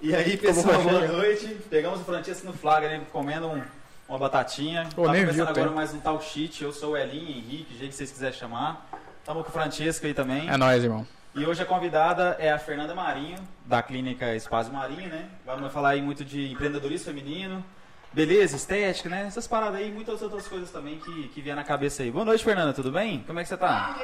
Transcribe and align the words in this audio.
E 0.00 0.14
aí, 0.14 0.36
pessoal, 0.36 0.82
boa 0.82 1.06
noite. 1.06 1.46
Pegamos 1.70 2.00
o 2.00 2.04
Francisco 2.04 2.46
no 2.46 2.52
flagra 2.52 2.92
ali, 2.92 3.04
comendo 3.12 3.46
um, 3.46 3.62
uma 4.08 4.18
batatinha. 4.18 4.88
Pô, 4.94 5.04
tá 5.04 5.12
nem 5.12 5.20
começando 5.22 5.46
vi 5.46 5.52
o 5.52 5.56
agora 5.56 5.70
mais 5.70 5.94
um 5.94 6.00
tal 6.00 6.20
shit. 6.20 6.64
Eu 6.64 6.72
sou 6.72 6.92
o 6.92 6.96
Elinho, 6.96 7.28
Henrique, 7.28 7.72
o 7.72 7.78
jeito 7.78 7.90
que 7.90 7.96
vocês 7.96 8.10
quiserem 8.10 8.36
chamar. 8.36 8.88
Estamos 9.20 9.44
com 9.44 9.50
o 9.50 9.52
Francisco 9.52 10.06
aí 10.06 10.12
também. 10.12 10.48
É 10.48 10.56
nóis, 10.56 10.82
irmão. 10.82 11.06
E 11.36 11.46
hoje 11.46 11.62
a 11.62 11.66
convidada 11.66 12.36
é 12.40 12.50
a 12.50 12.58
Fernanda 12.58 12.94
Marinho, 12.94 13.38
da 13.64 13.80
clínica 13.80 14.34
Espaço 14.34 14.72
Marinho, 14.72 15.08
né? 15.08 15.28
Vamos 15.46 15.72
falar 15.72 15.90
aí 15.90 16.02
muito 16.02 16.24
de 16.24 16.50
empreendedorismo 16.50 17.06
feminino, 17.06 17.64
beleza, 18.12 18.56
estética, 18.56 19.08
né? 19.08 19.24
Essas 19.26 19.46
paradas 19.46 19.76
aí 19.76 19.88
e 19.88 19.92
muitas 19.92 20.20
outras 20.20 20.48
coisas 20.48 20.70
também 20.70 20.98
que, 20.98 21.28
que 21.28 21.40
vier 21.40 21.54
na 21.54 21.64
cabeça 21.64 22.02
aí. 22.02 22.10
Boa 22.10 22.24
noite, 22.24 22.42
Fernanda, 22.42 22.72
tudo 22.72 22.90
bem? 22.90 23.22
Como 23.24 23.38
é 23.38 23.42
que 23.42 23.48
você 23.48 23.56
tá? 23.56 23.98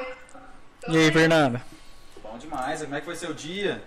E 0.87 0.97
aí, 0.97 1.11
Fernanda? 1.11 1.61
Bom 2.23 2.37
demais. 2.37 2.81
Como 2.81 2.95
é 2.95 2.99
que 2.99 3.05
foi 3.05 3.15
seu 3.15 3.33
dia? 3.33 3.81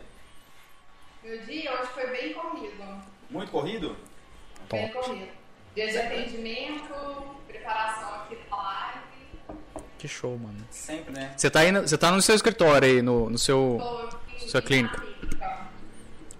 Meu 1.25 1.39
dia 1.47 1.73
hoje 1.73 1.91
foi 1.93 2.07
bem 2.09 2.33
corrido. 2.35 3.03
Muito 3.31 3.51
corrido? 3.51 3.97
Bem 4.71 4.89
corrido. 4.89 5.29
Dia 5.75 5.91
de 5.91 5.99
atendimento, 5.99 6.95
preparação 7.49 8.15
aqui 8.17 8.37
pra 8.37 8.57
live. 8.57 9.01
Que 9.99 10.07
show, 10.07 10.37
mano. 10.37 10.59
Sempre, 10.71 11.13
né? 11.15 11.33
Você 11.37 11.51
tá, 11.51 11.65
indo, 11.65 11.81
você 11.81 11.97
tá 11.97 12.11
no 12.11 12.21
seu 12.21 12.35
escritório 12.35 12.87
aí, 12.87 13.03
no, 13.03 13.31
no 13.31 13.39
seu. 13.39 13.79
Tô 13.81 14.17
aqui 14.17 14.51
Sua 14.51 14.61
clínica. 14.63 15.01
clínica. 15.01 15.67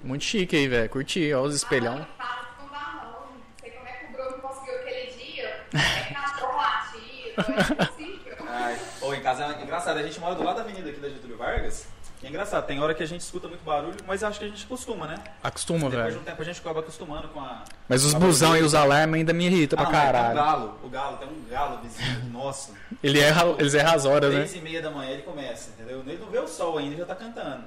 Muito 0.03 0.23
chique 0.25 0.55
aí, 0.55 0.69
velho. 0.69 0.91
Curti, 0.91 1.33
ó 1.33 1.41
os 1.43 1.55
espelhão. 1.55 2.07
Ah, 2.19 2.49
não 2.61 2.69
dá 2.69 3.01
não. 3.03 3.21
Não 3.31 3.43
sei 3.59 3.71
como 3.71 3.89
é 3.89 3.93
que 3.93 4.05
o 4.05 4.13
Bruno 4.13 4.39
conseguiu 4.43 4.75
aquele 4.75 5.11
dia. 5.13 5.65
É 5.73 6.13
cachorro 6.15 6.57
latido, 6.59 7.35
é 7.39 7.73
impossível. 7.83 8.37
Ai, 8.47 8.79
Pô, 9.01 9.15
em 9.15 9.23
casa 9.23 9.47
é 9.47 9.63
engraçado. 9.63 9.99
A 9.99 10.03
gente 10.03 10.21
mora 10.21 10.35
do 10.35 10.45
lado 10.45 10.57
da 10.57 10.63
avenida 10.63 10.91
aqui 10.91 11.01
da 11.01 11.09
Getúlio 11.09 11.39
Vargas. 11.39 11.87
É 12.25 12.29
engraçado, 12.29 12.67
tem 12.67 12.81
hora 12.83 12.95
que 12.95 13.03
a 13.03 13.07
gente 13.07 13.21
escuta 13.21 13.47
muito 13.49 13.63
barulho, 13.65 13.97
mas 14.07 14.25
acho 14.25 14.39
que 14.39 14.47
a 14.47 14.49
gente 14.49 14.67
costuma, 14.67 15.07
né? 15.07 15.17
Acostuma, 15.43 15.91
Depois 15.91 16.05
de 16.07 16.11
velho. 16.11 16.21
um 16.21 16.25
tempo 16.25 16.41
a 16.41 16.45
gente 16.45 16.61
acaba 16.61 16.81
acostumando 16.81 17.29
com 17.29 17.41
a. 17.41 17.63
Mas 17.89 18.03
os 18.05 18.15
busão 18.15 18.57
e 18.57 18.63
os 18.63 18.75
alarmes 18.75 19.19
ainda 19.19 19.33
me 19.35 19.45
irritam 19.47 19.79
Ah, 19.79 19.83
pra 19.83 19.93
não, 19.93 20.01
caralho. 20.01 20.35
galo, 20.35 20.79
o 20.83 20.89
galo, 20.89 21.17
tem 21.19 21.29
um 21.29 21.45
galo 21.51 21.79
vizinho, 21.83 22.25
nossa. 22.33 22.73
Ele 23.03 23.21
erra, 23.21 23.45
eles 23.59 23.75
erram 23.75 23.93
as 23.95 24.07
horas, 24.07 24.31
né? 24.33 24.39
Três 24.41 24.55
e 24.55 24.61
meia 24.61 24.81
da 24.81 24.91
manhã 24.91 25.11
ele 25.11 25.23
começa, 25.23 25.71
entendeu? 25.71 26.01
Ele 26.01 26.17
não 26.19 26.29
vê 26.31 26.39
o 26.39 26.49
sol 26.49 26.79
ainda, 26.79 26.93
ele 26.93 27.01
já 27.01 27.07
tá 27.07 27.15
cantando. 27.15 27.63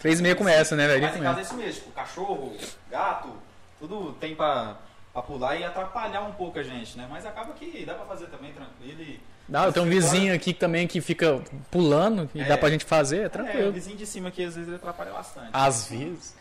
Três 0.00 0.18
e 0.18 0.22
meia 0.22 0.34
começa, 0.34 0.74
né, 0.74 0.86
velho? 0.86 1.02
Mas 1.02 1.16
em 1.16 1.22
casa 1.22 1.38
é 1.38 1.42
isso 1.42 1.54
mesmo, 1.54 1.72
tipo, 1.74 1.90
cachorro, 1.92 2.56
gato, 2.90 3.28
tudo 3.78 4.12
tem 4.20 4.34
pra, 4.34 4.76
pra 5.12 5.20
pular 5.22 5.56
e 5.56 5.64
atrapalhar 5.64 6.22
um 6.22 6.32
pouco 6.32 6.58
a 6.58 6.62
gente, 6.62 6.96
né? 6.96 7.06
Mas 7.10 7.26
acaba 7.26 7.52
que 7.52 7.84
dá 7.84 7.94
pra 7.94 8.06
fazer 8.06 8.26
também 8.28 8.52
tranquilo 8.52 9.02
e... 9.02 9.20
Não, 9.48 9.64
eu 9.64 9.72
tenho 9.72 9.84
um 9.86 9.88
vizinho 9.88 10.34
aqui 10.34 10.52
também 10.54 10.86
que 10.86 11.00
fica 11.00 11.40
pulando 11.70 12.28
e 12.34 12.40
É. 12.40 12.44
dá 12.44 12.56
pra 12.56 12.70
gente 12.70 12.84
fazer, 12.84 13.18
é 13.18 13.22
É, 13.22 13.26
o 13.26 13.30
tranquilo. 13.30 13.72
vizinho 13.72 13.96
de 13.96 14.06
cima 14.06 14.28
aqui 14.28 14.42
às 14.44 14.54
vezes 14.54 14.68
ele 14.68 14.76
atrapalha 14.76 15.12
bastante. 15.12 15.50
Às 15.52 15.88
vezes. 15.88 16.34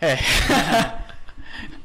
É. 0.00 0.16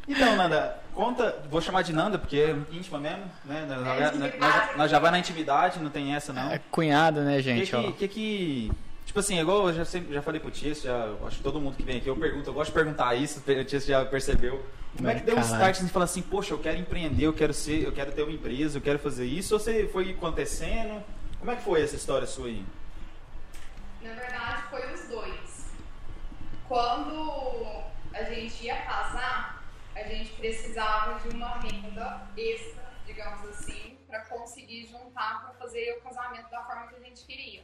Então, 0.08 0.36
Nanda, 0.36 0.78
conta, 0.94 1.42
vou 1.50 1.62
chamar 1.62 1.84
de 1.84 1.94
Nanda 1.94 2.20
porque 2.20 2.38
é 2.38 2.52
íntima 2.76 3.00
mesmo, 3.00 3.24
né? 3.46 3.66
Nós, 3.68 4.20
nós- 4.20 4.40
nós- 4.40 4.78
nós- 4.78 4.92
já 4.92 5.00
vai 5.00 5.10
na 5.12 5.20
intimidade, 5.20 5.80
não 5.80 5.90
tem 5.90 6.14
essa 6.14 6.34
não. 6.34 6.52
É 6.52 6.60
cunhada, 6.70 7.24
né, 7.24 7.38
Que 7.38 7.42
gente? 7.42 7.70
que, 7.70 7.76
ó. 7.76 7.92
que 7.94 8.08
que- 8.08 8.72
Tipo 9.06 9.20
assim, 9.20 9.40
igual 9.40 9.68
eu 9.70 9.74
já, 9.74 9.86
sempre, 9.86 10.14
já 10.14 10.22
falei 10.22 10.40
pro 10.42 10.50
Tiesto, 10.52 10.86
já, 10.88 11.08
acho 11.28 11.38
que 11.38 11.44
todo 11.44 11.60
mundo 11.60 11.76
que 11.78 11.84
vem 11.84 11.98
aqui 11.98 12.08
eu 12.08 12.16
pergunto, 12.16 12.50
eu 12.50 12.54
gosto 12.54 12.70
de 12.72 12.74
perguntar 12.76 13.14
isso, 13.16 13.40
o 13.46 13.64
Tiesto 13.64 13.88
já 13.90 14.04
percebeu. 14.06 14.64
Como 14.96 15.10
é 15.10 15.16
que 15.16 15.22
deu 15.22 15.36
um 15.36 15.42
start 15.42 15.76
assim, 15.76 15.86
de 15.86 15.92
falar 15.92 16.06
assim, 16.06 16.22
poxa, 16.22 16.54
eu 16.54 16.60
quero 16.60 16.78
empreender, 16.78 17.26
eu 17.26 17.34
quero 17.34 17.54
ser, 17.54 17.84
eu 17.84 17.92
quero 17.92 18.12
ter 18.12 18.22
uma 18.22 18.32
empresa, 18.32 18.78
eu 18.78 18.82
quero 18.82 19.00
fazer 19.00 19.26
isso, 19.26 19.54
ou 19.56 19.60
você 19.60 19.88
foi 19.88 20.12
acontecendo? 20.12 21.04
Como 21.40 21.52
é 21.52 21.56
que 21.56 21.64
foi 21.64 21.82
essa 21.82 21.96
história 21.96 22.28
sua 22.28 22.48
aí? 22.48 22.66
Na 24.02 24.14
verdade, 24.14 24.64
foi 24.70 24.94
os 24.94 25.08
dois. 25.08 25.74
Quando 26.68 27.84
a 28.14 28.24
gente 28.24 28.66
ia 28.66 28.82
casar, 28.84 29.64
a 29.96 30.04
gente 30.04 30.32
precisava 30.34 31.20
de 31.20 31.36
uma 31.36 31.58
renda 31.60 32.28
extra, 32.38 32.84
digamos 33.06 33.50
assim, 33.50 33.98
para 34.08 34.22
conseguir 34.26 34.86
juntar 34.86 35.42
para 35.42 35.54
fazer 35.56 35.98
o 35.98 36.02
casamento 36.02 36.50
da 36.50 36.64
forma 36.64 36.88
que 36.88 36.96
a 36.96 37.00
gente 37.00 37.26
queria. 37.26 37.64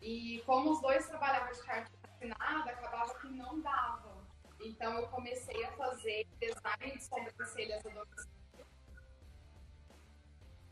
E 0.00 0.42
como 0.44 0.72
os 0.72 0.80
dois 0.80 1.06
trabalhavam 1.06 1.52
de 1.52 1.62
carteira 1.62 1.88
assinada, 2.04 2.70
acabava 2.70 3.14
que 3.20 3.28
não 3.28 3.60
dava. 3.60 4.11
Então 4.64 4.94
eu 4.98 5.08
comecei 5.08 5.64
a 5.64 5.72
fazer 5.72 6.26
design 6.40 6.96
de 6.96 7.04
sobrancelhas 7.04 7.82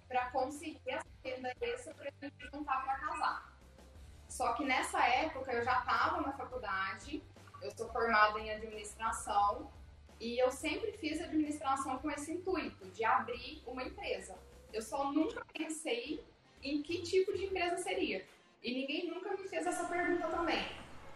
para 0.09 0.31
conseguir 0.31 0.91
essa 0.91 1.07
renda 1.25 1.53
extra 1.61 1.95
para 1.95 2.11
gente 2.21 2.51
juntar 2.53 2.85
para 2.85 2.99
casar. 2.99 3.59
Só 4.29 4.55
que 4.55 4.65
nessa 4.65 5.05
época 5.07 5.53
eu 5.53 5.65
já 5.65 5.81
estava 5.81 6.21
na 6.21 6.33
faculdade, 6.33 7.23
eu 7.63 7.71
sou 7.77 7.89
formada 7.91 8.39
em 8.39 8.51
administração 8.51 9.71
e 10.19 10.39
eu 10.39 10.51
sempre 10.51 10.93
fiz 10.93 11.21
administração 11.21 11.99
com 11.99 12.11
esse 12.11 12.33
intuito 12.33 12.87
de 12.91 13.05
abrir 13.05 13.63
uma 13.67 13.83
empresa. 13.83 14.39
Eu 14.73 14.83
só 14.83 15.13
nunca 15.13 15.45
pensei 15.53 16.25
em 16.63 16.83
que 16.83 17.03
tipo 17.03 17.33
de 17.33 17.47
empresa 17.47 17.79
seria. 17.79 18.27
E 18.63 18.73
ninguém 18.75 19.11
nunca 19.11 19.37
me 19.37 19.49
fez 19.49 19.67
essa 19.67 19.89
pergunta 19.89 20.29
também. 20.29 20.65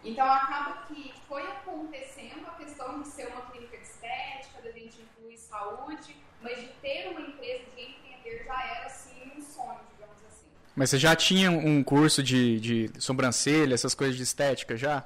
Então 0.05 0.31
acaba 0.31 0.85
que 0.87 1.11
foi 1.27 1.41
acontecendo 1.41 2.45
a 2.47 2.51
questão 2.51 3.01
de 3.01 3.07
ser 3.07 3.27
uma 3.29 3.41
clínica 3.49 3.75
de 3.75 3.83
estética, 3.83 4.61
da 4.63 4.71
gente 4.71 5.01
incluir 5.01 5.35
saúde, 5.35 6.15
mas 6.41 6.59
de 6.59 6.67
ter 6.79 7.09
uma 7.09 7.21
empresa 7.21 7.63
de 7.75 7.81
empreender 7.81 8.45
já 8.45 8.63
era 8.63 8.85
assim 8.85 9.31
um 9.35 9.41
sonho, 9.41 9.79
digamos 9.91 10.23
assim. 10.27 10.45
Mas 10.75 10.91
você 10.91 10.99
já 10.99 11.15
tinha 11.15 11.49
um 11.49 11.83
curso 11.83 12.21
de, 12.21 12.59
de 12.59 12.91
sobrancelha, 12.99 13.73
essas 13.73 13.95
coisas 13.95 14.15
de 14.15 14.21
estética 14.21 14.77
já? 14.77 14.85
Já, 14.85 15.03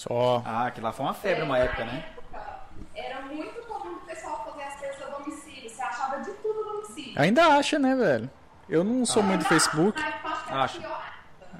Só. 0.00 0.42
Ah, 0.46 0.70
que 0.70 0.80
lá 0.80 0.92
foi 0.92 1.04
uma 1.04 1.12
febre 1.12 1.42
uma 1.42 1.58
época, 1.58 1.84
na 1.84 1.92
né? 1.92 2.04
época, 2.16 2.60
Era 2.94 3.20
muito 3.20 3.60
comum 3.66 3.96
o 3.96 4.06
pessoal 4.06 4.50
fazer 4.50 4.64
as 4.64 4.76
coisas 4.76 5.02
a 5.02 5.18
domicílio. 5.18 5.68
Você 5.68 5.82
achava 5.82 6.20
de 6.22 6.30
tudo 6.30 6.58
a 6.60 6.72
domicílio. 6.72 7.12
Ainda 7.16 7.46
acha, 7.48 7.78
né, 7.78 7.94
velho? 7.94 8.30
Eu 8.66 8.82
não 8.82 9.04
sou 9.04 9.22
muito 9.22 9.40
do 9.40 9.44
Facebook. 9.48 10.02
Acho 10.48 10.80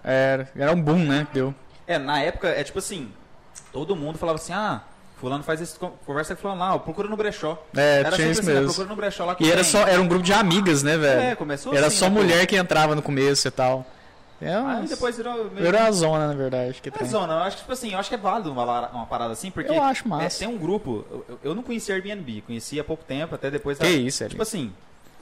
era. 0.02 0.48
Era, 0.56 0.72
um 0.72 0.80
boom, 0.80 1.04
né? 1.04 1.26
Deu. 1.34 1.54
É, 1.86 1.98
na 1.98 2.22
época, 2.22 2.48
é 2.48 2.64
tipo 2.64 2.78
assim, 2.78 3.12
todo 3.70 3.94
mundo 3.94 4.16
falava 4.16 4.36
assim, 4.36 4.54
ah, 4.54 4.80
fulano 5.18 5.44
faz 5.44 5.60
esse, 5.60 5.78
conversa 5.78 6.34
com 6.34 6.40
fulano 6.40 6.60
lá, 6.60 6.78
procura 6.78 7.08
no 7.08 7.18
brechó. 7.18 7.62
É, 7.76 7.98
Era 8.00 8.12
tinha 8.12 8.30
isso 8.30 8.40
assim, 8.40 8.48
né, 8.48 8.54
mesmo. 8.60 8.68
procura 8.68 8.88
no 8.88 8.96
brechó 8.96 9.24
lá 9.26 9.34
que 9.34 9.44
E 9.44 9.52
era 9.52 9.62
só, 9.62 9.86
era 9.86 10.00
um 10.00 10.08
grupo 10.08 10.24
de 10.24 10.32
amigas, 10.32 10.82
né, 10.82 10.96
velho? 10.96 11.20
É, 11.20 11.34
começou 11.34 11.74
Era 11.74 11.88
assim, 11.88 11.98
só 11.98 12.08
né, 12.08 12.16
pô? 12.16 12.22
mulher 12.22 12.46
que 12.46 12.56
entrava 12.56 12.94
no 12.94 13.02
começo 13.02 13.46
e 13.46 13.50
tal. 13.50 13.84
É 14.40 14.54
Aí 14.54 14.86
depois 14.86 15.16
virou 15.16 15.34
meio... 15.50 15.66
Virou 15.66 15.80
a 15.80 15.90
zona, 15.90 16.28
na 16.28 16.34
verdade. 16.34 16.80
Que 16.80 16.88
É 16.88 17.04
zona, 17.04 17.34
eu 17.34 17.38
acho 17.40 17.56
que, 17.56 17.62
tipo 17.62 17.72
assim, 17.72 17.92
eu 17.92 17.98
acho 17.98 18.08
que 18.08 18.14
é 18.14 18.18
válido 18.18 18.50
uma, 18.50 18.88
uma 18.88 19.06
parada 19.06 19.32
assim, 19.32 19.50
porque 19.50 19.70
Eu 19.70 19.82
acho 19.82 20.08
massa. 20.08 20.44
é, 20.44 20.46
tem 20.46 20.54
um 20.54 20.58
grupo, 20.58 21.04
eu, 21.10 21.38
eu 21.42 21.54
não 21.54 21.62
conhecia 21.62 21.94
Airbnb, 21.94 22.42
conheci 22.42 22.80
há 22.80 22.84
pouco 22.84 23.04
tempo, 23.04 23.34
até 23.34 23.50
depois... 23.50 23.78
Que 23.78 23.86
isso, 23.86 24.22
Eli? 24.22 24.30
Tipo 24.30 24.42
assim, 24.42 24.72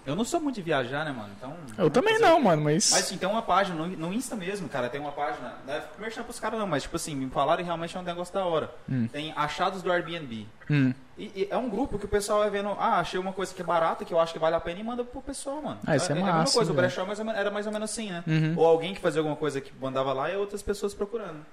eu 0.09 0.17
não 0.17 0.25
sou 0.25 0.41
muito 0.41 0.57
de 0.57 0.63
viajar, 0.63 1.05
né, 1.05 1.13
mano, 1.13 1.31
então... 1.37 1.55
Eu 1.77 1.91
também 1.91 2.19
não, 2.19 2.41
mano, 2.41 2.63
mas. 2.63 2.91
Mas 2.91 3.09
tem 3.09 3.29
uma 3.29 3.43
página 3.43 3.77
no, 3.77 3.87
no 3.87 4.13
Insta 4.13 4.35
mesmo, 4.35 4.69
cara, 4.69 4.89
tem 4.89 5.01
uma 5.01 5.13
página, 5.13 5.55
não 5.67 5.75
é 5.75 5.83
merchan 5.99 6.23
pros 6.23 6.41
caras 6.41 6.59
não, 6.59 6.67
mas 6.67 6.83
tipo 6.83 6.97
assim, 6.97 7.15
me 7.15 7.29
falaram 7.31 7.61
e 7.63 7.65
realmente 7.65 7.97
é 7.97 8.01
um 8.01 8.03
negócio 8.03 8.33
da 8.33 8.45
hora. 8.45 8.71
Tem 9.13 9.33
achados 9.37 9.83
do 9.83 9.93
Airbnb. 9.93 10.47
Hum. 10.71 10.93
E, 11.17 11.25
e 11.35 11.49
é 11.51 11.57
um 11.57 11.69
grupo 11.69 11.99
que 11.99 12.05
o 12.05 12.09
pessoal 12.09 12.41
vai 12.41 12.51
vendo, 12.51 12.69
ah, 12.79 13.01
achei 13.01 13.19
uma 13.19 13.33
coisa 13.33 13.53
que 13.55 13.61
é 13.61 13.65
barata, 13.65 14.05
que 14.05 14.15
eu 14.15 14.21
acho 14.21 14.33
que 14.33 14.39
vale 14.39 14.55
a 14.55 14.61
pena 14.61 14.81
e 14.81 14.85
manda 14.85 15.05
pro 15.05 15.21
pessoal, 15.21 15.61
mano. 15.61 15.79
Ah, 15.87 15.97
isso 15.97 16.11
é 16.11 16.13
a 16.13 16.15
mesma 16.15 16.33
massa, 16.33 16.55
coisa, 16.55 16.71
o 16.71 16.75
velho. 16.75 16.87
brechó 16.87 17.05
menos- 17.05 17.37
era 17.37 17.51
mais 17.51 17.67
ou 17.67 17.73
menos 17.73 17.91
assim, 17.91 18.11
né? 18.11 18.23
Uhum. 18.27 18.55
Ou 18.57 18.67
alguém 18.67 18.95
que 18.95 19.01
fazia 19.01 19.21
alguma 19.21 19.37
coisa 19.37 19.61
que 19.61 19.73
mandava 19.81 20.13
lá 20.13 20.31
e 20.31 20.37
outras 20.37 20.63
pessoas 20.63 20.95
procurando. 20.95 21.45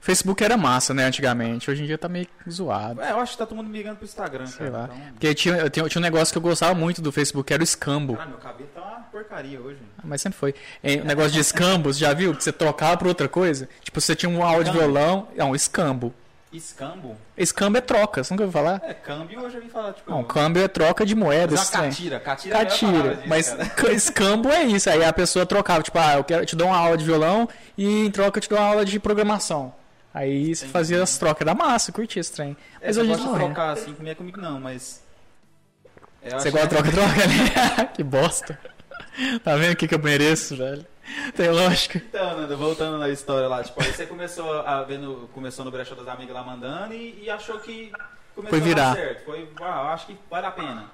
Facebook 0.00 0.42
era 0.42 0.56
massa, 0.56 0.94
né, 0.94 1.04
antigamente. 1.04 1.70
Hoje 1.70 1.82
em 1.82 1.86
dia 1.86 1.98
tá 1.98 2.08
meio 2.08 2.26
zoado. 2.50 3.00
É, 3.02 3.10
eu 3.10 3.20
acho 3.20 3.32
que 3.32 3.38
tá 3.38 3.46
todo 3.46 3.56
mundo 3.56 3.68
migrando 3.68 3.96
pro 3.96 4.04
Instagram, 4.04 4.46
Sei 4.46 4.66
cara. 4.66 4.78
lá. 4.78 4.84
Então... 4.84 5.12
Porque 5.12 5.34
tinha, 5.34 5.56
eu 5.56 5.70
tinha, 5.70 5.88
tinha 5.88 6.00
um 6.00 6.02
negócio 6.02 6.32
que 6.32 6.38
eu 6.38 6.42
gostava 6.42 6.74
muito 6.74 7.02
do 7.02 7.10
Facebook, 7.12 7.46
que 7.46 7.52
era 7.54 7.62
o 7.62 7.64
escambo. 7.64 8.14
Caralho, 8.14 8.30
meu 8.30 8.38
cabelo 8.38 8.70
tá 8.74 8.80
uma 8.80 9.00
porcaria 9.10 9.60
hoje. 9.60 9.78
Ah, 9.98 10.02
Mas 10.04 10.22
sempre 10.22 10.38
foi. 10.38 10.54
É, 10.82 10.96
o 10.96 11.04
negócio 11.04 11.32
de 11.32 11.40
escambo, 11.40 11.92
você 11.92 12.00
já 12.00 12.12
viu? 12.12 12.34
Que 12.34 12.42
você 12.42 12.52
trocava 12.52 12.96
por 12.96 13.08
outra 13.08 13.28
coisa. 13.28 13.68
Tipo, 13.82 14.00
você 14.00 14.14
tinha 14.14 14.30
um 14.30 14.42
áudio 14.42 14.72
de 14.72 14.78
violão. 14.78 15.28
Não, 15.36 15.54
escambo. 15.54 16.14
Escambo? 16.50 17.14
Escambo 17.36 17.76
é 17.76 17.80
troca, 17.82 18.24
você 18.24 18.32
nunca 18.32 18.44
ouviu 18.44 18.58
falar? 18.58 18.80
É, 18.82 18.94
câmbio 18.94 19.40
eu 19.40 19.50
já 19.50 19.60
falar, 19.70 19.92
tipo... 19.92 20.10
Não, 20.10 20.24
câmbio 20.24 20.62
é 20.62 20.68
troca 20.68 21.04
de 21.04 21.14
moedas. 21.14 21.58
Mas 21.58 21.74
é 21.74 21.76
catira, 21.76 22.20
catira, 22.20 22.54
é 22.54 22.58
Catira. 22.58 22.92
palavra 22.92 23.14
disso, 23.16 23.28
Mas 23.28 23.56
escambo 23.92 24.48
é 24.50 24.62
isso. 24.62 24.88
Aí 24.88 25.04
a 25.04 25.12
pessoa 25.12 25.44
trocava, 25.44 25.82
tipo, 25.82 25.98
ah, 25.98 26.14
eu 26.14 26.24
quero 26.24 26.42
eu 26.42 26.46
te 26.46 26.56
dou 26.56 26.68
uma 26.68 26.76
aula 26.78 26.96
de 26.96 27.04
violão 27.04 27.46
e 27.76 28.06
em 28.06 28.10
troca 28.10 28.38
eu 28.38 28.42
te 28.42 28.48
dou 28.48 28.58
uma 28.58 28.66
aula 28.66 28.84
de 28.84 28.98
programação. 28.98 29.74
Aí 30.12 30.54
você 30.54 30.66
fazia 30.66 31.02
as 31.02 31.18
trocas 31.18 31.44
da 31.44 31.54
massa, 31.54 31.92
curtia 31.92 32.20
esse 32.20 32.32
trem. 32.32 32.56
É, 32.80 32.86
Mas 32.86 32.96
você 32.96 33.02
hoje 33.02 33.22
não 33.24 33.36
é. 33.36 33.38
trocar 33.38 33.70
assim 33.70 33.94
comigo, 33.94 34.16
comigo 34.16 34.40
não, 34.40 34.58
mas... 34.60 35.04
Eu 36.22 36.32
Você 36.40 36.50
gosta 36.50 36.66
de 36.68 36.74
que- 36.82 36.90
troca-troca, 36.90 37.26
né? 37.26 37.84
que 37.94 38.02
bosta. 38.02 38.58
Tá 39.44 39.56
vendo 39.56 39.72
o 39.72 39.76
que, 39.76 39.86
que 39.86 39.94
eu 39.94 39.98
mereço, 39.98 40.56
velho? 40.56 40.84
Tem 41.36 41.48
lógica. 41.50 41.98
Então, 41.98 42.36
Nanda, 42.40 42.56
voltando 42.56 42.98
na 42.98 43.08
história 43.08 43.48
lá, 43.48 43.62
tipo, 43.62 43.80
aí 43.82 43.92
você 43.92 44.04
começou 44.06 44.60
a 44.60 44.82
ver 44.82 44.98
no, 44.98 45.28
começou 45.28 45.64
no 45.64 45.70
brechó 45.70 45.94
das 45.94 46.08
amigas 46.08 46.34
lá 46.34 46.42
mandando 46.42 46.92
e, 46.94 47.22
e 47.24 47.30
achou 47.30 47.58
que 47.60 47.90
começou 48.34 48.58
Foi 48.58 48.60
virar. 48.68 48.90
a 48.90 48.94
dar 48.94 48.96
certo. 48.96 49.24
Foi, 49.24 49.48
ah, 49.60 49.92
acho 49.92 50.06
que 50.06 50.18
vale 50.28 50.46
a 50.46 50.50
pena. 50.50 50.90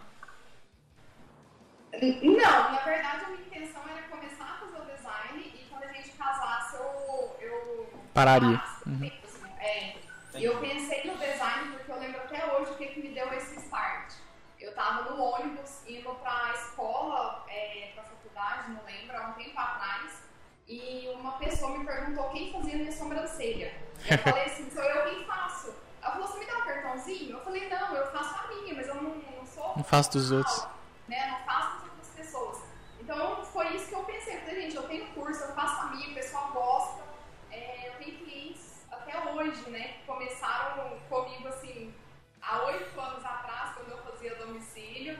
Não, 2.00 2.34
na 2.72 2.81
verdade 2.84 3.25
a 3.25 3.28
minha 3.31 3.40
intenção 3.46 3.81
era 3.90 4.02
começar 4.08 4.44
a 4.44 4.66
fazer 4.66 4.82
o 4.82 4.96
design 4.96 5.52
e 5.55 5.64
quando 5.70 5.84
a 5.84 5.93
gente 5.93 6.11
casasse 6.11 6.76
eu. 6.76 7.37
eu 7.40 7.87
Pararia. 8.12 8.61
Um 8.86 8.94
assim, 8.94 9.52
é. 9.60 9.96
E 10.34 10.44
eu 10.44 10.58
pensei 10.60 11.04
no 11.04 11.16
design 11.16 11.72
porque 11.72 11.92
eu 11.92 11.98
lembro 11.98 12.20
até 12.20 12.44
hoje 12.52 12.72
o 12.72 12.76
que, 12.76 12.86
que 12.86 13.00
me 13.00 13.14
deu 13.14 13.32
esse 13.34 13.56
start. 13.60 14.12
Eu 14.60 14.75
tava 14.75 15.10
no 15.10 15.22
ônibus 15.22 15.86
indo 15.86 16.14
pra 16.16 16.52
escola, 16.54 17.44
é, 17.48 17.92
pra 17.94 18.02
faculdade, 18.02 18.72
não 18.72 18.84
lembro, 18.84 19.16
há 19.16 19.28
um 19.28 19.32
tempo 19.34 19.58
atrás, 19.58 20.22
e 20.66 21.08
uma 21.14 21.32
pessoa 21.32 21.78
me 21.78 21.84
perguntou 21.84 22.31
quem 22.31 22.52
fazia 22.52 22.76
minha 22.76 22.92
sobrancelha. 22.92 23.75
Eu 24.10 24.19
falei 24.19 24.44
assim, 24.44 24.70
sou 24.70 24.82
eu 24.82 25.04
quem 25.10 25.25
faço. 25.26 25.75
Ela 26.02 26.12
falou, 26.12 26.28
você 26.28 26.38
me 26.38 26.46
dá 26.46 26.58
um 26.58 26.62
cartãozinho? 26.62 27.30
Eu 27.37 27.44
falei, 27.44 27.69
não, 27.69 27.94
eu 27.94 28.06
faço 28.10 28.34
a 28.34 28.48
minha, 28.48 28.75
mas 28.75 28.88
eu 28.88 28.94
não, 28.94 29.14
não 29.14 29.46
sou. 29.46 29.72
Não 29.76 29.84
faço 29.84 30.12
dos 30.12 30.30
outros. 30.30 30.66
Né? 31.08 31.26
Não 31.30 31.44
faço 31.44 31.76
das 31.76 31.90
outras 31.90 32.08
pessoas. 32.16 32.62
Então 33.00 33.44
foi 33.44 33.76
isso 33.76 33.88
que 33.88 33.94
eu 33.94 34.04
pensei. 34.04 34.37
Eu 34.37 34.40
falei, 34.40 34.62
gente, 34.62 34.76
eu 34.76 34.82
tenho 34.84 35.06
curso, 35.08 35.42
eu 35.42 35.54
faço 35.54 35.82
a 35.82 35.84
minha, 35.90 36.10
o 36.10 36.14
pessoal 36.14 36.52
gosta. 36.52 37.02
É, 37.50 37.88
eu 37.88 37.92
tenho 37.98 38.19
clientes 38.19 38.84
até 38.90 39.16
hoje, 39.36 39.69
né, 39.70 39.98
começaram 40.06 40.98
comigo 41.08 41.48
assim 41.48 41.92
há 42.40 42.62
oito 42.64 43.00
anos 43.00 43.25
atrás, 43.25 43.75
quando 43.75 43.90
eu 43.90 43.98
fazia 43.98 44.36
domicílio. 44.36 45.19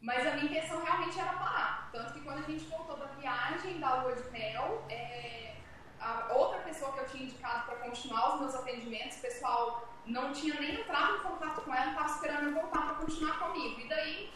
Mas 0.00 0.26
a 0.26 0.32
minha 0.32 0.44
intenção 0.46 0.82
realmente 0.82 1.18
era 1.18 1.32
parar. 1.32 1.90
Tanto 1.92 2.12
que 2.12 2.20
quando 2.20 2.38
a 2.38 2.42
gente 2.42 2.64
voltou 2.64 2.96
da 2.96 3.06
viagem 3.06 3.80
da 3.80 4.02
lua 4.02 4.14
de 4.14 4.30
mel, 4.30 4.84
é, 4.88 5.56
a 6.00 6.32
outra 6.32 6.60
pessoa 6.60 6.92
que 6.92 7.00
eu 7.00 7.06
tinha 7.06 7.24
indicado 7.24 7.66
para 7.66 7.76
continuar 7.76 8.34
os 8.34 8.40
meus 8.40 8.54
atendimentos, 8.54 9.18
o 9.18 9.20
pessoal 9.20 9.88
não 10.06 10.32
tinha 10.32 10.54
nem 10.60 10.80
entrado 10.80 11.16
em 11.16 11.20
contato 11.20 11.62
com 11.62 11.74
ela, 11.74 11.90
estava 11.90 12.08
esperando 12.08 12.48
eu 12.48 12.54
voltar 12.54 12.86
para 12.86 12.94
continuar 12.94 13.38
comigo. 13.40 13.80
E 13.80 13.88
daí 13.88 14.32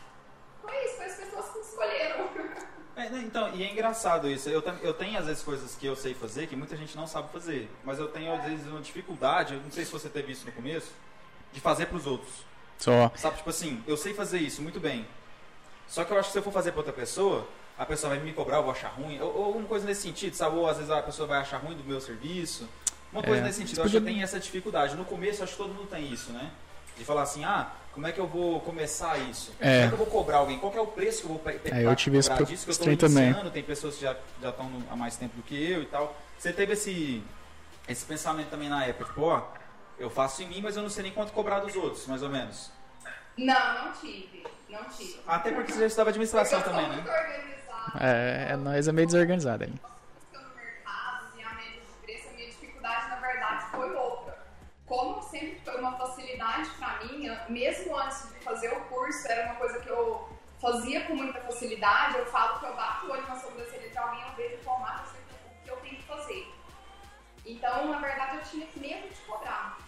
foi 0.60 0.84
isso, 0.84 0.96
foi 0.96 1.06
as 1.06 1.16
pessoas 1.16 1.50
que 1.50 1.58
escolheram. 1.60 2.28
É, 2.94 3.08
né, 3.08 3.22
então, 3.24 3.54
e 3.54 3.62
é 3.62 3.70
engraçado 3.72 4.28
isso. 4.28 4.48
Eu, 4.48 4.62
eu 4.82 4.92
tenho 4.92 5.18
às 5.18 5.26
vezes 5.26 5.42
coisas 5.42 5.74
que 5.74 5.86
eu 5.86 5.96
sei 5.96 6.12
fazer 6.14 6.46
que 6.46 6.54
muita 6.54 6.76
gente 6.76 6.96
não 6.96 7.06
sabe 7.06 7.32
fazer. 7.32 7.70
Mas 7.84 7.98
eu 7.98 8.08
tenho 8.08 8.34
às 8.34 8.44
vezes 8.44 8.66
uma 8.66 8.80
dificuldade, 8.80 9.54
eu 9.54 9.60
não 9.60 9.70
sei 9.70 9.84
se 9.84 9.92
você 9.92 10.08
teve 10.08 10.32
isso 10.32 10.44
no 10.44 10.52
começo, 10.52 10.90
de 11.52 11.60
fazer 11.60 11.86
pros 11.86 12.06
outros. 12.06 12.32
Só. 12.78 13.10
Sabe, 13.14 13.36
tipo 13.38 13.48
assim, 13.50 13.82
eu 13.86 13.96
sei 13.96 14.12
fazer 14.12 14.38
isso 14.38 14.60
muito 14.60 14.78
bem. 14.80 15.06
Só 15.88 16.04
que 16.04 16.12
eu 16.12 16.18
acho 16.18 16.28
que 16.28 16.32
se 16.32 16.38
eu 16.38 16.42
for 16.42 16.52
fazer 16.52 16.72
pra 16.72 16.80
outra 16.80 16.92
pessoa, 16.92 17.46
a 17.78 17.86
pessoa 17.86 18.14
vai 18.14 18.22
me 18.22 18.32
cobrar, 18.32 18.56
eu 18.58 18.62
vou 18.62 18.72
achar 18.72 18.88
ruim. 18.88 19.18
Ou, 19.20 19.34
ou 19.36 19.44
alguma 19.46 19.66
coisa 19.66 19.86
nesse 19.86 20.02
sentido, 20.02 20.34
sabe? 20.34 20.56
Ou 20.56 20.68
às 20.68 20.76
vezes 20.76 20.90
a 20.90 21.02
pessoa 21.02 21.26
vai 21.26 21.38
achar 21.38 21.58
ruim 21.58 21.76
do 21.76 21.84
meu 21.84 22.00
serviço. 22.00 22.68
Uma 23.12 23.22
coisa 23.22 23.40
É. 23.40 23.44
nesse 23.44 23.58
sentido. 23.58 23.78
Eu 23.78 23.84
acho 23.84 23.90
que 23.92 23.96
eu 23.98 24.04
tenho 24.04 24.22
essa 24.22 24.38
dificuldade. 24.40 24.96
No 24.96 25.04
começo, 25.04 25.42
acho 25.42 25.52
que 25.52 25.58
todo 25.58 25.72
mundo 25.74 25.86
tem 25.88 26.10
isso, 26.12 26.32
né? 26.32 26.50
De 26.96 27.04
falar 27.04 27.22
assim, 27.22 27.44
ah, 27.44 27.70
como 27.92 28.06
é 28.06 28.12
que 28.12 28.18
eu 28.20 28.26
vou 28.26 28.60
começar 28.60 29.18
isso? 29.18 29.52
É. 29.60 29.64
Como 29.64 29.84
é 29.84 29.88
que 29.88 29.92
eu 29.94 29.98
vou 29.98 30.06
cobrar 30.06 30.38
alguém? 30.38 30.58
Qual 30.58 30.72
que 30.72 30.78
é 30.78 30.80
o 30.80 30.86
preço 30.86 31.18
que 31.20 31.24
eu 31.24 31.28
vou 31.30 31.38
pe- 31.38 31.52
pe- 31.58 31.70
É, 31.74 31.84
eu 31.84 31.94
tive 31.94 32.16
esse 32.18 32.30
pro- 32.30 32.44
disso? 32.46 32.64
Que 32.66 32.72
eu 32.72 32.76
trem 32.78 32.96
também. 32.96 33.34
tem 33.50 33.62
pessoas 33.62 33.96
que 33.96 34.02
já 34.02 34.16
já 34.40 34.48
estão 34.50 34.70
há 34.90 34.96
mais 34.96 35.16
tempo 35.16 35.36
do 35.36 35.42
que 35.42 35.54
eu 35.70 35.82
e 35.82 35.86
tal. 35.86 36.16
Você 36.38 36.52
teve 36.52 36.72
esse, 36.72 37.22
esse 37.88 38.04
pensamento 38.04 38.48
também 38.48 38.68
na 38.68 38.84
época, 38.86 39.04
tipo, 39.06 39.22
ó, 39.22 39.42
eu 39.98 40.08
faço 40.10 40.42
em 40.42 40.48
mim, 40.48 40.60
mas 40.62 40.76
eu 40.76 40.82
não 40.82 40.90
sei 40.90 41.02
nem 41.04 41.12
quanto 41.12 41.32
cobrar 41.32 41.60
dos 41.60 41.74
outros, 41.76 42.06
mais 42.06 42.22
ou 42.22 42.28
menos. 42.30 42.70
Não, 43.36 43.84
não 43.86 43.92
tive. 43.92 44.42
Não 44.68 44.84
tive. 44.84 45.20
Até 45.26 45.52
porque 45.52 45.72
você 45.72 45.80
já 45.80 45.86
estudava 45.86 46.10
administração 46.10 46.58
eu 46.60 46.64
também, 46.64 46.86
sou 46.86 46.96
né? 46.96 47.04
É, 48.00 48.46
é, 48.52 48.56
nós 48.56 48.88
é 48.88 48.92
meio 48.92 49.06
desorganizado 49.06 49.64
aí. 49.64 49.70
buscando 49.70 50.54
mercados 50.56 51.28
e 51.36 51.42
a 51.42 51.52
média 51.54 51.80
de 51.80 52.04
preço, 52.06 52.28
a 52.28 52.32
minha 52.32 52.46
dificuldade, 52.48 53.08
na 53.10 53.16
verdade, 53.16 53.64
foi 53.70 53.94
outra. 53.94 54.38
Como 54.86 55.22
sempre 55.22 55.60
foi 55.64 55.78
uma 55.80 55.92
facilidade 55.92 56.11
mesmo 57.48 57.96
antes 57.96 58.28
de 58.32 58.40
fazer 58.40 58.72
o 58.72 58.80
curso, 58.84 59.26
era 59.28 59.46
uma 59.46 59.54
coisa 59.56 59.78
que 59.80 59.88
eu 59.88 60.28
fazia 60.60 61.04
com 61.06 61.14
muita 61.14 61.40
facilidade. 61.40 62.18
Eu 62.18 62.26
falo 62.26 62.60
que 62.60 62.66
eu 62.66 62.74
bato 62.74 63.06
o 63.06 63.10
olho 63.10 63.26
na 63.28 63.36
sobrancelha 63.36 63.88
de 63.88 63.98
alguém, 63.98 64.22
eu 64.22 64.34
vejo 64.34 64.54
o 64.56 64.64
formato, 64.64 65.10
sei 65.10 65.20
o 65.20 65.64
que 65.64 65.70
eu 65.70 65.76
tenho 65.76 65.96
que 65.96 66.02
fazer. 66.02 66.54
Então, 67.44 67.88
na 67.88 67.98
verdade, 67.98 68.36
eu 68.36 68.42
tinha 68.44 68.66
medo 68.76 69.08
de 69.08 69.20
cobrar. 69.22 69.78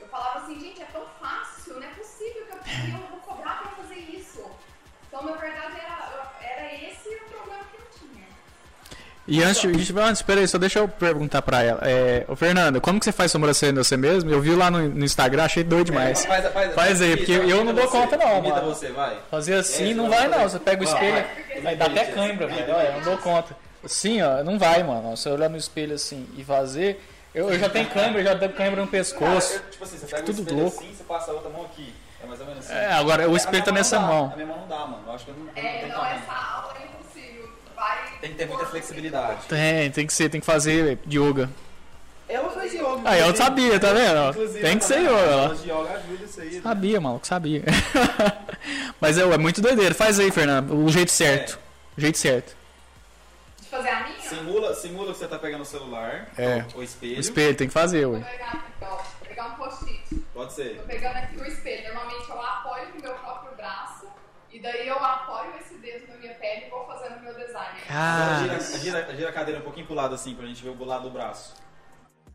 Eu 0.00 0.08
falava 0.08 0.40
assim, 0.40 0.58
gente, 0.58 0.82
é 0.82 0.86
tão 0.86 1.06
fácil, 1.20 1.74
não 1.74 1.82
é 1.82 1.94
possível 1.94 2.46
que 2.46 2.52
eu, 2.52 3.00
eu 3.00 3.06
vou 3.08 3.20
cobrar 3.20 3.62
para 3.62 3.70
fazer 3.70 3.98
isso. 3.98 4.50
Então, 5.06 5.22
na 5.22 5.32
verdade, 5.36 5.78
era, 5.78 6.32
era 6.40 6.74
esse 6.74 7.08
E 9.26 9.42
antes, 9.42 9.62
de- 9.86 9.98
antes, 9.98 10.20
peraí, 10.20 10.46
só 10.46 10.58
deixa 10.58 10.78
eu 10.80 10.86
perguntar 10.86 11.40
pra 11.40 11.62
ela. 11.62 11.80
É, 11.82 12.24
ô 12.28 12.36
Fernanda, 12.36 12.78
como 12.78 12.98
que 12.98 13.06
você 13.06 13.12
faz 13.12 13.32
sobrancelha 13.32 13.82
você 13.82 13.96
mesmo? 13.96 14.30
Eu 14.30 14.38
vi 14.40 14.50
lá 14.54 14.70
no, 14.70 14.86
no 14.86 15.04
Instagram, 15.04 15.44
achei 15.44 15.64
doido 15.64 15.86
demais. 15.86 16.26
Faz, 16.26 16.46
faz, 16.52 16.74
Faz 16.74 17.00
aí, 17.00 17.16
porque 17.16 17.32
eu 17.32 17.64
não 17.64 17.72
dou 17.72 17.86
você, 17.88 17.96
conta 17.98 18.16
não, 18.18 18.42
mano. 18.42 18.66
você, 18.66 18.92
vai. 18.92 19.16
Fazer 19.30 19.54
assim 19.54 19.92
É, 19.92 19.94
não 19.94 20.10
vai 20.10 20.28
não, 20.28 20.42
você 20.46 20.58
pega 20.58 20.82
o 20.82 20.84
espelho, 20.84 21.24
vai. 21.62 21.74
dar 21.74 21.86
até 21.86 22.04
cãibra, 22.06 22.46
velho, 22.46 22.74
olha, 22.74 22.86
eu 22.88 22.92
não 22.94 23.00
dou 23.00 23.16
conta. 23.18 23.56
Assim, 23.82 24.20
ó, 24.20 24.44
não 24.44 24.58
vai, 24.58 24.82
mano, 24.82 25.16
você 25.16 25.28
olhar 25.30 25.48
no 25.48 25.56
espelho 25.56 25.94
assim 25.94 26.26
e 26.36 26.44
fazer, 26.44 27.02
eu, 27.34 27.50
eu 27.50 27.58
já 27.58 27.68
tenho 27.70 27.88
cãibra, 27.88 28.20
eu 28.20 28.24
já 28.24 28.36
tenho 28.36 28.52
cãibra 28.52 28.80
no 28.82 28.86
Cara, 28.86 28.98
pescoço. 28.98 29.54
eu- 29.54 29.70
tipo 29.70 29.84
assim, 29.84 29.96
você 29.98 30.06
pega 30.06 30.22
tudo 30.22 30.38
o 30.38 30.42
espelho 30.42 30.60
louco. 30.60 30.78
assim, 30.84 30.94
você 30.94 31.04
passa 31.04 31.30
a 31.30 31.34
outra 31.34 31.48
mão 31.50 31.64
aqui. 31.64 31.94
É 32.22 32.26
mais 32.26 32.40
ou 32.40 32.46
menos 32.46 32.64
assim. 32.64 32.74
É, 32.74 32.92
agora 32.92 33.28
o 33.28 33.36
espelho 33.36 33.62
tá 33.64 33.70
nessa 33.72 33.98
dá, 33.98 34.02
mão. 34.06 34.30
A 34.32 34.36
minha 34.36 34.46
mão 34.46 34.58
não 34.60 34.66
dá, 34.68 34.78
mano. 34.86 35.02
Eu 35.06 35.12
acho 35.12 35.24
que 35.26 35.30
eu 35.30 35.34
não, 35.34 35.46
eu 35.46 35.62
não 35.62 35.68
É, 35.70 35.72
não, 35.88 36.06
é 36.06 36.14
impossível. 36.16 36.34
Tem 38.24 38.32
que 38.32 38.38
ter 38.38 38.46
muita 38.48 38.64
flexibilidade. 38.64 39.46
Tem, 39.48 39.90
tem 39.90 40.06
que 40.06 40.12
ser, 40.14 40.30
tem 40.30 40.40
que 40.40 40.46
fazer 40.46 40.98
yoga. 41.06 41.50
Ela 42.26 42.48
faz 42.48 42.72
yoga. 42.72 43.02
Ah, 43.04 43.18
eu 43.18 43.36
sabia, 43.36 43.78
tá 43.78 43.92
vendo? 43.92 44.50
Tem 44.62 44.78
que 44.78 44.84
ser 44.86 45.00
yoga, 45.02 45.54
yoga 45.62 45.90
ajuda 45.98 46.24
isso 46.24 46.40
aí. 46.40 46.50
né? 46.54 46.60
Sabia, 46.62 47.00
maluco, 47.02 47.26
sabia. 47.26 47.62
Mas 48.98 49.18
é, 49.18 49.22
é 49.22 49.36
muito 49.36 49.60
doideiro. 49.60 49.94
Faz 49.94 50.18
aí, 50.18 50.30
Fernando, 50.30 50.74
o 50.74 50.88
jeito 50.88 51.10
certo. 51.10 51.58
O 51.98 52.00
jeito 52.00 52.16
certo. 52.16 52.56
De 53.60 53.68
fazer 53.68 53.90
a 53.90 54.04
minha? 54.08 54.20
Simula, 54.22 54.74
simula 54.74 55.12
que 55.12 55.18
você 55.18 55.28
tá 55.28 55.38
pegando 55.38 55.60
o 55.60 55.66
celular, 55.66 56.28
É. 56.38 56.64
o 56.74 56.82
espelho. 56.82 57.16
O 57.18 57.20
espelho 57.20 57.54
tem 57.54 57.66
que 57.68 57.74
fazer, 57.74 58.06
Vou 58.06 58.14
ué. 58.14 58.20
pegar 58.22 58.46
aqui, 58.52 58.72
ó. 58.80 58.86
Vou 58.86 59.04
pegar 59.28 59.44
um 59.48 59.54
post-it. 59.56 60.14
Pode 60.32 60.52
ser. 60.54 60.76
Tô 60.78 60.82
pegando 60.84 61.16
aqui 61.18 61.36
o 61.36 61.44
espelho. 61.44 61.84
Normalmente 61.92 62.30
eu 62.30 62.40
apoio 62.40 62.86
com 62.86 62.98
o 63.00 63.02
meu 63.02 63.12
próprio 63.16 63.54
braço. 63.54 64.06
E 64.50 64.60
daí 64.60 64.86
eu 64.88 64.96
apoio 64.98 65.50
esse 65.60 65.74
dedo 65.74 66.06
na 66.08 66.16
minha 66.16 66.32
pele 66.34 66.66
e 66.66 66.70
vou 66.70 66.86
fazendo 66.86 67.18
o 67.18 67.22
meu 67.22 67.34
Ah, 67.94 68.40
gira, 68.42 68.78
gira, 68.80 69.16
gira 69.16 69.28
a 69.28 69.32
cadeira 69.32 69.60
um 69.60 69.64
pouquinho 69.64 69.86
pro 69.86 69.94
lado 69.94 70.14
assim, 70.14 70.34
pra 70.34 70.46
gente 70.46 70.62
ver 70.62 70.70
o 70.70 70.84
lado 70.84 71.04
do 71.04 71.10
braço. 71.10 71.54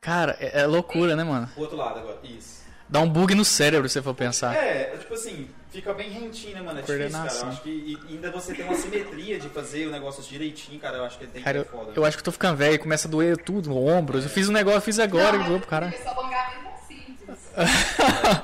cara, 0.02 0.38
é, 0.40 0.62
é 0.62 0.66
loucura, 0.66 1.16
né, 1.16 1.24
mano? 1.24 1.48
Pro 1.48 1.62
outro 1.64 1.78
lado 1.78 2.00
agora. 2.00 2.18
Isso. 2.24 2.60
Dá 2.88 3.00
um 3.02 3.08
bug 3.10 3.36
no 3.36 3.46
cérebro 3.46 3.88
se 3.88 3.94
você 3.94 4.02
for 4.02 4.16
pensar. 4.16 4.56
É, 4.56 4.98
tipo 4.98 5.14
assim, 5.14 5.48
fica 5.70 5.94
bem 5.94 6.10
rentinho, 6.10 6.56
né, 6.56 6.62
mano? 6.62 6.80
É 6.80 6.82
difícil, 6.82 7.12
cara. 7.12 7.32
Eu 7.34 7.48
acho 7.50 7.62
que 7.62 7.70
e 7.70 8.14
ainda 8.14 8.32
você 8.32 8.56
tem 8.56 8.66
uma 8.66 8.74
simetria 8.76 9.40
de 9.40 9.48
fazer 9.50 9.86
o 9.88 9.92
negócio 9.92 10.24
direitinho, 10.24 10.80
cara. 10.80 10.98
Eu 10.98 11.06
acho 11.06 11.20
que 11.20 11.28
tem 11.28 11.44
Cara, 11.44 11.60
que 11.64 11.70
ser 11.70 11.76
eu, 11.76 11.80
foda. 11.80 11.92
eu 11.96 12.04
acho 12.06 12.18
que 12.18 12.22
eu 12.22 12.26
tô 12.26 12.32
ficando 12.32 12.58
velho, 12.58 12.80
começa 12.80 13.08
a 13.08 13.12
doer 13.12 13.38
tudo, 13.38 13.78
ombros. 13.78 14.24
Eu 14.24 14.30
fiz 14.32 14.50
um 14.50 14.52
negócio, 14.52 14.78
eu 14.78 14.82
fiz 14.82 14.98
agora 14.98 15.38
Não, 15.38 15.44
e 15.44 15.48
doeu 15.48 15.52
mas 15.58 15.62
pro 15.62 15.70
caralho. 15.70 15.94
Esse 15.94 16.08
alongamento 16.08 16.68
é 16.68 16.88
simples. 16.88 17.40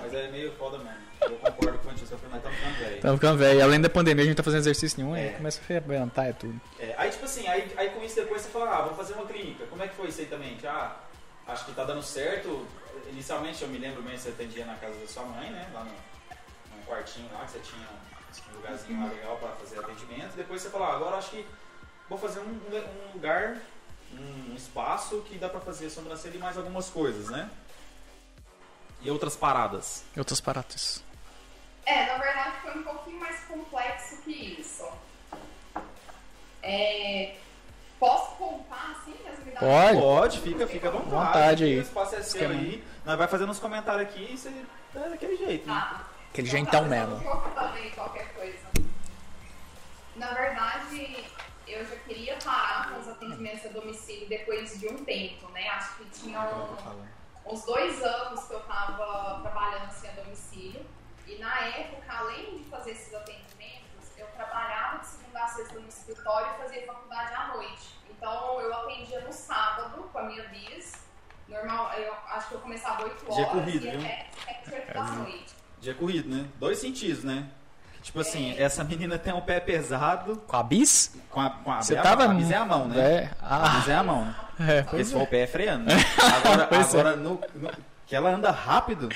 Mas 0.04 0.14
é 0.14 0.28
meio 0.32 0.52
foda, 0.60 0.78
mano. 0.78 0.90
Eu 1.22 1.32
concordo 1.38 1.80
com 1.80 1.88
o 1.88 1.92
Antônio, 1.92 2.08
mas 2.32 2.46
tá 3.06 3.14
ficando 3.14 3.38
velho. 3.38 3.64
Além 3.64 3.82
da 3.82 3.90
pandemia, 3.90 4.24
a 4.24 4.28
gente 4.28 4.38
tá 4.38 4.44
fazendo 4.44 4.60
exercício 4.62 4.98
nenhum, 5.02 5.14
aí 5.14 5.28
É. 5.28 5.32
começa 5.34 5.60
a 5.60 5.64
fermentar 5.64 6.30
e 6.30 6.34
tudo. 6.34 6.62
É, 6.80 6.96
aí, 6.98 7.10
tipo 7.12 7.26
assim, 7.26 7.48
aí, 7.48 7.72
aí 7.78 7.90
com 7.90 8.04
isso 8.04 8.16
depois 8.16 8.42
você 8.42 8.50
fala, 8.50 8.78
ah, 8.78 8.82
vou 8.84 8.96
fazer 8.96 9.14
uma 9.14 9.26
clínica. 9.26 9.66
Como 9.68 9.82
é 9.84 9.88
que 9.88 9.96
foi 9.96 10.08
isso 10.10 10.22
aí 10.22 10.28
também? 10.28 10.58
Ah, 10.66 10.96
acho 11.48 11.66
que 11.66 11.74
tá 11.74 11.84
dando 11.84 12.02
certo. 12.04 12.66
Inicialmente 13.10 13.62
eu 13.62 13.68
me 13.70 13.78
lembro 13.78 14.02
bem, 14.02 14.18
você 14.18 14.30
atendia 14.30 14.66
na 14.66 14.76
casa 14.76 14.96
da 15.00 15.08
sua 15.08 15.24
mãe, 15.24 15.50
né? 15.52 15.70
Lá 15.74 15.84
no, 15.84 15.92
num 15.92 16.84
quartinho 16.86 17.30
lá, 17.34 17.46
que 17.46 17.52
você 17.52 17.60
tinha 17.60 17.88
um 18.52 18.56
lugarzinho 18.56 19.00
lá 19.00 19.10
legal 19.14 19.38
pra 19.38 19.50
fazer 19.50 19.80
atendimento. 19.80 20.36
Depois 20.36 20.62
você 20.62 20.70
fala, 20.70 20.88
ah, 20.88 20.96
agora 20.96 21.18
acho 21.18 21.30
que 21.32 21.46
vou 22.10 22.18
fazer 22.18 22.40
um, 22.40 22.44
um 22.50 23.14
lugar, 23.14 23.58
um 24.14 24.56
espaço 24.56 25.22
que 25.22 25.38
dá 25.38 25.50
pra 25.50 25.60
fazer 25.60 25.90
sobrancelha 25.90 26.36
e 26.36 26.40
mais 26.40 26.58
algumas 26.58 26.90
coisas, 26.90 27.30
né? 27.30 27.50
E 29.02 29.10
outras 29.12 29.36
paradas. 29.36 30.04
Outras 30.18 30.42
paradas. 30.42 31.04
É, 31.86 32.06
na 32.08 32.18
verdade 32.18 32.52
foi 32.62 32.78
um 32.80 32.84
pouquinho 32.84 33.20
mais 33.20 33.40
complexo 33.46 34.18
que 34.24 34.32
isso. 34.60 34.88
É, 36.64 37.36
posso 38.00 38.36
contar 38.38 38.92
assim? 39.00 39.14
Pode. 39.60 40.00
Pode, 40.02 40.40
fica, 40.42 40.68
fica 40.68 40.88
à 40.90 40.92
vontade. 40.92 41.10
Vontade 41.12 41.64
aí. 41.64 41.78
O 41.78 41.82
espaço 41.82 42.16
é 42.16 42.22
seu 42.22 42.42
Esquema. 42.42 42.54
aí. 42.54 42.84
Nós 43.06 43.18
vai 43.18 43.28
fazendo 43.28 43.50
uns 43.52 43.60
comentários 43.60 44.10
aqui 44.10 44.34
e 44.34 44.38
você 44.38 44.50
é 44.96 45.10
daquele 45.10 45.38
jeito, 45.38 45.68
né? 45.68 45.74
Tá. 45.74 46.06
Aquele 46.32 46.48
Então 46.48 46.60
jeitão 46.60 46.84
tá, 46.84 46.88
mesmo. 46.90 47.24
eu 47.24 47.52
também 47.52 47.92
qualquer 47.92 48.34
coisa. 48.34 48.58
Na 50.16 50.34
verdade, 50.34 51.24
eu 51.68 51.86
já 51.86 51.96
queria 51.98 52.36
parar 52.44 52.90
com 52.90 53.00
os 53.00 53.08
atendimentos 53.08 53.66
a 53.66 53.70
domicílio 53.70 54.28
depois 54.28 54.80
de 54.80 54.88
um 54.88 54.98
tempo, 55.06 55.48
né? 55.52 55.68
Acho 55.70 55.96
que 55.98 56.06
tinha 56.06 56.42
um, 56.42 57.54
uns 57.54 57.64
dois 57.66 58.02
anos 58.04 58.44
que 58.46 58.54
eu 58.54 58.60
estava 58.60 59.40
trabalhando 59.42 59.86
assim 59.86 60.08
a 60.10 60.12
domicílio. 60.22 60.86
E 61.28 61.38
na 61.40 61.60
época, 61.62 62.04
além 62.14 62.58
de 62.60 62.64
fazer 62.66 62.92
esses 62.92 63.14
atendimentos, 63.14 64.18
eu 64.18 64.28
trabalhava 64.36 65.00
de 65.00 65.08
segunda 65.08 65.40
a 65.44 65.48
sexta 65.48 65.80
no 65.80 65.88
escritório 65.88 66.48
e 66.56 66.62
fazia 66.64 66.86
faculdade 66.86 67.34
à 67.34 67.48
noite. 67.56 67.96
Então 68.10 68.62
eu 68.62 68.74
minha 70.24 70.44
bis. 70.50 70.94
Normal, 71.48 71.92
eu 71.94 72.14
acho 72.30 72.48
que 72.50 72.56
eu 72.56 72.60
começava 72.60 73.04
8 73.04 73.24
horas 73.26 73.36
Dia 73.36 73.46
corrido, 73.48 73.86
e 73.86 73.92
viu? 73.92 74.00
até 74.00 74.30
7 74.70 74.94
da 74.94 75.04
noite. 75.04 75.56
Dia 75.80 75.94
corrido, 75.94 76.36
né? 76.36 76.48
Dois 76.58 76.80
sentidos, 76.80 77.24
né? 77.24 77.48
Tipo 78.02 78.20
assim, 78.20 78.56
essa 78.60 78.84
menina 78.84 79.18
tem 79.18 79.34
um 79.34 79.42
pé 79.42 79.60
pesado 79.60 80.38
Com 80.48 80.56
a 80.58 80.64
bis? 80.64 81.16
com 81.30 81.42
a, 81.42 81.50
com 81.50 81.72
a, 81.72 81.82
Você 81.82 81.98
a, 81.98 82.02
tava. 82.04 82.26
a 82.26 82.28
bis 82.30 82.50
é 82.52 82.56
a 82.56 82.66
mão, 82.66 82.88
né? 82.88 83.00
É. 83.00 83.30
A 83.42 83.56
Ah, 83.56 83.70
bis 83.80 83.88
é 83.88 83.96
a 83.96 84.04
mão, 84.04 84.26
né? 84.26 84.36
é, 84.60 84.82
Porque 84.84 85.04
se 85.04 85.12
for 85.14 85.22
é. 85.22 85.24
o 85.24 85.28
pé 85.28 85.40
é 85.42 85.48
freando. 85.48 85.86
Né? 85.86 85.94
Agora, 86.38 86.68
é. 86.72 86.80
agora 86.82 87.16
no, 87.16 87.42
no- 87.56 87.72
que 88.08 88.16
ela 88.16 88.30
anda 88.30 88.52
rápido, 88.52 89.10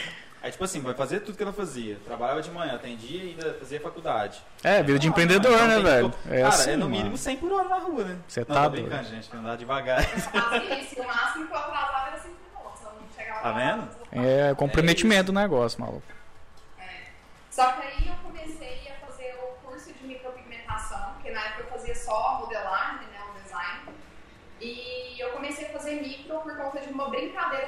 aí 0.50 0.51
tipo 0.51 0.63
assim, 0.63 0.82
vai 0.82 0.94
fazer 0.94 1.22
tudo 1.22 1.38
que 1.38 1.44
ela 1.44 1.53
fazia. 1.53 1.98
Trabalhava 2.06 2.41
de 2.41 2.51
manhã, 2.51 2.75
atendia 2.75 3.24
e 3.24 3.29
ainda 3.29 3.53
fazia 3.60 3.79
faculdade. 3.79 4.41
É, 4.63 4.82
vida 4.84 5.00
de 5.00 5.08
Ah, 5.08 5.10
empreendedor, 5.10 5.51
então 5.53 5.68
né, 5.68 5.74
tem 5.75 5.84
que- 5.84 5.89
velho? 5.89 6.13
É 6.29 6.41
Cara, 6.41 6.48
assim, 6.50 6.72
é 6.72 6.74
no 6.75 6.86
mano. 6.86 6.89
mínimo 6.98 7.18
100 7.18 7.38
por 7.38 7.51
hora 7.53 7.70
na 7.70 7.77
rua, 7.77 8.03
né? 8.03 8.18
Você 8.27 8.44
tá 8.46 8.53
tô 8.63 8.70
doido. 8.70 8.88
brincando, 8.88 9.10
gente, 9.10 9.29
que 9.29 9.38
andar 9.38 9.56
devagar. 9.58 10.01
Isso. 10.01 10.29
O 11.01 11.08
máximo 11.08 11.48
que 11.48 11.53
eu 11.53 11.58
atrasava 11.58 12.08
era 12.10 12.20
5 12.20 12.36
minutos. 12.36 12.82
Eu 12.84 12.91
não 12.91 13.08
chegava 13.15 13.41
Tá 13.41 13.51
vendo? 13.51 13.89
É 14.12 14.53
comprometimento 14.56 15.32
do 15.32 15.39
negócio, 15.39 15.79
maluco. 15.79 16.03
Só 17.51 17.72
que 17.74 17.82
aí 17.88 18.08
eu 18.08 18.15
comecei 18.24 18.89
a 18.91 19.06
fazer 19.06 19.36
o 19.44 19.68
curso 19.68 19.91
de 19.91 20.03
micropigmentação, 20.08 21.13
porque 21.13 21.32
na 21.32 21.41
época 21.46 21.63
eu 21.63 21.68
fazia 21.68 21.96
só 21.96 22.39
modelagem, 22.39 23.08
né, 23.08 23.20
o 23.36 23.44
design. 23.44 23.79
E 24.62 25.20
eu 25.20 25.32
comecei 25.32 25.68
a 25.68 25.70
fazer 25.72 26.01
micro 26.01 26.39
por 26.39 26.56
conta 26.56 26.79
de 26.79 26.89
uma 26.94 27.10
brincadeira 27.10 27.68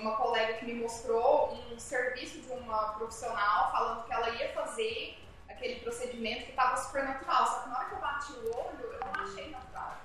uma 0.00 0.16
colega 0.16 0.54
que 0.54 0.64
me 0.64 0.74
mostrou 0.74 1.52
um 1.52 1.78
serviço 1.78 2.40
de 2.40 2.50
uma 2.52 2.94
profissional 2.94 3.70
falando 3.70 4.04
que 4.04 4.12
ela 4.12 4.30
ia 4.30 4.52
fazer 4.52 5.18
aquele 5.48 5.80
procedimento 5.80 6.44
que 6.44 6.50
estava 6.50 6.76
super 6.76 7.04
natural. 7.04 7.46
Só 7.46 7.60
que 7.60 7.68
na 7.68 7.78
hora 7.78 7.88
que 7.88 7.94
eu 7.94 7.98
bati 8.00 8.32
o 8.32 8.56
olho, 8.56 8.92
eu 8.92 9.00
não 9.00 9.24
achei 9.24 9.50
natural. 9.50 9.96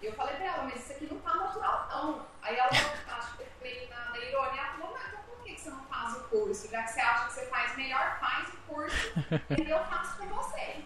E 0.00 0.06
eu 0.06 0.12
falei 0.14 0.36
pra 0.36 0.46
ela, 0.46 0.62
mas 0.64 0.76
isso 0.76 0.92
aqui 0.92 1.08
não 1.12 1.20
tá 1.20 1.34
natural, 1.34 1.88
não. 1.90 2.26
Aí 2.42 2.56
ela, 2.56 2.70
acho 2.70 3.36
que 3.36 3.44
meio 3.60 3.88
na, 3.90 4.10
na 4.10 4.18
ironia, 4.18 4.60
ela 4.62 4.72
falou, 4.72 4.92
mas 4.92 5.08
então 5.08 5.20
por 5.24 5.44
que 5.44 5.54
que 5.54 5.60
você 5.60 5.70
não 5.70 5.84
faz 5.84 6.16
o 6.16 6.20
curso? 6.28 6.70
Já 6.70 6.82
que 6.84 6.92
você 6.92 7.00
acha 7.00 7.26
que 7.26 7.32
você 7.32 7.46
faz 7.46 7.76
melhor, 7.76 8.18
faz 8.20 8.48
o 8.48 8.56
curso 8.68 9.12
e 9.58 9.70
eu 9.70 9.84
faço 9.84 10.16
com 10.16 10.26
você. 10.26 10.84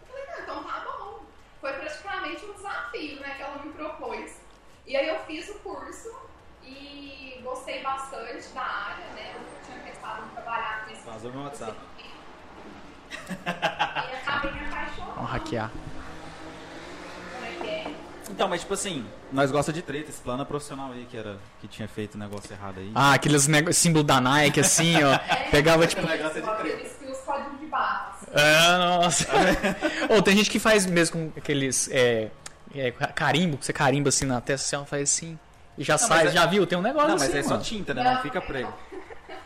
Eu 0.00 0.08
falei, 0.08 0.26
não, 0.26 0.42
então 0.42 0.64
tá 0.64 0.80
bom. 0.80 1.26
Foi 1.60 1.72
praticamente 1.74 2.44
um 2.44 2.54
desafio, 2.54 3.20
né, 3.20 3.34
que 3.36 3.42
ela 3.42 3.58
me 3.58 3.72
propôs. 3.72 4.40
E 4.86 4.96
aí 4.96 5.08
eu 5.08 5.18
fiz 5.24 5.48
o 5.48 5.58
curso 5.60 6.26
e 6.66 7.40
gostei 7.42 7.82
bastante 7.82 8.48
da 8.54 8.62
área, 8.62 9.06
né? 9.14 9.32
Eu 9.34 9.40
nunca 9.40 9.56
tinha 9.64 9.78
pensado 9.78 10.24
em 10.26 10.28
trabalhar 10.30 10.84
com 10.84 10.92
esse 10.92 11.02
Vazou 11.06 11.32
meu 11.32 11.42
WhatsApp. 11.42 11.76
E 13.28 14.16
acabei 14.16 14.52
me 14.52 14.66
apaixonando. 14.66 15.14
Vamos 15.14 15.30
hackear. 15.30 15.70
Como 17.32 17.44
é 17.46 17.50
que 17.50 17.68
é? 17.68 17.94
Então, 18.30 18.48
mas 18.48 18.60
tipo 18.60 18.74
assim, 18.74 19.06
nós 19.32 19.50
gosta 19.50 19.72
de 19.72 19.82
treta, 19.82 20.10
esse 20.10 20.20
plano 20.20 20.44
profissional 20.44 20.92
aí 20.92 21.06
que, 21.08 21.16
era, 21.16 21.38
que 21.60 21.68
tinha 21.68 21.88
feito 21.88 22.16
o 22.16 22.18
negócio 22.18 22.52
errado 22.52 22.78
aí. 22.78 22.90
Ah, 22.94 23.14
aqueles 23.14 23.46
nego... 23.46 23.72
símbolo 23.72 24.04
da 24.04 24.20
Nike, 24.20 24.60
assim, 24.60 25.02
ó. 25.02 25.14
É, 25.28 25.50
Pegava, 25.50 25.86
tipo. 25.86 26.06
negócio 26.06 26.40
de 26.40 26.46
códigos 27.26 27.60
de 27.60 27.66
barras. 27.66 28.16
Ah, 28.32 28.78
nossa. 28.78 29.26
Ou 30.10 30.22
tem 30.22 30.36
gente 30.36 30.50
que 30.50 30.58
faz 30.58 30.86
mesmo 30.86 31.32
com 31.32 31.38
aqueles. 31.38 31.88
É, 31.90 32.30
é, 32.74 32.90
carimbo, 32.90 33.58
que 33.58 33.66
você 33.66 33.72
carimba 33.72 34.08
assim 34.08 34.24
na 34.24 34.40
testa, 34.40 34.66
assim, 34.66 34.76
ela 34.76 34.86
faz 34.86 35.02
assim. 35.02 35.38
E 35.78 35.84
já 35.84 35.94
Não, 35.94 35.98
sai, 35.98 36.26
é- 36.28 36.30
já 36.30 36.46
viu? 36.46 36.66
Tem 36.66 36.76
um 36.78 36.82
negócio 36.82 37.08
Não, 37.08 37.14
mas 37.18 37.28
assim. 37.28 37.38
é 37.38 37.42
só 37.42 37.50
mano. 37.50 37.62
tinta, 37.62 37.94
né? 37.94 38.02
Não 38.02 38.22
fica 38.22 38.40
prego. 38.40 38.72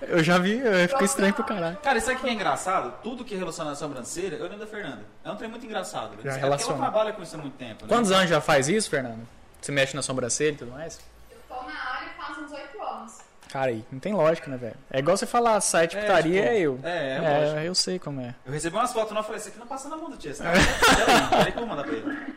Eu 0.02 0.22
já 0.24 0.38
vi, 0.38 0.58
eu 0.58 0.88
fico 0.88 1.04
estranho 1.04 1.34
pro 1.34 1.44
caralho. 1.44 1.76
Cara, 1.78 1.98
isso 1.98 2.10
aqui 2.10 2.26
é 2.28 2.32
engraçado. 2.32 2.94
Tudo 3.02 3.24
que 3.24 3.36
relaciona 3.36 3.72
a 3.72 3.74
sobrancelha, 3.74 4.36
eu 4.36 4.44
lembro 4.44 4.58
da 4.60 4.66
Fernanda. 4.66 5.02
É 5.24 5.30
um 5.30 5.36
trem 5.36 5.50
muito 5.50 5.64
engraçado. 5.66 6.12
Já 6.24 6.32
É 6.32 6.36
relaciona. 6.38 6.72
Ela 6.74 6.80
trabalha 6.90 7.12
com 7.12 7.22
isso 7.22 7.34
há 7.34 7.38
muito 7.38 7.56
tempo. 7.56 7.82
Né? 7.84 7.88
Quantos 7.88 8.10
anos 8.10 8.30
já 8.30 8.40
faz 8.40 8.68
isso, 8.68 8.88
Fernando? 8.88 9.26
Você 9.60 9.70
mexe 9.72 9.94
na 9.94 10.00
sobrancelha 10.02 10.52
e 10.52 10.56
tudo 10.56 10.70
mais? 10.72 10.98
Eu 11.30 11.36
tô 11.48 11.54
na 11.64 11.72
área 11.72 12.08
faz 12.16 12.38
uns 12.38 12.50
8 12.52 12.82
anos. 12.82 13.18
Cara, 13.52 13.66
aí, 13.72 13.84
não 13.92 13.98
tem 13.98 14.14
lógica, 14.14 14.48
né, 14.50 14.56
velho? 14.56 14.76
É 14.90 15.00
igual 15.00 15.16
você 15.16 15.26
falar, 15.26 15.60
site 15.60 15.96
É, 15.98 16.00
putaria 16.00 16.40
tipo, 16.42 16.54
é 16.54 16.60
eu. 16.60 16.80
é, 16.84 17.16
é 17.16 17.40
lógico. 17.40 17.60
eu 17.60 17.74
sei 17.74 17.98
como 17.98 18.20
é. 18.20 18.34
Eu 18.46 18.52
recebi 18.52 18.76
umas 18.76 18.92
fotos 18.92 19.10
e 19.12 19.22
falei, 19.22 19.36
isso 19.38 19.48
aqui 19.48 19.58
não 19.58 19.66
passa 19.66 19.88
na 19.88 19.96
mão 19.96 20.08
do 20.08 20.16
tia. 20.16 20.30
Esse 20.30 20.42
cara 20.42 20.56
Peraí, 20.96 21.28
peraí 21.28 21.52
que 21.52 21.58
eu 21.58 21.66
vou 21.66 21.66
mandar 21.66 21.82
pra 21.84 21.92
ele. 21.92 22.34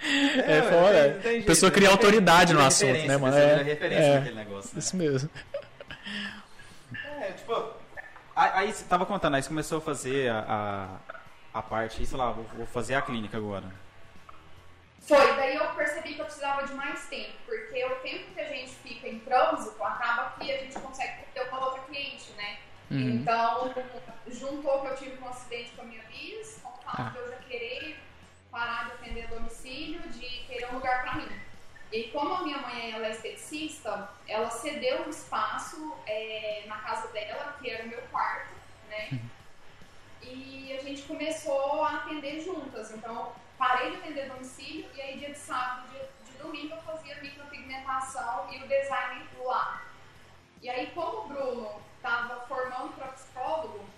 É, 0.00 1.10
tem 1.10 1.22
jeito, 1.32 1.46
Pessoa 1.46 1.70
cria 1.72 1.90
autoridade 1.90 2.52
no 2.54 2.60
assunto, 2.60 3.06
né, 3.06 3.16
mano? 3.16 3.34
pessoa 3.34 3.60
É, 3.60 3.62
referência 3.62 4.04
é. 4.04 4.14
naquele 4.18 4.36
negócio, 4.36 4.70
né? 4.74 4.78
Isso 4.78 4.96
mesmo. 4.96 5.30
É, 7.20 7.32
tipo, 7.32 7.72
aí, 8.36 8.50
aí 8.54 8.72
você 8.72 8.84
tava 8.84 9.04
contando, 9.04 9.34
aí 9.34 9.42
você 9.42 9.48
começou 9.48 9.78
a 9.78 9.80
fazer 9.80 10.30
a, 10.30 10.98
a, 11.52 11.58
a 11.58 11.62
parte, 11.62 12.04
sei 12.06 12.16
lá, 12.18 12.30
vou, 12.30 12.44
vou 12.56 12.66
fazer 12.66 12.94
a 12.94 13.02
clínica 13.02 13.36
agora. 13.36 13.64
Foi, 15.00 15.34
daí 15.36 15.56
eu 15.56 15.66
percebi 15.68 16.14
que 16.14 16.20
eu 16.20 16.26
precisava 16.26 16.66
de 16.66 16.74
mais 16.74 17.06
tempo, 17.08 17.32
porque 17.46 17.84
o 17.84 17.94
tempo 17.96 18.24
que 18.34 18.40
a 18.40 18.48
gente 18.48 18.70
fica 18.82 19.08
em 19.08 19.18
trânsito 19.20 19.82
acaba 19.82 20.34
que 20.38 20.52
a 20.52 20.58
gente 20.58 20.78
consegue 20.78 21.12
ter 21.34 21.48
uma 21.48 21.64
outra 21.64 21.82
cliente, 21.82 22.30
né? 22.36 22.58
Uhum. 22.90 23.10
Então, 23.10 23.74
juntou 24.28 24.80
que 24.82 24.86
eu 24.88 24.96
tive 24.96 25.22
um 25.22 25.28
acidente 25.28 25.70
com 25.74 25.82
a 25.82 25.84
minha 25.86 26.02
bis, 26.04 26.60
com 26.62 26.68
o 26.68 26.82
fato 26.82 27.00
Ah. 27.00 27.10
de 27.10 27.18
eu 27.18 27.28
já 27.30 27.36
querer 27.48 27.98
parar 28.58 28.86
de 28.86 28.92
atender 28.94 29.24
a 29.26 29.28
domicílio, 29.28 30.00
de 30.08 30.26
querer 30.48 30.68
um 30.70 30.74
lugar 30.74 31.02
pra 31.02 31.14
mim. 31.14 31.28
E 31.92 32.04
como 32.08 32.34
a 32.34 32.42
minha 32.42 32.58
mãe 32.58 32.90
ela 32.92 33.06
é 33.06 33.12
esteticista, 33.12 34.10
ela 34.26 34.50
cedeu 34.50 35.06
um 35.06 35.10
espaço 35.10 35.96
é, 36.06 36.64
na 36.66 36.76
casa 36.78 37.06
dela, 37.08 37.56
que 37.60 37.70
era 37.70 37.84
o 37.84 37.88
meu 37.88 38.02
quarto, 38.10 38.52
né? 38.90 39.20
E 40.20 40.76
a 40.76 40.82
gente 40.82 41.02
começou 41.02 41.84
a 41.84 41.94
atender 41.98 42.40
juntas. 42.40 42.90
Então, 42.90 43.32
parei 43.56 43.92
de 43.92 43.96
atender 43.98 44.28
domicílio 44.28 44.90
e 44.94 45.00
aí 45.00 45.16
dia 45.16 45.30
de 45.30 45.38
sábado, 45.38 45.88
dia 45.90 46.06
de 46.26 46.32
domingo 46.32 46.74
eu 46.74 46.82
fazia 46.82 47.14
micropigmentação 47.22 48.52
e 48.52 48.58
o 48.58 48.68
design 48.68 49.24
lá. 49.42 49.84
E 50.60 50.68
aí, 50.68 50.90
como 50.94 51.20
o 51.20 51.28
Bruno 51.28 51.82
estava 51.96 52.40
formando 52.46 52.94
para 52.96 53.06
psicólogo, 53.12 53.88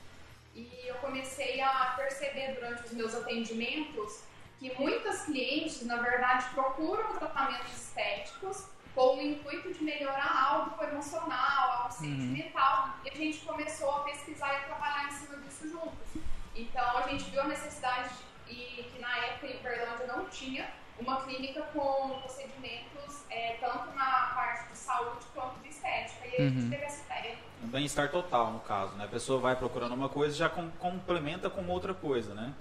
e 0.54 0.82
eu 0.84 0.94
comecei 0.96 1.60
a 1.60 1.94
perceber 1.96 2.54
durante 2.54 2.84
os 2.84 2.92
meus 2.92 3.14
atendimentos 3.14 4.22
que 4.60 4.74
muitas 4.78 5.22
clientes, 5.22 5.84
na 5.86 5.96
verdade, 5.96 6.44
procuram 6.54 7.16
tratamentos 7.16 7.72
estéticos 7.72 8.66
com 8.94 9.16
o 9.16 9.22
intuito 9.22 9.72
de 9.72 9.82
melhorar 9.82 10.48
algo 10.48 10.84
emocional, 10.84 11.72
algo 11.82 11.92
sentimental. 11.94 12.90
E 13.04 13.08
a 13.08 13.14
gente 13.16 13.38
começou 13.40 13.90
a 13.90 14.00
pesquisar 14.00 14.52
e 14.52 14.56
a 14.56 14.60
trabalhar 14.60 15.06
em 15.08 15.12
cima 15.12 15.36
disso 15.38 15.66
juntos. 15.70 16.22
Então, 16.54 16.98
a 16.98 17.08
gente 17.08 17.24
viu 17.30 17.40
a 17.40 17.44
necessidade, 17.48 18.10
de, 18.46 18.52
e 18.52 18.90
que 18.92 19.00
na 19.00 19.16
época 19.16 19.46
em 19.46 19.56
Uberlândia 19.60 20.06
não 20.08 20.26
tinha, 20.26 20.68
uma 20.98 21.22
clínica 21.22 21.62
com 21.72 22.18
procedimentos 22.20 23.22
é, 23.30 23.56
tanto 23.58 23.90
na 23.96 24.32
parte 24.34 24.70
de 24.70 24.76
saúde 24.76 25.24
quanto 25.34 25.58
de 25.60 25.68
estética. 25.70 26.26
E 26.26 26.36
aí 26.36 26.46
a 26.46 26.50
gente 26.50 26.68
teve 26.68 26.82
essa 26.84 27.02
ideia. 27.04 27.38
Um 27.64 27.68
bem-estar 27.68 28.10
total, 28.10 28.50
no 28.50 28.60
caso, 28.60 28.94
né? 28.96 29.04
A 29.06 29.08
pessoa 29.08 29.40
vai 29.40 29.56
procurando 29.56 29.94
uma 29.94 30.10
coisa 30.10 30.34
e 30.34 30.38
já 30.38 30.50
com- 30.50 30.70
complementa 30.72 31.48
com 31.48 31.66
outra 31.68 31.94
coisa, 31.94 32.34
né? 32.34 32.52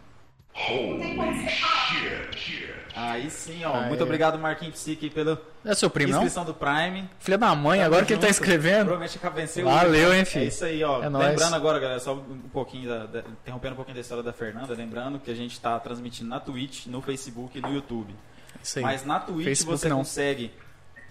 Aí 2.96 3.30
sim, 3.30 3.64
ó. 3.64 3.76
Aí. 3.82 3.88
Muito 3.88 4.04
obrigado, 4.04 4.38
Marquinhos 4.38 4.76
Psique, 4.76 5.10
pela 5.10 5.42
É 5.64 5.74
seu 5.74 5.90
primo, 5.90 6.12
não? 6.12 6.20
inscrição 6.20 6.44
do 6.44 6.54
Prime. 6.54 7.10
Filha 7.20 7.38
da 7.38 7.56
mãe, 7.56 7.82
agora 7.82 8.06
que 8.06 8.14
ele 8.14 8.20
tá 8.20 8.28
Junto. 8.28 8.34
escrevendo. 8.42 8.86
Provavelmente 8.88 9.18
acaba 9.18 9.36
venceu. 9.36 9.66
Valeu, 9.66 10.14
hein, 10.14 10.22
É 10.22 10.26
filho. 10.26 10.46
isso 10.48 10.66
aí, 10.66 10.84
ó. 10.84 11.02
É 11.04 11.10
nóis. 11.10 11.28
lembrando 11.30 11.56
agora, 11.56 11.80
galera, 11.80 12.00
só 12.00 12.14
um 12.14 12.40
pouquinho 12.52 12.90
da, 12.90 13.06
da- 13.06 13.20
interrompendo 13.20 13.74
um 13.74 13.76
pouquinho 13.78 13.96
da 13.96 14.02
história 14.02 14.24
da 14.24 14.34
Fernanda, 14.34 14.74
lembrando 14.74 15.18
que 15.20 15.32
a 15.32 15.36
gente 15.36 15.60
tá 15.60 15.80
transmitindo 15.80 16.30
na 16.30 16.40
Twitch, 16.40 16.88
no 16.88 17.02
Facebook 17.02 17.58
e 17.58 17.62
no 17.62 17.74
YouTube. 17.74 18.14
Isso 18.62 18.80
aí. 18.80 18.84
Mas 18.84 19.06
na 19.06 19.20
Twitch 19.20 19.46
Facebook 19.46 19.80
você 19.80 19.88
não. 19.88 19.98
consegue 20.00 20.52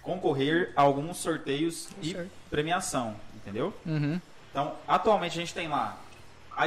concorrer 0.03 0.71
a 0.75 0.81
alguns 0.83 1.17
sorteios 1.17 1.89
e 2.01 2.11
Certo. 2.11 2.29
premiação, 2.51 3.15
entendeu? 3.35 3.73
Uhum. 3.85 4.19
Então, 4.51 4.73
atualmente 4.87 5.33
a 5.37 5.41
gente 5.41 5.53
tem 5.53 5.67
lá 5.67 5.97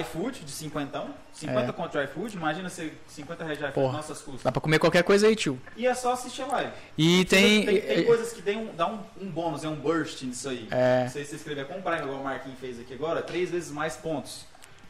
iFood 0.00 0.44
de 0.44 0.50
50, 0.50 1.04
50 1.32 1.68
É. 1.68 1.72
contra 1.72 2.04
iFood, 2.04 2.36
imagina 2.36 2.68
se 2.68 2.92
50 3.08 3.44
reais 3.44 3.58
de 3.58 3.64
iFood, 3.66 3.92
nossas 3.92 4.20
custas. 4.20 4.42
Dá 4.42 4.52
pra 4.52 4.60
comer 4.60 4.78
qualquer 4.78 5.02
coisa 5.02 5.26
aí, 5.26 5.36
tio. 5.36 5.60
E 5.76 5.86
é 5.86 5.94
só 5.94 6.12
assistir 6.12 6.42
a 6.42 6.46
live. 6.46 6.72
E 6.96 7.24
tem. 7.24 7.64
tem, 7.66 7.80
tem 7.80 8.04
coisas 8.04 8.32
que 8.32 8.42
dão 8.42 8.62
um, 8.62 8.74
dá 8.74 8.86
um, 8.86 9.00
um 9.20 9.30
bônus, 9.30 9.64
é 9.64 9.68
um 9.68 9.76
burst 9.76 10.22
nisso 10.22 10.48
aí. 10.48 10.68
É. 10.70 11.08
Se 11.08 11.24
você 11.24 11.36
escrever 11.36 11.66
comprar, 11.66 12.00
igual 12.02 12.20
o 12.20 12.24
Marquinhos 12.24 12.58
fez 12.58 12.80
aqui 12.80 12.94
agora, 12.94 13.22
três 13.22 13.50
vezes 13.50 13.70
mais 13.70 13.96
pontos. 13.96 14.44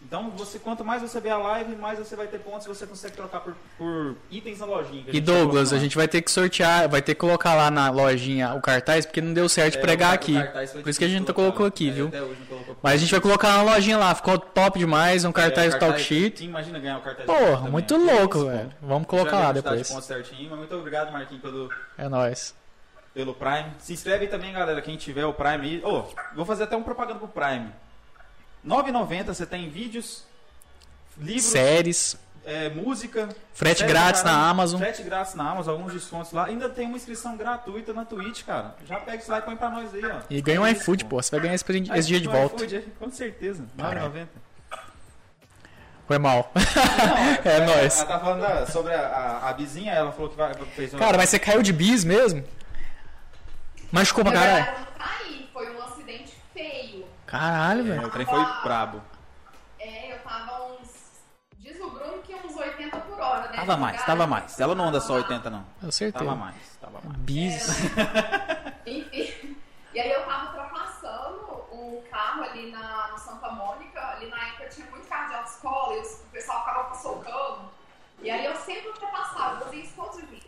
Então, 0.04 0.30
você, 0.30 0.58
quanto 0.58 0.84
mais 0.84 1.00
você 1.00 1.20
vê 1.20 1.30
a 1.30 1.38
live, 1.38 1.74
mais 1.76 1.98
você 1.98 2.14
vai 2.14 2.26
ter 2.26 2.38
pontos 2.40 2.66
e 2.66 2.68
você 2.68 2.86
consegue 2.86 3.16
trocar 3.16 3.40
por, 3.40 3.54
por 3.78 4.14
itens 4.30 4.58
na 4.58 4.66
lojinha. 4.66 5.04
E 5.08 5.20
tá 5.20 5.32
Douglas, 5.32 5.72
a 5.72 5.78
gente 5.78 5.96
vai 5.96 6.06
ter 6.06 6.20
que 6.20 6.30
sortear, 6.30 6.88
vai 6.88 7.00
ter 7.00 7.14
que 7.14 7.20
colocar 7.20 7.54
lá 7.54 7.70
na 7.70 7.88
lojinha 7.88 8.52
o 8.54 8.60
cartaz, 8.60 9.06
porque 9.06 9.20
não 9.22 9.32
deu 9.32 9.48
certo 9.48 9.72
de 9.72 9.78
É, 9.78 9.80
pregar 9.80 10.12
aqui. 10.12 10.34
cartaz 10.34 10.72
Por 10.72 10.86
isso 10.88 10.98
que 10.98 11.04
a 11.04 11.08
gente 11.08 11.26
não 11.26 11.32
colocou 11.34 11.64
aqui, 11.64 11.88
É, 11.88 11.92
viu? 11.92 12.10
colocou. 12.46 12.76
Mas 12.82 12.94
a 12.94 12.96
gente 12.98 13.10
vai 13.10 13.20
colocar 13.20 13.56
na 13.56 13.62
lojinha 13.62 13.96
lá, 13.96 14.14
ficou 14.14 14.38
top 14.38 14.78
demais, 14.78 15.24
um 15.24 15.32
cartaz 15.32 15.72
É, 15.72 15.78
do 15.78 15.80
talk 15.80 15.98
sheet. 15.98 16.44
Imagina 16.44 16.78
ganhar 16.78 16.98
o 16.98 17.00
cartaz. 17.00 17.24
Porra, 17.24 17.70
muito 17.70 17.94
É 17.94 17.96
louco, 17.98 18.38
isso, 18.38 18.46
velho. 18.48 18.72
Vamos 18.82 19.06
colocar 19.08 19.38
lá 19.38 19.52
de 19.52 19.62
depois. 19.62 19.88
pontos 19.88 20.04
certinho, 20.04 20.50
mas 20.50 20.58
muito 20.58 20.74
obrigado, 20.76 21.10
Marquinhos, 21.10 21.42
pelo, 21.42 21.70
É 21.96 22.08
nóis. 22.08 22.54
pelo 23.14 23.32
Prime. 23.32 23.66
Se 23.78 23.94
inscreve 23.94 24.26
também, 24.26 24.52
galera, 24.52 24.82
quem 24.82 24.96
tiver 24.96 25.24
o 25.24 25.32
Prime 25.32 25.60
aí. 25.66 25.82
Ô, 25.84 26.04
vou 26.34 26.44
fazer 26.44 26.64
até 26.64 26.76
um 26.76 26.82
propaganda 26.82 27.18
pro 27.18 27.28
Prime. 27.28 27.70
R$ 28.64 28.70
9,90 28.70 29.24
você 29.26 29.46
tem 29.46 29.68
vídeos, 29.68 30.24
livros, 31.18 31.44
Séries. 31.44 32.16
é, 32.44 32.68
música. 32.70 33.28
Frete 33.54 33.84
grátis 33.84 34.22
caramba, 34.22 34.40
na 34.42 34.48
Amazon. 34.50 34.80
Frete 34.80 35.02
grátis 35.02 35.34
na 35.34 35.50
Amazon, 35.50 35.74
alguns 35.74 35.92
descontos 35.92 36.32
lá. 36.32 36.46
Ainda 36.46 36.68
tem 36.68 36.86
uma 36.86 36.96
inscrição 36.96 37.36
gratuita 37.36 37.92
na 37.92 38.04
Twitch, 38.04 38.44
cara. 38.44 38.74
Já 38.86 38.98
pega 39.00 39.16
isso 39.18 39.30
lá 39.30 39.38
e 39.38 39.42
põe 39.42 39.56
pra 39.56 39.68
nós 39.70 39.92
aí, 39.94 40.04
ó. 40.04 40.20
E 40.30 40.40
ganha 40.40 40.60
um 40.60 40.66
É 40.66 40.70
iFood, 40.72 41.04
pô. 41.06 41.20
Você 41.22 41.30
vai 41.32 41.40
ganhar 41.40 41.54
esse, 41.54 41.64
Aí 41.90 41.98
esse 41.98 42.08
dia 42.08 42.20
de 42.20 42.28
volta. 42.28 42.56
iFood, 42.56 42.76
é, 42.76 42.82
com 42.98 43.10
certeza. 43.10 43.64
9,90. 43.76 44.28
Foi 46.06 46.18
mal. 46.18 46.50
Não, 46.54 46.62
É 47.52 47.56
ela- 47.56 47.66
nóis. 47.76 47.96
Ela 47.98 48.06
tá 48.06 48.18
falando 48.20 48.40
da- 48.40 48.66
sobre 48.66 48.92
a, 48.94 49.00
a, 49.06 49.50
a 49.50 49.52
vizinha, 49.52 49.92
ela 49.92 50.12
falou 50.12 50.28
que 50.30 50.36
vai, 50.36 50.52
fez 50.74 50.92
uma. 50.92 50.98
Cara, 51.00 51.16
mas 51.16 51.30
você 51.30 51.38
caiu 51.38 51.62
de 51.62 51.72
bis 51.72 52.04
mesmo? 52.04 52.44
Machucou 53.90 54.24
pra 54.24 54.32
caralho? 54.32 54.64
verdade, 54.64 54.78
eu 54.78 54.84
não 54.84 55.06
caí, 55.06 55.48
foi 55.52 55.76
um 55.76 55.82
acidente 55.82 56.32
Caralho, 57.32 57.80
É, 57.80 57.96
velho. 57.96 58.06
o 58.08 58.10
trem 58.10 58.26
foi 58.26 58.44
brabo. 58.62 59.00
É, 59.78 60.12
eu 60.12 60.18
tava 60.18 60.64
uns. 60.66 61.22
Diz 61.56 61.80
o 61.80 61.88
Bruno 61.88 62.20
que 62.22 62.34
uns 62.34 62.54
80 62.54 62.98
por 62.98 63.18
hora, 63.18 63.48
né? 63.48 63.56
Tava 63.56 63.76
mais, 63.78 64.04
tava 64.04 64.26
mais. 64.26 64.60
Ela 64.60 64.74
não 64.74 64.88
anda 64.88 65.00
só 65.00 65.14
80, 65.14 65.48
não. 65.48 65.64
Eu 65.82 65.90
certeza. 65.90 66.22
Tava 66.22 66.36
mais, 66.36 66.76
tava 66.78 67.00
mais. 67.02 67.16
Bis. 67.20 67.68
Enfim. 68.84 69.56
E 69.94 70.00
aí 70.00 70.10
eu 70.12 70.24
tava 70.26 70.46
ultrapassando 70.48 71.64
um 71.72 72.02
carro 72.10 72.42
ali 72.44 72.70
na, 72.70 73.08
no 73.12 73.18
Santa 73.18 73.50
Mônica. 73.50 73.98
Ali 74.08 74.28
na 74.28 74.48
época 74.48 74.68
tinha 74.68 74.86
muito 74.90 75.08
carro 75.08 75.28
de 75.30 75.34
autoescola 75.36 75.94
e 75.94 76.00
o 76.00 76.16
pessoal 76.32 76.58
ficava 76.66 76.94
socando. 76.96 77.70
E 78.20 78.30
aí 78.30 78.44
eu 78.44 78.54
sempre 78.56 78.88
ultrapassava, 78.88 79.54
eu 79.54 79.60
fazia 79.64 79.80
isso 79.84 79.94
todos 79.96 80.16
os 80.18 80.28
dias. 80.28 80.44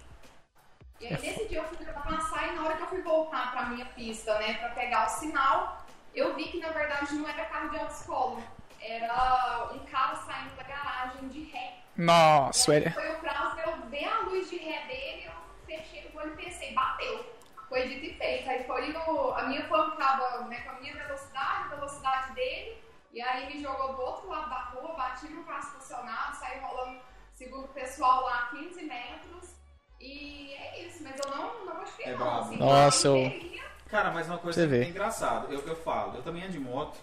E 1.00 1.06
aí 1.06 1.12
nesse 1.20 1.48
dia 1.48 1.58
eu 1.60 1.64
fui 1.64 1.78
ultrapassar 1.78 2.48
e 2.48 2.56
na 2.56 2.62
hora 2.64 2.76
que 2.76 2.82
eu 2.82 2.86
fui 2.88 3.00
voltar 3.02 3.52
pra 3.52 3.66
minha 3.66 3.86
pista, 3.86 4.38
né, 4.38 4.54
pra 4.54 4.68
pegar 4.70 5.06
o 5.06 5.10
sinal, 5.10 5.84
eu 6.14 6.34
vi 6.34 6.44
que 6.44 6.58
na 6.60 6.68
verdade 6.70 7.14
não 7.14 7.28
era 7.28 7.44
carro 7.46 7.70
de 7.70 7.78
autoescola. 7.78 8.42
Era 8.80 9.70
um 9.72 9.78
carro 9.86 10.24
saindo 10.26 10.54
da 10.56 10.62
garagem 10.62 11.28
de 11.28 11.44
ré. 11.44 11.78
Nossa, 11.96 12.74
E 12.76 12.80
velho. 12.80 12.94
Foi 12.94 13.10
o 13.12 13.18
prazo 13.20 13.58
eu 13.60 13.86
ver 13.88 14.04
a 14.04 14.20
luz 14.20 14.50
de 14.50 14.56
ré 14.56 14.86
dele, 14.86 15.24
eu 15.26 15.32
fechei 15.64 16.10
o 16.12 16.18
olho 16.18 16.34
e 16.34 16.44
pensei, 16.44 16.72
bateu. 16.74 17.24
Foi 17.68 17.88
dito 17.88 18.04
e 18.04 18.14
feito. 18.14 18.48
Aí 18.50 18.64
foi 18.64 18.92
no. 18.92 19.32
A 19.34 19.42
minha 19.44 19.66
pancada 19.68 20.40
né, 20.42 20.60
com 20.60 20.70
a 20.70 20.80
minha 20.80 20.94
velocidade, 20.94 21.64
a 21.64 21.76
velocidade 21.76 22.34
dele, 22.34 22.78
e 23.12 23.22
aí 23.22 23.46
me 23.52 23.62
jogou 23.62 23.94
do 23.94 24.02
outro 24.02 24.28
lado 24.28 24.50
da 24.50 24.58
rua, 24.64 24.94
bati 24.94 25.26
no 25.28 25.44
carro 25.44 25.60
estacionado, 25.60 26.36
saí 26.36 26.60
rolando 26.60 27.00
segundo 27.32 27.64
o 27.64 27.68
pessoal 27.68 28.24
lá 28.24 28.48
15 28.50 28.84
metros. 28.84 29.54
E 30.00 30.52
é 30.54 30.82
isso, 30.86 31.02
mas 31.02 31.18
eu 31.24 31.30
não, 31.30 31.64
não 31.64 31.74
machuquei 31.76 32.06
É 32.12 32.16
não. 32.16 32.40
Assim, 32.40 32.56
Nossa, 32.58 33.08
eu 33.08 33.16
eu- 33.16 33.53
Cara, 33.94 34.10
mas 34.10 34.26
uma 34.26 34.38
coisa 34.38 34.60
Você 34.60 34.66
que 34.66 34.72
vê. 34.76 34.84
é 34.86 34.88
engraçado, 34.88 35.46
eu, 35.52 35.60
eu 35.68 35.76
falo, 35.76 36.16
eu 36.16 36.22
também 36.22 36.42
ando 36.42 36.50
de 36.50 36.58
moto, 36.58 36.98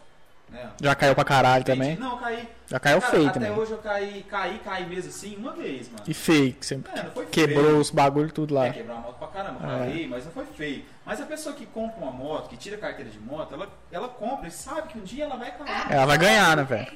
né? 0.49 0.71
Já 0.81 0.93
caiu 0.93 1.15
pra 1.15 1.23
caralho 1.23 1.63
também? 1.63 1.95
Não, 1.95 2.11
eu 2.11 2.17
caí. 2.17 2.49
Já 2.67 2.79
caiu 2.81 2.99
Cara, 2.99 3.11
feio 3.13 3.29
até 3.29 3.39
também. 3.39 3.51
hoje 3.57 3.71
eu 3.71 3.77
caí, 3.77 4.23
caí, 4.29 4.59
caí 4.59 4.85
mesmo 4.85 5.09
assim, 5.09 5.37
uma 5.37 5.53
vez, 5.53 5.87
mano. 5.87 6.03
E 6.05 6.13
feio, 6.13 6.51
que 6.51 6.65
você 6.65 6.73
É, 6.93 7.03
não 7.03 7.11
foi 7.11 7.27
quebrou 7.27 7.63
feio. 7.63 7.77
os 7.79 7.89
bagulho 7.91 8.29
tudo 8.33 8.53
lá. 8.53 8.65
É, 8.67 8.73
quebrar 8.73 8.95
uma 8.95 9.03
moto 9.03 9.15
pra 9.19 9.27
caramba, 9.29 9.59
É. 9.73 9.79
caí, 9.79 10.05
mas 10.05 10.25
não 10.25 10.33
foi 10.33 10.43
feio. 10.47 10.83
Mas 11.05 11.21
a 11.21 11.25
pessoa 11.25 11.55
que 11.55 11.65
compra 11.65 11.97
uma 12.03 12.11
moto, 12.11 12.49
que 12.49 12.57
tira 12.57 12.75
a 12.75 12.79
carteira 12.79 13.09
de 13.09 13.19
moto, 13.19 13.53
ela, 13.53 13.69
ela 13.89 14.09
compra 14.09 14.49
e 14.49 14.51
sabe 14.51 14.89
que 14.89 14.97
um 14.97 15.03
dia 15.03 15.23
ela 15.23 15.37
vai 15.37 15.49
cair. 15.53 15.93
Ela 15.93 16.05
vai 16.05 16.17
ganhar, 16.17 16.57
né, 16.57 16.63
velho? 16.65 16.91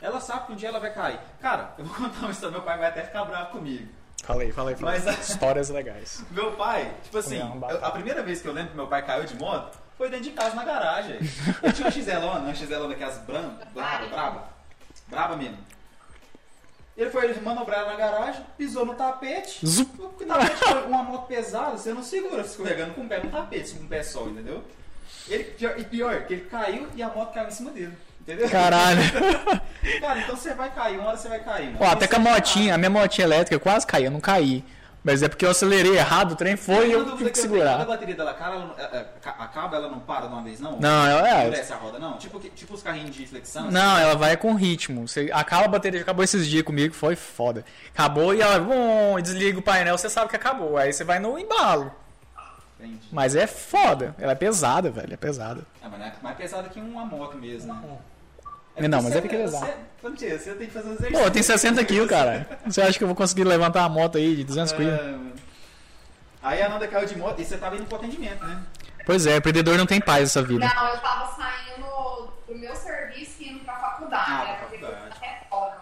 Ela 0.00 0.20
sabe 0.20 0.46
que 0.46 0.52
um 0.52 0.56
dia 0.56 0.68
ela 0.68 0.78
vai 0.78 0.94
cair. 0.94 1.18
Cara, 1.40 1.74
eu 1.76 1.84
vou 1.84 1.96
contar 1.96 2.20
uma 2.20 2.30
história, 2.30 2.52
meu 2.52 2.62
pai 2.62 2.78
vai 2.78 2.86
até 2.86 3.02
ficar 3.02 3.24
bravo 3.24 3.50
comigo. 3.50 3.88
Falei, 4.26 4.50
falei, 4.52 4.74
falei. 4.74 5.00
Mas- 5.00 5.28
Histórias 5.30 5.68
legais. 5.68 6.24
Meu 6.30 6.52
pai, 6.52 6.94
tipo 7.02 7.18
assim, 7.18 7.38
eu- 7.38 7.84
a 7.84 7.90
primeira 7.90 8.22
vez 8.22 8.40
que 8.40 8.48
eu 8.48 8.52
lembro 8.52 8.70
que 8.70 8.76
meu 8.76 8.86
pai 8.86 9.04
caiu 9.04 9.24
de 9.24 9.34
moto 9.36 9.78
foi 9.98 10.08
dentro 10.08 10.24
de 10.24 10.30
casa 10.32 10.54
na 10.54 10.64
garagem. 10.64 11.18
Eu 11.62 11.72
tinha 11.72 11.86
uma 11.86 11.90
XLona, 11.92 12.40
uma 12.40 12.54
XLona 12.54 12.88
daquelas 12.88 13.18
branca, 13.18 13.66
brava, 13.74 14.06
brava, 14.08 14.48
brava 15.08 15.36
mesmo. 15.36 15.58
Ele 16.96 17.10
foi 17.10 17.34
manobrar 17.40 17.86
na 17.86 17.96
garagem, 17.96 18.44
pisou 18.56 18.86
no 18.86 18.94
tapete. 18.94 19.66
Zup. 19.66 19.90
O 20.00 20.08
tapete 20.26 20.56
foi 20.56 20.86
uma 20.86 21.02
moto 21.02 21.26
pesada, 21.26 21.76
você 21.76 21.92
não 21.92 22.02
segura 22.02 22.42
escorregando 22.42 22.94
com 22.94 23.02
o 23.02 23.08
pé 23.08 23.22
no 23.22 23.30
tapete, 23.30 23.74
com 23.74 23.84
o 23.84 23.88
pé 23.88 24.02
só, 24.02 24.22
entendeu? 24.28 24.62
Ele, 25.28 25.54
e 25.78 25.84
pior, 25.84 26.24
que 26.26 26.34
ele 26.34 26.44
caiu 26.48 26.88
e 26.94 27.02
a 27.02 27.08
moto 27.08 27.32
caiu 27.34 27.48
em 27.48 27.50
cima 27.50 27.70
dele. 27.72 27.96
Entendeu? 28.26 28.48
Caralho. 28.48 29.00
Cara, 30.00 30.20
então 30.20 30.34
você 30.36 30.54
vai 30.54 30.70
cair, 30.70 30.98
uma 30.98 31.08
hora 31.08 31.16
você 31.16 31.28
vai 31.28 31.40
cair. 31.40 31.66
mano. 31.66 31.78
Ó, 31.80 31.84
até 31.86 32.06
com 32.08 32.16
a 32.16 32.18
motinha, 32.18 32.74
a 32.74 32.78
minha 32.78 32.88
motinha 32.90 33.26
elétrica, 33.26 33.54
eu 33.54 33.60
quase 33.60 33.86
caí, 33.86 34.04
eu 34.04 34.10
não 34.10 34.20
caí. 34.20 34.64
Mas 35.06 35.22
é 35.22 35.28
porque 35.28 35.44
eu 35.44 35.50
acelerei 35.50 35.98
errado, 35.98 36.32
o 36.32 36.34
trem 36.36 36.56
foi 36.56 36.88
e 36.88 36.92
eu 36.92 37.04
tive 37.18 37.30
que 37.30 37.40
eu 37.40 37.44
tenho, 37.44 37.48
Quando 37.50 37.62
a 37.62 37.66
segurar. 37.74 37.84
bateria 37.84 38.14
dela 38.14 38.32
cara, 38.32 38.54
ela, 38.54 38.64
não- 38.64 38.74
é, 38.78 38.82
é, 39.00 39.06
ca- 39.20 39.36
acaba, 39.38 39.76
ela 39.76 39.90
não 39.90 40.00
para 40.00 40.28
de 40.28 40.32
uma 40.32 40.42
vez, 40.42 40.58
não? 40.60 40.80
Não, 40.80 41.06
ela 41.06 41.28
é. 41.28 41.42
Endurece 41.48 41.74
a 41.74 41.76
roda, 41.76 41.98
não? 41.98 42.16
Tipo, 42.16 42.40
que- 42.40 42.48
tipo 42.48 42.72
os 42.72 42.82
carrinhos 42.82 43.14
de 43.14 43.26
flexão? 43.26 43.70
Não, 43.70 43.98
ela 43.98 44.14
vai 44.14 44.34
com 44.38 44.54
ritmo. 44.54 45.06
Você 45.06 45.28
acaba 45.30 45.66
a 45.66 45.68
bateria, 45.68 46.00
acabou 46.00 46.24
esses 46.24 46.46
dias 46.46 46.62
comigo, 46.62 46.94
foi 46.94 47.16
foda. 47.16 47.66
Acabou 47.92 48.34
e 48.34 48.40
ela 48.40 48.58
bom, 48.58 49.20
desliga 49.20 49.58
o 49.58 49.62
painel, 49.62 49.98
você 49.98 50.08
sabe 50.08 50.30
que 50.30 50.36
acabou. 50.36 50.78
Aí 50.78 50.90
você 50.90 51.04
vai 51.04 51.18
no 51.18 51.38
embalo. 51.38 51.92
Entendi. 52.80 53.00
Mas 53.12 53.36
é 53.36 53.46
foda. 53.46 54.14
Ela 54.18 54.32
é 54.32 54.34
pesada, 54.34 54.90
velho. 54.90 55.12
É 55.12 55.16
pesada. 55.18 55.60
É, 55.82 55.86
mas 55.88 56.00
não 56.00 56.06
é 56.06 56.12
mais 56.22 56.36
pesado 56.38 56.70
que 56.70 56.80
uma 56.80 57.04
moto 57.04 57.36
mesmo, 57.36 57.74
né? 57.74 57.80
Não, 57.82 57.98
mas 58.76 59.02
você- 59.04 59.18
é 59.18 59.20
porque 59.20 59.36
ele 59.36 59.46
você, 59.48 59.56
exato. 59.56 59.78
você, 60.02 60.38
você 60.38 60.54
tem 60.54 60.66
que 60.66 60.72
fazer 60.72 60.88
um 60.88 60.92
exercício. 60.92 61.18
Pô, 61.18 61.24
eu 61.26 61.30
tenho 61.30 61.44
60 61.44 61.84
quilos, 61.84 62.08
cara. 62.10 62.58
Você 62.66 62.82
acha 62.82 62.98
que 62.98 63.04
eu 63.04 63.08
vou 63.08 63.16
conseguir 63.16 63.44
levantar 63.44 63.84
a 63.84 63.88
moto 63.88 64.18
aí 64.18 64.36
de 64.36 64.44
200 64.44 64.72
quilos? 64.72 64.92
É, 64.92 65.44
Aí 66.42 66.60
a 66.62 66.68
Nanda 66.68 66.86
caiu 66.86 67.06
de 67.06 67.16
moto 67.16 67.40
e 67.40 67.44
você 67.44 67.56
tava 67.56 67.74
indo 67.76 67.86
pro 67.86 67.96
atendimento, 67.96 68.44
né? 68.44 68.62
Pois 69.06 69.24
é, 69.26 69.34
o 69.34 69.38
empreendedor 69.38 69.78
não 69.78 69.86
tem 69.86 69.98
paz 70.00 70.20
nessa 70.20 70.42
vida. 70.42 70.66
Não, 70.74 70.88
eu 70.88 70.98
tava 70.98 71.34
saindo 71.34 72.32
do 72.46 72.54
meu 72.58 72.74
serviço 72.76 73.42
e 73.42 73.48
indo 73.48 73.64
pra 73.64 73.76
faculdade, 73.76 74.30
Ah, 74.30 74.38
né? 74.44 74.44
pra 74.56 74.66
Porque 74.66 74.78
faculdade. 74.78 75.16
até 75.16 75.46
fora. 75.48 75.78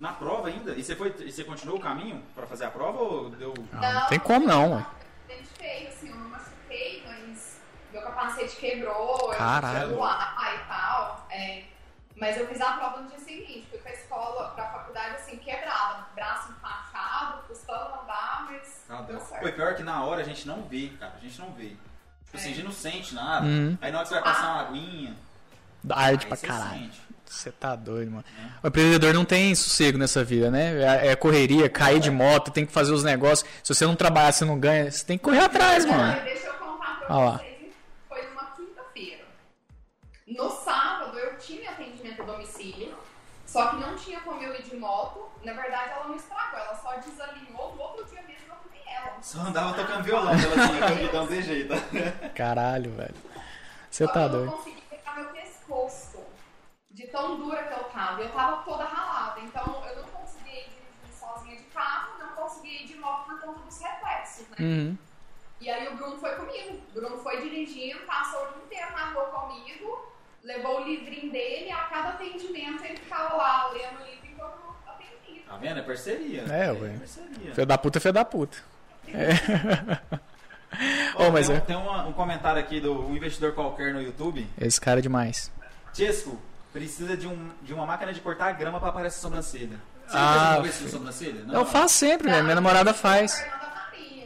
Na 0.00 0.12
prova 0.14 0.48
ainda? 0.48 0.72
E 0.72 0.82
você, 0.82 0.96
foi, 0.96 1.14
e 1.20 1.30
você 1.30 1.44
continuou 1.44 1.78
o 1.78 1.80
caminho 1.80 2.20
pra 2.34 2.44
fazer 2.44 2.64
a 2.64 2.70
prova 2.70 2.98
ou 2.98 3.30
deu... 3.30 3.54
Não, 3.72 3.92
não 3.92 4.06
tem 4.08 4.18
como 4.18 4.46
não, 4.46 4.72
ué. 4.74 4.86
Acidente 5.28 5.48
feio, 5.56 5.88
assim, 5.88 6.08
eu 6.08 6.16
não 6.16 6.28
machuquei, 6.30 7.04
mas 7.06 7.58
meu 7.92 8.02
capacete 8.02 8.56
quebrou, 8.56 9.28
Caralho. 9.28 9.90
eu 9.90 9.96
voar 9.96 10.54
e 10.56 10.68
tal. 10.68 11.26
é. 11.30 11.62
Mas 12.22 12.36
eu 12.36 12.46
fiz 12.46 12.60
a 12.60 12.72
prova 12.74 13.00
no 13.00 13.08
dia 13.08 13.18
seguinte, 13.18 13.66
fui 13.68 13.80
pra 13.80 13.92
escola, 13.92 14.50
pra 14.50 14.68
faculdade, 14.68 15.16
assim, 15.16 15.36
quebrada, 15.38 16.06
braço 16.14 16.52
enfaixado, 16.52 17.42
custando 17.48 18.00
andar, 18.00 18.46
mas 18.48 18.84
Ah, 18.88 19.02
deu 19.02 19.18
certo. 19.18 19.42
Foi 19.42 19.50
pior 19.50 19.74
que 19.74 19.82
na 19.82 20.04
hora 20.04 20.20
a 20.20 20.24
gente 20.24 20.46
não 20.46 20.62
vê, 20.62 20.92
cara. 21.00 21.14
A 21.16 21.20
gente 21.20 21.40
não 21.40 21.50
vê. 21.50 21.70
Tipo 22.24 22.36
assim, 22.36 22.52
a 22.52 22.54
gente 22.54 22.64
não 22.64 22.70
sente 22.70 23.12
nada. 23.12 23.44
Uhum. 23.44 23.76
Aí 23.80 23.90
na 23.90 23.98
hora 23.98 24.06
que 24.06 24.14
você 24.14 24.20
vai 24.20 24.32
passar 24.32 24.52
uma 24.52 24.60
aguinha... 24.68 25.16
Arte 25.90 26.26
aí 26.26 26.28
pra 26.28 26.36
caralho. 26.36 26.78
sente. 26.78 27.00
Você 27.26 27.50
tá 27.50 27.74
doido, 27.74 28.12
mano. 28.12 28.24
O 28.62 28.68
empreendedor 28.68 29.12
não 29.12 29.24
tem 29.24 29.52
sossego 29.56 29.98
nessa 29.98 30.22
vida, 30.22 30.48
né? 30.48 30.80
É 31.02 31.08
é 31.08 31.16
correria, 31.16 31.68
cair 31.68 31.98
de 31.98 32.10
moto, 32.10 32.52
tem 32.52 32.64
que 32.64 32.70
fazer 32.72 32.92
os 32.92 33.02
negócios. 33.02 33.48
Se 33.64 33.74
você 33.74 33.84
não 33.84 33.96
trabalhar, 33.96 34.30
você 34.30 34.44
não 34.44 34.60
ganha. 34.60 34.88
Você 34.88 35.04
tem 35.04 35.18
que 35.18 35.24
correr 35.24 35.40
atrás, 35.40 35.84
Não, 35.84 35.92
mano. 35.92 36.20
Deixa 36.22 36.46
eu 36.46 36.54
contar 36.54 37.00
pra 37.00 37.16
Olha 37.16 37.24
lá. 37.32 37.38
vocês. 37.38 37.72
Foi 38.08 38.26
numa 38.28 38.44
quinta-feira. 38.54 39.24
No 40.28 40.50
sábado 40.50 41.18
eu 41.18 41.36
tinha 41.38 41.72
só 43.52 43.68
que 43.68 43.76
não 43.76 43.94
tinha 43.96 44.20
como 44.20 44.40
eu 44.40 44.54
ir 44.54 44.62
de 44.62 44.76
moto. 44.76 45.30
Na 45.44 45.52
verdade, 45.52 45.90
ela 45.90 46.08
não 46.08 46.16
estragou, 46.16 46.58
ela 46.58 46.74
só 46.74 46.96
desalinhou. 46.96 47.74
No 47.76 47.82
outro 47.82 48.04
dia 48.06 48.22
mesmo 48.22 48.46
eu 48.48 48.56
fui 48.56 48.78
ela. 48.90 49.18
Só 49.20 49.40
andava 49.40 49.74
tocando 49.74 50.04
violão, 50.04 50.32
ela 50.32 50.68
tinha 50.68 50.80
camvidão 50.88 51.26
de 51.26 51.42
jeito. 51.42 51.74
Caralho, 52.34 52.90
velho. 52.92 53.14
Você 53.90 54.06
Só 54.06 54.12
tá 54.12 54.20
que 54.20 54.24
eu 54.24 54.28
doido. 54.30 54.46
não 54.46 54.56
consegui 54.56 54.80
pegar 54.88 55.14
meu 55.16 55.28
pescoço. 55.30 56.18
De 56.90 57.06
tão 57.08 57.36
dura 57.36 57.62
que 57.64 57.72
eu 57.74 57.84
tava. 57.84 58.22
Eu 58.22 58.30
tava 58.32 58.62
toda 58.62 58.84
ralada. 58.84 59.40
Então 59.40 59.84
eu 59.86 59.96
não 60.02 60.08
conseguia 60.08 60.60
ir 60.60 60.72
sozinha 61.12 61.56
de 61.56 61.64
carro, 61.64 62.18
não 62.20 62.28
conseguia 62.28 62.82
ir 62.82 62.86
de 62.86 62.96
moto 62.96 63.26
por 63.26 63.40
conta 63.40 63.60
dos 63.60 63.78
reflexos, 63.78 64.48
né? 64.48 64.56
Uhum. 64.60 64.98
E 65.60 65.70
aí 65.70 65.88
o 65.88 65.96
Bruno 65.96 66.16
foi 66.16 66.34
comigo. 66.36 66.80
O 66.88 66.92
Bruno 66.92 67.18
foi 67.18 67.40
dirigindo, 67.42 68.00
passou 68.06 68.44
o 68.48 68.52
dia 68.52 68.62
inteiro 68.64 68.92
na 68.92 69.10
rua 69.10 69.24
comigo, 69.26 70.06
levou 70.44 70.80
o 70.80 70.84
livrinho 70.84 71.30
dele 71.32 71.66
e 71.68 71.72
a 71.72 71.82
cada 71.84 72.08
atendimento 72.10 72.84
ele 72.84 72.96
ficava 72.96 73.34
lá 73.36 73.70
lendo 73.72 74.00
o 74.02 74.04
livro 74.04 74.26
enquanto 74.32 74.54
atendia. 74.86 75.42
Tá 75.48 75.56
vendo? 75.56 75.78
É 75.78 75.82
parceria. 75.82 76.42
É, 76.42 76.72
ué. 76.72 76.96
parceria. 76.98 77.54
Filho 77.54 77.66
da 77.66 77.78
puta, 77.78 78.00
filho 78.00 78.14
da 78.14 78.24
puta. 78.24 78.58
Ô, 81.16 81.30
mas 81.30 81.48
tem 81.48 81.56
é- 81.56 81.60
tem 81.60 81.76
uma- 81.76 82.06
um 82.06 82.12
comentário 82.12 82.58
aqui 82.60 82.80
do 82.80 83.06
um 83.06 83.14
investidor 83.14 83.52
qualquer 83.52 83.92
no 83.92 84.00
YouTube. 84.00 84.46
Esse 84.58 84.80
cara 84.80 85.00
é 85.00 85.02
demais. 85.02 85.52
Chesco, 85.92 86.40
precisa 86.72 87.14
de, 87.16 87.26
um, 87.26 87.50
de 87.60 87.74
uma 87.74 87.84
máquina 87.84 88.12
de 88.12 88.20
cortar 88.20 88.52
grama 88.52 88.80
pra 88.80 88.88
aparecer 88.88 89.20
sobrancelha. 89.20 89.78
Você 90.06 90.16
Ah, 90.16 90.62
sobrancelha? 90.88 91.44
Não. 91.44 91.54
Eu 91.60 91.66
faço 91.66 91.94
sempre, 91.94 92.30
velho. 92.30 92.42
Minha 92.42 92.54
namorada 92.54 92.94
faz. 92.94 93.44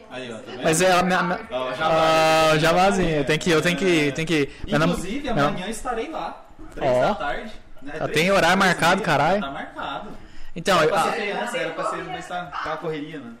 Aí, 0.09 0.31
ó, 0.31 0.37
tá 0.37 0.41
vendo? 0.51 0.63
Mas 0.63 0.81
é 0.81 0.91
a 0.91 1.03
minha. 1.03 1.23
minha... 1.23 1.39
Ó, 1.51 1.73
já 1.73 1.85
Ah, 1.87 2.57
jabazinho. 2.57 3.23
Tem 3.25 3.37
que, 3.37 3.49
eu 3.51 3.61
tenho 3.61 3.77
que. 3.77 4.11
Tem 4.13 4.25
que... 4.25 4.49
Inclusive, 4.65 5.29
amanhã 5.29 5.67
estarei 5.67 6.09
lá. 6.09 6.45
Três 6.73 6.91
Ó. 6.91 7.01
da 7.01 7.15
tarde. 7.15 7.51
Né? 7.81 7.93
Três- 7.93 8.11
tem 8.13 8.31
horário 8.31 8.57
marcado, 8.57 8.95
meia. 8.97 9.05
caralho. 9.05 9.41
Tá 9.41 9.51
marcado. 9.51 10.09
Então, 10.55 10.77
Era 10.77 10.85
eu- 10.85 10.89
pra 10.89 11.03
ser 11.03 11.11
criança, 11.11 11.57
era 11.57 11.69
pra 11.71 11.83
ser, 11.85 12.03
mas 12.05 12.27
tá, 12.27 12.45
tá 12.45 12.77
correria, 12.77 13.19
né? 13.19 13.31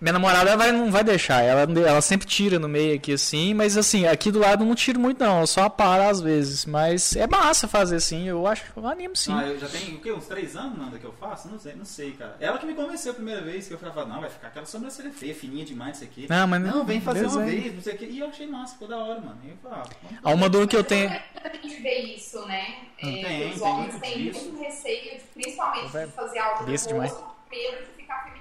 Minha 0.00 0.14
namorada 0.14 0.48
ela 0.48 0.56
vai, 0.56 0.72
não 0.72 0.90
vai 0.90 1.04
deixar, 1.04 1.42
ela, 1.42 1.60
ela 1.86 2.00
sempre 2.00 2.26
tira 2.26 2.58
no 2.58 2.66
meio 2.68 2.96
aqui 2.96 3.12
assim, 3.12 3.52
mas 3.52 3.76
assim, 3.76 4.06
aqui 4.06 4.30
do 4.30 4.38
lado 4.38 4.62
eu 4.64 4.66
não 4.66 4.74
tiro 4.74 4.98
muito 4.98 5.22
não, 5.22 5.40
eu 5.40 5.46
só 5.46 5.68
paro 5.68 6.04
às 6.04 6.20
vezes. 6.22 6.64
Mas 6.64 7.14
é 7.16 7.26
massa 7.26 7.68
fazer 7.68 7.96
assim, 7.96 8.26
eu 8.26 8.46
acho 8.46 8.64
que 8.72 8.76
eu 8.78 8.86
animo 8.86 9.14
sim. 9.14 9.32
Ah, 9.34 9.46
eu 9.46 9.58
já 9.58 9.68
tenho 9.68 9.96
o 9.96 10.00
quê? 10.00 10.10
Uns 10.10 10.26
três 10.26 10.56
anos, 10.56 10.78
Nanda, 10.78 10.98
que 10.98 11.04
eu 11.04 11.12
faço? 11.12 11.48
Não 11.48 11.58
sei, 11.58 11.74
não 11.74 11.84
sei, 11.84 12.12
cara. 12.12 12.36
Ela 12.40 12.56
que 12.56 12.64
me 12.64 12.72
convenceu 12.74 13.12
a 13.12 13.14
primeira 13.14 13.42
vez, 13.42 13.68
que 13.68 13.74
eu 13.74 13.78
falava, 13.78 14.06
não, 14.06 14.20
vai 14.22 14.30
ficar 14.30 14.48
aquela 14.48 14.64
sobrancelha 14.64 15.10
feia, 15.10 15.34
fininha 15.34 15.64
demais, 15.66 15.96
isso 15.96 16.04
aqui. 16.04 16.26
Não, 16.30 16.46
mas 16.46 16.62
Não, 16.62 16.84
vem 16.84 17.00
fazer 17.00 17.26
uma 17.26 17.42
desenho. 17.44 17.60
vez, 17.62 17.74
não 17.74 17.82
sei 17.82 17.94
o 17.94 17.98
quê. 17.98 18.06
E 18.10 18.18
eu 18.20 18.26
achei 18.28 18.46
massa, 18.46 18.72
ficou 18.72 18.88
da 18.88 18.96
hora, 18.96 19.20
mano. 19.20 19.38
E 19.44 19.50
eu 19.50 19.56
falei, 19.62 19.78
ah, 20.24 20.30
uma 20.32 20.48
dor 20.48 20.66
que 20.66 20.76
eu 20.76 20.82
tenho. 20.84 21.10
A 21.10 21.48
gente 21.52 21.82
vê 21.82 21.98
isso, 22.14 22.40
né? 22.46 22.76
É, 22.98 23.02
tem, 23.02 23.50
os 23.50 23.58
tem 23.60 23.68
homens 23.68 23.92
muito 23.92 24.00
têm 24.00 24.32
muito 24.32 24.60
receio, 24.62 25.20
principalmente 25.34 25.86
de 25.92 26.06
fazer 26.12 26.38
algo 26.38 26.64
besta 26.64 26.94
rosto, 26.94 27.14
demais. 27.16 27.34
medo 27.50 27.86
de 27.86 27.92
ficar 27.96 28.22
feminino. 28.24 28.39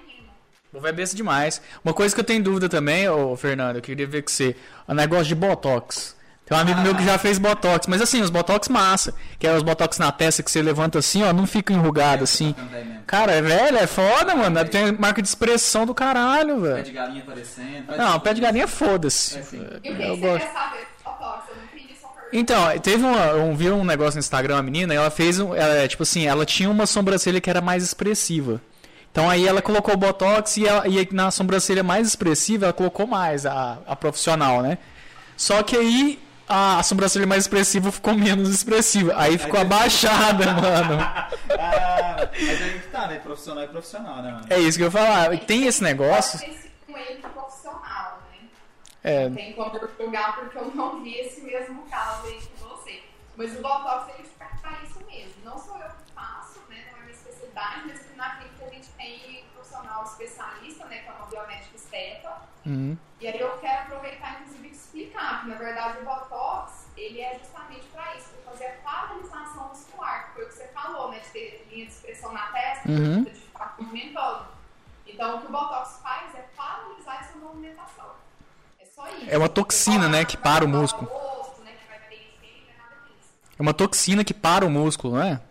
Vou 0.71 0.81
ver 0.81 0.93
besta 0.93 1.15
demais. 1.15 1.61
Uma 1.83 1.93
coisa 1.93 2.13
que 2.13 2.21
eu 2.21 2.25
tenho 2.25 2.43
dúvida 2.43 2.69
também, 2.69 3.07
ô 3.09 3.35
Fernando, 3.35 3.77
eu 3.77 3.81
queria 3.81 4.05
ver 4.05 4.21
com 4.21 4.29
você, 4.29 4.55
o 4.87 4.93
negócio 4.93 5.25
de 5.25 5.35
botox. 5.35 6.15
Tem 6.45 6.57
um 6.57 6.61
amigo 6.61 6.81
meu 6.81 6.95
que 6.95 7.05
já 7.05 7.17
fez 7.19 7.37
botox, 7.37 7.85
mas 7.85 8.01
assim, 8.01 8.21
os 8.21 8.31
botox 8.31 8.67
massa, 8.69 9.13
que 9.37 9.45
é 9.45 9.53
os 9.55 9.61
botox 9.61 9.99
na 9.99 10.11
testa 10.11 10.41
que 10.41 10.49
você 10.49 10.61
levanta 10.63 10.97
assim, 10.97 11.23
ó, 11.23 11.31
não 11.31 11.45
fica 11.45 11.71
enrugado 11.71 12.23
assim. 12.23 12.55
Cara, 13.05 13.33
é 13.33 13.41
velho, 13.41 13.77
é 13.77 13.85
foda, 13.85 14.35
mano. 14.35 14.63
Tem 14.65 14.91
marca 14.93 15.21
de 15.21 15.27
expressão 15.27 15.85
do 15.85 15.93
caralho, 15.93 16.55
Pé 16.61 16.67
velho. 16.69 16.83
de 16.85 16.91
galinha 16.91 17.21
aparecendo. 17.21 17.95
Não, 17.97 18.19
pé 18.19 18.33
de 18.33 18.41
galinha 18.41 18.67
foda-se. 18.67 19.37
É. 19.37 19.41
E 19.41 19.43
o 19.43 19.81
que, 19.81 19.89
Eu 19.89 20.15
que 20.15 20.21
gosto. 20.21 20.39
quer 20.45 20.53
saber? 20.53 20.87
Botox, 21.05 21.43
eu 21.49 21.55
não 21.55 21.63
entendi 21.65 21.93
pergunta. 21.93 22.29
Então, 22.33 22.79
teve 22.79 23.03
uma, 23.03 23.25
eu 23.27 23.55
vi 23.55 23.69
um 23.69 23.83
negócio 23.83 24.15
no 24.15 24.19
Instagram, 24.19 24.55
uma 24.55 24.63
menina, 24.63 24.91
e 24.93 24.97
ela 24.97 25.11
fez 25.11 25.39
um, 25.39 25.53
ela, 25.53 25.87
tipo 25.87 26.01
assim, 26.01 26.25
ela 26.25 26.45
tinha 26.47 26.69
uma 26.69 26.87
sobrancelha 26.87 27.39
que 27.39 27.49
era 27.49 27.61
mais 27.61 27.83
expressiva. 27.83 28.59
Então 29.19 29.29
aí 29.29 29.45
ela 29.45 29.61
colocou 29.61 29.95
o 29.95 29.97
botox 29.97 30.55
e, 30.55 30.65
ela, 30.65 30.87
e 30.87 31.05
na 31.11 31.29
sobrancelha 31.29 31.83
mais 31.83 32.07
expressiva 32.07 32.67
ela 32.67 32.73
colocou 32.73 33.05
mais 33.05 33.45
a, 33.45 33.77
a 33.85 33.93
profissional, 33.93 34.61
né? 34.61 34.77
Só 35.35 35.61
que 35.61 35.75
aí 35.75 36.17
a, 36.47 36.79
a 36.79 36.83
sobrancelha 36.83 37.27
mais 37.27 37.43
expressiva 37.43 37.91
ficou 37.91 38.13
menos 38.13 38.49
expressiva. 38.49 39.13
Aí 39.17 39.37
ficou 39.37 39.59
abaixada, 39.59 40.45
mano. 40.55 41.01
Ah, 41.01 42.29
mas 42.31 42.61
aí 42.61 42.79
que 42.79 42.87
tá, 42.87 43.07
né? 43.07 43.19
Profissional 43.19 43.61
é 43.61 43.67
profissional, 43.67 44.23
né, 44.23 44.31
mano? 44.31 44.45
É 44.49 44.57
isso 44.57 44.77
que 44.77 44.83
eu 44.85 44.87
ia 44.87 44.91
falar. 44.91 45.37
Tem 45.39 45.67
esse 45.67 45.83
negócio. 45.83 46.39
Sido 46.39 46.55
um 46.87 46.97
erro 46.97 47.29
profissional, 47.33 48.21
né? 48.31 48.47
É, 49.03 49.27
Não 49.27 49.35
tem 49.35 49.51
como 49.51 49.75
eu 49.75 49.89
julgar 49.99 50.35
porque 50.37 50.57
eu 50.57 50.71
não 50.73 51.03
vi 51.03 51.15
esse 51.15 51.41
mesmo 51.41 51.83
caso 51.91 52.25
aí 52.25 52.39
com 52.57 52.69
você. 52.69 53.03
Mas 53.35 53.51
o 53.51 53.61
Botox 53.61 54.13
ele 54.17 54.29
serve 54.37 54.57
pra 54.61 54.71
isso 54.81 54.97
mesmo. 55.05 55.33
Não 55.43 55.57
sou 55.57 55.75
eu 55.75 55.89
que 55.89 56.13
faço, 56.15 56.59
né? 56.69 56.77
Não 56.93 56.99
é 56.99 57.01
minha 57.01 57.13
especialidade, 57.13 57.81
mas 57.85 57.98
tem 59.17 59.43
profissional 59.53 60.03
especialista, 60.03 60.85
né? 60.85 60.99
Que 60.99 61.09
é 61.09 61.11
uma 61.11 61.25
biomédica 61.25 61.75
esteta. 61.75 62.33
uhum. 62.65 62.97
E 63.19 63.27
aí 63.27 63.39
eu 63.39 63.57
quero 63.59 63.81
aproveitar, 63.83 64.41
inclusive, 64.41 64.69
explicar 64.69 65.41
que, 65.41 65.47
na 65.49 65.55
verdade, 65.55 65.99
o 65.99 66.05
Botox, 66.05 66.87
ele 66.95 67.21
é 67.21 67.37
justamente 67.39 67.85
para 67.87 68.15
isso, 68.15 68.29
para 68.29 68.51
fazer 68.51 68.65
a 68.67 68.73
paralisação 68.89 69.67
muscular, 69.69 70.27
que 70.27 70.33
foi 70.35 70.43
o 70.45 70.47
que 70.47 70.53
você 70.55 70.67
falou, 70.67 71.11
né? 71.11 71.19
De 71.19 71.29
ter 71.29 71.67
linha 71.71 71.85
de 71.85 71.91
expressão 71.91 72.31
na 72.31 72.47
testa, 72.47 72.89
Uhum. 72.89 73.23
de 73.23 73.31
ficar 73.31 73.75
movimentando. 73.77 74.45
Então, 75.05 75.37
o 75.37 75.41
que 75.41 75.47
o 75.47 75.51
Botox 75.51 75.99
faz 76.03 76.33
é 76.35 76.45
paralisar 76.55 77.19
essa 77.21 77.37
movimentação. 77.37 78.11
É 78.79 78.85
só 78.85 79.07
isso. 79.09 79.25
É 79.29 79.37
uma 79.37 79.49
toxina, 79.49 80.07
né, 80.07 80.23
que 80.23 80.37
para 80.37 80.63
o 80.63 80.67
músculo. 80.67 81.09
rosto, 81.09 81.61
né, 81.61 81.71
é. 81.91 82.19
É 83.57 83.61
uma 83.61 83.73
toxina 83.73 84.23
que 84.23 84.33
para 84.33 84.65
o 84.65 84.69
músculo, 84.69 85.15
não 85.15 85.23
é? 85.23 85.41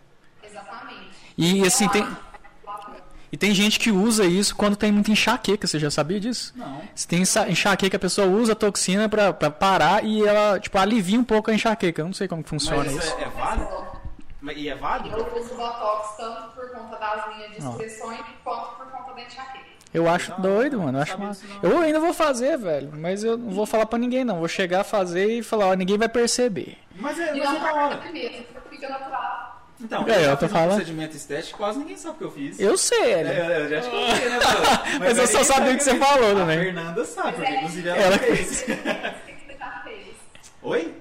Exatamente. 0.41 1.09
E 1.37 1.65
assim, 1.67 1.87
tem, 1.89 2.01
Então, 2.01 2.28
e 3.31 3.37
tem 3.37 3.53
gente 3.53 3.79
que 3.79 3.91
usa 3.91 4.25
isso 4.25 4.55
quando 4.55 4.75
tem 4.75 4.91
muita 4.91 5.11
enxaqueca. 5.11 5.67
Você 5.67 5.77
já 5.79 5.89
sabia 5.91 6.19
disso? 6.19 6.53
Não. 6.55 6.81
Se 6.95 7.07
tem 7.07 7.21
enxa- 7.21 7.49
enxaqueca, 7.49 7.97
a 7.97 7.99
pessoa 7.99 8.27
usa 8.27 8.53
a 8.53 8.55
toxina 8.55 9.07
pra, 9.09 9.31
pra 9.33 9.49
parar 9.51 10.03
e 10.03 10.25
ela, 10.25 10.59
tipo, 10.59 10.77
alivia 10.77 11.19
um 11.19 11.23
pouco 11.23 11.51
a 11.51 11.53
enxaqueca. 11.53 12.01
Eu 12.01 12.05
não 12.07 12.13
sei 12.13 12.27
como 12.27 12.43
que 12.43 12.49
funciona 12.49 12.83
Mas 12.85 12.95
isso. 12.95 13.07
isso 13.07 13.17
é, 13.17 13.23
é 13.23 13.29
válido? 13.29 13.89
E 14.55 14.69
é 14.69 14.75
válido? 14.75 15.17
Eu 15.17 15.39
uso 15.41 15.53
Botox 15.55 16.17
tanto 16.17 16.51
por 16.55 16.69
conta 16.71 16.95
das 16.97 17.35
linhas 17.35 17.51
de 17.51 17.57
expressões 17.57 18.19
quanto 18.43 18.77
por 18.77 18.85
conta 18.87 19.13
da 19.13 19.21
enxaqueca. 19.21 19.69
Eu 19.93 20.07
acho 20.07 20.29
Não, 20.33 20.41
doido, 20.41 20.79
mano. 20.79 20.99
Eu 20.99 21.01
acho 21.01 21.17
não. 21.17 21.31
Eu 21.63 21.79
ainda 21.79 21.99
vou 21.99 22.13
fazer, 22.13 22.57
velho. 22.59 22.91
Mas 22.95 23.23
eu 23.23 23.35
não 23.37 23.49
vou 23.49 23.65
falar 23.65 23.87
pra 23.87 23.97
ninguém, 23.97 24.23
não. 24.23 24.37
Vou 24.37 24.47
chegar 24.47 24.81
a 24.81 24.83
fazer 24.83 25.39
e 25.39 25.41
falar, 25.43 25.65
ó, 25.67 25.73
ninguém 25.73 25.97
vai 25.97 26.07
perceber. 26.07 26.77
Mas 26.95 27.17
é, 27.19 27.35
E 27.35 27.39
mas 27.39 27.49
é 27.49 27.53
não 27.53 27.59
da 27.59 27.73
hora. 27.73 27.99
é 28.07 28.11
mesmo, 28.11 28.45
fica 28.69 28.87
natural. 28.87 29.28
Então, 29.81 30.05
É, 30.07 30.11
eu, 30.11 30.19
eu 30.19 30.25
já 30.25 30.37
tô 30.37 30.45
um 30.45 30.49
falando. 30.49 30.67
procedimento 30.69 31.15
estético, 31.15 31.57
quase 31.57 31.79
ninguém 31.79 31.95
sabe 31.97 32.15
o 32.15 32.17
que 32.17 32.23
eu 32.25 32.31
fiz. 32.31 32.59
Eu 32.59 32.77
sei, 32.77 33.11
É, 33.13 33.23
né? 33.23 33.61
eu 33.61 33.69
já 33.69 33.81
te 33.81 33.89
contei, 33.89 34.29
né, 34.29 34.39
pô? 34.43 34.99
Mas 34.99 35.17
eu 35.17 35.27
só 35.27 35.43
sabia 35.43 35.73
o 35.73 35.77
que 35.77 35.83
você 35.83 35.91
fiz. 35.91 35.99
falou, 35.99 36.37
A 36.41 36.45
né? 36.45 36.57
Fernanda 36.57 37.05
sabe, 37.05 37.31
porque 37.37 37.51
inclusive 37.51 37.89
ela, 37.89 37.97
Ela 38.01 38.17
fez. 38.17 38.61
O 38.61 38.65
que 38.65 38.73
que 38.75 39.45
você 39.47 39.57
já 39.57 39.81
fez? 39.83 40.07
Oi? 40.61 40.93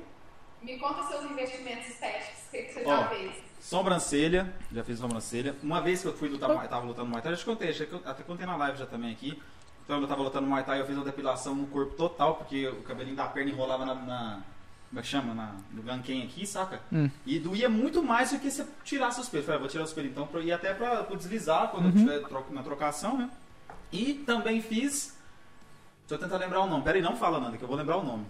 Me 0.62 0.78
conta 0.78 1.02
seus 1.08 1.24
investimentos 1.30 1.88
estéticos, 1.88 2.38
o 2.46 2.50
que 2.52 2.62
que 2.62 2.72
você 2.74 2.82
Ó. 2.84 2.96
já 2.96 3.08
fez? 3.08 3.32
Sobrancelha, 3.60 4.52
já 4.72 4.84
fiz 4.84 4.98
sobrancelha. 4.98 5.54
Uma 5.62 5.80
vez 5.80 6.00
que 6.00 6.08
eu 6.08 6.14
fui 6.16 6.28
lutar, 6.28 6.48
tava 6.68 6.86
lutando 6.86 7.08
Muay 7.08 7.20
Thai, 7.20 7.32
eu 7.32 7.36
já 7.36 7.42
te 7.42 7.46
contei, 7.46 7.70
acho 7.70 7.84
que 7.86 7.92
eu 7.92 8.00
até 8.06 8.22
contei 8.22 8.46
na 8.46 8.56
live 8.56 8.78
já 8.78 8.86
também 8.86 9.10
aqui. 9.12 9.42
Então 9.84 10.00
eu 10.00 10.06
tava 10.06 10.22
lutando 10.22 10.46
Muay 10.46 10.62
Thai, 10.62 10.80
eu 10.80 10.86
fiz 10.86 10.94
uma 10.96 11.04
depilação 11.04 11.54
no 11.54 11.66
corpo 11.66 11.94
total, 11.94 12.36
porque 12.36 12.66
o 12.68 12.82
cabelinho 12.82 13.16
da 13.16 13.26
perna 13.26 13.50
enrolava 13.50 13.84
na. 13.84 13.94
na 13.94 14.40
como 14.88 15.01
é 15.01 15.03
que 15.03 15.09
chama? 15.09 15.35
Na, 15.35 15.55
no 15.72 15.83
ganquém 15.83 16.22
aqui, 16.24 16.46
saca? 16.46 16.81
Hum. 16.92 17.11
E 17.27 17.38
doía 17.38 17.68
muito 17.68 18.03
mais 18.03 18.31
do 18.33 18.38
que 18.38 18.51
se 18.51 18.62
eu 18.62 18.68
tirasse 18.85 19.20
pelos. 19.31 19.44
Falei, 19.46 19.59
ah, 19.59 19.61
vou 19.61 19.68
tirar 19.68 19.85
os 19.85 19.92
pelos 19.92 20.11
então, 20.11 20.27
pra, 20.27 20.40
e 20.40 20.51
até 20.51 20.72
pra, 20.72 21.05
pra 21.05 21.16
deslizar 21.16 21.68
quando 21.68 21.87
Uhum. 21.94 22.22
tro- 22.22 22.46
na 22.51 22.62
trocação, 22.62 23.18
né? 23.18 23.31
E 23.92 24.14
também 24.27 24.61
fiz. 24.62 25.16
Deixa 26.07 26.14
eu 26.14 26.18
tentar 26.18 26.38
lembrar 26.42 26.61
o 26.61 26.66
nome. 26.66 26.83
Pera 26.85 26.96
aí, 26.96 27.03
não 27.03 27.16
fala 27.16 27.38
nada, 27.38 27.57
que 27.59 27.62
eu 27.62 27.68
vou 27.68 27.77
lembrar 27.77 27.98
o 27.98 28.03
nome. 28.05 28.24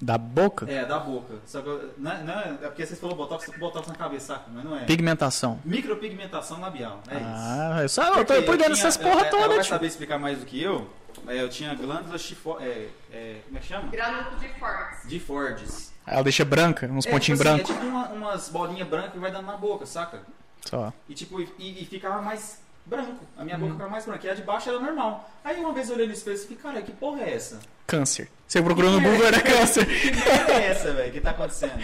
Da 0.00 0.16
boca? 0.16 0.70
É, 0.70 0.84
da 0.84 0.98
boca. 0.98 1.34
Só 1.44 1.60
que 1.60 1.68
eu- 1.68 1.90
não, 1.98 2.12
é- 2.12 2.22
não 2.22 2.34
é, 2.34 2.48
é 2.62 2.66
porque 2.68 2.86
vocês 2.86 3.00
falaram 3.00 3.18
botox, 3.18 3.50
botox 3.58 3.88
na 3.88 3.94
cabeça, 3.94 4.34
saca? 4.34 4.44
Mas 4.48 4.64
não 4.64 4.76
é. 4.76 4.84
Pigmentação. 4.84 5.58
Micropigmentação 5.64 6.60
labial, 6.60 7.00
é 7.08 7.14
isso. 7.16 7.24
Ah, 7.26 7.78
eu 7.82 7.88
só 7.88 8.04
eu 8.14 8.24
tô 8.24 8.34
por 8.42 8.56
dentro 8.56 8.64
eu 8.64 8.68
dessas 8.76 8.96
porra 8.96 9.22
é, 9.22 9.24
toda, 9.30 9.42
Ela 9.44 9.54
vai 9.56 9.64
saber 9.64 9.86
explicar 9.86 10.18
mais 10.18 10.38
do 10.38 10.46
que 10.46 10.62
eu. 10.62 10.88
É, 11.26 11.42
eu 11.42 11.48
tinha 11.48 11.74
glândulas 11.74 12.20
chifo... 12.20 12.56
é, 12.60 12.86
é, 13.12 13.40
como 13.46 13.58
é 13.58 13.60
que 13.60 13.66
chama? 13.66 13.88
Granulo 13.88 14.36
de 14.38 14.48
Fortes. 14.60 15.08
De 15.08 15.18
Fordes. 15.20 15.92
Ela 16.06 16.22
deixa 16.22 16.44
branca, 16.44 16.86
uns 16.86 17.04
É, 17.04 17.10
pontinhos 17.10 17.40
tipo 17.40 17.50
assim, 17.50 17.62
brancos. 17.64 17.70
É 17.70 17.74
tipo 17.74 17.86
uma- 17.86 18.08
umas 18.10 18.48
bolinhas 18.48 18.86
brancas 18.88 19.12
que 19.12 19.18
vai 19.18 19.32
dando 19.32 19.46
na 19.46 19.56
boca, 19.56 19.84
saca? 19.84 20.22
Só. 20.64 20.92
E 21.08 21.14
tipo, 21.14 21.40
e, 21.40 21.48
e 21.58 21.84
ficava 21.86 22.22
mais 22.22 22.60
branco. 22.88 23.24
A 23.36 23.44
minha 23.44 23.56
Uhum. 23.56 23.62
boca 23.62 23.72
ficava 23.74 23.90
mais 23.90 24.04
branca. 24.06 24.26
E 24.26 24.30
a 24.30 24.34
de 24.34 24.42
baixo 24.42 24.68
era 24.68 24.78
normal. 24.80 25.30
Aí 25.44 25.58
uma 25.60 25.72
vez 25.72 25.88
eu 25.88 25.94
olhei 25.94 26.06
no 26.06 26.12
espelho 26.12 26.36
e 26.36 26.40
falei, 26.40 26.56
cara, 26.58 26.82
que 26.82 26.92
porra 26.92 27.22
é 27.22 27.34
essa? 27.34 27.60
Câncer. 27.86 28.28
Você 28.46 28.62
procurou 28.62 28.90
no 28.92 29.00
Google, 29.00 29.26
era 29.26 29.40
câncer. 29.40 29.86
Que 29.86 30.10
merda 30.10 30.52
é 30.52 30.66
essa, 30.66 30.92
velho? 30.92 31.08
O 31.10 31.12
que 31.12 31.20
tá 31.20 31.30
acontecendo? 31.30 31.80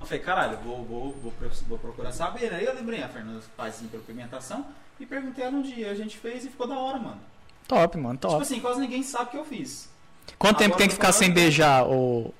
Eu 0.00 0.06
falei, 0.06 0.20
caralho, 0.22 0.58
vou, 0.58 0.84
vou, 0.84 1.12
vou, 1.22 1.32
vou 1.68 1.78
procurar 1.78 2.12
saber? 2.12 2.52
Aí 2.54 2.64
eu 2.64 2.74
lembrei, 2.74 3.02
a 3.02 3.08
Fernanda 3.08 3.40
faz 3.56 3.80
micropigmentação 3.82 4.66
e 5.00 5.04
perguntei 5.06 5.44
ela 5.44 5.56
um 5.56 5.62
dia. 5.62 5.90
A 5.90 5.94
gente 5.94 6.16
fez 6.16 6.44
e 6.44 6.48
ficou 6.48 6.66
da 6.66 6.78
hora, 6.78 6.98
mano. 6.98 7.18
Top, 7.66 7.96
mano, 7.98 8.14
Tipo 8.16 8.28
top. 8.28 8.42
assim, 8.42 8.60
quase 8.60 8.80
ninguém 8.80 9.02
sabe 9.02 9.24
o 9.24 9.30
que 9.30 9.36
eu 9.38 9.44
fiz. 9.44 9.88
Quanto 10.38 10.58
tempo 10.58 10.74
agora 10.74 10.78
tem 10.78 10.88
que 10.88 10.94
ficar 10.94 11.12
sem 11.12 11.30
beijar 11.30 11.86
o, 11.86 12.32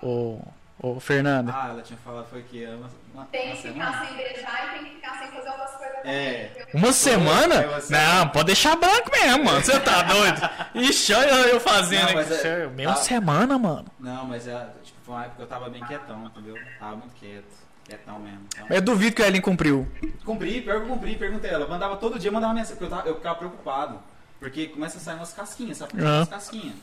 o 0.81 1.01
Fernando? 1.01 1.51
Ah, 1.51 1.69
ela 1.71 1.83
tinha 1.83 1.99
falado, 2.05 2.27
foi 2.31 2.43
que 2.43 2.65
uma, 2.67 2.89
uma, 3.15 3.25
Tem 3.27 3.47
uma 3.49 3.57
que 3.57 3.63
semana? 3.63 3.93
ficar 3.93 4.07
sem 4.07 4.17
beijar 4.17 4.67
e 4.67 4.79
tem 4.79 4.85
que 4.89 4.95
ficar 4.97 5.19
sem 5.19 5.29
fazer 5.29 5.49
outras 5.51 5.71
coisas 5.73 5.97
É. 6.05 6.45
também. 6.45 6.67
Uma 6.75 6.93
semana? 6.93 7.55
É 7.55 7.67
uma 7.69 7.81
semana. 7.81 8.15
Não, 8.19 8.29
pode 8.29 8.47
deixar 8.47 8.77
branco 8.77 9.11
mesmo, 9.11 9.45
mano. 9.45 9.61
Você 9.61 9.81
tá 9.81 10.03
doido? 10.03 10.41
Ixi, 10.75 11.15
olha 11.15 11.31
eu 11.49 11.61
fazendo 11.61 12.13
Não, 12.13 12.21
é- 12.21 12.67
Meia 12.69 12.91
ah. 12.91 12.97
semana, 12.97 13.59
mano. 13.59 13.87
Não, 13.99 14.25
mas 14.27 14.47
é, 14.47 14.67
tipo, 14.85 14.99
foi 15.05 15.15
uma 15.15 15.23
época 15.23 15.37
que 15.37 15.43
eu 15.43 15.47
tava 15.49 15.69
bem 15.71 15.85
quietão, 15.85 16.27
entendeu? 16.27 16.55
Tava 16.79 16.97
muito 16.97 17.15
quieto. 17.15 17.59
Quietão 17.85 18.19
mesmo. 18.19 18.41
Então, 18.55 18.67
Eu 18.69 18.83
duvido 18.83 19.17
que 19.17 19.23
o 19.23 19.25
Ellen 19.25 19.41
cumpriu. 19.41 19.89
Cumpri, 20.25 20.61
pior 20.61 20.77
que 20.77 20.83
eu 20.83 20.89
cumpri, 20.95 21.17
perguntei 21.17 21.51
ela. 21.51 21.67
Mandava 21.67 21.97
todo 21.97 22.19
dia, 22.19 22.31
mandava 22.31 22.53
mensagem, 22.53 22.77
porque 22.77 22.85
eu, 22.93 22.97
tava, 22.97 23.09
eu 23.09 23.15
ficava 23.17 23.35
preocupado. 23.39 23.99
Porque 24.39 24.67
começa 24.69 24.99
a 24.99 25.01
sair 25.01 25.17
umas 25.17 25.33
casquinhas, 25.33 25.79
sabe? 25.79 25.95
Umas 26.01 26.29
casquinhas. 26.29 26.75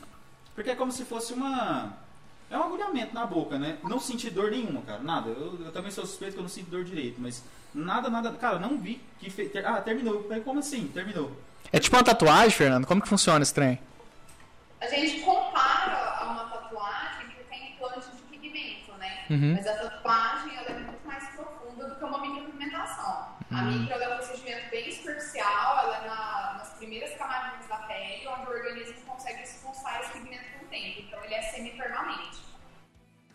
Porque 0.54 0.70
é 0.70 0.74
como 0.74 0.90
se 0.90 1.04
fosse 1.04 1.32
uma. 1.32 1.92
É 2.50 2.56
um 2.56 2.62
agulhamento 2.62 3.12
na 3.14 3.26
boca, 3.26 3.58
né? 3.58 3.76
Não 3.82 3.98
senti 3.98 4.30
dor 4.30 4.50
nenhuma, 4.50 4.80
cara. 4.82 5.02
Nada. 5.02 5.30
Eu, 5.30 5.58
eu 5.64 5.72
também 5.72 5.90
sou 5.90 6.06
suspeito 6.06 6.34
que 6.34 6.38
eu 6.38 6.42
não 6.44 6.48
sinto 6.48 6.70
dor 6.70 6.84
direito, 6.84 7.20
mas 7.20 7.42
nada, 7.74 8.08
nada. 8.08 8.30
Cara, 8.32 8.58
não 8.58 8.78
vi 8.78 9.00
que. 9.18 9.28
Fe... 9.30 9.48
ter- 9.48 9.66
Ah, 9.66 9.80
terminou. 9.80 10.22
Como 10.44 10.60
assim? 10.60 10.86
Terminou. 10.88 11.32
É 11.72 11.80
tipo 11.80 11.96
uma 11.96 12.04
tatuagem, 12.04 12.50
Fernando? 12.50 12.86
Como 12.86 13.02
que 13.02 13.08
funciona 13.08 13.42
esse 13.42 13.52
trem? 13.52 13.80
A 14.80 14.86
gente 14.88 15.20
compara 15.22 16.18
a 16.20 16.24
uma 16.30 16.44
tatuagem 16.44 17.28
que 17.36 17.42
tem 17.50 17.72
implante 17.72 18.06
de 18.10 18.22
pigmento, 18.38 18.92
né? 18.98 19.24
Uhum. 19.28 19.54
Mas 19.56 19.66
a 19.66 19.72
tatuagem 19.74 20.56
ela 20.56 20.68
é 20.70 20.78
muito 20.80 21.04
mais 21.06 21.24
profunda 21.30 21.88
do 21.88 21.96
que 21.96 22.04
uma 22.04 22.18
micropigmentação. 22.20 23.26
A 23.50 23.62
micro 23.62 23.94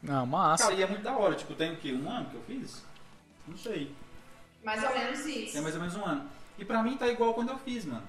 Não, 0.02 0.26
massa. 0.26 0.64
Cara, 0.66 0.76
e 0.76 0.82
é 0.84 0.88
muito 0.88 1.04
da 1.04 1.14
hora. 1.16 1.36
Tipo, 1.36 1.54
tem 1.54 1.74
o 1.74 1.76
quê? 1.78 1.92
Um 1.94 2.10
ano 2.10 2.26
que 2.30 2.36
eu 2.36 2.42
fiz? 2.48 2.84
Não 3.48 3.58
sei. 3.58 3.94
Mais 4.64 4.84
ou 4.84 4.90
menos 4.94 5.26
isso. 5.26 5.58
É 5.58 5.62
mais 5.62 5.76
ou 5.76 5.82
menos 5.82 5.96
um 5.96 6.06
ano. 6.06 6.24
E 6.58 6.66
pra 6.66 6.82
mim 6.84 6.98
tá 6.98 7.08
igual 7.08 7.34
quando 7.34 7.50
eu 7.50 7.58
fiz, 7.60 7.86
mano. 7.86 8.04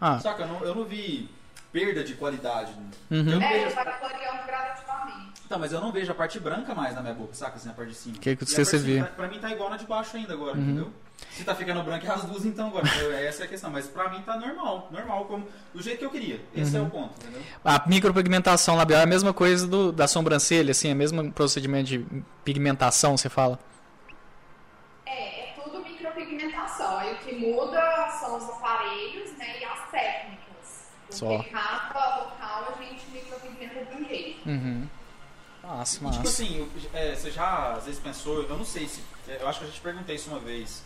Ah, 0.00 0.18
Saca, 0.18 0.42
eu 0.42 0.48
não, 0.48 0.60
eu 0.64 0.74
não 0.74 0.84
vi. 0.84 1.28
perda 1.72 2.02
de 2.04 2.14
qualidade. 2.14 2.72
Uhum. 3.10 3.18
Eu 3.30 3.40
não 3.40 3.42
É, 3.42 3.64
vejo. 3.64 3.76
Então, 5.46 5.58
mas 5.58 5.72
eu 5.72 5.80
não 5.80 5.92
vejo 5.92 6.10
a 6.10 6.14
parte 6.14 6.38
branca 6.40 6.74
mais 6.74 6.94
na 6.94 7.02
minha 7.02 7.14
boca, 7.14 7.34
saca? 7.34 7.56
Assim, 7.56 7.68
a 7.70 7.72
parte 7.72 7.90
de 7.90 7.94
cima. 7.94 8.18
Que 8.18 8.34
que 8.36 8.44
E 8.44 8.46
você 8.46 8.64
cima 8.64 8.82
vê? 8.82 9.00
Tá, 9.02 9.06
pra 9.06 9.28
mim 9.28 9.38
tá 9.38 9.50
igual 9.50 9.70
na 9.70 9.76
de 9.76 9.86
baixo 9.86 10.16
ainda 10.16 10.32
agora, 10.32 10.56
Uhum. 10.56 10.62
entendeu? 10.62 10.92
Se 11.30 11.44
tá 11.44 11.54
ficando 11.54 11.82
branco, 11.82 12.04
é 12.06 12.10
as 12.10 12.24
duas 12.24 12.44
então 12.44 12.68
agora. 12.68 12.86
Essa 13.22 13.42
é 13.42 13.46
a 13.46 13.48
questão. 13.48 13.70
Mas 13.70 13.86
pra 13.86 14.10
mim 14.10 14.20
tá 14.22 14.36
normal. 14.36 14.88
Normal, 14.90 15.24
como, 15.24 15.46
do 15.72 15.82
jeito 15.82 15.98
que 16.00 16.04
eu 16.04 16.10
queria. 16.10 16.40
Esse 16.54 16.76
Uhum. 16.76 16.84
é 16.84 16.86
o 16.86 16.90
ponto, 16.90 17.14
entendeu? 17.22 17.42
A 17.64 17.82
micropigmentação 17.88 18.76
labial 18.76 19.00
é 19.00 19.04
a 19.04 19.06
mesma 19.06 19.32
coisa 19.32 19.66
do, 19.66 19.92
da 19.92 20.06
sobrancelha, 20.06 20.72
assim, 20.72 20.90
é 20.90 20.92
o 20.92 20.96
mesmo 20.96 21.32
procedimento 21.32 21.88
de 21.88 22.06
pigmentação, 22.44 23.16
você 23.16 23.28
fala? 23.28 23.58
É, 25.06 25.50
é 25.50 25.54
tudo 25.62 25.80
micropigmentação. 25.82 26.98
Aí 26.98 27.14
o 27.14 27.18
que 27.18 27.34
muda 27.34 28.08
são 28.20 28.36
os 28.36 28.44
aparelhos 28.50 29.32
né, 29.38 29.60
e 29.60 29.64
as 29.64 29.90
técnicas. 29.90 30.42
Porque 31.08 31.16
Só. 31.16 31.42
cada 31.50 32.16
local 32.18 32.74
a 32.78 32.82
gente 32.82 33.04
micropigmenta 33.12 33.84
de 33.84 34.02
um 34.02 34.08
jeito. 34.08 34.48
Uhum. 34.48 34.86
Massa, 35.62 35.94
E, 35.94 35.98
tipo 35.98 36.04
massa. 36.18 36.20
assim, 36.28 36.58
eu- 36.58 36.90
é, 36.92 37.14
você 37.14 37.30
já 37.30 37.72
às 37.74 37.84
vezes 37.84 38.00
pensou, 38.00 38.42
eu 38.42 38.56
não 38.58 38.64
sei 38.64 38.88
se. 38.88 39.00
Eu 39.28 39.48
acho 39.48 39.60
que 39.60 39.64
eu 39.64 39.68
já 39.68 39.74
te 39.74 39.80
perguntei 39.80 40.16
isso 40.16 40.28
uma 40.30 40.40
vez. 40.40 40.82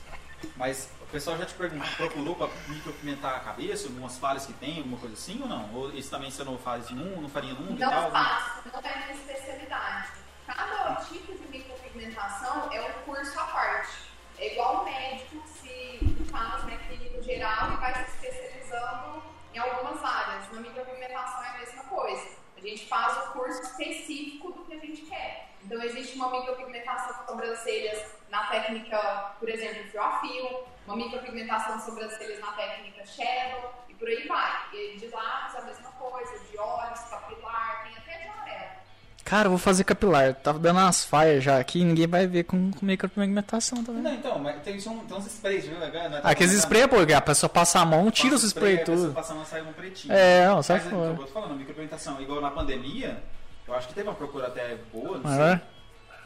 Mas 0.56 0.90
o 1.00 1.06
pessoal 1.06 1.36
já 1.38 1.46
te 1.46 1.54
perguntou, 1.54 1.88
procurou 1.96 2.34
pra 2.34 2.48
micropimentar 2.68 3.36
a 3.36 3.40
cabeça, 3.40 3.86
algumas 3.88 4.18
falhas 4.18 4.46
que 4.46 4.52
tem, 4.54 4.78
alguma 4.78 4.98
coisa 4.98 5.14
assim 5.14 5.40
ou 5.42 5.48
não? 5.48 5.74
Ou 5.74 5.92
isso 5.92 6.10
também 6.10 6.30
você 6.30 6.44
não 6.44 6.58
faz 6.58 6.90
num, 6.90 7.20
não 7.20 7.28
faria 7.28 7.50
e 7.50 7.54
Não 7.54 7.76
tal? 7.78 8.10
faço, 8.10 8.68
não 8.72 8.80
é 8.80 8.96
minha 8.98 9.12
especialidade. 9.12 10.08
Cada 10.46 10.94
tipo 10.96 11.32
de 11.34 11.48
micropigmentação 11.48 12.72
é 12.72 12.80
um 12.82 13.02
curso 13.04 13.38
à 13.38 13.44
parte. 13.44 13.90
É 14.38 14.52
igual 14.52 14.82
o 14.82 14.84
médico 14.84 15.42
se 15.46 15.98
faz 16.30 16.64
né, 16.64 16.78
clínico 16.88 17.22
geral 17.22 17.72
e 17.72 17.76
vai 17.76 17.94
se 17.94 18.10
especializando 18.26 19.22
em 19.54 19.58
algumas 19.58 20.04
áreas. 20.04 20.52
Na 20.52 20.60
micropigmentação 20.60 21.42
é 21.44 21.48
a 21.48 21.58
mesma 21.58 21.84
coisa. 21.84 22.28
A 22.56 22.60
gente 22.60 22.86
faz 22.88 23.16
o 23.28 23.32
curso 23.32 23.62
específico 23.62 24.52
do 24.52 24.64
que 24.64 24.74
a 24.74 24.78
gente 24.78 25.02
quer. 25.02 25.55
Então 25.66 25.82
existe 25.82 26.14
uma 26.16 26.30
micropigmentação 26.30 27.20
de 27.20 27.26
sobrancelhas 27.26 28.02
na 28.30 28.44
técnica, 28.44 28.98
por 29.38 29.48
exemplo, 29.48 29.82
fio 29.90 30.00
a 30.00 30.18
fio, 30.20 30.60
uma 30.86 30.96
micropigmentação 30.96 31.76
de 31.76 31.84
sobrancelhas 31.84 32.38
na 32.40 32.52
técnica 32.52 33.04
shadow 33.04 33.72
e 33.88 33.94
por 33.94 34.06
aí 34.08 34.26
vai. 34.28 34.52
E 34.72 34.96
de 34.96 35.08
lábios 35.08 35.56
a 35.56 35.62
mesma 35.62 35.90
coisa, 35.92 36.32
de 36.50 36.56
olhos, 36.56 37.00
capilar, 37.10 37.82
tem 37.84 37.96
até 37.96 38.22
de 38.22 38.28
amarelo. 38.28 38.76
Cara, 39.24 39.46
eu 39.46 39.50
vou 39.50 39.58
fazer 39.58 39.82
capilar. 39.82 40.34
Tava 40.36 40.56
dando 40.60 40.78
umas 40.78 41.04
faias 41.04 41.42
já 41.42 41.58
aqui, 41.58 41.82
ninguém 41.82 42.06
vai 42.06 42.28
ver 42.28 42.44
com, 42.44 42.70
com 42.70 42.86
micropigmentação 42.86 43.82
também. 43.82 44.02
Não, 44.02 44.14
então, 44.14 44.38
mas 44.38 44.62
tem, 44.62 44.78
são- 44.78 44.98
tem 45.00 45.16
uns 45.16 45.26
sprays, 45.26 45.64
viu? 45.66 45.76
Né? 45.80 46.20
Aqueles 46.22 46.52
spray, 46.52 46.86
pô, 46.86 46.96
a 47.00 47.20
pessoa 47.20 47.50
passa 47.50 47.80
a 47.80 47.84
mão, 47.84 48.08
tira 48.08 48.36
os 48.36 48.44
spray 48.44 48.84
tudo. 48.84 49.12
Passando 49.12 49.44
sai 49.44 49.62
um 49.62 49.72
pretinho. 49.72 50.14
É, 50.14 50.46
não, 50.46 50.62
sai 50.62 50.78
Mas, 50.78 50.90
fora. 50.90 51.10
então, 51.10 51.22
eu 51.22 51.26
tô 51.26 51.32
falando, 51.32 51.56
micropigmentação, 51.56 52.20
igual 52.20 52.40
na 52.40 52.52
pandemia, 52.52 53.20
eu 53.66 53.74
acho 53.74 53.88
que 53.88 53.94
teve 53.94 54.08
uma 54.08 54.14
procura 54.14 54.46
até 54.48 54.76
boa, 54.92 55.18
não 55.18 55.30
É. 55.32 55.56
sei, 55.58 55.66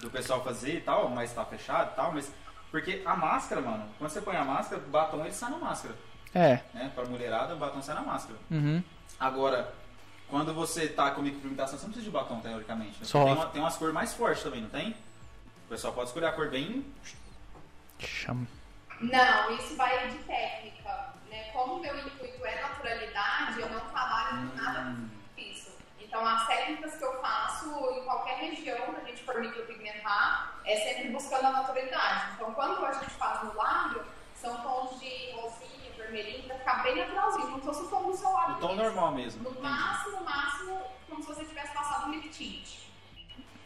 do 0.01 0.11
pessoal 0.11 0.43
fazer 0.43 0.77
e 0.77 0.81
tal, 0.81 1.09
mas 1.09 1.33
tá 1.33 1.45
fechado 1.45 1.93
e 1.93 1.95
tal, 1.97 2.13
mas. 2.13 2.33
Porque 2.71 3.03
a 3.05 3.17
máscara, 3.17 3.61
mano, 3.61 3.85
quando 3.99 4.11
você 4.11 4.21
põe 4.21 4.37
a 4.37 4.45
máscara, 4.45 4.81
o 4.81 4.91
batom 4.91 5.21
ele 5.25 5.33
sai 5.35 5.51
na 5.51 5.57
máscara. 5.59 5.95
É. 6.33 6.61
Né? 6.73 6.91
Pra 6.95 7.05
mulherada, 7.05 7.55
o 7.55 7.59
batom 7.59 7.83
sai 7.83 7.97
na 7.97 8.03
máscara. 8.03 8.39
Uhum. 8.51 8.81
Agora, 9.19 9.75
quando 10.29 10.55
você 10.55 10.87
tá 10.87 11.11
com 11.11 11.21
micropigmentação, 11.21 11.77
você 11.77 11.85
não 11.87 11.93
precisa 11.93 12.09
de 12.09 12.17
batom, 12.17 12.41
teoricamente. 12.41 13.01
né? 13.01 13.05
Só. 13.05 13.25
Tem, 13.25 13.33
uma- 13.35 13.47
tem 13.47 13.61
umas 13.61 13.77
cores 13.77 13.93
mais 13.93 14.15
fortes 14.15 14.43
também, 14.45 14.61
não 14.63 14.69
tem? 14.71 14.91
O 15.67 15.69
pessoal 15.69 15.93
pode 15.93 16.09
escolher 16.11 16.27
a 16.27 16.33
cor 16.33 16.49
bem. 16.49 16.87
Chama. 17.99 18.47
Não, 19.01 19.51
isso 19.57 19.75
vai 19.77 20.09
de 20.09 20.19
técnica. 20.19 21.15
Né? 21.29 21.45
Como 21.53 21.75
o 21.75 21.81
meu 21.81 21.99
intuito 21.99 22.45
é 22.47 22.61
naturalidade, 22.63 23.61
eu 23.61 23.69
não 23.69 23.81
trabalho 23.81 24.49
com 24.51 24.57
nada 24.57 24.91
disso. 24.93 25.20
Então, 26.11 26.27
as 26.27 26.45
técnicas 26.49 26.97
que 26.97 27.05
eu 27.05 27.21
faço 27.21 27.67
em 27.97 28.03
qualquer 28.03 28.37
região 28.39 28.77
que 28.95 29.01
a 29.01 29.05
gente 29.05 29.23
for 29.23 29.41
micropigmentar 29.41 30.55
é 30.65 30.77
sempre 30.77 31.09
buscando 31.11 31.47
a 31.47 31.51
naturalidade. 31.53 32.33
Então, 32.35 32.53
quando 32.53 32.85
a 32.85 32.93
gente 32.95 33.11
faz 33.11 33.45
no 33.45 33.55
lábio, 33.57 34.03
são 34.35 34.57
tons 34.57 34.99
de 34.99 35.31
rosinha, 35.37 35.93
vermelhinho, 35.97 36.43
pra 36.49 36.59
ficar 36.59 36.83
bem 36.83 36.97
naturalzinho, 36.97 37.47
como 37.47 37.61
se 37.61 37.67
fosse 37.67 37.83
o 37.83 37.89
tom 37.89 38.11
do 38.11 38.17
seu 38.17 38.29
lábio. 38.33 38.57
O 38.57 38.59
tom 38.59 38.69
mesmo. 38.75 38.83
normal 38.83 39.13
mesmo. 39.13 39.43
No 39.53 39.63
máximo, 39.63 40.17
no 40.19 40.25
máximo, 40.25 40.81
como 41.09 41.23
se 41.23 41.29
você 41.29 41.45
tivesse 41.45 41.73
passado 41.73 42.09
um 42.09 42.11
lip 42.11 42.29
tint. 42.31 42.81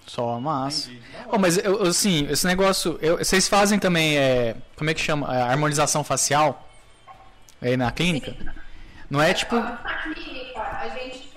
Só 0.07 0.39
massa. 0.39 0.91
Ô, 1.33 1.39
mas 1.39 1.57
eu, 1.57 1.83
assim, 1.83 2.27
esse 2.31 2.47
negócio. 2.47 2.99
eu- 3.01 3.17
vocês 3.17 3.49
fazem 3.49 3.79
também. 3.79 4.19
É, 4.19 4.55
como 4.77 4.91
é 4.91 4.95
que 4.95 5.01
chama? 5.01 5.35
É, 5.35 5.41
harmonização 5.41 6.05
facial? 6.05 6.69
Aí 7.63 7.75
na 7.75 7.91
clínica? 7.91 8.37
Não 9.09 9.23
é 9.23 9.33
tipo. 9.33 9.57
Na 9.57 10.03
clínica, 10.03 10.61
a 10.61 10.89
gente 10.91 11.29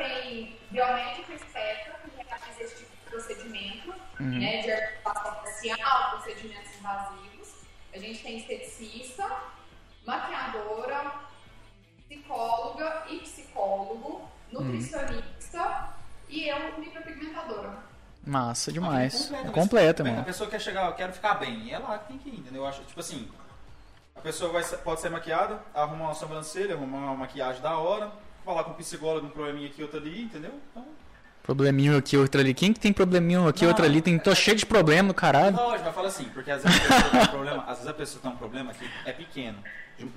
tem 0.77 0.85
biomédico 0.85 1.31
esteta, 1.33 1.91
que 2.03 2.23
realiza 2.23 2.63
esse 2.63 2.75
tipo 2.77 2.91
de 2.95 3.09
procedimento, 3.11 3.93
Uhum. 4.19 4.39
né, 4.39 4.61
de 4.61 4.71
harmonização 4.71 5.35
facial, 5.43 6.09
procedimentos 6.11 6.75
invasivos. 6.75 7.53
A 7.93 7.97
gente 7.99 8.23
tem 8.23 8.37
esteticista, 8.37 9.27
maquiadora, 10.05 11.11
psicóloga 12.07 13.03
e 13.09 13.19
psicólogo, 13.19 14.29
nutricionista 14.51 15.89
e 16.29 16.47
eu, 16.47 16.79
micropigmentadora. 16.79 17.77
Massa 18.25 18.71
demais. 18.71 19.31
Ah, 19.33 19.47
É 19.47 19.51
completa, 19.51 20.03
A 20.03 20.05
mano. 20.05 20.23
pessoa 20.23 20.49
quer 20.49 20.59
chegar, 20.59 20.87
eu 20.87 20.95
quero 20.95 21.13
ficar 21.13 21.35
bem. 21.35 21.59
E 21.61 21.71
é 21.73 21.79
lá 21.79 21.97
que 21.99 22.07
tem 22.07 22.17
que 22.17 22.29
ir, 22.29 22.39
entendeu? 22.39 22.63
Eu 22.63 22.67
acho, 22.67 22.83
tipo 22.83 22.99
assim, 22.99 23.31
a 24.15 24.19
pessoa 24.19 24.51
vai, 24.51 24.63
pode 24.79 24.99
ser 24.99 25.09
maquiada, 25.09 25.61
arrumar 25.73 26.05
uma 26.05 26.13
sobrancelha, 26.13 26.75
arrumar 26.75 26.97
uma 26.97 27.15
maquiagem 27.15 27.61
da 27.61 27.77
hora, 27.77 28.11
falar 28.47 28.63
com 28.63 28.71
um 28.71 28.75
psicólogo, 28.75 29.27
um 29.27 29.29
probleminha 29.29 29.67
aqui, 29.67 29.81
outro 29.81 29.97
ali, 29.99 30.23
entendeu? 30.23 30.51
Então, 30.71 30.85
Probleminho 31.43 31.95
aqui, 31.97 32.17
outro 32.17 32.41
ali. 32.41 32.53
Quem 32.53 32.73
que 32.73 32.79
tem 32.79 32.91
probleminho 32.91 33.47
aqui, 33.47 33.61
Não, 33.61 33.69
outro 33.69 33.85
ali? 33.85 34.01
Tem, 34.01 34.19
tô 34.19 34.35
cheio 34.35 34.57
de 34.57 34.65
problema, 34.65 35.13
caralho. 35.13 35.55
lógico, 35.55 35.85
mas 35.85 35.95
fala 35.95 36.07
assim, 36.09 36.25
porque 36.25 36.51
às 36.51 36.61
vezes 36.61 36.77
a 36.81 36.83
pessoa 36.83 37.09
tem 37.09 37.21
um 37.21 37.27
problema, 37.27 37.63
às 37.63 37.69
vezes 37.77 37.87
a 37.87 37.93
pessoa 37.93 38.21
tem 38.21 38.31
um 38.31 38.35
problema 38.35 38.73
que 38.73 38.89
é 39.05 39.13
pequeno. 39.13 39.57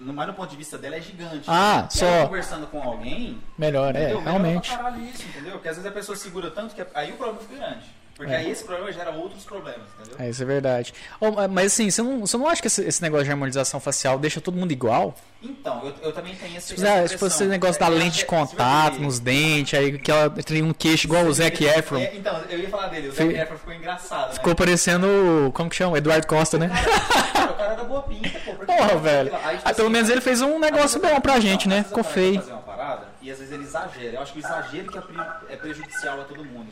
Mas 0.01 0.27
no 0.27 0.35
ponto 0.35 0.51
de 0.51 0.57
vista 0.57 0.77
dela 0.77 0.97
é 0.97 1.01
gigante. 1.01 1.45
Ah, 1.47 1.83
aí, 1.85 1.87
só. 1.91 2.27
conversando 2.27 2.67
com 2.67 2.83
alguém, 2.83 3.41
Melhor, 3.57 3.95
é, 3.95 4.01
entendeu? 4.03 4.21
Melhora 4.21 4.39
realmente. 4.39 4.69
pra 4.71 4.77
caralho 4.79 5.05
isso, 5.05 5.23
entendeu? 5.23 5.53
Porque 5.53 5.69
às 5.69 5.77
vezes 5.77 5.89
a 5.91 5.95
pessoa 5.95 6.17
segura 6.17 6.51
tanto 6.51 6.75
que 6.75 6.85
aí 6.95 7.13
o 7.13 7.17
problema 7.17 7.41
fica 7.41 7.55
grande. 7.57 7.87
Porque 8.21 8.35
É. 8.35 8.37
aí 8.37 8.51
esse 8.51 8.63
problema 8.65 8.93
gera 8.93 9.11
outros 9.13 9.45
problemas, 9.45 9.81
entendeu? 9.99 10.15
É, 10.27 10.29
isso 10.29 10.43
é 10.43 10.45
verdade. 10.45 10.93
Ô, 11.19 11.31
mas 11.49 11.73
assim, 11.73 11.89
você 11.91 12.03
não, 12.03 12.21
você 12.21 12.37
não 12.37 12.47
acha 12.47 12.61
que 12.61 12.67
esse, 12.69 12.83
esse 12.85 13.01
negócio 13.01 13.25
de 13.25 13.31
harmonização 13.31 13.81
facial 13.81 14.19
deixa 14.19 14.43
todo 14.43 14.59
mundo 14.59 14.73
igual? 14.73 15.15
Então, 15.43 15.81
eu, 15.87 15.95
eu 16.09 16.13
também 16.13 16.35
tenho 16.35 16.55
esse 16.59 16.75
Tipo, 16.75 16.87
ah, 16.87 17.09
tipo 17.09 17.25
esse 17.27 17.45
negócio 17.47 17.81
da 17.81 17.89
lente 17.89 18.19
de 18.19 18.27
contato 18.27 18.99
nos 19.01 19.19
dentes, 19.19 19.73
aí 19.79 19.99
que 19.99 20.11
ela 20.11 20.29
tem 20.29 20.63
um 20.63 20.75
queixo 20.75 21.07
igual 21.07 21.25
o 21.25 21.33
Zac 21.33 21.65
Efron. 21.65 21.97
É, 21.97 22.15
então, 22.15 22.39
eu 22.51 22.59
ia 22.59 22.69
falar 22.69 22.89
dele, 22.89 23.09
o 23.09 23.13
Zac 23.13 23.33
Efron 23.33 23.57
ficou 23.57 23.73
engraçado, 23.73 24.35
Ficou 24.35 24.51
né? 24.51 24.55
parecendo, 24.55 25.51
como 25.55 25.71
que 25.71 25.77
chama? 25.77 25.97
Eduardo 25.97 26.27
Costa, 26.27 26.59
né? 26.59 26.69
Cara, 27.33 27.53
o 27.53 27.55
cara 27.55 27.73
era 27.73 27.85
boa 27.85 28.03
pinta, 28.03 28.39
pô. 28.45 28.53
Porra, 28.53 28.97
velho. 28.99 29.35
Aí, 29.43 29.57
tipo 29.57 29.69
Ah, 29.71 29.73
pelo 29.75 29.87
assim, 29.89 29.93
menos 29.95 30.11
ele 30.11 30.21
fez 30.21 30.43
um 30.43 30.59
negócio 30.59 31.01
bom 31.01 31.19
pra 31.23 31.41
gente, 31.41 31.67
né? 31.67 31.85
Ficou 31.85 32.05
feio. 32.05 32.35
fazer 32.41 32.53
uma 32.53 32.61
parada 32.61 33.09
e 33.23 33.31
às 33.31 33.39
vezes 33.39 33.53
ele 33.55 33.65
exagera. 33.65 34.17
Eu 34.17 34.21
acho 34.21 34.33
que 34.35 34.39
o 34.41 34.45
exagero 34.45 34.91
que 34.93 34.99
é, 34.99 35.01
pre- 35.01 35.17
é 35.49 35.57
prejudicial 35.57 36.21
a 36.21 36.25
todo 36.25 36.45
mundo. 36.45 36.67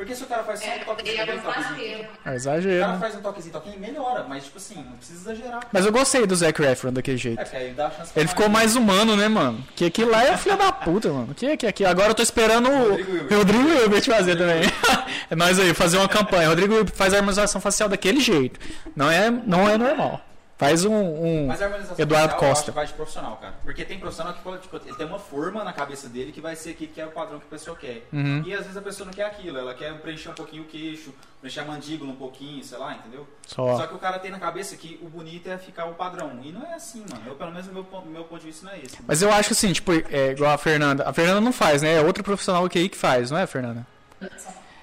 Porque 0.00 0.14
se 0.14 0.24
o 0.24 0.26
cara 0.26 0.42
faz 0.44 0.60
só 0.60 0.66
um 0.66 0.70
É, 0.70 0.78
toquezinho, 0.78 1.20
é 1.20 1.24
um 1.24 1.26
toquezinho, 1.40 1.76
exagero. 1.76 2.08
É 2.24 2.30
o 2.30 2.34
exagero. 2.34 2.80
cara 2.80 2.92
né? 2.94 2.98
faz 3.00 3.14
um 3.16 3.20
toquezinho, 3.20 3.52
toquinho, 3.52 3.78
melhora, 3.78 4.24
mas 4.26 4.44
tipo 4.44 4.56
assim, 4.56 4.76
não 4.76 4.96
precisa 4.96 5.30
exagerar. 5.30 5.60
Mas 5.70 5.84
eu 5.84 5.92
gostei 5.92 6.26
do 6.26 6.34
Zac 6.34 6.62
Efron 6.62 6.90
daquele 6.90 7.18
jeito. 7.18 7.38
É, 7.38 7.44
porque 7.44 7.56
aí 7.58 7.72
dá 7.74 7.88
a 7.88 7.90
chance 7.90 8.10
pra 8.10 8.22
Ele 8.22 8.28
ficou 8.30 8.48
mais 8.48 8.76
humano, 8.76 9.14
né, 9.14 9.28
mano? 9.28 9.62
Que 9.76 9.84
aquilo 9.84 10.10
lá 10.10 10.24
é 10.24 10.38
filho 10.38 10.56
da 10.56 10.72
puta, 10.72 11.12
mano. 11.12 11.34
Que 11.34 11.54
que 11.54 11.66
aqui? 11.66 11.84
Agora 11.84 12.08
eu 12.08 12.14
tô 12.14 12.22
esperando 12.22 12.70
o 12.70 12.88
Rodrigo 12.92 13.10
Hilbert. 13.14 13.38
Rodrigo 13.38 13.68
Hilbert 13.68 14.04
fazer 14.06 14.36
também. 14.36 14.62
É 15.28 15.36
nós 15.36 15.58
aí, 15.58 15.74
fazer 15.74 15.98
uma 15.98 16.08
campanha. 16.08 16.48
Rodrigo 16.48 16.72
Hilbert 16.72 16.96
faz 16.96 17.12
a 17.12 17.18
harmonização 17.18 17.60
facial 17.60 17.88
daquele 17.88 18.20
jeito. 18.20 18.58
Não 18.96 19.10
é, 19.10 19.30
não 19.30 19.68
é 19.68 19.76
normal. 19.76 20.20
Faz 20.60 20.84
um, 20.84 20.92
um 20.92 21.46
Mas 21.46 21.62
a 21.62 21.64
harmonização 21.64 21.96
Eduardo 21.98 22.34
Costa. 22.34 22.70
que 22.70 22.76
vai 22.76 22.86
de 22.86 22.92
profissional, 22.92 23.38
cara. 23.38 23.54
Porque 23.64 23.82
tem 23.82 23.98
profissional 23.98 24.34
que 24.34 24.42
fala, 24.42 24.58
tipo, 24.58 24.76
ele 24.76 24.94
tem 24.94 25.06
uma 25.06 25.18
forma 25.18 25.64
na 25.64 25.72
cabeça 25.72 26.06
dele 26.06 26.32
que 26.32 26.40
vai 26.42 26.54
ser 26.54 26.72
aquilo 26.72 26.92
que 26.92 27.00
é 27.00 27.06
o 27.06 27.10
padrão 27.10 27.38
que 27.38 27.46
a 27.46 27.48
pessoa 27.48 27.74
quer. 27.74 28.06
Uhum. 28.12 28.42
E 28.44 28.52
às 28.52 28.60
vezes 28.60 28.76
a 28.76 28.82
pessoa 28.82 29.06
não 29.06 29.12
quer 29.14 29.24
aquilo, 29.24 29.56
ela 29.56 29.72
quer 29.72 29.90
preencher 30.02 30.28
um 30.28 30.34
pouquinho 30.34 30.64
o 30.64 30.66
queixo, 30.66 31.14
preencher 31.40 31.60
a 31.60 31.64
mandíbula 31.64 32.12
um 32.12 32.16
pouquinho, 32.16 32.62
sei 32.62 32.76
lá, 32.76 32.92
entendeu? 32.92 33.26
Só. 33.46 33.74
Só 33.78 33.86
que 33.86 33.94
o 33.94 33.98
cara 33.98 34.18
tem 34.18 34.30
na 34.30 34.38
cabeça 34.38 34.76
que 34.76 35.00
o 35.00 35.08
bonito 35.08 35.48
é 35.48 35.56
ficar 35.56 35.86
o 35.86 35.94
padrão. 35.94 36.38
E 36.42 36.52
não 36.52 36.66
é 36.66 36.74
assim, 36.74 37.06
mano. 37.10 37.22
Eu, 37.26 37.36
pelo 37.36 37.52
menos, 37.52 37.66
o 37.66 37.72
meu, 37.72 37.86
meu 38.04 38.24
ponto 38.24 38.40
de 38.40 38.48
vista 38.48 38.66
não 38.66 38.74
é 38.74 38.80
esse. 38.80 38.98
Mas 39.06 39.22
eu 39.22 39.32
acho 39.32 39.48
que 39.48 39.54
assim, 39.54 39.72
tipo, 39.72 39.92
é 40.10 40.32
igual 40.32 40.52
a 40.52 40.58
Fernanda. 40.58 41.08
A 41.08 41.12
Fernanda 41.14 41.40
não 41.40 41.52
faz, 41.52 41.80
né? 41.80 41.94
É 41.94 42.02
outro 42.02 42.22
profissional 42.22 42.68
que 42.68 42.78
aí 42.78 42.90
que 42.90 42.98
faz, 42.98 43.30
não 43.30 43.38
é, 43.38 43.46
Fernanda? 43.46 43.86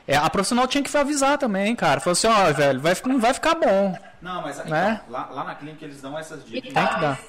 É, 0.07 0.15
a 0.15 0.27
profissional 0.27 0.65
tinha 0.67 0.83
que 0.83 0.97
avisar 0.97 1.37
também, 1.37 1.75
cara. 1.75 1.99
Falou 1.99 2.13
assim, 2.13 2.27
ó, 2.27 2.51
velho, 2.51 2.79
vai, 2.79 2.95
não 3.05 3.19
vai 3.19 3.33
ficar 3.33 3.53
bom. 3.53 3.95
Não, 4.21 4.41
mas 4.41 4.57
então, 4.57 4.71
Né? 4.71 5.01
lá, 5.09 5.25
lá 5.27 5.43
na 5.43 5.55
clínica 5.55 5.85
eles 5.85 6.01
dão 6.01 6.17
essas 6.17 6.45
dicas. 6.45 6.73
Tem 6.73 6.87
que 6.87 6.99
dar. 6.99 7.19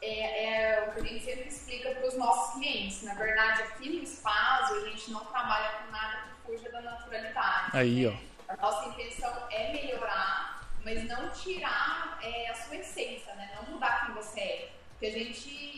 É, 0.00 0.44
é 0.44 0.88
o 0.88 0.92
que 0.92 1.00
a 1.00 1.04
gente 1.04 1.24
sempre 1.24 1.48
explica 1.48 1.90
para 1.90 2.06
os 2.06 2.16
nossos 2.16 2.54
clientes. 2.54 3.02
Na 3.02 3.14
verdade, 3.14 3.62
aqui 3.62 3.88
no 3.90 4.02
espaço, 4.02 4.74
a 4.74 4.80
gente 4.88 5.10
não 5.10 5.24
trabalha 5.24 5.70
com 5.70 5.90
nada 5.90 6.18
que 6.22 6.46
fuja 6.52 6.70
da 6.70 6.80
naturalidade. 6.80 7.76
Aí, 7.76 8.06
ó. 8.06 8.52
A 8.52 8.56
nossa 8.56 8.88
intenção 8.88 9.32
é 9.50 9.72
melhorar, 9.72 10.62
mas 10.84 11.04
não 11.04 11.28
tirar 11.30 12.18
é, 12.22 12.50
a 12.50 12.54
sua 12.54 12.76
essência, 12.76 13.34
né? 13.34 13.50
Não 13.56 13.72
mudar 13.74 14.06
quem 14.06 14.14
você 14.14 14.40
é. 14.40 14.70
Porque 14.90 15.06
a 15.06 15.10
gente 15.18 15.77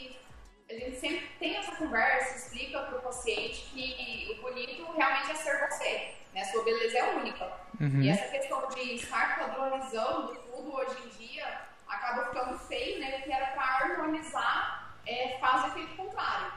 a 0.71 0.79
gente 0.79 1.01
sempre 1.01 1.27
tem 1.39 1.57
essa 1.57 1.73
conversa, 1.73 2.37
explica 2.37 2.81
para 2.81 2.99
o 2.99 3.03
paciente 3.03 3.63
que 3.73 4.37
o 4.39 4.43
bonito 4.43 4.93
realmente 4.93 5.33
é 5.33 5.35
ser 5.35 5.69
você, 5.69 6.15
né? 6.33 6.45
Sua 6.45 6.63
beleza 6.63 6.99
é 6.99 7.15
única. 7.17 7.53
Uhum. 7.81 8.03
E 8.03 8.09
essa 8.09 8.29
questão 8.29 8.69
de 8.69 8.95
estar 8.95 9.39
padronizando 9.39 10.37
tudo 10.37 10.75
hoje 10.75 10.97
em 11.05 11.09
dia 11.27 11.63
acaba 11.89 12.27
ficando 12.27 12.59
feio, 12.61 13.01
né? 13.01 13.11
Porque 13.19 13.33
era 13.33 13.47
para 13.49 13.65
harmonizar, 13.65 14.95
é, 15.07 15.39
faz 15.41 15.67
efeito 15.73 15.97
contrário. 15.97 16.53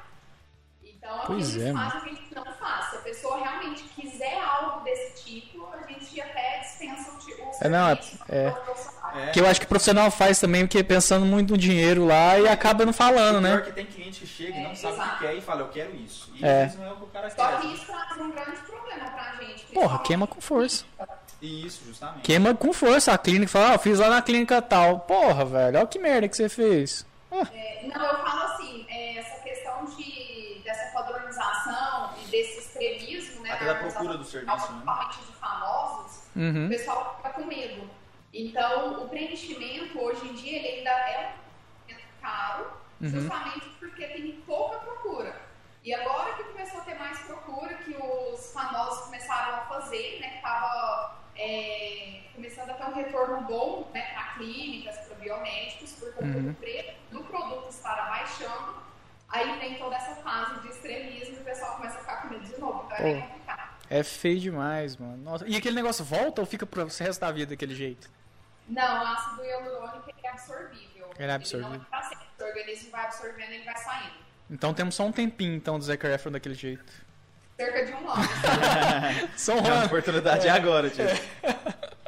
Então, 1.03 1.15
a 1.21 1.25
Pois 1.25 1.49
gente 1.51 1.67
é, 1.67 1.73
faz, 1.73 1.95
a 1.95 1.99
gente 2.07 2.21
não 2.35 2.45
faz. 2.55 2.89
Se 2.89 2.95
a 2.95 2.99
pessoa 2.99 3.37
realmente 3.37 3.83
quiser 3.95 4.39
algo 4.39 4.79
desse 4.85 5.23
tipo, 5.25 5.67
a 5.73 5.85
gente 5.91 6.21
até 6.21 6.59
dispensa 6.59 7.11
o, 7.11 7.17
ti- 7.19 7.33
o 7.33 7.51
É, 7.61 7.67
não, 7.69 7.89
é- 7.89 7.99
é. 8.29 8.53
É. 9.15 9.29
Que 9.29 9.39
eu 9.41 9.45
acho 9.47 9.59
que 9.59 9.65
o 9.67 9.69
profissional 9.69 10.09
faz 10.09 10.39
também, 10.39 10.65
porque 10.65 10.83
pensando 10.83 11.23
muito 11.23 11.51
no 11.51 11.57
dinheiro 11.57 12.03
lá 12.07 12.39
e 12.39 12.47
acaba 12.47 12.83
não 12.83 12.91
falando, 12.93 13.39
Pior 13.39 13.57
né? 13.57 13.61
que 13.61 13.71
tem 13.71 13.85
cliente 13.85 14.21
que 14.21 14.25
chega 14.25 14.57
e 14.57 14.63
não 14.63 14.71
É, 14.71 14.75
sabe 14.75 14.93
o 14.93 14.97
que 14.97 15.03
exato. 15.03 15.19
quer 15.19 15.35
e 15.35 15.41
fala, 15.41 15.61
eu 15.61 15.67
quero 15.69 15.95
isso. 15.95 16.31
E 16.33 16.43
É. 16.43 16.63
vezes 16.63 16.79
não 16.79 16.85
é 16.87 16.91
o 16.93 16.95
que 16.95 17.03
o 17.03 17.07
cara 17.07 17.29
Só 17.29 17.47
quer. 17.47 17.59
que 17.61 17.67
isso 17.75 17.85
traz 17.85 18.17
um 18.19 18.31
grande 18.31 18.57
problema 18.61 19.11
pra 19.11 19.35
gente. 19.39 19.65
Porra, 19.67 19.99
queima 19.99 20.25
com 20.25 20.41
força. 20.41 20.83
E 21.39 21.65
isso, 21.67 21.83
justamente. 21.85 22.21
Queima 22.23 22.55
com 22.55 22.73
força. 22.73 23.13
A 23.13 23.17
clínica 23.19 23.51
fala, 23.51 23.69
ah, 23.71 23.73
eu 23.75 23.79
fiz 23.79 23.99
lá 23.99 24.09
na 24.09 24.21
clínica 24.21 24.59
tal. 24.63 25.01
Porra, 25.01 25.45
velho, 25.45 25.77
olha 25.77 25.87
que 25.87 25.99
merda 25.99 26.27
que 26.27 26.35
você 26.37 26.49
fez. 26.49 27.05
É, 27.31 27.85
não, 27.93 28.03
eu 28.05 28.17
falo 28.25 28.43
assim, 28.53 28.85
é, 28.89 29.17
essa 29.19 29.43
questão 29.43 29.85
de, 29.95 30.59
dessa 30.63 30.91
padronização 30.91 32.13
e 32.25 32.29
desse 32.31 32.61
Até 33.63 33.73
da 33.73 33.79
procura 33.91 34.17
do 34.17 34.23
serviço, 34.23 34.55
né? 34.55 34.61
Principalmente 34.67 35.17
de 35.25 35.33
famosos, 35.33 36.23
o 36.35 36.39
Uhum. 36.39 36.69
pessoal 36.69 37.15
fica 37.17 37.29
com 37.33 37.45
medo. 37.45 37.89
Então, 38.33 39.03
o 39.03 39.09
preenchimento, 39.09 39.99
hoje 39.99 40.27
em 40.27 40.33
dia, 40.33 40.57
ele 40.59 40.67
ainda 40.79 40.89
é 40.89 41.33
um 41.35 41.85
preenchimento 41.85 42.13
caro, 42.21 42.65
Uhum. 43.01 43.09
justamente 43.09 43.69
porque 43.79 44.07
tem 44.07 44.31
pouca 44.45 44.77
procura. 44.79 45.35
E 45.83 45.93
agora 45.93 46.33
que 46.33 46.43
começou 46.45 46.79
a 46.79 46.83
ter 46.83 46.95
mais 46.95 47.19
procura, 47.19 47.73
que 47.75 47.93
os 47.95 48.53
famosos 48.53 49.05
começaram 49.05 49.55
a 49.55 49.61
fazer, 49.65 50.19
né? 50.21 50.29
Que 50.29 50.41
tava 50.41 51.21
é, 51.35 52.21
começando 52.35 52.69
a 52.69 52.73
ter 52.75 52.83
um 52.85 52.93
retorno 52.93 53.41
bom 53.41 53.89
né, 53.91 54.01
para 54.13 54.33
clínicas, 54.35 54.95
para 54.99 55.15
biomédicos, 55.15 55.91
por 55.93 56.13
conta 56.13 56.27
Uhum. 56.37 56.43
do 56.49 56.53
preço 56.53 56.93
do 57.11 57.23
produto 57.23 57.69
estar 57.69 57.97
abaixando. 57.99 58.75
Aí 59.29 59.57
vem 59.59 59.79
toda 59.79 59.95
essa 59.95 60.15
fase 60.17 60.59
de 60.61 60.67
extremismo 60.69 61.37
e 61.37 61.39
o 61.41 61.43
pessoal 61.43 61.75
começa 61.77 61.97
a 61.97 61.99
ficar 62.01 62.21
com 62.21 62.27
medo 62.29 62.45
de 62.45 62.57
novo. 62.59 62.83
Então 62.85 62.97
é. 63.05 63.29
É 63.93 64.01
feio 64.01 64.39
demais, 64.39 64.97
mano. 64.97 65.17
Nossa. 65.17 65.47
E 65.47 65.55
aquele 65.55 65.75
negócio 65.75 66.03
volta 66.03 66.41
ou 66.41 66.47
fica 66.47 66.65
pro 66.65 66.87
resto 66.87 67.19
da 67.19 67.31
vida 67.31 67.51
daquele 67.51 67.75
jeito? 67.75 68.09
Não, 68.67 68.81
o 69.03 69.07
ácido 69.07 69.45
hialurônico 69.45 70.11
é 70.23 70.29
absorvível. 70.29 71.09
Ele 71.19 71.31
é 71.31 71.35
absorvível. 71.35 71.75
Ele 71.75 71.85
não 71.91 71.99
é 71.99 72.03
sempre. 72.03 72.25
O 72.39 72.43
organismo 72.43 72.91
vai 72.91 73.05
absorvendo 73.05 73.51
e 73.51 73.55
ele 73.55 73.65
vai 73.65 73.77
saindo. 73.77 74.13
Então 74.49 74.73
temos 74.73 74.95
só 74.95 75.05
um 75.05 75.11
tempinho, 75.11 75.53
então, 75.53 75.77
do 75.77 75.85
Zac 75.85 76.03
Efron 76.07 76.31
daquele 76.31 76.55
jeito. 76.55 76.91
Cerca 77.55 77.85
de 77.85 77.93
um 77.93 78.09
ano. 78.09 78.23
Só 79.37 79.53
um 79.53 79.63
A 79.63 79.69
ano. 79.69 79.85
oportunidade 79.85 80.47
é 80.47 80.49
agora, 80.49 80.89
tio. 80.89 81.05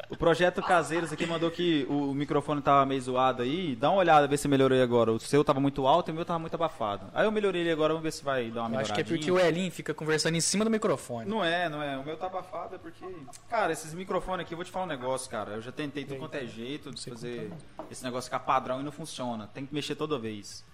O 0.08 0.16
projeto 0.16 0.62
Caseiros 0.62 1.12
aqui 1.12 1.26
mandou 1.26 1.50
que 1.50 1.84
o 1.90 2.14
microfone 2.14 2.62
tava 2.62 2.86
meio 2.86 3.00
zoado 3.02 3.42
aí. 3.42 3.74
Dá 3.74 3.90
uma 3.90 3.98
olhada, 3.98 4.28
ver 4.28 4.36
se 4.36 4.46
melhorou 4.46 4.76
aí 4.76 4.82
agora. 4.82 5.10
O 5.10 5.18
seu 5.18 5.42
tava 5.42 5.58
muito 5.58 5.84
alto 5.84 6.10
e 6.10 6.12
o 6.12 6.14
meu 6.14 6.24
tava 6.24 6.38
muito 6.38 6.54
abafado. 6.54 7.08
Aí 7.12 7.24
eu 7.26 7.32
melhorei 7.32 7.62
ele 7.62 7.72
agora, 7.72 7.92
vamos 7.92 8.04
ver 8.04 8.12
se 8.12 8.22
vai 8.22 8.44
dar 8.48 8.60
uma 8.60 8.66
Eu 8.66 8.70
melhoradinha. 8.70 8.82
acho 8.82 8.94
que 8.94 9.00
é 9.00 9.04
porque 9.16 9.30
o 9.32 9.38
Elin 9.38 9.68
fica 9.68 9.92
conversando 9.92 10.36
em 10.36 10.40
cima 10.40 10.64
do 10.64 10.70
microfone. 10.70 11.28
Não 11.28 11.44
é, 11.44 11.68
não 11.68 11.82
é. 11.82 11.96
O 11.98 12.04
meu 12.04 12.16
tá 12.16 12.26
abafado 12.26 12.76
é 12.76 12.78
porque. 12.78 13.04
Cara, 13.50 13.72
esses 13.72 13.92
microfones 13.94 14.46
aqui, 14.46 14.54
eu 14.54 14.56
vou 14.58 14.64
te 14.64 14.70
falar 14.70 14.84
um 14.84 14.88
negócio, 14.88 15.28
cara. 15.28 15.52
Eu 15.54 15.62
já 15.62 15.72
tentei 15.72 16.04
tudo 16.04 16.18
quanto 16.20 16.36
é 16.36 16.46
jeito 16.46 16.92
de 16.92 17.10
fazer 17.10 17.52
esse 17.90 18.04
negócio 18.04 18.26
ficar 18.30 18.40
padrão 18.40 18.80
e 18.80 18.84
não 18.84 18.92
funciona. 18.92 19.48
Tem 19.52 19.66
que 19.66 19.74
mexer 19.74 19.96
toda 19.96 20.16
vez. 20.18 20.64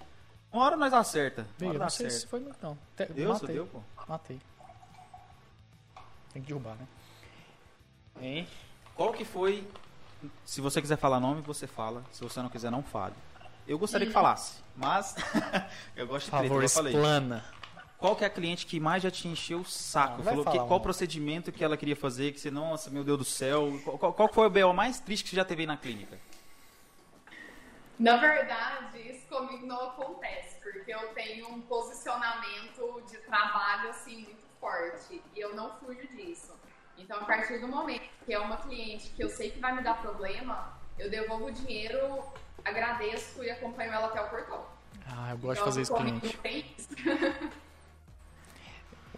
Uma 0.53 0.64
hora 0.66 0.77
nós 0.77 0.92
acerta. 0.92 1.47
Uma 1.59 1.68
hora 1.71 1.79
eu 1.79 1.83
não 1.83 1.88
sei 1.88 2.11
certo. 2.11 2.21
se 2.21 2.27
foi 2.29 2.40
muito, 2.40 2.59
não. 2.62 2.77
Te- 2.95 3.07
Deu, 3.07 3.29
só 3.29 3.33
matei. 3.40 3.55
deu, 3.55 3.66
pô. 3.66 3.81
Matei. 4.07 4.38
Tem 6.35 6.42
que 6.42 6.49
derrubar, 6.49 6.75
né? 6.77 6.87
Hein? 8.21 8.47
Qual 9.03 9.12
que 9.12 9.25
foi. 9.25 9.67
Se 10.45 10.61
você 10.61 10.81
quiser 10.81 10.97
falar 10.97 11.19
nome, 11.19 11.41
você 11.43 11.67
fala. 11.67 12.05
Se 12.12 12.23
você 12.23 12.41
não 12.41 12.49
quiser, 12.49 12.71
não 12.71 12.85
fale. 12.85 13.15
Eu 13.67 13.77
gostaria 13.77 14.07
que 14.07 14.12
falasse, 14.12 14.62
mas 14.77 15.17
eu 15.97 16.07
gosto 16.07 16.27
de 16.27 16.31
treta, 16.31 16.49
favor, 16.49 16.69
falei. 16.69 16.93
explana. 16.95 17.45
Qual 17.99 18.15
que 18.15 18.23
é 18.23 18.29
a 18.29 18.31
cliente 18.31 18.65
que 18.65 18.79
mais 18.79 19.03
já 19.03 19.11
te 19.11 19.27
encheu 19.27 19.59
o 19.61 19.65
saco? 19.65 20.19
Não, 20.19 20.25
Falou 20.25 20.45
que, 20.45 20.57
qual 20.59 20.79
um. 20.79 20.81
procedimento 20.83 21.51
que 21.51 21.65
ela 21.65 21.77
queria 21.77 21.97
fazer, 21.97 22.31
que 22.33 22.38
você, 22.41 22.49
nossa, 22.51 22.91
meu 22.91 23.03
Deus 23.03 23.19
do 23.19 23.25
céu. 23.25 23.77
Qual, 23.85 23.99
qual- 23.99 24.12
qual 24.12 24.29
foi 24.33 24.47
o 24.47 24.51
BO 24.51 24.73
mais 24.73 25.01
triste 25.01 25.25
que 25.25 25.31
você 25.31 25.37
já 25.37 25.45
teve 25.45 25.62
aí 25.62 25.67
na 25.67 25.77
clínica? 25.77 26.17
Na 27.99 28.17
verdade, 28.19 28.99
isso 29.01 29.27
comigo 29.27 29.67
não 29.67 29.88
acontece, 29.88 30.61
porque 30.62 30.93
eu 30.95 31.09
tenho 31.09 31.49
um 31.49 31.61
posicionamento 31.62 33.03
de 33.11 33.19
trabalho 33.19 33.91
assim 33.91 34.23
muito 34.23 34.43
forte 34.61 35.21
e 35.35 35.41
eu 35.41 35.57
não 35.57 35.73
fujo 35.79 36.07
disso. 36.17 36.53
Então, 37.03 37.19
a 37.19 37.25
partir 37.25 37.59
do 37.59 37.67
momento 37.67 38.05
que 38.25 38.33
é 38.33 38.38
uma 38.38 38.57
cliente 38.57 39.11
que 39.11 39.23
eu 39.23 39.29
sei 39.29 39.51
que 39.51 39.59
vai 39.59 39.75
me 39.75 39.83
dar 39.83 40.01
problema, 40.01 40.73
eu 40.99 41.11
devolvo 41.11 41.47
o 41.47 41.53
dinheiro, 41.53 42.23
agradeço 42.65 43.43
e 43.43 43.51
acompanho 43.51 43.93
ela 43.93 44.07
até 44.07 44.21
o 44.23 44.29
portão. 44.29 44.65
Ah, 45.07 45.31
eu 45.33 45.38
gosto 45.38 45.55
de 45.55 45.61
então, 45.61 45.65
fazer 45.65 45.83
isso 45.83 45.95
cliente. 45.95 46.88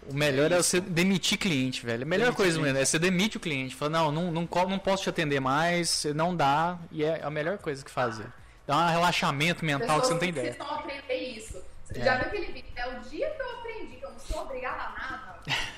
O 0.07 0.13
melhor 0.13 0.51
é 0.51 0.57
você 0.57 0.79
demitir 0.79 1.35
cliente, 1.35 1.83
velho. 1.83 2.03
A 2.03 2.05
melhor 2.05 2.25
Demitir 2.25 2.37
coisa, 2.37 2.59
mano, 2.61 2.77
é 2.77 2.85
você 2.85 2.99
demite 2.99 3.37
o 3.37 3.39
cliente. 3.39 3.75
Fala, 3.75 3.89
não, 3.89 4.11
não, 4.11 4.31
não, 4.31 4.47
não 4.67 4.77
posso 4.77 5.01
te 5.01 5.09
atender 5.09 5.39
mais, 5.39 6.05
não 6.13 6.35
dá. 6.35 6.77
E 6.91 7.03
é 7.03 7.23
a 7.23 7.29
melhor 7.31 7.57
coisa 7.57 7.83
que 7.83 7.89
fazer. 7.89 8.27
Dá 8.67 8.77
um 8.77 8.87
relaxamento 8.87 9.65
mental 9.65 9.99
que 10.01 10.05
você 10.05 10.13
não 10.13 10.19
tem 10.19 10.29
ideia. 10.29 10.53
precisam 10.53 10.75
aprender 10.75 11.15
isso. 11.15 11.59
Você 11.85 11.99
É. 11.99 12.03
já 12.03 12.17
viu 12.17 12.27
aquele 12.27 12.45
vídeo? 12.51 12.69
É 12.75 12.87
o 12.87 12.99
dia 12.99 13.31
que 13.31 13.41
eu 13.41 13.49
aprendi 13.55 13.95
que 13.95 14.05
eu 14.05 14.11
não 14.11 14.19
sou 14.19 14.41
obrigada 14.43 14.83
a 14.83 14.91
nada. 14.91 15.39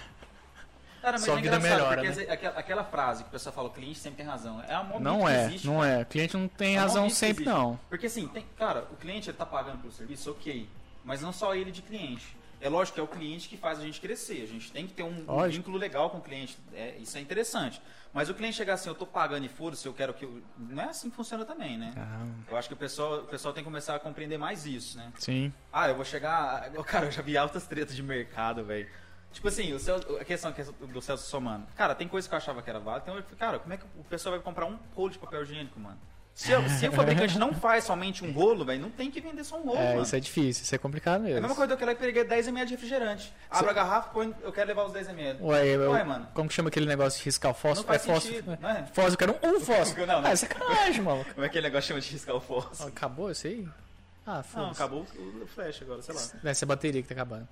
Cara, 1.08 1.17
mas 1.20 1.24
Sua 1.24 1.39
é 1.39 1.41
vida 1.41 1.58
melhora, 1.58 2.02
né? 2.02 2.26
aquela, 2.30 2.60
aquela 2.60 2.84
frase 2.84 3.24
que 3.24 3.30
o 3.30 3.32
pessoal 3.32 3.56
fala, 3.56 3.70
o 3.70 3.72
cliente 3.72 3.98
sempre 3.98 4.17
tem 4.17 4.26
razão. 4.26 4.62
É 4.67 4.78
uma 4.78 5.00
Não 5.00 5.30
é, 5.30 5.56
não 5.63 5.82
é. 5.82 6.02
O 6.02 6.06
cliente 6.06 6.36
não 6.36 6.50
tem 6.50 6.76
É 6.76 6.80
razão 6.80 7.10
sempre, 7.10 7.46
existe. 7.46 7.58
não. 7.58 7.80
Porque 7.88 8.08
assim, 8.08 8.28
tem, 8.28 8.46
cara, 8.58 8.86
o 8.91 8.98
cliente 8.98 9.30
ele 9.30 9.38
tá 9.38 9.46
pagando 9.46 9.78
pelo 9.78 9.93
serviço, 9.93 10.30
ok. 10.32 10.67
Mas 11.06 11.22
não 11.22 11.32
só 11.32 11.56
ele 11.56 11.72
de 11.72 11.82
cliente. 11.82 12.36
É 12.60 12.67
lógico 12.67 12.96
que 12.96 13.00
é 13.00 13.04
o 13.04 13.08
cliente 13.08 13.48
que 13.48 13.56
faz 13.56 13.80
a 13.80 13.84
gente 13.84 14.02
crescer. 14.02 14.41
A 14.43 14.48
gente 14.48 14.70
tem 14.70 14.86
que 14.86 14.93
ter 14.93 15.04
um, 15.04 15.24
um 15.30 15.48
vínculo 15.48 15.78
legal 15.78 16.10
com 16.10 16.17
o 16.17 16.22
cliente. 16.22 16.58
É, 16.74 16.98
isso 16.98 17.17
é 17.17 17.22
interessante. 17.22 17.82
Mas 18.12 18.30
o 18.30 18.34
cliente 18.34 18.58
chegar 18.58 18.74
assim, 18.74 18.89
eu 18.89 18.96
tô 18.96 19.06
pagando 19.06 19.46
e 19.46 19.50
foda-se, 19.50 19.86
eu 19.86 19.93
quero 19.93 20.13
que. 20.13 20.26
Eu... 20.26 20.41
Não 20.58 20.84
é 20.84 20.88
assim 20.89 21.10
que 21.10 21.15
funciona 21.15 21.46
também, 21.46 21.78
né? 21.78 21.93
Ah, 21.96 22.26
Eu 22.52 22.58
acho 22.58 22.67
que 22.67 22.74
o 22.74 22.78
pessoal, 22.78 23.20
o 23.20 23.28
pessoal 23.28 23.54
tem 23.54 23.63
que 23.63 23.70
começar 23.70 23.96
a 23.96 24.00
compreender 24.00 24.38
mais 24.38 24.65
isso, 24.65 24.98
né? 24.98 25.10
sim. 25.20 25.54
Ah, 25.72 25.88
eu 25.88 25.96
vou 25.96 26.04
chegar. 26.04 26.70
Cara, 26.86 27.06
eu 27.06 27.12
já 27.12 27.22
vi 27.22 27.38
altas 27.38 27.65
tretas 27.65 27.96
de 27.96 28.04
mercado, 28.04 28.65
velho. 28.65 28.89
Tipo 29.34 29.48
assim, 29.50 29.72
o 29.74 29.80
Celso, 29.80 30.18
a 30.18 30.26
questão 30.26 30.52
que 30.52 30.62
é 30.62 30.66
do 30.66 31.02
Celso 31.02 31.28
somando. 31.30 31.66
Cara, 31.76 31.94
tem 31.94 32.08
coisa 32.08 32.28
que 32.28 32.34
eu 32.34 32.38
achava 32.38 32.62
que 32.62 32.70
era 32.70 32.80
válida. 32.80 33.22
Que, 33.22 33.36
cara, 33.36 33.60
como 33.60 33.74
é 33.74 33.78
que 33.78 33.86
o 33.98 34.04
pessoal 34.04 34.34
vai 34.36 34.44
comprar 34.44 34.66
um 34.66 34.78
rolo 34.96 35.12
de 35.12 35.20
papel 35.20 35.44
higiênico, 35.44 35.80
mano? 35.80 35.98
Se, 36.34 36.52
eu- 36.52 36.68
se 36.70 36.88
o 36.88 36.92
fabricante 36.92 37.38
não 37.40 37.52
faz 37.52 37.84
somente 37.84 38.24
um 38.24 38.32
rolo, 38.32 38.63
velho, 38.63 38.80
não 38.80 38.92
tem 38.92 39.10
que 39.10 39.20
vender 39.20 39.44
só 39.44 39.58
um 39.58 39.63
rolo, 39.63 39.80
É, 39.80 39.90
mano. 39.90 40.04
isso 40.04 40.16
é 40.16 40.20
difícil, 40.20 40.63
isso 40.63 40.76
é 40.76 40.78
complicado 40.78 41.16
É 41.16 41.18
a 41.18 41.20
mesmo. 41.30 41.42
mesma 41.42 41.56
coisa 41.56 41.76
que 41.76 41.84
eu 41.84 41.96
peguei 41.96 42.24
10ml 42.24 42.66
de 42.66 42.72
refrigerante. 42.76 43.34
Abro 43.50 43.72
a 43.72 43.74
garrafa, 43.74 44.10
põe, 44.10 44.34
eu 44.44 44.52
quero 44.52 44.68
levar 44.68 44.86
os 44.86 44.94
10ml. 44.94 45.38
Ué, 45.42 45.66
eu, 45.68 45.92
Ué, 45.92 46.04
mano. 46.04 46.28
como 46.36 46.48
que 46.48 46.54
chama 46.54 46.70
aquele 46.70 46.86
negócio 46.86 47.18
de 47.20 47.26
riscar 47.26 47.50
o 47.52 47.54
fósforo? 47.56 47.88
Não 47.88 47.96
é 47.96 48.00
fósforo. 48.00 48.22
sentido, 48.36 48.58
não 48.62 48.70
é? 48.70 48.86
Fósforo, 48.94 49.13
eu 49.13 49.18
quero 49.18 49.56
um 49.56 49.60
fósforo. 49.62 50.06
Não, 50.06 50.22
não. 50.22 50.28
Ah, 50.30 50.32
é 50.32 50.36
sacanagem, 50.36 51.02
maluco. 51.02 51.34
Como 51.34 51.44
é 51.44 51.50
que 51.50 51.58
aquele 51.58 51.68
negócio 51.68 51.88
chama 51.88 52.02
de 52.02 52.10
riscar 52.12 52.36
o 52.36 52.40
fósforo? 52.40 52.88
Acabou 52.90 53.32
isso 53.32 53.48
aí? 53.48 53.68
Ah, 54.26 54.36
Não, 54.36 54.44
foda-se. 54.44 54.72
acabou 54.74 55.06
o 55.42 55.48
flash 55.48 55.82
agora, 55.82 56.02
sei 56.04 56.13
lá. 56.13 56.22
Deve 56.44 56.54
ser 56.56 56.66
a 56.66 56.68
bateria 56.68 57.02
que 57.02 57.08
tá 57.08 57.13
acabando. 57.16 57.48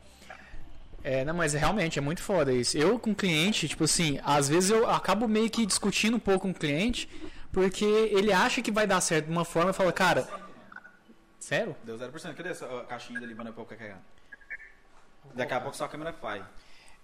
É, 1.07 1.23
não, 1.23 1.35
mas 1.35 1.53
realmente 1.53 1.99
é 1.99 2.01
muito 2.01 2.19
foda 2.23 2.51
isso. 2.51 2.75
Eu 2.75 2.97
com 2.97 3.13
cliente, 3.13 3.67
tipo 3.67 3.83
assim, 3.83 4.19
às 4.23 4.49
vezes 4.49 4.71
eu 4.71 4.89
acabo 4.89 5.27
meio 5.27 5.51
que 5.51 5.63
discutindo 5.63 6.17
um 6.17 6.19
pouco 6.19 6.39
com 6.39 6.49
o 6.49 6.53
cliente, 6.53 7.07
porque 7.51 7.85
ele 7.85 8.33
acha 8.33 8.59
que 8.59 8.71
vai 8.71 8.87
dar 8.87 8.99
certo 9.01 9.27
de 9.27 9.31
uma 9.31 9.45
forma 9.45 9.69
e 9.69 9.73
fala, 9.73 9.93
cara. 9.93 10.27
Sério? 11.39 11.75
Deu 11.83 11.95
0%. 11.95 12.33
Cadê 12.33 12.49
essa 12.49 12.65
caixinha 12.89 13.19
dali, 13.19 13.35
mano, 13.35 13.53
pra 13.53 13.61
eu 13.61 13.67
carregar? 13.67 14.01
Daqui 15.35 15.53
a 15.53 15.61
pouco 15.61 15.77
só 15.77 15.85
a 15.85 15.89
câmera 15.89 16.11
vai. 16.19 16.43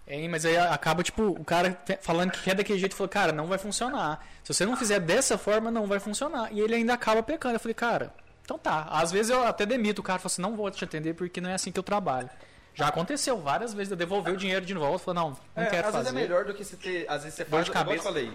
É, 0.04 0.26
mas 0.26 0.44
aí 0.44 0.56
acaba, 0.56 1.04
tipo, 1.04 1.22
o 1.22 1.44
cara 1.44 1.80
falando 2.00 2.32
que 2.32 2.50
é 2.50 2.54
daquele 2.56 2.80
jeito, 2.80 2.96
falou, 2.96 3.08
cara, 3.08 3.30
não 3.30 3.46
vai 3.46 3.56
funcionar. 3.56 4.26
Se 4.42 4.52
você 4.52 4.66
não 4.66 4.76
fizer 4.76 4.98
dessa 4.98 5.38
forma, 5.38 5.70
não 5.70 5.86
vai 5.86 6.00
funcionar. 6.00 6.52
E 6.52 6.58
ele 6.58 6.74
ainda 6.74 6.92
acaba 6.92 7.22
pecando. 7.22 7.54
Eu 7.54 7.60
falei, 7.60 7.74
cara, 7.74 8.12
então 8.44 8.58
tá. 8.58 8.88
Às 8.90 9.12
vezes 9.12 9.30
eu 9.30 9.46
até 9.46 9.64
demito 9.64 10.00
o 10.00 10.04
cara, 10.04 10.18
falo 10.18 10.26
assim, 10.26 10.42
não 10.42 10.56
vou 10.56 10.68
te 10.72 10.82
atender 10.82 11.14
porque 11.14 11.40
não 11.40 11.50
é 11.50 11.54
assim 11.54 11.70
que 11.70 11.78
eu 11.78 11.84
trabalho. 11.84 12.28
Já 12.74 12.88
aconteceu 12.88 13.38
várias 13.38 13.74
vezes, 13.74 13.90
eu 13.90 13.96
devolver 13.96 14.32
o 14.32 14.36
dinheiro 14.36 14.64
de 14.64 14.72
volta, 14.74 15.04
falei, 15.04 15.22
não, 15.22 15.30
não 15.54 15.62
É, 15.62 15.66
quero 15.66 15.88
às 15.88 15.92
fazer. 15.94 16.04
vezes 16.10 16.18
é 16.18 16.22
melhor 16.22 16.44
do 16.46 16.54
que 16.54 16.64
você 16.64 16.76
ter. 16.76 17.06
Às 17.08 17.22
vezes 17.24 17.34
você 17.36 17.44
faz. 17.44 17.64
de 17.64 17.70
igual 17.70 17.82
eu 17.84 17.88
cabeça. 17.88 18.04
falei. 18.04 18.32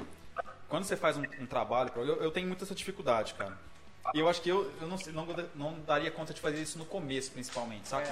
Quando 0.70 0.84
você 0.84 0.96
faz 0.96 1.18
um, 1.18 1.24
um 1.40 1.46
trabalho, 1.46 1.92
eu, 1.96 2.22
eu 2.22 2.32
tenho 2.32 2.46
muita 2.48 2.64
essa 2.64 2.76
dificuldade, 2.76 3.34
cara. 3.34 3.58
E 4.14 4.20
eu 4.20 4.30
acho 4.30 4.42
que 4.42 4.50
eu, 4.50 4.72
eu 4.80 4.88
não, 4.88 4.98
não, 5.14 5.36
não 5.56 5.80
daria 5.86 6.12
conta 6.12 6.34
de 6.34 6.40
fazer 6.40 6.62
isso 6.62 6.78
no 6.78 6.86
começo, 6.86 7.32
principalmente, 7.32 7.88
sabe? 7.88 8.08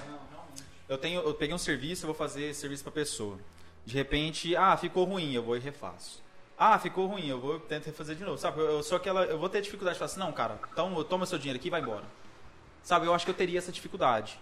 Eu 0.90 0.98
tenho, 0.98 1.22
eu 1.22 1.34
peguei 1.34 1.54
um 1.56 1.60
serviço, 1.60 2.04
eu 2.04 2.08
vou 2.08 2.16
fazer 2.16 2.54
serviço 2.54 2.84
pra 2.84 2.92
pessoa. 2.92 3.38
De 3.86 3.94
repente, 3.96 4.56
ah, 4.56 4.76
ficou 4.78 5.06
ruim, 5.06 5.34
eu 5.34 5.44
vou 5.44 5.56
e 5.56 5.60
refaço. 5.60 6.24
Ah, 6.58 6.78
ficou 6.80 7.06
ruim, 7.08 7.28
eu 7.28 7.40
vou 7.40 7.58
e 7.58 7.60
tento 7.62 7.86
refazer 7.86 8.16
de 8.16 8.24
novo. 8.24 8.38
Sabe? 8.38 8.60
Eu, 8.60 8.66
eu 8.78 8.84
sou 8.84 8.98
aquela, 8.98 9.24
eu 9.26 9.38
vou 9.38 9.48
ter 9.50 9.62
dificuldade 9.62 9.96
de 9.96 10.00
falar 10.00 10.12
assim, 10.12 10.20
não, 10.20 10.32
cara, 10.32 10.60
então 10.72 11.04
toma 11.04 11.26
seu 11.26 11.38
dinheiro 11.38 11.60
aqui 11.60 11.68
e 11.68 11.72
vai 11.72 11.82
embora. 11.82 12.04
Sabe? 12.84 13.06
Eu 13.06 13.14
acho 13.14 13.26
que 13.26 13.32
eu 13.32 13.36
teria 13.36 13.58
essa 13.60 13.72
dificuldade. 13.72 14.40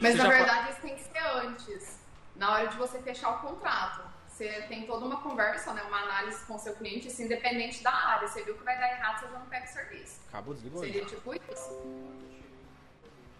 Mas 0.00 0.12
Você 0.16 0.22
na 0.22 0.28
verdade 0.28 0.70
isso 0.72 0.80
tem 0.80 0.94
que 0.94 1.02
ser 1.02 1.18
antes, 1.18 1.98
na 2.36 2.52
hora 2.52 2.68
de 2.68 2.76
você 2.76 2.98
fechar 3.00 3.30
o 3.30 3.38
contrato. 3.40 4.02
Você 4.28 4.62
tem 4.68 4.86
toda 4.86 5.04
uma 5.04 5.20
conversa, 5.20 5.72
né, 5.74 5.82
uma 5.82 5.98
análise 6.02 6.44
com 6.46 6.54
o 6.54 6.58
seu 6.58 6.74
cliente, 6.76 7.08
isso 7.08 7.20
independente 7.22 7.82
da 7.82 7.92
área. 7.92 8.28
Você 8.28 8.42
viu 8.44 8.56
que 8.56 8.62
vai 8.62 8.78
dar 8.78 8.88
errado, 8.92 9.18
você 9.20 9.26
já 9.32 9.38
não 9.38 9.46
pega 9.46 9.64
o 9.64 9.68
serviço. 9.68 10.20
Acabou, 10.28 10.54
desligou. 10.54 10.80
Seria 10.80 11.04
tipo 11.04 11.34
isso. 11.34 12.14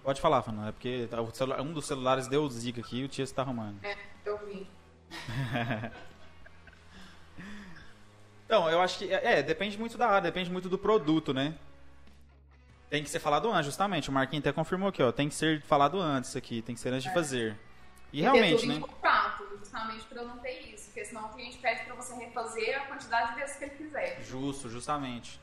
Pode 0.02 0.20
falar, 0.20 0.42
Fernando. 0.42 0.68
É 0.68 0.72
porque 0.72 1.06
tá- 1.08 1.20
o 1.20 1.30
celular- 1.32 1.60
um 1.60 1.72
dos 1.72 1.86
celulares 1.86 2.26
deu 2.26 2.48
zica 2.48 2.80
aqui 2.80 3.00
e 3.00 3.04
o 3.04 3.08
Tia 3.08 3.22
está 3.22 3.42
arrumando. 3.42 3.78
É, 3.84 3.96
eu 4.24 4.38
vi. 4.46 4.68
Então, 8.46 8.68
eu 8.70 8.80
acho 8.80 8.98
que. 8.98 9.12
É, 9.12 9.38
é, 9.38 9.42
depende 9.42 9.78
muito 9.78 9.98
da 9.98 10.08
área, 10.08 10.22
depende 10.22 10.50
muito 10.50 10.70
do 10.70 10.78
produto, 10.78 11.34
né? 11.34 11.54
Tem 12.90 13.02
que 13.02 13.10
ser 13.10 13.20
falado 13.20 13.50
antes, 13.50 13.66
justamente. 13.66 14.08
O 14.08 14.12
Marquinhos 14.12 14.42
até 14.42 14.52
confirmou 14.52 14.88
aqui, 14.88 15.02
ó. 15.02 15.12
Tem 15.12 15.28
que 15.28 15.34
ser 15.34 15.60
falado 15.62 16.00
antes 16.00 16.34
aqui, 16.34 16.62
tem 16.62 16.74
que 16.74 16.80
ser 16.80 16.88
antes 16.88 17.04
de 17.04 17.12
fazer. 17.12 17.58
E 18.10 18.22
realmente, 18.22 18.66
né? 18.66 18.80
contrato, 18.80 19.46
justamente 19.58 20.04
pra 20.06 20.22
não 20.22 20.38
ter 20.38 20.72
isso. 20.72 20.86
Porque 20.86 21.04
senão 21.04 21.26
o 21.26 21.28
cliente 21.34 21.58
pede 21.58 21.84
pra 21.84 21.94
você 21.94 22.14
refazer 22.14 22.80
a 22.80 22.86
quantidade 22.86 23.34
de 23.34 23.40
vezes 23.40 23.56
que 23.56 23.64
ele 23.64 23.74
quiser. 23.74 24.22
Justo, 24.22 24.70
justamente. 24.70 25.38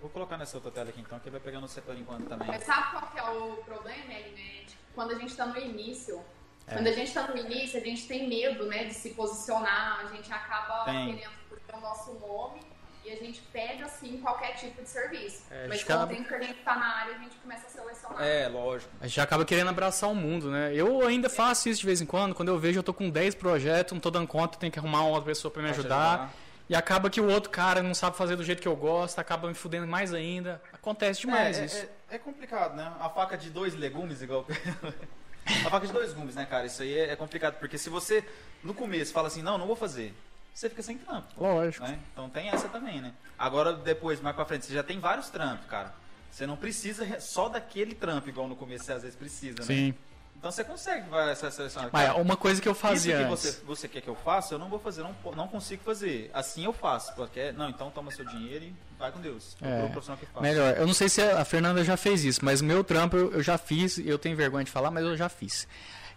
Vou 0.00 0.10
colocar 0.10 0.36
nessa 0.36 0.56
outra 0.56 0.70
tela 0.70 0.90
aqui 0.90 1.00
então, 1.00 1.18
que 1.20 1.30
vai 1.30 1.40
pegando 1.40 1.64
o 1.64 1.68
setor 1.68 1.96
enquanto 1.96 2.28
também. 2.28 2.48
Mas 2.48 2.64
sabe 2.64 2.90
qual 2.90 3.10
que 3.12 3.18
é 3.18 3.22
o 3.22 3.56
problema, 3.64 4.12
Eline? 4.12 4.66
Quando 4.94 5.12
a 5.12 5.18
gente 5.18 5.34
tá 5.34 5.46
no 5.46 5.56
início. 5.56 6.22
É. 6.66 6.74
Quando 6.74 6.86
a 6.88 6.92
gente 6.92 7.14
tá 7.14 7.26
no 7.28 7.36
início, 7.36 7.80
a 7.80 7.84
gente 7.84 8.06
tem 8.06 8.28
medo, 8.28 8.66
né, 8.66 8.84
de 8.84 8.94
se 8.94 9.10
posicionar, 9.10 10.00
a 10.00 10.14
gente 10.14 10.32
acaba 10.32 10.84
Tem. 10.84 11.16
querendo 11.16 11.32
o 11.72 11.80
nosso 11.80 12.12
nome 12.14 12.60
e 13.04 13.10
a 13.10 13.16
gente 13.16 13.40
pega, 13.52 13.84
assim, 13.84 14.18
qualquer 14.18 14.54
tipo 14.54 14.80
de 14.82 14.88
serviço. 14.88 15.42
É, 15.50 15.64
a 15.64 15.68
Mas 15.68 15.78
gente 15.78 15.86
quando 15.86 15.98
acaba- 15.98 16.14
tem 16.14 16.24
cliente 16.24 16.54
que 16.54 16.64
tá 16.64 16.76
na 16.76 16.86
área, 16.86 17.14
a 17.16 17.18
gente 17.18 17.36
começa 17.36 17.66
a 17.66 17.70
selecionar. 17.70 18.22
É, 18.22 18.48
lógico. 18.48 18.90
A 19.00 19.06
gente 19.06 19.20
acaba 19.20 19.44
querendo 19.44 19.68
abraçar 19.70 20.08
o 20.10 20.14
mundo, 20.14 20.50
né? 20.50 20.72
Eu 20.74 21.06
ainda 21.06 21.28
faço 21.28 21.68
isso 21.68 21.80
de 21.80 21.86
vez 21.86 22.00
em 22.00 22.06
quando. 22.06 22.34
Quando 22.34 22.48
eu 22.48 22.58
vejo, 22.58 22.78
eu 22.78 22.82
tô 22.82 22.94
com 22.94 23.10
10 23.10 23.34
projetos, 23.34 23.92
não 23.92 24.00
tô 24.00 24.10
dando 24.10 24.26
conta, 24.28 24.56
tenho 24.58 24.72
que 24.72 24.78
arrumar 24.78 25.00
uma 25.00 25.08
outra 25.08 25.24
pessoa 25.26 25.50
pra 25.50 25.62
me 25.62 25.70
ajudar. 25.70 26.14
ajudar. 26.14 26.32
E 26.68 26.74
acaba 26.76 27.10
que 27.10 27.20
o 27.20 27.28
outro 27.28 27.50
cara 27.50 27.82
não 27.82 27.92
sabe 27.92 28.16
fazer 28.16 28.36
do 28.36 28.44
jeito 28.44 28.62
que 28.62 28.68
eu 28.68 28.76
gosto, 28.76 29.18
acaba 29.18 29.48
me 29.48 29.54
fudendo 29.54 29.86
mais 29.86 30.14
ainda. 30.14 30.62
Acontece 30.72 31.20
demais 31.22 31.58
é, 31.58 31.64
isso. 31.64 31.88
É, 32.08 32.14
é 32.14 32.18
complicado, 32.18 32.76
né? 32.76 32.92
A 33.00 33.10
faca 33.10 33.36
de 33.36 33.50
dois 33.50 33.74
legumes, 33.74 34.22
igual. 34.22 34.46
a 35.66 35.70
faca 35.70 35.86
de 35.86 35.92
dois 35.92 36.14
gumes, 36.14 36.34
né, 36.34 36.46
cara? 36.46 36.64
Isso 36.66 36.82
aí 36.82 36.96
é, 36.98 37.10
é 37.10 37.16
complicado, 37.16 37.58
porque 37.58 37.76
se 37.76 37.90
você, 37.90 38.24
no 38.62 38.72
começo, 38.72 39.12
fala 39.12 39.26
assim, 39.28 39.42
não, 39.42 39.58
não 39.58 39.66
vou 39.66 39.76
fazer, 39.76 40.14
você 40.54 40.68
fica 40.68 40.82
sem 40.82 40.98
trampo. 40.98 41.28
Lógico. 41.38 41.84
né? 41.86 41.98
Então 42.12 42.28
tem 42.28 42.48
essa 42.48 42.68
também, 42.68 43.00
né? 43.00 43.12
Agora, 43.38 43.72
depois, 43.72 44.20
mais 44.20 44.34
pra 44.36 44.44
frente, 44.44 44.66
você 44.66 44.74
já 44.74 44.82
tem 44.82 44.98
vários 45.00 45.28
trampos, 45.30 45.66
cara. 45.66 45.92
Você 46.30 46.46
não 46.46 46.56
precisa 46.56 47.04
re- 47.04 47.20
só 47.20 47.48
daquele 47.48 47.94
trampo, 47.94 48.28
igual 48.28 48.48
no 48.48 48.56
começo 48.56 48.84
você 48.84 48.92
às 48.92 49.02
vezes 49.02 49.16
precisa, 49.16 49.56
né? 49.60 49.64
Sim. 49.66 49.94
Então 50.34 50.50
você 50.50 50.64
consegue 50.64 51.08
vai, 51.08 51.30
essa 51.30 51.50
seleção. 51.52 51.88
Mas 51.92 52.16
uma 52.16 52.36
coisa 52.36 52.60
que 52.60 52.66
eu 52.66 52.72
Isso 52.72 52.80
fazia 52.80 53.16
que 53.18 53.22
antes. 53.22 53.40
você, 53.44 53.64
você 53.64 53.86
quer 53.86 54.00
que 54.00 54.08
eu 54.08 54.16
faça, 54.16 54.54
eu 54.54 54.58
não 54.58 54.68
vou 54.68 54.78
fazer, 54.80 55.02
não, 55.02 55.14
não 55.36 55.46
consigo 55.46 55.84
fazer. 55.84 56.30
Assim 56.34 56.64
eu 56.64 56.72
faço. 56.72 57.14
Porque, 57.14 57.52
não, 57.52 57.68
então 57.68 57.90
toma 57.92 58.10
seu 58.10 58.24
dinheiro 58.24 58.64
e 58.64 58.74
vai 58.98 59.12
com 59.12 59.20
Deus. 59.20 59.56
É. 59.62 59.88
faça. 60.00 60.16
Melhor, 60.40 60.76
eu 60.76 60.84
não 60.86 60.94
sei 60.94 61.08
se 61.08 61.22
a 61.22 61.44
Fernanda 61.44 61.84
já 61.84 61.96
fez 61.96 62.24
isso, 62.24 62.44
mas 62.44 62.60
o 62.60 62.64
meu 62.64 62.82
trampo 62.82 63.16
eu, 63.16 63.32
eu 63.34 63.42
já 63.42 63.56
fiz, 63.56 63.98
e 63.98 64.08
eu 64.08 64.18
tenho 64.18 64.36
vergonha 64.36 64.64
de 64.64 64.70
falar, 64.70 64.90
mas 64.90 65.04
eu 65.04 65.16
já 65.16 65.28
fiz. 65.28 65.68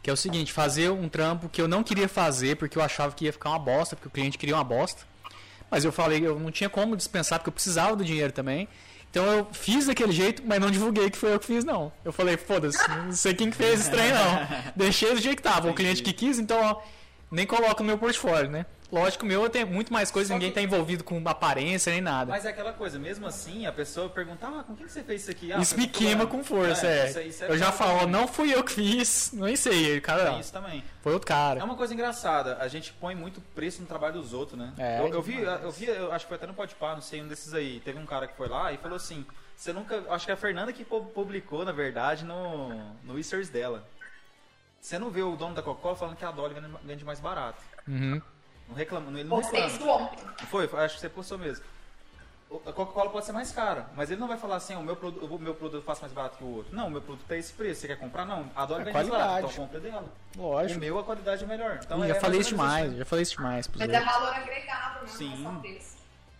Que 0.06 0.12
é 0.12 0.14
o 0.14 0.16
seguinte, 0.16 0.54
fazer 0.54 0.92
um 0.92 1.10
trampo 1.10 1.50
que 1.50 1.60
eu 1.60 1.68
não 1.68 1.82
queria 1.82 2.08
fazer 2.08 2.58
porque 2.58 2.78
eu 2.78 2.82
achava 2.84 3.16
que 3.16 3.26
ia 3.26 3.34
ficar 3.34 3.50
uma 3.50 3.58
bosta, 3.58 3.96
porque 3.96 4.08
o 4.08 4.12
cliente 4.12 4.38
queria 4.38 4.54
uma 4.54 4.64
bosta. 4.64 5.02
Mas 5.72 5.84
eu 5.84 5.92
falei, 5.92 6.24
eu 6.24 6.38
não 6.38 6.52
tinha 6.52 6.70
como 6.70 6.96
dispensar 6.96 7.40
porque 7.40 7.50
eu 7.50 7.54
precisava 7.54 7.96
do 7.96 8.06
dinheiro 8.06 8.32
também. 8.32 8.68
Então 9.10 9.26
eu 9.26 9.48
fiz 9.52 9.88
daquele 9.88 10.12
jeito, 10.12 10.44
mas 10.46 10.60
não 10.60 10.70
divulguei 10.70 11.10
que 11.10 11.18
foi 11.18 11.34
eu 11.34 11.40
que 11.40 11.48
fiz, 11.48 11.66
não. 11.66 11.92
Eu 12.04 12.14
falei, 12.14 12.38
foda-se, 12.38 12.88
não 12.88 13.14
sei 13.14 13.34
quem 13.34 13.50
que 13.50 13.58
fez 13.58 13.80
esse 13.80 13.90
trem, 13.90 14.14
não. 14.14 14.48
Deixei 14.78 15.12
do 15.12 15.20
jeito 15.20 15.38
que 15.38 15.42
tava. 15.42 15.72
O 15.72 15.74
cliente 15.74 16.04
que 16.04 16.14
quis, 16.14 16.38
então, 16.38 16.62
ó, 16.62 16.84
nem 17.32 17.48
coloco 17.48 17.82
no 17.82 17.88
meu 17.88 17.98
portfólio, 17.98 18.52
né? 18.52 18.68
Lógico, 18.92 19.26
meu 19.26 19.50
tem 19.50 19.66
muito 19.66 19.92
mais 19.92 20.12
coisa, 20.12 20.28
Só 20.30 20.34
ninguém 20.36 20.50
que- 20.50 20.56
tá 20.56 20.62
envolvido 20.62 21.04
com 21.04 21.22
aparência 21.28 21.92
nem 21.92 22.02
nada. 22.02 22.32
Mas 22.32 22.46
é 22.46 22.50
aquela 22.50 22.72
coisa, 22.72 23.00
mesmo 23.00 23.26
assim, 23.28 23.66
a 23.66 23.72
pessoa 23.72 24.08
pergunta, 24.10 24.48
ah, 24.48 24.64
com 24.64 24.76
quem 24.76 24.86
que 24.86 24.92
você 24.92 25.04
fez 25.04 25.24
isso 25.24 25.32
aqui? 25.32 25.52
Ah, 25.52 25.58
Isso 25.60 25.76
me 25.78 25.88
queima 25.88 26.26
fulano." 26.26 26.30
com 26.30 26.44
força, 26.44 26.88
é. 26.88 27.10
isso- 27.10 27.20
isso 27.22 27.44
é 27.44 27.50
eu 27.50 27.58
já 27.58 27.72
falo, 27.72 28.08
não 28.08 28.28
fui 28.28 28.54
eu 28.54 28.64
que 28.64 28.74
fiz, 28.74 29.32
nem 29.34 29.56
sei, 29.56 30.00
cara, 30.00 30.32
Tem 30.32 30.40
isso 30.40 30.54
também. 30.54 30.84
foi 31.02 31.14
outro 31.14 31.28
cara. 31.28 31.60
É 31.60 31.64
uma 31.64 31.76
coisa 31.76 31.94
engraçada, 31.94 32.58
a 32.60 32.68
gente 32.68 32.94
põe 32.94 33.16
muito 33.16 33.42
preço 33.56 33.82
no 33.82 33.88
trabalho 33.88 34.14
dos 34.22 34.34
outros, 34.34 34.58
né? 34.58 34.72
É, 34.78 35.00
eu, 35.02 35.08
eu 35.14 35.22
vi, 35.22 35.42
eu 35.42 35.72
vi, 35.72 35.86
eu 35.86 36.12
acho 36.12 36.26
que 36.26 36.30
foi 36.30 36.38
até 36.38 36.46
no 36.48 36.54
Podpah, 36.54 36.94
não 36.94 37.02
sei, 37.02 37.22
um 37.22 37.28
desses 37.28 37.54
aí. 37.54 37.80
Teve 37.84 37.98
um 38.00 38.06
cara 38.06 38.28
que 38.28 38.38
foi 38.38 38.48
lá 38.48 38.72
e 38.72 38.78
falou 38.78 38.96
assim: 38.98 39.26
você 39.58 39.74
nunca. 39.74 40.04
Acho 40.10 40.26
que 40.28 40.32
a 40.32 40.38
Fernanda 40.38 40.72
que 40.72 40.86
pu- 40.86 41.06
publicou, 41.06 41.66
na 41.66 41.72
verdade, 41.72 42.24
no, 42.24 42.70
no 43.04 43.22
Stories 43.24 43.50
dela. 43.50 43.84
Você 44.80 45.00
não 45.00 45.10
vê 45.10 45.24
o 45.24 45.36
dono 45.36 45.56
da 45.56 45.64
Coca-Cola 45.64 45.96
falando 45.96 46.16
que 46.16 46.24
a 46.24 46.30
Dolly 46.32 46.54
vende 46.84 47.04
mais 47.04 47.20
barato. 47.20 47.60
Uhum. 47.88 48.22
Não 48.68 48.76
reclama, 48.76 49.10
ele 49.12 49.24
não 49.30 49.38
Postei 49.42 49.62
reclama. 49.62 49.76
isso 49.78 49.90
ontem. 49.90 50.46
Foi, 50.48 50.68
foi, 50.68 50.84
acho 50.84 50.96
que 50.96 51.02
você 51.02 51.10
postou 51.10 51.38
mesmo. 51.38 51.64
O- 52.50 52.62
A 52.68 52.72
Coca-Cola 52.74 53.10
pode 53.10 53.26
ser 53.26 53.32
mais 53.32 53.52
cara, 53.52 53.88
mas 53.96 54.12
ele 54.12 54.20
não 54.20 54.28
vai 54.28 54.38
falar 54.38 54.58
assim, 54.58 54.74
"Ah, 54.76 54.80
o 54.80 54.84
meu, 54.84 54.96
produ- 54.96 55.26
o 55.26 55.40
meu 55.40 55.56
produto 55.56 55.84
faz 55.84 56.00
mais 56.00 56.14
barato 56.14 56.38
que 56.38 56.44
o 56.44 56.58
outro. 56.58 56.76
Não, 56.76 56.88
o 56.88 56.92
meu 56.92 57.02
produto 57.02 57.30
é 57.32 57.38
esse 57.40 57.52
preço, 57.54 57.82
você 57.82 57.88
quer 57.88 57.98
comprar? 57.98 58.24
Não, 58.26 58.50
a 58.56 58.66
Dolly 58.66 58.90
É 58.90 58.94
mais 58.94 59.08
barato, 59.08 59.30
qualidade. 59.30 59.54
então 59.54 59.66
compra 59.66 59.80
dela. 59.80 60.06
O 60.38 60.42
Lógico. 60.42 60.80
meu, 60.80 61.00
a 61.00 61.04
qualidade 61.04 61.44
é 61.44 61.48
melhor. 61.48 61.80
Então, 61.84 61.98
Ih, 62.00 62.04
é 62.04 62.08
já 62.08 62.14
mais 62.14 62.22
falei 62.24 62.40
isso 62.40 62.50
demais, 62.52 62.96
já 62.98 63.06
falei 63.06 63.24
isso 63.24 63.36
demais 63.36 63.68
Mas 63.68 63.82
é 63.82 63.84
outros. 64.00 64.06
valor 64.14 64.34
agregado, 64.36 65.02
né? 65.02 65.08
Sim. 65.08 65.36
Não 65.42 65.50
é 65.52 65.54
só 65.56 65.60
preço. 65.60 65.96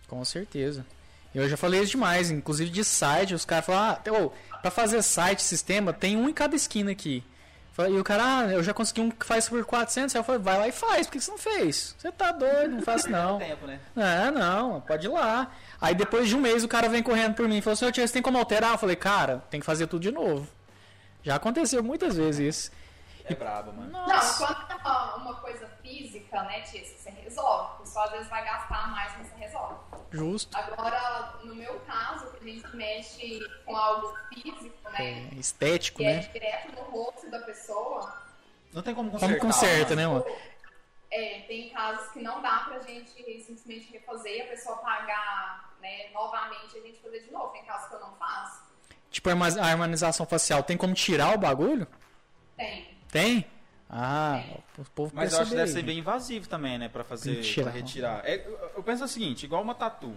Com 0.08 0.24
certeza. 0.24 0.86
Eu 1.34 1.48
já 1.48 1.56
falei 1.56 1.80
isso 1.80 1.90
demais, 1.90 2.30
inclusive 2.30 2.70
de 2.70 2.84
site, 2.84 3.34
os 3.34 3.44
caras 3.44 3.66
falam, 3.66 3.82
ah, 4.06 4.10
ô, 4.22 4.30
pra 4.62 4.70
fazer 4.70 5.02
site, 5.02 5.42
sistema, 5.42 5.92
tem 5.92 6.16
um 6.16 6.28
em 6.28 6.32
cada 6.32 6.54
esquina 6.56 6.92
aqui. 6.92 7.22
E 7.78 7.98
o 7.98 8.04
cara, 8.04 8.38
ah, 8.38 8.52
eu 8.52 8.62
já 8.62 8.72
consegui 8.72 9.02
um 9.02 9.10
que 9.10 9.26
faz 9.26 9.48
por 9.48 9.62
400, 9.62 10.14
aí 10.14 10.20
eu 10.20 10.24
falei, 10.24 10.40
vai 10.40 10.58
lá 10.58 10.68
e 10.68 10.72
faz, 10.72 11.06
por 11.06 11.12
que 11.12 11.20
você 11.20 11.30
não 11.30 11.36
fez? 11.36 11.94
Você 11.98 12.10
tá 12.10 12.32
doido, 12.32 12.76
não 12.76 12.82
faço 12.82 13.10
não. 13.10 13.36
tempo, 13.38 13.66
né? 13.66 13.78
É, 13.94 14.30
não, 14.30 14.80
pode 14.80 15.06
ir 15.06 15.10
lá. 15.10 15.50
Aí 15.78 15.94
depois 15.94 16.26
de 16.26 16.34
um 16.34 16.40
mês 16.40 16.64
o 16.64 16.68
cara 16.68 16.88
vem 16.88 17.02
correndo 17.02 17.34
por 17.34 17.46
mim 17.46 17.58
e 17.58 17.60
falou 17.60 17.74
assim, 17.74 17.84
ô 17.84 17.92
tio, 17.92 18.06
você 18.06 18.14
tem 18.14 18.22
como 18.22 18.38
alterar? 18.38 18.72
Eu 18.72 18.78
falei, 18.78 18.96
cara, 18.96 19.42
tem 19.50 19.60
que 19.60 19.66
fazer 19.66 19.86
tudo 19.86 20.00
de 20.00 20.10
novo. 20.10 20.48
Já 21.22 21.34
aconteceu 21.34 21.82
muitas 21.82 22.16
vezes 22.16 22.56
isso. 22.56 22.70
É 23.28 23.34
brabo, 23.34 23.72
mano. 23.72 23.90
Não, 23.90 24.06
Nossa. 24.06 24.46
quando 24.46 24.70
é 24.70 25.16
uma, 25.16 25.34
coisa 25.34 25.66
física, 25.82 26.42
né, 26.44 26.60
Tia, 26.60 26.84
você 26.84 27.10
resolve. 27.10 27.74
O 27.74 27.78
pessoal 27.82 28.04
às 28.06 28.12
vezes 28.12 28.28
vai 28.28 28.44
gastar 28.44 28.88
mais, 28.88 29.12
resolve. 29.14 29.25
Justo. 30.10 30.56
Agora, 30.56 31.34
no 31.44 31.54
meu 31.54 31.78
caso, 31.80 32.30
que 32.32 32.48
a 32.48 32.52
gente 32.52 32.76
mexe 32.76 33.40
com 33.64 33.76
algo 33.76 34.16
físico, 34.28 34.90
né? 34.90 35.28
É, 35.32 35.34
estético, 35.34 35.98
Que 35.98 36.04
é 36.04 36.14
né? 36.16 36.30
direto 36.32 36.72
no 36.72 36.82
rosto 36.82 37.30
da 37.30 37.40
pessoa. 37.40 38.22
Não 38.72 38.82
tem 38.82 38.94
como 38.94 39.10
Como 39.10 39.20
consertar. 39.20 39.40
conserta, 39.46 39.96
né, 39.96 40.06
mano? 40.06 40.24
É, 41.10 41.40
tem 41.48 41.70
casos 41.70 42.08
que 42.12 42.20
não 42.20 42.42
dá 42.42 42.58
pra 42.68 42.78
gente 42.80 43.10
simplesmente 43.42 43.92
refazer 43.92 44.36
e 44.36 44.42
a 44.42 44.46
pessoa 44.46 44.76
pagar 44.78 45.74
né, 45.80 46.10
novamente 46.12 46.76
e 46.76 46.78
a 46.78 46.82
gente 46.82 47.00
fazer 47.00 47.20
de 47.20 47.30
novo. 47.30 47.52
Tem 47.52 47.64
casos 47.64 47.88
que 47.88 47.94
eu 47.94 48.00
não 48.00 48.14
faço? 48.16 48.66
Tipo, 49.10 49.30
a 49.30 49.32
harmonização 49.32 50.26
facial, 50.26 50.62
tem 50.62 50.76
como 50.76 50.92
tirar 50.94 51.34
o 51.34 51.38
bagulho? 51.38 51.86
Tem. 52.56 52.98
Tem? 53.10 53.46
Ah, 53.88 54.42
o 54.78 54.84
povo 54.84 55.12
Mas 55.14 55.32
eu 55.32 55.40
acho 55.40 55.50
que 55.50 55.56
deve 55.56 55.70
ser 55.70 55.82
bem 55.82 55.98
invasivo 55.98 56.48
também, 56.48 56.76
né? 56.78 56.88
Pra 56.88 57.04
fazer. 57.04 57.36
Retirar. 57.36 57.62
Pra 57.70 57.72
retirar. 57.72 58.20
É, 58.24 58.46
eu, 58.76 58.82
penso 58.82 59.04
o 59.04 59.08
seguinte, 59.08 59.44
igual 59.44 59.62
uma 59.62 59.74
tatu. 59.74 60.14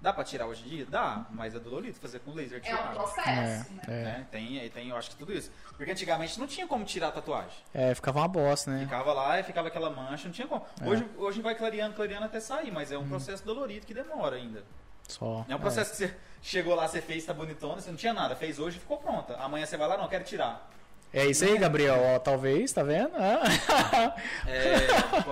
Dá 0.00 0.12
pra 0.12 0.24
tirar 0.24 0.46
hoje 0.46 0.64
em 0.66 0.68
dia? 0.68 0.84
Dá, 0.86 1.24
mas 1.30 1.54
é 1.54 1.60
dolorido 1.60 1.96
fazer 2.00 2.18
com 2.18 2.32
laser 2.32 2.58
É 2.64 2.72
um 2.74 2.76
tirar. 2.76 2.92
processo, 2.92 3.28
É, 3.28 3.36
né? 3.38 3.66
é, 3.86 3.90
Né? 4.02 4.26
Tem, 4.32 4.70
tem, 4.70 4.88
eu 4.88 4.96
acho 4.96 5.10
que 5.10 5.16
tudo 5.16 5.32
isso. 5.32 5.52
Porque 5.76 5.92
antigamente 5.92 6.40
não 6.40 6.46
tinha 6.48 6.66
como 6.66 6.84
tirar 6.84 7.08
a 7.08 7.12
tatuagem. 7.12 7.56
é, 7.72 7.94
ficava 7.94 8.18
uma 8.18 8.26
bosta, 8.26 8.72
né? 8.72 8.80
Ficava 8.82 9.12
lá 9.12 9.38
e 9.38 9.44
ficava 9.44 9.68
aquela 9.68 9.88
mancha, 9.90 10.24
não 10.24 10.32
tinha 10.32 10.48
como. 10.48 10.66
Hoje, 10.84 11.06
hoje 11.16 11.40
vai 11.40 11.54
clareando, 11.54 11.94
clareando 11.94 12.24
até 12.24 12.40
sair, 12.40 12.72
mas 12.72 12.90
é 12.90 12.98
um 12.98 13.08
processo 13.08 13.44
dolorido 13.44 13.86
que 13.86 13.94
demora 13.94 14.34
ainda. 14.34 14.64
Só. 15.06 15.44
É 15.48 15.54
um 15.54 15.60
processo 15.60 15.92
que 15.92 15.96
você 15.98 16.14
chegou 16.42 16.74
lá, 16.74 16.88
você 16.88 17.00
fez, 17.00 17.24
tá 17.24 17.32
bonitona, 17.32 17.80
você 17.80 17.90
não 17.90 17.96
tinha 17.96 18.12
nada, 18.12 18.34
fez 18.34 18.58
hoje 18.58 18.78
e 18.78 18.80
ficou 18.80 18.96
pronta. 18.98 19.36
Amanhã 19.36 19.64
você 19.66 19.76
vai 19.76 19.86
lá, 19.86 19.96
não, 19.96 20.08
quero 20.08 20.24
tirar. 20.24 20.68
É, 21.12 21.26
isso 21.26 21.44
aí, 21.44 21.58
Gabriel. 21.58 21.96
Ó, 22.14 22.18
talvez, 22.18 22.72
tá 22.72 22.82
vendo? 22.82 23.10
Ah. 23.16 24.14
É. 24.46 24.76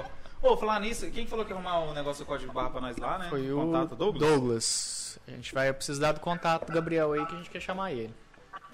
Pô, 0.40 0.56
falar 0.56 0.80
nisso, 0.80 1.10
quem 1.10 1.26
falou 1.26 1.44
que 1.44 1.50
ia 1.52 1.56
arrumar 1.56 1.80
o 1.80 1.92
negócio 1.94 2.24
do 2.24 2.26
código 2.28 2.50
barra 2.52 2.70
pra 2.70 2.80
nós 2.80 2.96
lá, 2.96 3.18
né? 3.18 3.26
Foi 3.28 3.52
o 3.52 3.56
Contato 3.56 3.94
Douglas? 3.94 4.28
Douglas. 4.30 5.18
A 5.28 5.30
gente 5.32 5.52
vai 5.54 5.70
precisar 5.72 6.12
do 6.12 6.20
contato 6.20 6.66
do 6.66 6.72
Gabriel 6.72 7.12
aí 7.12 7.26
que 7.26 7.34
a 7.34 7.36
gente 7.36 7.50
quer 7.50 7.60
chamar 7.60 7.92
ele. 7.92 8.14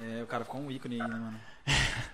É, 0.00 0.22
o 0.22 0.26
cara 0.26 0.44
ficou 0.44 0.60
um 0.60 0.70
ícone 0.70 1.00
aí, 1.00 1.08
né, 1.08 1.14
mano? 1.16 1.40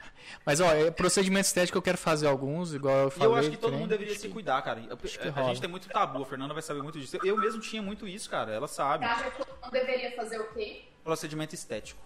Mas, 0.47 0.61
ó, 0.61 0.73
é, 0.73 0.91
procedimento 0.91 1.45
estético 1.47 1.77
eu 1.77 1.83
quero 1.83 1.99
fazer 1.99 2.27
alguns, 2.27 2.73
igual 2.73 2.97
eu 2.97 3.09
E 3.09 3.11
falei. 3.11 3.29
eu 3.29 3.37
acho 3.37 3.51
que 3.51 3.57
todo 3.59 3.73
nem- 3.73 3.81
mundo 3.81 3.91
deveria 3.91 4.15
se 4.15 4.23
que- 4.27 4.33
cuidar, 4.33 4.63
cara. 4.63 4.81
A, 4.91 4.97
que 4.97 5.29
a 5.29 5.31
rola. 5.31 5.49
gente 5.49 5.61
tem 5.61 5.69
muito 5.71 5.89
tabu, 5.89 6.23
a 6.23 6.27
Fernanda 6.27 6.55
vai 6.55 6.63
saber 6.63 6.83
muito 6.83 6.99
disso. 6.99 7.19
Eu 7.23 7.37
mesmo 7.37 7.61
tinha 7.61 7.83
muito 7.83 8.09
isso, 8.09 8.31
cara, 8.31 8.51
ela 8.53 8.67
sabe. 8.67 9.05
Você 9.05 9.11
acha 9.13 9.31
que 9.31 9.37
todo 9.39 9.49
mundo 9.63 9.71
deveria 9.71 10.17
fazer 10.17 10.41
o 10.41 10.45
quê? 10.55 10.85
Procedimento 11.05 11.55
estético. 11.55 12.01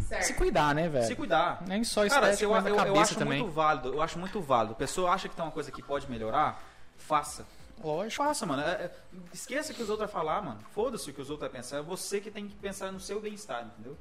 Certo. 0.00 0.22
Se 0.24 0.34
cuidar, 0.34 0.74
né, 0.74 0.88
velho? 0.88 1.06
Se 1.06 1.14
cuidar. 1.14 1.62
Nem 1.66 1.82
só 1.84 2.06
Cara, 2.08 2.30
estético, 2.30 2.44
eu, 2.44 2.50
mas 2.56 2.66
eu, 2.66 2.70
eu 2.72 2.76
cabeça 2.76 3.00
acho 3.00 3.14
também. 3.16 3.38
muito 3.40 3.52
válido, 3.52 3.94
eu 3.94 4.02
acho 4.02 4.18
muito 4.18 4.40
válido. 4.40 4.72
A 4.74 4.76
pessoa 4.76 5.10
acha 5.12 5.28
que 5.28 5.34
tem 5.36 5.44
uma 5.44 5.50
coisa 5.50 5.70
que 5.72 5.82
pode 5.82 6.10
melhorar, 6.10 6.62
faça. 6.96 7.46
Lógico. 7.82 8.22
Faça, 8.24 8.46
mano. 8.46 8.62
É- 8.62 8.84
é- 8.84 8.90
esqueça 9.32 9.72
o 9.72 9.74
que 9.74 9.82
os 9.82 9.90
outros 9.90 10.10
vão 10.10 10.20
falar, 10.20 10.40
mano. 10.42 10.60
Foda-se 10.72 11.10
o 11.10 11.12
que 11.14 11.20
os 11.20 11.30
outros 11.30 11.48
vão 11.50 11.60
pensar. 11.60 11.78
É 11.78 11.82
você 11.82 12.20
que 12.20 12.30
tem 12.30 12.46
que 12.48 12.54
pensar 12.56 12.92
no 12.92 13.00
seu 13.00 13.20
bem-estar, 13.20 13.64
entendeu? 13.66 13.96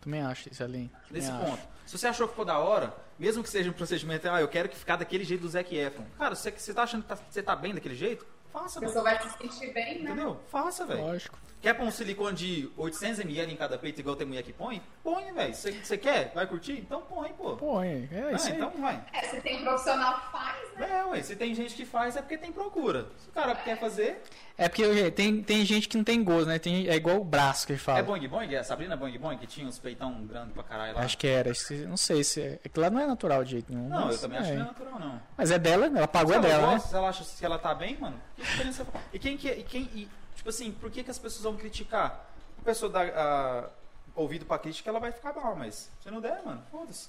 Também 0.00 0.20
acho 0.22 0.48
isso. 0.50 0.62
Também 0.62 0.90
Nesse 1.10 1.30
acho. 1.30 1.44
ponto. 1.44 1.62
Se 1.86 1.96
você 1.98 2.06
achou 2.06 2.26
que 2.26 2.32
ficou 2.32 2.44
da 2.44 2.58
hora, 2.58 2.94
mesmo 3.18 3.42
que 3.42 3.48
seja 3.48 3.70
um 3.70 3.72
procedimento, 3.72 4.28
ah, 4.28 4.40
eu 4.40 4.48
quero 4.48 4.68
que 4.68 4.76
ficar 4.76 4.96
daquele 4.96 5.24
jeito 5.24 5.40
do 5.42 5.48
Zac 5.48 5.74
Efron. 5.74 6.04
Cara, 6.18 6.34
você, 6.34 6.50
você 6.50 6.74
tá 6.74 6.82
achando 6.82 7.02
que 7.02 7.08
tá- 7.08 7.18
você 7.30 7.42
tá 7.42 7.56
bem 7.56 7.72
daquele 7.74 7.94
jeito? 7.94 8.26
Faça, 8.52 8.78
A 8.78 8.82
mano. 8.82 8.92
pessoa 8.92 9.04
vai 9.04 9.22
se 9.30 9.38
sentir 9.38 9.72
bem, 9.72 10.02
né? 10.02 10.10
Entendeu? 10.12 10.38
Faça, 10.48 10.84
velho. 10.86 11.00
Lógico. 11.06 11.38
Quer 11.64 11.72
pôr 11.72 11.86
um 11.86 11.90
silicone 11.90 12.36
de 12.36 12.70
800ml 12.76 13.50
em 13.50 13.56
cada 13.56 13.78
peito, 13.78 13.98
igual 13.98 14.14
tem 14.14 14.26
mulher 14.26 14.42
que 14.42 14.52
põe? 14.52 14.82
Põe, 15.02 15.32
velho. 15.32 15.54
Você 15.54 15.96
quer? 15.96 16.30
Vai 16.34 16.46
curtir? 16.46 16.72
Então 16.74 17.00
põe, 17.00 17.30
pô. 17.30 17.56
Põe, 17.56 18.06
é 18.12 18.32
isso 18.34 18.48
ah, 18.48 18.50
aí. 18.50 18.56
então 18.56 18.70
vai. 18.78 19.02
É, 19.14 19.22
se 19.22 19.40
tem 19.40 19.62
profissional 19.62 20.20
que 20.20 20.30
faz, 20.30 20.74
né? 20.76 20.90
É, 20.90 21.04
ué. 21.06 21.22
Se 21.22 21.34
tem 21.34 21.54
gente 21.54 21.74
que 21.74 21.86
faz, 21.86 22.16
é 22.16 22.20
porque 22.20 22.36
tem 22.36 22.52
procura. 22.52 23.06
Se 23.16 23.30
o 23.30 23.32
cara 23.32 23.54
quer 23.54 23.80
fazer, 23.80 24.20
É 24.58 24.68
porque 24.68 25.10
tem, 25.12 25.42
tem 25.42 25.64
gente 25.64 25.88
que 25.88 25.96
não 25.96 26.04
tem 26.04 26.22
gosto, 26.22 26.48
né? 26.48 26.58
Tem, 26.58 26.86
é 26.86 26.96
igual 26.96 27.18
o 27.18 27.24
braço 27.24 27.66
que 27.66 27.72
ele 27.72 27.80
fala. 27.80 28.00
é 28.00 28.02
Boing 28.02 28.28
Boing? 28.28 28.52
É 28.52 28.58
a 28.58 28.64
Sabrina 28.64 28.94
Boing 28.94 29.18
Boing 29.18 29.38
que 29.38 29.46
tinha 29.46 29.66
uns 29.66 29.78
peitão 29.78 30.12
grande 30.26 30.52
pra 30.52 30.62
caralho 30.64 30.94
lá? 30.94 31.00
Acho 31.00 31.16
que 31.16 31.26
era. 31.26 31.50
Não 31.88 31.96
sei 31.96 32.22
se 32.24 32.42
é. 32.42 32.60
é 32.62 32.68
que 32.68 32.78
lá 32.78 32.90
não 32.90 33.00
é 33.00 33.06
natural 33.06 33.42
de 33.42 33.52
jeito 33.52 33.72
nenhum. 33.72 33.88
Não, 33.88 34.04
mas 34.04 34.16
eu 34.16 34.20
também 34.20 34.36
é. 34.36 34.40
acho 34.42 34.50
que 34.50 34.56
não 34.56 34.64
é 34.64 34.66
natural, 34.66 35.00
não. 35.00 35.22
Mas 35.34 35.50
é 35.50 35.58
dela, 35.58 35.86
ela 35.86 36.06
pagou 36.06 36.34
Se 36.34 36.34
é 36.34 36.36
ela 36.40 36.46
dela, 36.48 36.66
né? 36.66 36.72
gosta, 36.74 36.88
se 36.90 36.94
ela 36.94 37.08
acha 37.08 37.24
que 37.24 37.44
ela 37.46 37.58
tá 37.58 37.74
bem, 37.74 37.96
mano, 37.98 38.20
que 38.36 38.42
diferença 38.42 38.84
faz? 38.84 39.02
E 39.14 39.18
quem 39.18 39.38
que 39.38 39.48
e 39.48 39.62
quem 39.62 39.82
e, 39.94 40.08
tipo 40.44 40.50
assim, 40.50 40.70
por 40.72 40.90
que, 40.90 41.02
que 41.02 41.10
as 41.10 41.18
pessoas 41.18 41.42
vão 41.44 41.56
criticar? 41.56 42.28
A 42.60 42.64
pessoa 42.64 42.92
dá 42.92 43.00
ah, 43.02 43.68
ouvido 44.14 44.44
pra 44.44 44.58
crítica, 44.58 44.90
ela 44.90 45.00
vai 45.00 45.10
ficar 45.10 45.32
mal, 45.32 45.56
mas 45.56 45.90
se 46.02 46.10
não 46.10 46.20
der, 46.20 46.42
mano, 46.44 46.62
foda-se. 46.70 47.08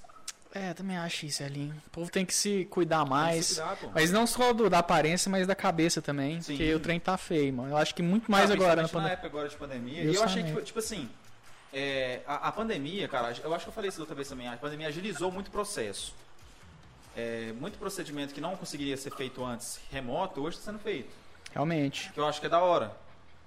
É, 0.54 0.74
também 0.74 0.96
acho 0.98 1.26
isso, 1.26 1.44
Elinho. 1.44 1.76
O 1.88 1.90
povo 1.90 2.10
tem 2.10 2.26
que 2.26 2.34
se 2.34 2.64
cuidar 2.72 3.00
Tem 3.00 3.06
que 3.06 3.10
mais. 3.12 3.46
se 3.48 3.56
cuidar. 3.62 3.78
Mas 3.94 4.10
não 4.10 4.26
só 4.26 4.54
do- 4.54 4.70
da 4.70 4.80
aparência, 4.80 5.30
mas 5.30 5.46
da 5.46 5.54
cabeça 5.54 6.02
também. 6.02 6.42
Sim. 6.42 6.54
Porque 6.54 6.74
o 6.74 6.80
trem 6.80 6.98
tá 6.98 7.18
feio, 7.18 7.52
mano. 7.54 7.72
Eu 7.72 7.78
acho 7.78 7.94
que 7.94 8.02
muito 8.02 8.32
mais 8.32 8.50
Ah, 8.50 8.54
agora 8.54 8.70
na 8.78 8.82
principalmente 8.84 9.08
na 9.10 9.14
época 9.14 9.28
agora 9.28 9.50
de 9.50 9.56
pandemia. 9.58 10.04
E 10.04 10.16
eu 10.16 10.24
achei 10.24 10.44
que, 10.44 10.62
tipo 10.62 10.80
assim, 10.80 11.10
é, 11.74 12.22
a, 12.26 12.48
a 12.48 12.52
pandemia, 12.54 13.06
cara, 13.10 13.36
eu 13.44 13.54
acho 13.54 13.66
que 13.66 13.70
eu 13.70 13.74
falei 13.74 13.90
isso 13.90 14.00
outra 14.00 14.16
vez 14.16 14.30
também, 14.30 14.48
a 14.48 14.56
pandemia 14.56 14.88
agilizou 14.88 15.30
muito 15.30 15.50
o 15.50 15.52
processo. 15.52 16.16
É, 17.18 17.52
muito 17.60 17.78
procedimento 17.78 18.34
que 18.34 18.40
não 18.40 18.56
conseguiria 18.56 18.96
ser 18.96 19.12
feito 19.14 19.44
antes 19.44 19.82
remoto, 19.92 20.40
hoje 20.42 20.58
está 20.58 20.72
sendo 20.72 20.82
feito. 20.82 21.14
Realmente. 21.52 22.12
Que 22.14 22.20
eu 22.20 22.26
acho 22.26 22.40
que 22.40 22.46
é 22.46 22.50
da 22.50 22.60
hora. 22.62 22.96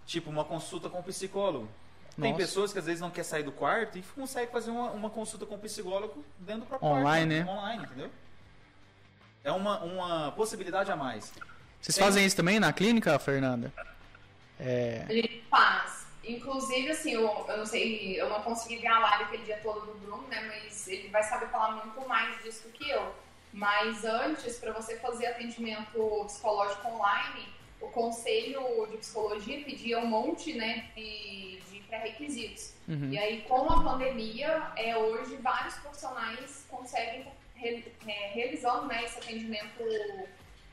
Tipo, 0.08 0.30
uma 0.30 0.42
consulta 0.42 0.88
com 0.88 1.00
um 1.00 1.02
psicólogo. 1.02 1.68
Tem 2.18 2.32
Nossa. 2.32 2.42
pessoas 2.42 2.72
que 2.72 2.78
às 2.78 2.86
vezes 2.86 2.98
não 3.00 3.10
quer 3.10 3.24
sair 3.24 3.42
do 3.42 3.52
quarto 3.52 3.98
e 3.98 4.02
consegue 4.02 4.50
fazer 4.50 4.70
uma, 4.70 4.90
uma 4.90 5.10
consulta 5.10 5.44
com 5.44 5.54
um 5.56 5.58
psicólogo 5.58 6.24
dentro 6.38 6.62
do 6.62 6.66
próprio 6.66 6.88
Online, 6.88 7.44
quarto. 7.44 7.46
né? 7.46 7.52
Online, 7.60 7.84
entendeu? 7.84 8.10
É 9.44 9.52
uma, 9.52 9.80
uma 9.84 10.32
possibilidade 10.32 10.90
a 10.90 10.96
mais. 10.96 11.30
Vocês 11.78 11.94
Tem- 11.94 12.04
fazem 12.04 12.24
isso 12.24 12.34
também 12.34 12.58
na 12.58 12.72
clínica, 12.72 13.18
Fernanda? 13.18 13.70
É. 14.58 15.04
A 15.06 15.12
gente 15.12 15.44
faz. 15.50 16.06
Inclusive, 16.24 16.90
assim, 16.90 17.12
eu, 17.12 17.44
eu 17.46 17.56
não 17.58 17.66
sei, 17.66 18.18
eu 18.20 18.30
não 18.30 18.40
consegui 18.42 18.78
ver 18.78 18.88
a 18.88 18.98
live 19.00 19.24
aquele 19.24 19.44
dia 19.44 19.60
todo 19.62 19.80
do 19.86 19.92
Bruno, 19.98 20.26
né? 20.28 20.40
Mas 20.40 20.88
ele 20.88 21.08
vai 21.08 21.22
saber 21.22 21.48
falar 21.50 21.72
muito 21.84 22.08
mais 22.08 22.42
disso 22.42 22.66
do 22.66 22.72
que 22.72 22.90
eu. 22.90 23.14
Mas 23.52 24.04
antes, 24.06 24.56
para 24.58 24.72
você 24.72 24.96
fazer 24.96 25.26
atendimento 25.26 26.24
psicológico 26.26 26.88
online, 26.88 27.46
o 27.80 27.88
Conselho 27.88 28.86
de 28.90 28.98
Psicologia 28.98 29.64
pedia 29.64 29.98
um 29.98 30.06
monte 30.06 30.52
né, 30.54 30.86
de, 30.96 31.60
de 31.70 31.80
pré-requisitos. 31.88 32.74
Uhum. 32.88 33.10
E 33.10 33.18
aí, 33.18 33.42
com 33.42 33.70
a 33.70 33.82
pandemia, 33.82 34.72
é, 34.76 34.96
hoje 34.96 35.36
vários 35.36 35.74
profissionais 35.76 36.66
conseguem 36.68 37.26
re, 37.54 37.84
é, 38.06 38.30
realizando 38.32 38.86
né, 38.86 39.04
esse 39.04 39.18
atendimento 39.18 39.82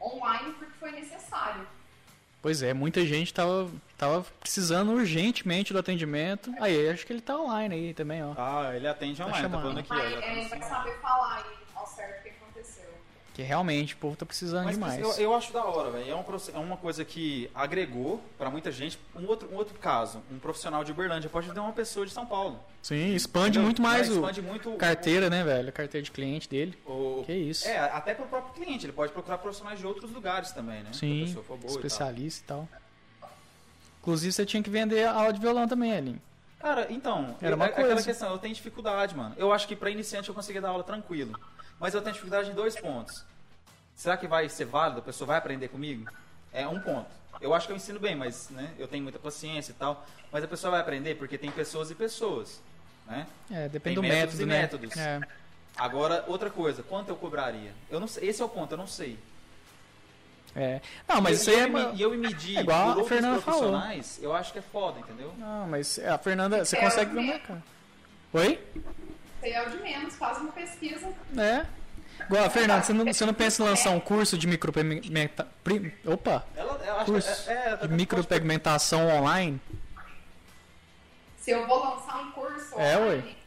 online 0.02 0.54
porque 0.54 0.74
foi 0.80 0.92
necessário. 0.92 1.68
Pois 2.42 2.62
é, 2.62 2.74
muita 2.74 3.04
gente 3.06 3.34
tava, 3.34 3.72
tava 3.98 4.24
precisando 4.40 4.92
urgentemente 4.92 5.74
do 5.74 5.80
atendimento. 5.80 6.54
Aí, 6.60 6.90
acho 6.90 7.06
que 7.06 7.12
ele 7.12 7.22
tá 7.22 7.36
online 7.40 7.74
aí 7.74 7.94
também, 7.94 8.24
ó. 8.24 8.36
Ah, 8.38 8.72
ele 8.76 8.88
atende 8.88 9.20
online, 9.22 9.38
tá 9.38 9.50
chamando. 9.50 9.62
falando 9.62 9.80
aqui, 9.80 9.92
ó. 9.92 10.20
É, 10.22 10.48
vai 10.48 10.62
saber 10.62 11.00
falar 11.02 11.38
aí 11.38 11.55
Que 13.36 13.42
realmente 13.44 13.96
o 13.96 13.98
povo 13.98 14.16
tá 14.16 14.26
precisando 14.26 14.64
Mas 14.64 14.76
demais. 14.76 14.98
eu, 14.98 15.12
eu 15.26 15.36
acho 15.36 15.52
da 15.52 15.62
hora, 15.66 15.92
velho. 15.92 16.10
É, 16.10 16.16
um 16.16 16.24
é 16.54 16.58
uma 16.58 16.78
coisa 16.78 17.04
que 17.04 17.52
agregou 17.54 18.24
pra 18.38 18.50
muita 18.50 18.72
gente. 18.72 18.98
Um 19.14 19.28
outro, 19.28 19.50
um 19.52 19.56
outro 19.58 19.78
caso, 19.78 20.24
um 20.32 20.40
profissional 20.40 20.86
de 20.86 20.94
Uberlândia 20.94 21.30
pode 21.30 21.52
ter 21.52 21.60
uma 21.60 21.74
pessoa 21.74 22.06
de 22.06 22.14
São 22.14 22.26
Paulo. 22.26 22.58
Sim, 22.82 23.14
expande 23.14 23.58
Entendeu? 23.60 23.64
muito 23.64 23.82
mais 23.82 24.10
o 24.10 24.14
expande 24.14 24.42
muito 24.42 24.70
o- 24.74 24.78
carteira, 24.78 25.30
né, 25.30 25.44
velho? 25.44 25.68
A 25.68 25.72
carteira 25.74 26.02
de 26.02 26.12
cliente 26.12 26.48
dele. 26.48 26.80
O, 26.86 27.24
Que 27.26 27.34
isso. 27.34 27.68
É, 27.68 27.78
até 27.78 28.14
pro 28.14 28.26
próprio 28.26 28.54
cliente. 28.54 28.86
Ele 28.86 28.94
pode 28.94 29.12
procurar 29.12 29.38
profissionais 29.38 29.80
de 29.80 29.86
outros 29.86 30.10
lugares 30.14 30.52
também, 30.54 30.82
né? 30.82 30.92
Se 30.94 31.00
a 31.00 31.00
Sim, 31.02 31.26
pessoa 31.26 31.44
for 31.44 31.58
boa 31.58 31.72
e 31.72 31.74
tal. 31.74 31.76
especialista 31.76 32.42
e 32.42 32.48
tal. 32.48 32.70
Inclusive, 34.02 34.32
você 34.32 34.46
tinha 34.46 34.64
que 34.64 34.70
vender 34.70 35.04
a 35.04 35.12
aula 35.14 35.34
de 35.34 35.42
violão 35.42 35.68
também, 35.68 35.92
Elinho. 35.92 36.22
Cara, 36.60 36.88
então, 36.90 37.36
Era 37.42 37.56
uma 37.56 37.66
é, 37.66 37.68
aquela 37.70 37.88
coisa. 37.90 38.04
questão, 38.04 38.32
eu 38.32 38.38
tenho 38.38 38.54
dificuldade, 38.54 39.16
mano. 39.16 39.36
Eu 39.38 39.52
acho 39.52 39.68
que 39.68 39.76
pra 39.76 39.90
iniciante 39.90 40.30
eu 40.30 40.36
conseguia 40.36 40.62
dar 40.62 40.70
aula 40.70 40.84
tranquilo. 40.84 41.38
Mas 41.80 41.94
eu 41.94 42.02
tenho 42.02 42.14
dificuldade 42.14 42.50
em 42.50 42.54
dois 42.54 42.76
pontos. 42.80 43.24
Será 43.96 44.18
que 44.18 44.28
vai 44.28 44.48
ser 44.50 44.66
válido? 44.66 45.00
A 45.00 45.04
pessoa 45.04 45.28
vai 45.28 45.38
aprender 45.38 45.68
comigo? 45.70 46.10
É 46.54 46.68
um 46.68 46.80
ponto. 46.80 47.08
Eu 47.42 47.54
acho 47.54 47.68
que 47.68 47.74
eu 47.74 47.76
ensino 47.76 48.00
bem, 48.00 48.16
mas 48.16 48.50
né, 48.50 48.74
eu 48.80 48.88
tenho 48.88 49.04
muita 49.04 49.20
paciência 49.20 49.72
e 49.72 49.76
tal. 49.76 50.06
Mas 50.32 50.44
a 50.44 50.48
pessoa 50.48 50.72
vai 50.72 50.80
aprender 50.82 51.16
porque 51.16 51.38
tem 51.38 51.52
pessoas 51.52 51.92
e 51.92 51.96
pessoas. 51.96 52.62
Né? 53.08 53.28
É, 53.52 53.68
depende 53.70 53.82
Tem 53.82 53.96
do 53.96 54.02
métodos 54.02 54.40
método, 54.40 54.44
e 54.44 54.46
né? 54.46 54.62
métodos. 54.62 54.98
É. 54.98 55.22
Agora, 55.78 56.24
outra 56.28 56.50
coisa, 56.50 56.82
quanto 56.82 57.10
eu 57.10 57.16
cobraria? 57.16 57.72
Eu 57.90 58.00
não 58.00 58.08
sei, 58.08 58.30
esse 58.30 58.42
é 58.42 58.46
o 58.46 58.50
ponto, 58.50 58.72
eu 58.72 58.78
não 58.78 58.88
sei. 58.88 59.20
É. 60.56 60.80
Não, 61.08 61.20
mas 61.22 61.40
e, 61.40 61.42
isso 61.42 61.50
aí 61.50 61.60
eu, 61.60 61.66
é. 61.66 61.70
me- 61.92 61.98
E 61.98 62.02
eu 62.02 62.10
me 62.12 62.18
medir 62.18 62.58
é 62.58 62.62
igual 62.62 62.94
por 62.94 63.02
a 63.04 63.08
Fernanda 63.08 63.42
falou. 63.42 63.60
profissionais, 63.62 64.20
eu 64.24 64.34
acho 64.34 64.54
que 64.54 64.60
é 64.60 64.62
foda, 64.62 65.00
entendeu? 65.02 65.34
Não, 65.38 65.68
mas 65.68 66.00
a 66.00 66.18
Fernanda, 66.18 66.64
você 66.64 66.78
É, 66.78 66.82
consegue 66.82 67.12
ver 67.14 67.20
o 67.20 67.24
mercado. 67.24 67.64
Oi? 68.34 68.60
Você 69.46 69.52
é 69.52 69.62
o 69.62 69.70
de 69.70 69.78
menos, 69.78 70.16
faz 70.16 70.40
uma 70.40 70.52
pesquisa. 70.52 71.14
É. 71.38 71.68
Igual 72.24 72.46
a 72.46 72.50
Fernanda, 72.50 72.82
você 72.82 72.94
não, 72.94 73.06
você 73.06 73.26
não 73.28 73.34
pensa 73.34 73.62
em 73.62 73.66
lançar 73.68 73.92
um 73.92 74.00
curso 74.00 74.40
de 74.40 74.48
micropigmentação. 74.48 75.52
Opa! 76.04 76.44
Ela, 76.56 76.84
eu 76.84 76.96
acho 76.96 77.06
Curso 77.06 77.44
que 77.44 77.52
é, 77.52 77.54
é, 77.54 77.78
de 77.78 77.88
micropigmentação 77.90 79.08
online? 79.08 79.62
Se 81.38 81.52
eu 81.52 81.68
vou 81.68 81.78
lançar 81.78 82.22
um 82.22 82.32
curso 82.32 82.80
É, 82.80 82.98
online, 82.98 83.38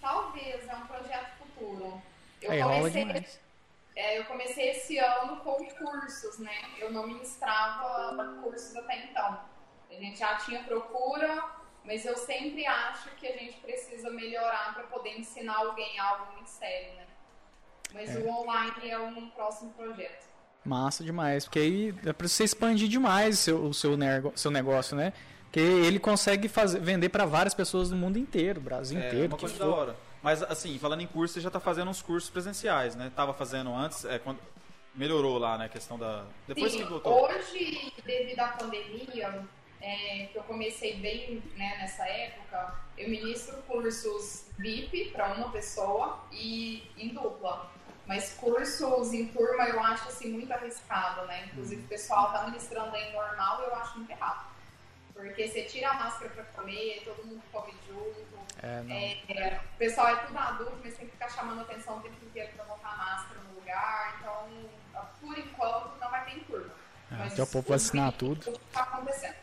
talvez, 0.00 0.68
é 0.68 0.74
um 0.74 0.86
projeto 0.86 1.30
futuro. 1.38 2.02
Eu 2.40 2.50
Aí 2.50 2.62
comecei, 2.62 3.26
é, 3.94 4.18
eu 4.18 4.24
comecei 4.24 4.70
esse 4.70 4.98
ano 4.98 5.36
com 5.36 5.64
cursos, 5.64 6.40
né? 6.40 6.56
Eu 6.76 6.90
não 6.90 7.06
ministrava 7.06 8.36
cursos 8.42 8.74
até 8.74 9.04
então. 9.04 9.38
A 9.88 9.94
gente 9.94 10.18
já 10.18 10.34
tinha 10.38 10.64
procura, 10.64 11.44
mas 11.84 12.04
eu 12.04 12.16
sempre 12.16 12.66
acho 12.66 13.08
que 13.16 13.26
a 13.26 13.32
gente 13.36 13.56
precisa 13.58 14.10
melhorar 14.10 14.74
para 14.74 14.84
poder 14.84 15.18
ensinar 15.18 15.56
alguém 15.56 15.98
algo 15.98 16.32
muito 16.32 16.48
sério, 16.48 16.94
né? 16.94 17.06
Mas 17.94 18.14
É. 18.14 18.18
o 18.20 18.28
online 18.28 18.88
é 18.90 18.98
um 18.98 19.28
próximo 19.30 19.70
projeto. 19.72 20.30
Massa 20.64 21.02
demais, 21.04 21.44
porque 21.44 21.58
aí 21.58 21.92
dá 21.92 22.14
pra 22.14 22.28
você 22.28 22.44
expandir 22.44 22.88
demais 22.88 23.38
o 23.40 23.42
seu, 23.42 23.64
o 23.66 23.74
seu, 23.74 23.96
nego- 23.96 24.32
seu 24.36 24.50
negócio, 24.50 24.96
né? 24.96 25.12
Porque 25.44 25.60
ele 25.60 25.98
consegue 25.98 26.48
fazer, 26.48 26.80
vender 26.80 27.08
pra 27.10 27.26
várias 27.26 27.52
pessoas 27.52 27.90
do 27.90 27.96
mundo 27.96 28.16
inteiro, 28.18 28.60
Brasil 28.60 28.98
É 28.98 29.06
inteiro. 29.08 29.26
uma 29.26 29.36
que 29.36 29.40
coisa 29.40 29.58
da 29.58 29.64
for. 29.64 29.78
hora. 29.78 29.96
Mas 30.22 30.42
assim, 30.44 30.78
falando 30.78 31.00
em 31.02 31.06
curso, 31.06 31.34
você 31.34 31.40
já 31.40 31.50
tá 31.50 31.58
fazendo 31.60 31.90
uns 31.90 32.00
cursos 32.00 32.30
presenciais, 32.30 32.94
né? 32.94 33.10
Tava 33.14 33.34
fazendo 33.34 33.74
antes, 33.74 34.04
é, 34.04 34.18
quando 34.20 34.38
melhorou 34.94 35.36
lá, 35.38 35.58
né, 35.58 35.64
a 35.64 35.68
questão 35.68 35.98
da 35.98 36.24
depois 36.46 36.72
Sim, 36.72 36.78
que 36.78 36.84
voltou. 36.84 37.24
hoje, 37.24 37.92
devido 38.04 38.38
à 38.40 38.48
pandemia, 38.48 39.42
é, 39.82 40.28
que 40.30 40.38
eu 40.38 40.44
comecei 40.44 40.96
bem 40.96 41.42
né, 41.56 41.76
nessa 41.78 42.06
época, 42.06 42.74
eu 42.96 43.10
ministro 43.10 43.56
cursos 43.64 44.46
VIP 44.56 45.10
para 45.10 45.34
uma 45.34 45.50
pessoa 45.50 46.24
e 46.30 46.88
em 46.96 47.08
dupla. 47.08 47.70
Mas 48.06 48.34
cursos 48.34 49.12
em 49.12 49.28
turma 49.28 49.64
eu 49.68 49.80
acho 49.80 50.08
assim 50.08 50.32
muito 50.32 50.52
arriscado, 50.52 51.26
né? 51.26 51.46
Inclusive 51.46 51.82
o 51.82 51.88
pessoal 51.88 52.32
tá 52.32 52.44
ministrando 52.44 52.94
aí 52.94 53.12
normal 53.12 53.60
e 53.60 53.64
eu 53.64 53.74
acho 53.76 53.98
muito 53.98 54.10
errado. 54.10 54.46
Porque 55.12 55.48
você 55.48 55.64
tira 55.64 55.90
a 55.90 55.94
máscara 55.94 56.30
para 56.30 56.44
comer, 56.44 57.02
todo 57.04 57.26
mundo 57.26 57.42
come 57.52 57.72
junto. 57.86 58.38
É, 58.62 58.82
não. 58.82 58.94
É, 58.94 59.60
o 59.74 59.78
pessoal 59.78 60.08
é 60.08 60.16
tudo 60.16 60.38
adulto, 60.38 60.76
mas 60.82 60.96
tem 60.96 61.06
que 61.06 61.12
ficar 61.12 61.28
chamando 61.28 61.60
atenção 61.60 61.98
o 61.98 62.00
tempo 62.00 62.24
inteiro 62.24 62.50
para 62.56 62.64
botar 62.64 62.88
a 62.88 62.96
máscara 62.96 63.40
no 63.40 63.54
lugar. 63.54 64.16
Então, 64.18 64.48
por 65.20 65.38
enquanto, 65.38 65.98
não 66.00 66.10
vai 66.10 66.24
ter 66.24 66.38
em 66.38 66.44
turma. 66.44 66.72
É, 67.10 67.14
Mas 67.16 67.32
até 67.34 67.42
o 67.42 67.46
povo 67.46 67.68
vacinar 67.68 68.12
tudo. 68.12 68.50
O 68.50 68.52
que 68.52 68.72
tá 68.72 68.82
acontecendo? 68.82 69.41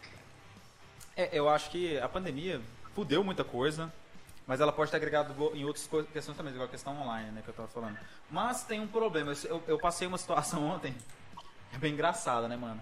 É, 1.19 1.29
eu 1.33 1.49
acho 1.49 1.69
que 1.69 1.99
a 1.99 2.07
pandemia 2.07 2.61
fudeu 2.95 3.21
muita 3.25 3.43
coisa, 3.43 3.91
mas 4.47 4.61
ela 4.61 4.71
pode 4.71 4.89
ter 4.89 4.95
agregado 4.95 5.33
em 5.53 5.65
outras 5.65 5.85
questões 6.13 6.37
também, 6.37 6.53
igual 6.53 6.65
a 6.65 6.71
questão 6.71 6.97
online, 7.01 7.29
né, 7.31 7.41
que 7.43 7.49
eu 7.49 7.53
tava 7.53 7.67
falando. 7.67 7.97
Mas 8.31 8.63
tem 8.63 8.79
um 8.79 8.87
problema, 8.87 9.33
eu, 9.43 9.61
eu- 9.67 9.77
passei 9.77 10.07
uma 10.07 10.17
situação 10.17 10.63
ontem, 10.73 10.95
é 11.73 11.77
bem 11.77 11.91
engraçada, 11.91 12.47
né, 12.47 12.55
mano? 12.55 12.81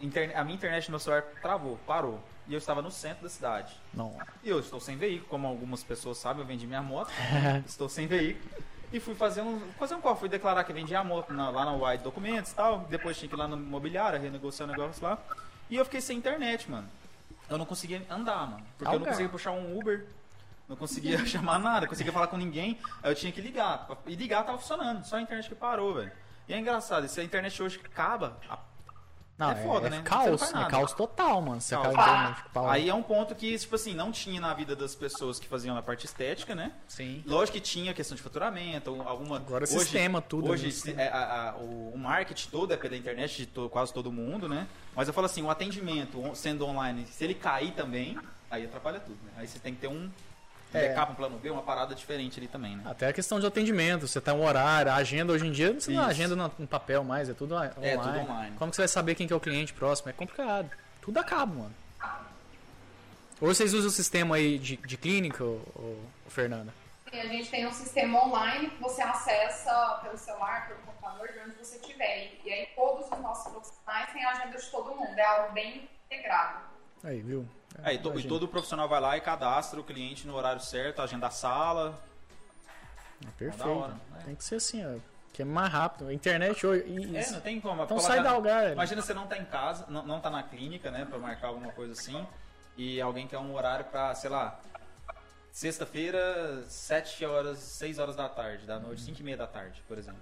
Interne- 0.00 0.34
a 0.34 0.42
minha 0.42 0.56
internet 0.56 0.88
no 0.88 0.92
meu 0.94 0.98
celular 0.98 1.22
travou, 1.40 1.78
parou. 1.86 2.20
E 2.48 2.52
eu 2.54 2.58
estava 2.58 2.82
no 2.82 2.90
centro 2.90 3.22
da 3.22 3.28
cidade. 3.28 3.72
Não. 3.94 4.18
E 4.42 4.48
eu 4.48 4.58
estou 4.58 4.80
sem 4.80 4.96
veículo, 4.96 5.28
como 5.30 5.46
algumas 5.46 5.84
pessoas 5.84 6.18
sabem, 6.18 6.42
eu 6.42 6.46
vendi 6.46 6.66
minha 6.66 6.82
moto. 6.82 7.12
estou 7.64 7.88
sem 7.88 8.08
veículo. 8.08 8.44
E 8.92 8.98
fui 8.98 9.14
fazer 9.14 9.42
um, 9.42 9.60
fazer 9.78 9.94
um 9.94 10.00
qual? 10.00 10.16
Fui 10.16 10.28
declarar 10.28 10.64
que 10.64 10.72
vendi 10.72 10.92
a 10.96 11.04
moto 11.04 11.32
na- 11.32 11.50
lá 11.50 11.64
na 11.64 11.72
Wide 11.74 12.02
Documentos 12.02 12.50
e 12.50 12.54
tal. 12.56 12.80
Depois 12.90 13.16
tinha 13.16 13.28
que 13.28 13.36
ir 13.36 13.38
lá 13.38 13.46
no 13.46 13.56
imobiliário, 13.56 14.20
renegociar 14.20 14.68
o 14.68 14.72
negócio 14.72 15.00
lá. 15.04 15.16
E 15.70 15.76
eu 15.76 15.84
fiquei 15.84 16.00
sem 16.00 16.18
internet, 16.18 16.68
mano. 16.68 16.88
Eu 17.52 17.58
não 17.58 17.66
conseguia 17.66 18.04
andar, 18.08 18.46
mano. 18.50 18.64
Porque 18.78 18.84
eu 18.84 18.86
não 18.86 18.92
Algar. 18.94 19.08
conseguia 19.10 19.28
puxar 19.28 19.50
um 19.50 19.78
Uber. 19.78 20.06
Não 20.66 20.74
conseguia 20.74 21.18
chamar 21.26 21.58
nada, 21.58 21.82
não 21.82 21.88
conseguia 21.88 22.12
falar 22.12 22.28
com 22.28 22.38
ninguém. 22.38 22.78
Aí 23.02 23.10
eu 23.10 23.14
tinha 23.14 23.30
que 23.30 23.42
ligar. 23.42 23.86
E 24.06 24.14
ligar 24.14 24.44
tava 24.44 24.56
funcionando, 24.56 25.04
só 25.04 25.16
a 25.16 25.20
internet 25.20 25.48
que 25.48 25.54
parou, 25.54 25.94
velho. 25.94 26.10
E 26.48 26.54
é 26.54 26.58
engraçado, 26.58 27.06
se 27.08 27.20
a 27.20 27.24
internet 27.24 27.62
hoje 27.62 27.78
acaba, 27.84 28.38
a 28.48 28.58
Não, 29.42 29.50
É 29.50 29.54
foda, 29.56 29.90
né? 29.90 29.96
Você 29.96 29.96
não 29.96 30.04
Caos, 30.04 30.42
é 30.54 30.64
caos 30.70 30.92
total, 30.92 31.42
mano. 31.42 31.60
Você 31.60 31.74
Caos. 31.74 31.86
acaba 31.88 32.02
a 32.04 32.14
internet, 32.30 32.44
pau. 32.52 32.70
Aí 32.70 32.88
é 32.88 32.94
um 32.94 33.02
ponto 33.02 33.34
que, 33.34 33.58
tipo 33.58 33.74
assim, 33.74 33.94
não 33.94 34.12
tinha 34.12 34.40
na 34.40 34.54
vida 34.54 34.76
das 34.76 34.94
pessoas 34.94 35.38
que 35.38 35.46
faziam 35.48 35.76
a 35.76 35.82
parte 35.82 36.06
estética, 36.06 36.54
né? 36.54 36.72
Sim. 36.88 37.22
Lógico 37.26 37.58
que 37.58 37.60
tinha 37.62 37.92
questão 37.92 38.16
de 38.16 38.22
faturamento, 38.22 38.90
alguma. 39.06 39.36
Agora 39.38 39.64
hoje, 39.64 39.78
sistema, 39.78 40.20
tudo, 40.22 40.50
Hoje 40.50 40.68
né? 40.92 41.04
é, 41.04 41.08
a- 41.08 41.50
a- 41.50 41.56
o, 41.56 41.96
marketing 41.98 42.48
todo 42.50 42.72
é 42.72 42.76
pela 42.76 42.96
internet 42.96 43.36
de 43.36 43.46
to- 43.46 43.68
quase 43.68 43.92
todo 43.92 44.12
mundo, 44.12 44.48
né? 44.48 44.66
Mas 44.94 45.08
eu 45.08 45.14
falo 45.14 45.26
assim, 45.26 45.42
o 45.42 45.50
atendimento 45.50 46.22
sendo 46.34 46.64
online, 46.66 47.06
se 47.06 47.24
ele 47.24 47.34
cair 47.34 47.72
também, 47.72 48.18
aí 48.50 48.64
atrapalha 48.64 49.00
tudo, 49.00 49.18
né? 49.24 49.32
Aí 49.38 49.46
você 49.48 49.58
tem 49.58 49.74
que 49.74 49.80
ter 49.80 49.88
um 49.88 50.10
É. 50.74 50.88
backup, 50.88 51.12
um 51.12 51.14
plano 51.14 51.38
B, 51.38 51.50
uma 51.50 51.62
parada 51.62 51.94
diferente 51.94 52.38
ali 52.38 52.48
também, 52.48 52.76
né? 52.76 52.82
Até 52.86 53.08
a 53.08 53.12
questão 53.12 53.38
de 53.38 53.46
atendimento, 53.46 54.06
você 54.06 54.20
tá 54.20 54.32
um 54.32 54.44
horário, 54.44 54.90
a 54.90 54.96
agenda 54.96 55.32
hoje 55.32 55.46
em 55.46 55.52
dia, 55.52 55.72
você 55.72 55.90
não 55.90 56.02
Isso. 56.02 56.10
agenda 56.10 56.36
no, 56.36 56.52
no 56.58 56.66
papel 56.66 57.04
mais, 57.04 57.28
é 57.28 57.34
tudo 57.34 57.54
online. 57.54 57.72
É, 57.82 57.96
tudo 57.96 58.18
online. 58.18 58.56
Como 58.56 58.70
que 58.70 58.76
você 58.76 58.82
vai 58.82 58.88
saber 58.88 59.14
quem 59.14 59.26
que 59.26 59.32
é 59.32 59.36
o 59.36 59.40
cliente 59.40 59.72
próximo? 59.72 60.10
É 60.10 60.12
complicado. 60.12 60.70
Tudo 61.00 61.18
acaba, 61.18 61.54
mano. 61.54 61.74
Hoje 63.40 63.56
vocês 63.56 63.74
usam 63.74 63.88
o 63.88 63.92
sistema 63.92 64.36
aí 64.36 64.56
de, 64.56 64.76
de 64.76 64.96
clínica, 64.96 65.42
ô, 65.42 65.60
ô, 65.74 66.30
Fernanda? 66.30 66.72
E 67.12 67.18
a 67.18 67.26
gente 67.26 67.50
tem 67.50 67.66
um 67.66 67.72
sistema 67.72 68.24
online 68.24 68.70
que 68.70 68.80
você 68.80 69.02
acessa 69.02 69.98
pelo 70.00 70.16
celular, 70.16 70.68
pelo 70.68 70.78
computador, 70.82 71.26
de 71.26 71.40
onde 71.40 71.56
você 71.56 71.76
estiver. 71.76 72.30
E 72.44 72.52
aí 72.52 72.68
todos 72.76 73.04
os 73.10 73.18
nossos 73.18 73.50
profissionais 73.50 74.12
têm 74.12 74.24
a 74.24 74.30
agenda 74.30 74.56
de 74.56 74.66
todo 74.70 74.94
mundo. 74.94 75.18
É 75.18 75.24
algo 75.24 75.52
bem 75.52 75.88
integrado. 76.06 76.60
Aí, 77.02 77.20
viu? 77.20 77.44
Aí 77.82 77.98
to- 77.98 78.08
e 78.08 78.12
Imagina. 78.12 78.28
todo 78.28 78.48
profissional 78.48 78.88
vai 78.88 79.00
lá 79.00 79.16
e 79.16 79.20
cadastra 79.20 79.80
o 79.80 79.84
cliente 79.84 80.26
no 80.26 80.34
horário 80.34 80.60
certo, 80.60 81.00
agenda 81.02 81.26
a 81.26 81.30
sala. 81.30 81.98
É 83.24 83.30
perfeito. 83.38 83.64
Da 83.64 83.70
hora, 83.70 83.92
né? 84.10 84.22
Tem 84.24 84.34
que 84.34 84.44
ser 84.44 84.56
assim, 84.56 84.84
ó. 84.84 84.98
Que 85.32 85.42
é 85.42 85.44
mais 85.44 85.72
rápido. 85.72 86.08
A 86.08 86.12
internet 86.14 86.66
hoje. 86.66 86.84
e- 86.86 87.16
É, 87.16 87.30
não 87.30 87.40
tem 87.40 87.60
como. 87.60 87.82
Então 87.84 87.98
sai 87.98 88.22
da 88.22 88.36
lugar. 88.36 88.60
velho. 88.62 88.72
Imagina 88.74 89.00
você 89.00 89.14
não 89.14 89.26
tá 89.26 89.38
em 89.38 89.44
casa, 89.44 89.86
não, 89.88 90.04
não 90.04 90.20
tá 90.20 90.28
na 90.28 90.42
clínica, 90.42 90.90
né, 90.90 91.04
pra 91.08 91.18
marcar 91.18 91.48
alguma 91.48 91.72
coisa 91.72 91.92
assim, 91.92 92.26
e 92.76 93.00
alguém 93.00 93.26
quer 93.26 93.38
um 93.38 93.54
horário 93.54 93.84
pra, 93.86 94.14
sei 94.14 94.28
lá, 94.28 94.60
sexta-feira, 95.50 96.64
7 96.68 97.24
horas, 97.24 97.58
6 97.58 97.98
horas 97.98 98.16
da 98.16 98.28
tarde, 98.28 98.66
da 98.66 98.78
noite, 98.78 99.02
5 99.02 99.20
e 99.20 99.22
meia 99.24 99.36
da 99.36 99.46
tarde, 99.46 99.82
por 99.88 99.96
exemplo. 99.98 100.20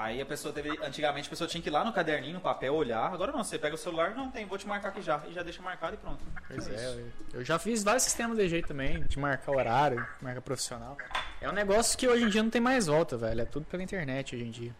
Aí 0.00 0.20
a 0.20 0.26
pessoa 0.26 0.54
teve, 0.54 0.70
antigamente 0.82 1.26
a 1.26 1.30
pessoa 1.30 1.48
tinha 1.48 1.60
que 1.60 1.68
ir 1.68 1.72
lá 1.72 1.84
no 1.84 1.92
caderninho, 1.92 2.34
no 2.34 2.40
papel, 2.40 2.72
olhar, 2.72 3.12
agora 3.12 3.32
não, 3.32 3.42
você 3.42 3.58
pega 3.58 3.74
o 3.74 3.78
celular, 3.78 4.14
não 4.14 4.30
tem, 4.30 4.46
vou 4.46 4.56
te 4.56 4.64
marcar 4.66 4.90
aqui 4.90 5.02
já, 5.02 5.20
e 5.28 5.32
já 5.32 5.42
deixa 5.42 5.60
marcado 5.60 5.94
e 5.94 5.96
pronto. 5.96 6.24
Pois 6.46 6.68
É 6.68 6.72
é, 6.74 7.04
eu- 7.34 7.44
já 7.44 7.58
fiz 7.58 7.82
vários 7.82 8.04
sistemas 8.04 8.38
de 8.38 8.48
jeito 8.48 8.68
também, 8.68 9.02
de 9.02 9.18
marcar 9.18 9.50
horário, 9.50 10.06
marca 10.22 10.40
profissional. 10.40 10.96
É 11.40 11.48
um 11.48 11.52
negócio 11.52 11.98
que 11.98 12.06
hoje 12.06 12.24
em 12.24 12.28
dia 12.28 12.42
não 12.44 12.50
tem 12.50 12.60
mais 12.60 12.86
volta, 12.86 13.16
velho. 13.16 13.40
É 13.40 13.44
tudo 13.44 13.66
pela 13.66 13.82
internet 13.82 14.36
hoje 14.36 14.44
em 14.44 14.50
dia. 14.52 14.72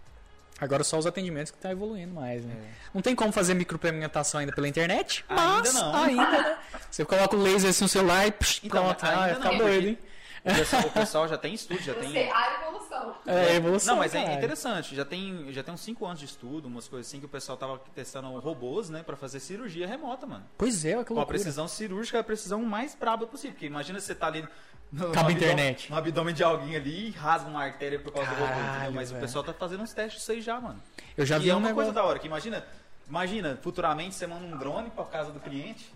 Agora 0.60 0.82
só 0.82 0.98
os 0.98 1.06
atendimentos 1.06 1.52
que 1.52 1.58
tá 1.58 1.70
evoluindo 1.70 2.12
mais, 2.14 2.44
né? 2.44 2.54
Não 2.92 3.00
tem 3.00 3.14
como 3.14 3.32
fazer 3.32 3.54
micropigmentação 3.54 4.40
ainda 4.40 4.52
pela 4.52 4.66
internet, 4.68 5.24
É. 5.28 5.34
Ainda 5.34 5.58
mas 5.58 5.74
não. 5.74 5.94
ainda, 5.96 6.30
né? 6.42 6.58
Você 6.90 7.04
coloca 7.04 7.36
o 7.36 7.40
laser 7.42 7.70
assim 7.70 7.84
no 7.84 7.88
celular 7.88 8.26
e 8.26 8.32
psh, 8.32 8.60
Então, 8.64 8.84
pronto. 8.84 9.04
Ah, 9.06 9.36
porque- 9.40 9.56
doido, 9.58 9.86
hein? 9.88 9.98
O 10.44 10.54
pessoal, 10.54 10.82
o 10.86 10.90
pessoal 10.90 11.28
já 11.28 11.36
tem 11.38 11.54
estudo, 11.54 11.80
já 11.80 11.94
tem... 11.94 12.10
Você, 12.10 12.30
a 12.32 12.60
evolução. 12.62 13.14
É, 13.26 13.54
evolução. 13.56 13.94
Não, 13.94 14.00
mas 14.02 14.14
é 14.14 14.20
caralho. 14.20 14.38
interessante. 14.38 14.94
Já 14.94 15.04
tem, 15.04 15.52
já 15.52 15.62
tem 15.62 15.74
uns 15.74 15.80
5 15.80 16.06
anos 16.06 16.18
de 16.20 16.24
estudo, 16.26 16.66
umas 16.68 16.86
coisas 16.88 17.06
assim, 17.06 17.18
que 17.20 17.26
o 17.26 17.28
pessoal 17.28 17.56
tava 17.58 17.78
testando 17.94 18.28
robôs, 18.38 18.88
né, 18.88 19.02
pra 19.02 19.16
fazer 19.16 19.40
cirurgia 19.40 19.86
remota, 19.86 20.26
mano. 20.26 20.44
Pois 20.56 20.84
é, 20.84 20.90
que 20.90 21.04
Com 21.06 21.14
a 21.14 21.16
loucura. 21.16 21.26
precisão 21.26 21.66
cirúrgica, 21.68 22.20
a 22.20 22.24
precisão 22.24 22.62
mais 22.62 22.94
braba 22.94 23.26
possível. 23.26 23.52
Porque 23.52 23.66
imagina 23.66 23.98
você 24.00 24.14
tá 24.14 24.26
ali 24.28 24.46
no, 24.92 25.10
Cabo 25.10 25.28
no 25.28 25.36
internet. 25.36 25.90
no 25.90 25.96
abdômen 25.98 26.34
de 26.34 26.42
alguém 26.42 26.76
ali 26.76 27.08
e 27.08 27.10
rasga 27.10 27.48
uma 27.50 27.62
artéria 27.62 27.98
por 27.98 28.12
causa 28.12 28.30
do 28.30 28.36
robô, 28.36 28.46
Caralho, 28.46 28.74
entendeu? 28.76 28.92
Mas 28.92 29.10
velho. 29.10 29.22
o 29.22 29.26
pessoal 29.26 29.44
tá 29.44 29.52
fazendo 29.52 29.82
uns 29.82 29.92
testes 29.92 30.20
disso 30.20 30.32
aí 30.32 30.40
já, 30.40 30.60
mano. 30.60 30.80
Eu 31.16 31.26
já 31.26 31.36
e 31.36 31.40
vi 31.40 31.50
é 31.50 31.54
um 31.54 31.58
uma 31.58 31.68
negócio. 31.68 31.74
coisa 31.86 31.92
da 31.92 32.04
hora, 32.08 32.18
que 32.18 32.26
imagina, 32.26 32.64
imagina, 33.08 33.58
futuramente 33.60 34.14
você 34.14 34.26
manda 34.26 34.44
um 34.46 34.56
drone 34.56 34.88
pra 34.90 35.04
casa 35.04 35.30
do 35.30 35.40
cliente, 35.40 35.92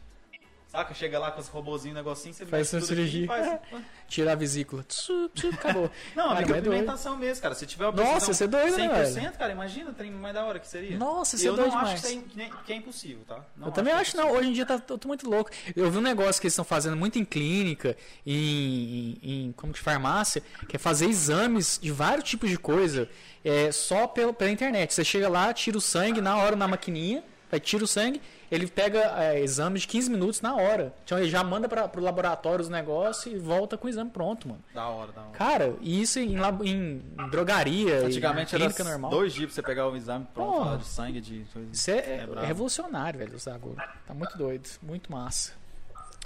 saca? 0.73 0.95
Chega 0.95 1.19
lá 1.19 1.31
com 1.31 1.41
os 1.41 1.49
robozinhos, 1.49 1.95
negocinho, 1.95 2.35
você 2.35 2.47
Faz 2.47 2.69
sua 2.69 2.81
cirurgia. 2.81 3.27
faz- 3.27 3.61
Tirar 4.09 4.33
a 4.33 4.35
vesícula. 4.35 4.83
Tsu, 4.83 5.29
tsu, 5.35 5.49
acabou. 5.51 5.91
Não, 6.17 6.25
Cara, 6.25 6.31
a 6.31 6.35
mas 6.35 6.43
é 6.43 6.47
doido. 6.47 6.57
micropigmentação 6.65 7.17
mesmo, 7.17 7.43
cara. 7.43 7.55
Se 7.55 7.65
tiver 7.67 7.87
uma 7.87 7.93
Nossa, 7.93 8.31
isso 8.33 8.45
é 8.45 8.47
doido, 8.47 8.77
né, 8.77 8.89
100%, 9.05 9.33
cara, 9.39 9.53
imagina 9.53 9.91
o 9.91 9.95
trem 9.95 10.11
mais 10.11 10.35
da 10.35 10.45
hora 10.45 10.59
que 10.59 10.67
seria. 10.69 10.99
Nossa, 10.99 11.37
E 11.37 11.47
é 11.47 11.49
eu 11.49 11.55
doido 11.57 11.71
não 11.71 11.79
acho 11.79 11.87
demais. 11.97 12.01
que, 12.01 12.07
isso 12.09 12.41
é, 12.41 12.51
que 12.67 12.73
é 12.73 12.77
impossível, 12.77 13.25
tá? 13.27 13.41
Não 13.57 13.69
eu 13.69 13.73
também 13.73 13.93
que 13.93 13.99
é 13.99 14.03
acho, 14.03 14.17
não. 14.17 14.31
Hoje 14.33 14.49
em 14.49 14.53
dia 14.53 14.67
tá 14.67 14.79
tudo 14.79 15.07
muito 15.09 15.29
louco. 15.31 15.51
Eu 15.77 15.91
vi 15.91 15.99
um 15.99 16.03
negócio 16.03 16.41
que 16.41 16.47
eles 16.47 16.53
estão 16.55 16.65
fazendo 16.65 16.97
muito 16.97 17.19
em 17.19 17.25
clínica, 17.25 17.97
em, 18.27 19.19
em, 19.23 19.47
em- 19.47 19.53
como 19.53 19.73
de 19.73 19.81
farmácia, 19.81 20.43
que 20.69 20.77
é 20.77 20.79
fazer 20.79 21.07
exames 21.07 21.79
de 21.81 21.91
vários 21.91 22.29
tipos 22.29 22.49
de 22.51 22.59
coisa 22.59 23.09
é, 23.45 23.71
só 23.73 24.07
pelo, 24.07 24.33
pela 24.35 24.51
internet. 24.51 24.93
Você 24.95 25.05
chega 25.05 25.29
lá, 25.29 25.53
tira 25.53 25.77
o 25.77 25.81
sangue 25.81 26.21
na 26.21 26.37
hora 26.37 26.55
na 26.57 26.69
maquininha, 26.69 27.23
aí 27.53 27.61
tira 27.61 27.85
o 27.85 27.87
sangue, 27.87 28.21
ele 28.51 28.67
pega 28.67 28.99
é, 29.23 29.41
exame 29.41 29.79
de 29.79 29.87
15 29.87 30.11
minutos 30.11 30.41
na 30.41 30.55
hora. 30.57 30.93
Então 31.05 31.19
ele 31.19 31.29
já 31.31 31.45
manda 31.45 31.69
para 31.69 31.87
pro 31.87 32.03
laboratório 32.03 32.63
os 32.63 32.69
negócios 32.69 33.33
e 33.33 33.39
volta 33.39 33.77
com 33.79 33.87
o 33.87 33.91
exame 33.91 34.11
pronto, 34.11 34.49
mano. 34.49 34.63
Da 34.75 34.89
hora, 34.89 35.13
da 35.13 35.21
hora. 35.21 35.31
Cara, 35.33 35.75
e 35.81 36.03
isso 36.03 36.19
em, 36.19 36.37
labo- 36.37 36.65
em 36.65 37.03
drogaria, 37.31 38.07
Antigamente 38.07 38.55
era 38.55 38.69
normal. 38.85 39.11
dois 39.11 39.33
dias 39.33 39.47
pra 39.47 39.55
você 39.55 39.63
pegar 39.63 39.89
o 39.89 39.95
exame 39.97 40.27
pronto, 40.35 40.51
Porra. 40.53 40.65
falar 40.65 40.77
de 40.79 40.87
sangue, 40.87 41.21
de. 41.21 41.47
Isso 41.73 41.91
é, 41.91 41.99
é 42.23 42.27
brabo. 42.27 42.47
revolucionário, 42.47 43.19
velho, 43.19 43.37
agora. 43.55 43.89
Tá 44.07 44.15
muito 44.15 44.37
doido, 44.37 44.69
muito 44.83 45.13
massa. 45.13 45.53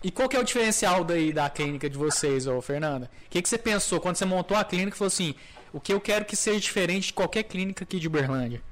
E 0.03 0.11
qual 0.11 0.29
que 0.29 0.37
é 0.37 0.41
o 0.41 0.45
diferencial 0.45 1.03
daí 1.03 1.33
da 1.33 1.49
clínica 1.51 1.89
de 1.91 1.97
vocês, 1.97 2.47
ô 2.47 2.61
Fernanda? 2.61 3.11
O 3.27 3.31
que, 3.31 3.41
que 3.43 3.49
você 3.49 3.59
pensou 3.59 3.99
quando 3.99 4.17
você 4.17 4.25
montou 4.27 4.57
a 4.57 4.63
clínica 4.63 4.95
e 4.95 4.99
falou 4.99 5.09
assim, 5.09 5.35
o 5.73 5.81
que 5.81 5.93
eu 5.93 6.01
quero 6.01 6.25
que 6.25 6.37
seja 6.37 6.61
diferente 6.61 7.07
de 7.09 7.13
qualquer 7.15 7.43
clínica 7.45 7.83
aqui 7.83 7.99
de 7.99 8.07
Uberlândia? 8.07 8.63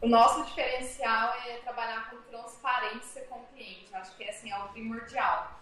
O 0.00 0.08
nosso 0.08 0.44
diferencial 0.44 1.34
é 1.46 1.56
trabalhar 1.58 2.10
com 2.10 2.18
transparência 2.30 3.24
com 3.24 3.36
o 3.36 3.46
cliente. 3.46 3.94
Acho 3.94 4.14
que 4.16 4.28
assim, 4.28 4.50
é 4.50 4.58
o 4.58 4.68
primordial. 4.68 5.52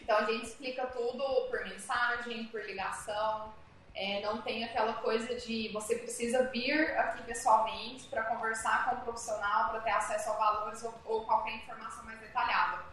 Então 0.00 0.18
a 0.18 0.24
gente 0.24 0.46
explica 0.46 0.86
tudo 0.86 1.48
por 1.50 1.64
mensagem, 1.64 2.46
por 2.46 2.64
ligação. 2.64 3.52
É, 3.94 4.22
não 4.22 4.40
tem 4.40 4.64
aquela 4.64 4.94
coisa 4.94 5.34
de 5.34 5.68
você 5.68 5.96
precisa 5.96 6.44
vir 6.44 6.96
aqui 6.96 7.22
pessoalmente 7.24 8.04
para 8.04 8.22
conversar 8.22 8.88
com 8.88 8.96
o 8.96 9.00
profissional, 9.00 9.70
para 9.70 9.80
ter 9.80 9.90
acesso 9.90 10.30
a 10.30 10.34
valores 10.34 10.82
ou, 10.82 10.94
ou 11.04 11.24
qualquer 11.26 11.56
informação 11.56 12.04
mais 12.04 12.18
detalhada. 12.20 12.84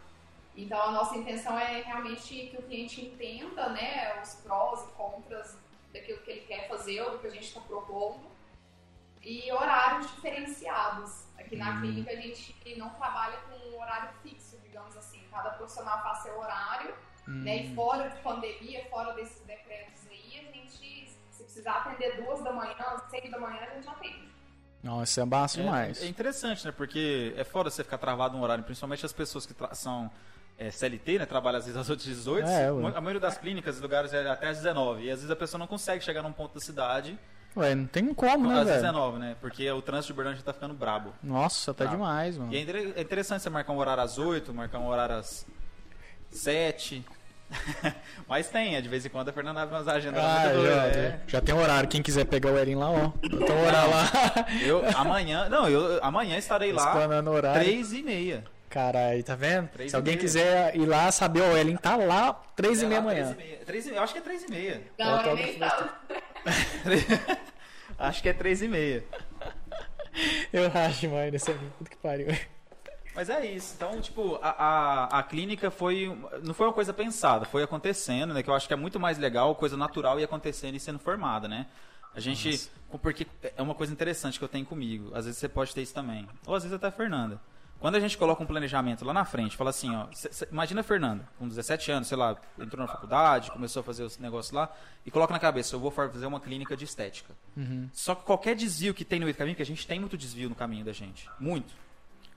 Então 0.57 0.81
a 0.81 0.91
nossa 0.91 1.15
intenção 1.15 1.57
é 1.57 1.81
realmente 1.81 2.47
que 2.47 2.57
o 2.57 2.63
cliente 2.63 3.05
entenda 3.05 3.69
né, 3.69 4.19
os 4.21 4.33
prós 4.35 4.83
e 4.83 4.91
contras 4.93 5.55
daquilo 5.93 6.19
que 6.19 6.31
ele 6.31 6.41
quer 6.41 6.67
fazer 6.67 6.99
ou 7.01 7.11
do 7.11 7.19
que 7.19 7.27
a 7.27 7.31
gente 7.31 7.47
está 7.47 7.61
propondo 7.61 8.38
e 9.23 9.51
horários 9.51 10.09
diferenciados. 10.11 11.27
Aqui 11.37 11.55
na 11.55 11.71
Hum. 11.71 11.81
clínica 11.81 12.11
a 12.11 12.15
gente 12.15 12.55
não 12.77 12.89
trabalha 12.91 13.37
com 13.49 13.55
um 13.75 13.81
horário 13.81 14.09
fixo, 14.21 14.57
digamos 14.63 14.95
assim. 14.97 15.21
Cada 15.31 15.51
profissional 15.51 16.01
faz 16.03 16.19
seu 16.19 16.37
horário, 16.37 16.93
né? 17.27 17.51
Hum. 17.55 17.71
E 17.71 17.75
fora 17.75 18.09
de 18.09 18.21
pandemia, 18.21 18.85
fora 18.89 19.13
desses 19.13 19.41
decretos 19.45 20.01
aí, 20.09 20.47
a 20.47 20.51
gente, 20.51 21.09
se 21.31 21.43
precisar 21.43 21.77
atender 21.77 22.23
duas 22.23 22.43
da 22.43 22.51
manhã, 22.51 22.75
seis 23.09 23.29
da 23.31 23.39
manhã, 23.39 23.59
a 23.61 23.75
gente 23.75 23.87
atende. 23.87 24.29
Nossa, 24.81 25.03
isso 25.11 25.19
é 25.21 25.25
massa 25.25 25.59
É, 25.59 25.63
demais. 25.63 26.01
é 26.03 26.07
interessante, 26.07 26.65
né? 26.65 26.71
Porque 26.71 27.33
é 27.35 27.43
foda 27.43 27.69
você 27.69 27.83
ficar 27.83 27.97
travado 27.97 28.37
no 28.37 28.43
horário, 28.43 28.63
principalmente 28.63 29.05
as 29.05 29.11
pessoas 29.11 29.45
que 29.45 29.53
são 29.75 30.09
é, 30.57 30.71
CLT, 30.71 31.19
né? 31.19 31.25
Trabalham 31.25 31.57
às 31.59 31.65
vezes 31.65 31.79
às 31.79 31.89
8 31.89 32.03
18 32.03 32.47
É. 32.47 32.67
A 32.67 33.01
maioria 33.01 33.19
das 33.19 33.37
clínicas 33.37 33.77
e 33.77 33.81
lugares 33.81 34.13
é 34.13 34.29
até 34.29 34.47
às 34.49 34.57
19. 34.57 35.03
E 35.03 35.11
às 35.11 35.19
vezes 35.19 35.29
a 35.31 35.35
pessoa 35.35 35.59
não 35.59 35.67
consegue 35.67 36.03
chegar 36.03 36.21
num 36.21 36.31
ponto 36.33 36.53
da 36.53 36.59
cidade 36.61 37.17
Ué, 37.57 37.73
não 37.75 37.87
tem 37.87 38.13
como, 38.13 38.47
né, 38.47 38.59
às 38.59 38.67
velho? 38.67 38.81
19, 38.81 39.19
né? 39.19 39.35
Porque 39.41 39.69
o 39.71 39.81
trânsito 39.81 40.07
de 40.07 40.13
Uberlândia 40.13 40.43
tá 40.43 40.53
ficando 40.53 40.73
brabo. 40.73 41.13
Nossa, 41.21 41.73
tá 41.73 41.83
Brabo. 41.85 41.97
demais, 41.97 42.37
mano. 42.37 42.53
E 42.53 42.57
é 42.57 42.59
é 42.95 43.01
interessante 43.01 43.41
você 43.41 43.49
marcar 43.49 43.73
um 43.73 43.77
horário 43.77 44.03
às 44.03 44.17
8, 44.17 44.53
marcar 44.53 44.79
um 44.79 44.87
horário 44.87 45.15
às 45.15 45.45
7. 46.29 47.03
Mas 48.27 48.47
tem, 48.49 48.75
é, 48.75 48.81
de 48.81 48.87
vez 48.87 49.03
em 49.05 49.09
quando 49.09 49.29
a 49.29 49.33
Fernanda 49.33 49.61
abre 49.61 49.75
umas 49.75 49.87
agendas 49.87 50.23
Ah, 50.23 50.53
já, 50.53 50.85
é. 50.85 51.19
já 51.27 51.41
tem 51.41 51.55
horário. 51.55 51.89
Quem 51.89 52.01
quiser 52.01 52.25
pegar 52.25 52.51
o 52.51 52.57
Erin 52.57 52.75
lá, 52.75 52.91
ó. 52.91 53.11
Então 53.23 53.59
horário 53.65 53.89
lá. 53.89 54.45
Eu 54.61 54.83
amanhã, 54.95 55.49
não, 55.49 55.67
eu 55.67 55.99
amanhã 56.03 56.37
estarei 56.37 56.71
lá 56.73 56.85
Explanando 56.85 57.31
horário. 57.31 57.63
3 57.63 57.93
e 57.93 58.03
meia. 58.03 58.43
Caralho, 58.69 59.23
tá 59.23 59.35
vendo? 59.35 59.67
Três 59.69 59.91
Se 59.91 59.95
e 59.95 59.97
alguém 59.97 60.13
meia. 60.13 60.21
quiser 60.21 60.75
ir 60.75 60.85
lá 60.85 61.11
saber, 61.11 61.41
o 61.41 61.57
Ellen 61.57 61.77
tá 61.77 61.95
lá, 61.95 62.33
três 62.55 62.81
e 62.81 62.85
É 62.85 62.87
meia 62.87 63.01
lá, 63.01 63.11
amanhã. 63.11 63.33
3 63.33 63.35
e 63.35 63.37
meia. 63.49 63.65
3 63.65 63.85
e 63.85 63.89
meia. 63.89 63.99
Eu 63.99 64.03
acho 64.03 64.13
que 64.13 64.19
é 64.19 64.21
3 64.21 64.43
e 64.43 64.51
meia. 64.51 64.83
Não, 64.97 65.19
é 65.19 65.35
nem 65.35 65.59
acho 67.97 68.21
que 68.21 68.29
é 68.29 68.33
3 68.33 68.61
e 68.61 68.67
meia. 68.67 69.03
Eu 70.51 70.65
acho, 70.73 71.07
mano, 71.09 71.35
esse 71.35 71.51
é 71.51 71.53
puta 71.77 71.89
que 71.89 71.97
pariu. 71.97 72.27
Mas 73.15 73.29
é 73.29 73.45
isso. 73.45 73.73
Então, 73.75 73.99
tipo, 74.01 74.37
a, 74.41 74.49
a, 74.49 75.19
a 75.19 75.23
clínica 75.23 75.71
foi. 75.71 76.07
Não 76.43 76.53
foi 76.53 76.67
uma 76.67 76.73
coisa 76.73 76.93
pensada, 76.93 77.45
foi 77.45 77.63
acontecendo, 77.63 78.33
né? 78.33 78.43
Que 78.43 78.49
eu 78.49 78.53
acho 78.53 78.67
que 78.67 78.73
é 78.73 78.77
muito 78.77 78.99
mais 78.99 79.17
legal, 79.17 79.55
coisa 79.55 79.77
natural 79.77 80.19
e 80.19 80.23
acontecendo 80.23 80.75
e 80.75 80.79
sendo 80.79 80.99
formada, 80.99 81.47
né? 81.47 81.67
A 82.15 82.19
gente. 82.19 82.51
Nossa. 82.51 82.69
Porque 83.01 83.27
é 83.55 83.61
uma 83.61 83.75
coisa 83.75 83.93
interessante 83.93 84.39
que 84.39 84.43
eu 84.43 84.49
tenho 84.49 84.65
comigo. 84.65 85.11
Às 85.13 85.25
vezes 85.25 85.39
você 85.39 85.47
pode 85.47 85.73
ter 85.73 85.81
isso 85.81 85.93
também. 85.93 86.27
Ou 86.45 86.55
às 86.55 86.63
vezes 86.63 86.75
até 86.75 86.87
a 86.87 86.91
Fernanda. 86.91 87.39
Quando 87.79 87.95
a 87.95 87.99
gente 87.99 88.17
coloca 88.17 88.43
um 88.43 88.45
planejamento 88.45 89.05
lá 89.05 89.13
na 89.13 89.23
frente, 89.23 89.55
fala 89.55 89.69
assim, 89.69 89.95
ó, 89.95 90.07
imagina 90.51 90.81
a 90.81 90.83
Fernanda, 90.83 91.27
com 91.37 91.47
17 91.47 91.91
anos, 91.91 92.07
sei 92.09 92.17
lá, 92.17 92.35
entrou 92.59 92.85
na 92.85 92.91
faculdade, 92.91 93.51
começou 93.51 93.79
a 93.79 93.83
fazer 93.83 94.03
os 94.03 94.17
negócios 94.17 94.51
lá, 94.51 94.69
e 95.05 95.11
coloca 95.11 95.31
na 95.31 95.39
cabeça, 95.39 95.75
eu 95.75 95.79
vou 95.79 95.89
fazer 95.89 96.25
uma 96.25 96.41
clínica 96.41 96.75
de 96.75 96.83
estética. 96.83 97.33
Só 97.93 98.15
que 98.15 98.23
qualquer 98.23 98.55
desvio 98.55 98.93
que 98.93 99.05
tem 99.05 99.19
no 99.19 99.25
meio 99.25 99.33
do 99.33 99.37
caminho, 99.37 99.55
que 99.55 99.61
a 99.61 99.65
gente 99.65 99.87
tem 99.87 99.97
muito 99.99 100.17
desvio 100.17 100.49
no 100.49 100.55
caminho 100.55 100.83
da 100.83 100.91
gente, 100.91 101.29
muito. 101.39 101.73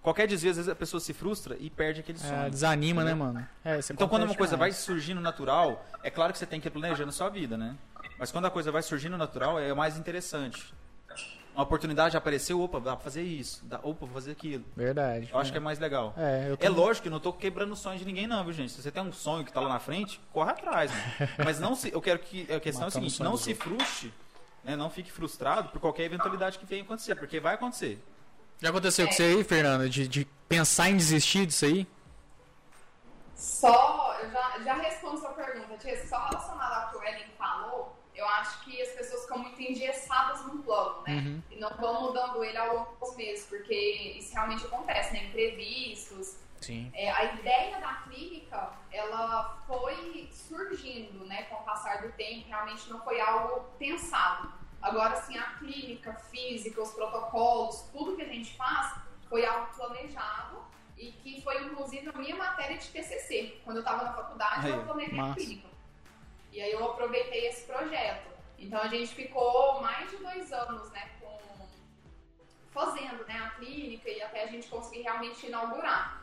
Qualquer 0.01 0.26
desvio, 0.26 0.51
às 0.51 0.57
vezes 0.57 0.68
a 0.68 0.74
pessoa 0.74 1.01
se 1.01 1.12
frustra 1.12 1.57
e 1.61 1.70
perde 1.70 2.01
aquele 2.01 2.18
sonho. 2.18 2.47
É, 2.47 2.51
desanima, 2.51 3.05
né, 3.05 3.14
mano? 3.14 3.47
É, 3.64 3.78
Então, 3.90 4.09
quando 4.09 4.24
uma 4.24 4.34
coisa 4.34 4.57
vai 4.57 4.70
demais. 4.70 4.84
surgindo 4.84 5.20
natural, 5.20 5.84
é 6.03 6.11
claro 6.11 6.32
que 6.32 6.38
você 6.40 6.47
tem 6.47 6.61
que 6.61 6.66
ir 6.66 6.72
planejando 6.72 7.11
a 7.11 7.12
sua 7.12 7.28
vida, 7.28 7.57
né? 7.57 7.76
Mas 8.18 8.32
quando 8.32 8.47
a 8.47 8.51
coisa 8.51 8.72
vai 8.72 8.82
surgindo 8.82 9.16
natural, 9.16 9.61
é 9.61 9.72
o 9.72 9.76
mais 9.76 9.97
interessante. 9.97 10.74
Uma 11.55 11.64
oportunidade 11.64 12.16
apareceu, 12.16 12.61
opa, 12.62 12.80
dá 12.80 12.96
pra 12.96 13.05
fazer 13.05 13.22
isso, 13.22 13.62
dá, 13.66 13.76
opa, 13.82 14.07
vou 14.07 14.09
fazer 14.09 14.32
aquilo. 14.32 14.64
Verdade. 14.74 15.28
Eu 15.30 15.38
acho 15.38 15.53
que 15.53 15.59
é 15.59 15.61
mais 15.61 15.78
legal. 15.78 16.14
É, 16.16 16.48
eu 16.48 16.57
É 16.59 16.68
lógico 16.70 17.03
que 17.03 17.09
eu 17.09 17.12
não 17.12 17.20
tô 17.20 17.30
quebrando 17.32 17.72
o 17.72 17.76
sonho 17.76 17.98
de 17.98 18.07
ninguém, 18.07 18.26
não, 18.26 18.42
viu, 18.42 18.55
gente? 18.55 18.72
Se 18.72 18.80
você 18.80 18.90
tem 18.90 19.03
um 19.03 19.12
sonho 19.12 19.44
que 19.44 19.53
tá 19.53 19.61
lá 19.61 19.68
na 19.68 19.78
frente, 19.78 20.18
corre 20.32 20.50
atrás, 20.50 20.90
mano. 20.90 21.30
Mas 21.44 21.61
não 21.61 21.74
se. 21.74 21.92
Eu 21.92 22.00
quero 22.00 22.18
que. 22.20 22.50
A 22.50 22.59
questão 22.59 22.84
é 22.84 22.86
o 22.86 22.88
a 22.88 22.90
seguinte, 22.90 23.22
não 23.22 23.36
se 23.36 23.55
frustre, 23.55 24.12
né? 24.64 24.76
Não 24.76 24.88
fique 24.88 25.12
frustrado 25.12 25.68
por 25.68 25.80
qualquer 25.80 26.05
eventualidade 26.05 26.59
que 26.59 26.64
venha 26.64 26.82
acontecer, 26.82 27.14
porque 27.16 27.38
vai 27.38 27.55
acontecer. 27.55 28.03
Já 28.59 28.70
aconteceu 28.70 29.07
com 29.07 29.12
você 29.12 29.24
aí, 29.24 29.44
Fernanda, 29.44 29.88
de, 29.88 30.09
de 30.09 30.24
pensar 30.48 30.88
em 30.88 30.96
desistir 30.96 31.44
disso 31.44 31.66
aí? 31.66 31.86
Só, 33.34 34.16
eu 34.22 34.30
já, 34.30 34.59
já 34.64 34.74
respondo 34.74 35.18
sua 35.18 35.30
pergunta, 35.30 35.76
Tia. 35.78 36.07
Só 36.07 36.16
relacionado 36.28 36.84
ao 36.84 36.90
que 36.90 36.96
o 36.96 37.03
Ellen 37.03 37.26
falou, 37.36 37.98
eu 38.14 38.24
acho 38.43 38.64
que 38.64 38.82
as 38.82 38.90
pessoas 38.90 39.22
ficam 39.22 39.38
muito 39.38 39.61
engessadas 39.61 40.45
num 40.47 40.61
plano, 40.62 41.03
né? 41.07 41.14
Uhum. 41.14 41.43
E 41.51 41.57
não 41.57 41.70
vão 41.76 42.03
mudando 42.03 42.45
ele 42.45 42.59
ao 42.59 42.74
longo 42.74 42.97
dos 43.01 43.16
meses, 43.16 43.47
porque 43.47 43.74
isso 44.18 44.34
realmente 44.34 44.66
acontece, 44.66 45.12
né? 45.14 45.24
Imprevistos. 45.24 46.36
Sim. 46.61 46.93
É, 46.95 47.11
a 47.11 47.34
ideia 47.34 47.80
da 47.80 47.95
clínica, 48.05 48.72
ela 48.93 49.62
foi 49.66 50.28
surgindo, 50.32 51.24
né? 51.24 51.45
Com 51.45 51.57
o 51.57 51.62
passar 51.64 52.03
do 52.03 52.12
tempo, 52.12 52.49
realmente 52.49 52.88
não 52.90 53.01
foi 53.03 53.20
algo 53.20 53.64
pensado. 53.78 54.53
Agora, 54.80 55.14
assim, 55.14 55.38
a 55.38 55.45
clínica 55.59 56.12
física, 56.30 56.82
os 56.82 56.90
protocolos, 56.90 57.82
tudo 57.93 58.16
que 58.16 58.22
a 58.22 58.28
gente 58.28 58.57
faz 58.57 59.01
foi 59.28 59.47
algo 59.47 59.72
planejado 59.74 60.62
e 60.99 61.12
que 61.12 61.40
foi, 61.43 61.64
inclusive, 61.64 62.09
a 62.09 62.18
minha 62.18 62.36
matéria 62.36 62.76
de 62.76 62.88
TCC. 62.88 63.61
Quando 63.64 63.78
eu 63.78 63.82
estava 63.82 64.05
na 64.05 64.12
faculdade, 64.12 64.68
eu 64.68 64.82
planejei 64.84 65.18
a 65.18 65.22
massa. 65.22 65.34
clínica. 65.34 65.68
E 66.53 66.61
aí 66.61 66.72
eu 66.72 66.84
aproveitei 66.84 67.47
esse 67.47 67.64
projeto. 67.64 68.32
Então, 68.62 68.80
a 68.80 68.88
gente 68.88 69.14
ficou 69.14 69.80
mais 69.80 70.10
de 70.10 70.16
dois 70.18 70.52
anos, 70.52 70.90
né, 70.90 71.10
com... 71.20 71.38
fazendo 72.70 73.24
né, 73.26 73.38
a 73.38 73.50
clínica 73.50 74.08
e 74.08 74.22
até 74.22 74.44
a 74.44 74.46
gente 74.46 74.68
conseguir 74.68 75.02
realmente 75.02 75.46
inaugurar. 75.46 76.22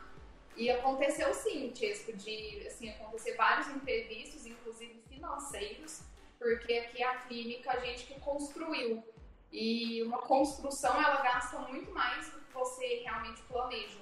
E 0.56 0.70
aconteceu 0.70 1.32
sim, 1.32 1.70
Tiesco, 1.70 2.12
de 2.12 2.66
assim, 2.66 2.90
acontecer 2.90 3.34
vários 3.36 3.68
imprevistos, 3.68 4.46
inclusive 4.46 5.02
financeiros, 5.08 6.02
porque 6.38 6.72
aqui 6.74 7.02
a 7.02 7.14
clínica 7.18 7.72
a 7.72 7.80
gente 7.80 8.04
que 8.04 8.18
construiu. 8.20 9.02
E 9.52 10.02
uma 10.02 10.18
construção 10.18 10.94
ela 11.02 11.22
gasta 11.22 11.58
muito 11.60 11.90
mais 11.92 12.30
do 12.30 12.40
que 12.40 12.52
você 12.52 13.02
realmente 13.04 13.42
planeja. 13.42 13.98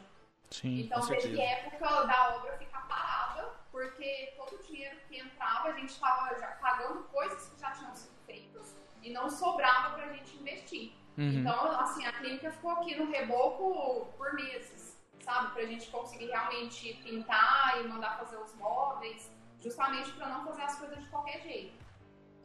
Sim. 0.50 0.80
Então 0.80 1.06
teve 1.06 1.40
época 1.40 2.04
da 2.04 2.36
obra 2.36 2.58
ficar 2.58 2.86
parada, 2.88 3.54
porque 3.70 4.34
todo 4.36 4.56
o 4.56 4.62
dinheiro 4.62 4.98
que 5.08 5.18
entrava 5.18 5.68
a 5.68 5.72
gente 5.72 5.90
estava 5.90 6.38
já 6.38 6.48
pagando 6.52 7.02
coisas 7.04 7.48
que 7.48 7.60
já 7.60 7.70
tinham 7.72 7.94
sido 7.94 8.07
e 9.02 9.12
não 9.12 9.28
sobrava 9.28 9.94
para 9.94 10.06
a 10.06 10.12
gente 10.12 10.36
investir. 10.36 10.92
Uhum. 11.16 11.40
Então, 11.40 11.80
assim, 11.80 12.04
a 12.06 12.12
clínica 12.12 12.50
ficou 12.50 12.70
aqui 12.70 12.94
no 12.94 13.10
reboco 13.10 14.06
por 14.16 14.32
meses, 14.34 14.96
sabe? 15.20 15.52
Pra 15.52 15.64
gente 15.64 15.90
conseguir 15.90 16.26
realmente 16.26 16.94
pintar 17.02 17.80
e 17.80 17.88
mandar 17.88 18.18
fazer 18.18 18.36
os 18.36 18.54
móveis, 18.54 19.30
justamente 19.60 20.12
pra 20.12 20.28
não 20.28 20.44
fazer 20.44 20.62
as 20.62 20.78
coisas 20.78 20.98
de 21.00 21.06
qualquer 21.08 21.40
jeito. 21.42 21.74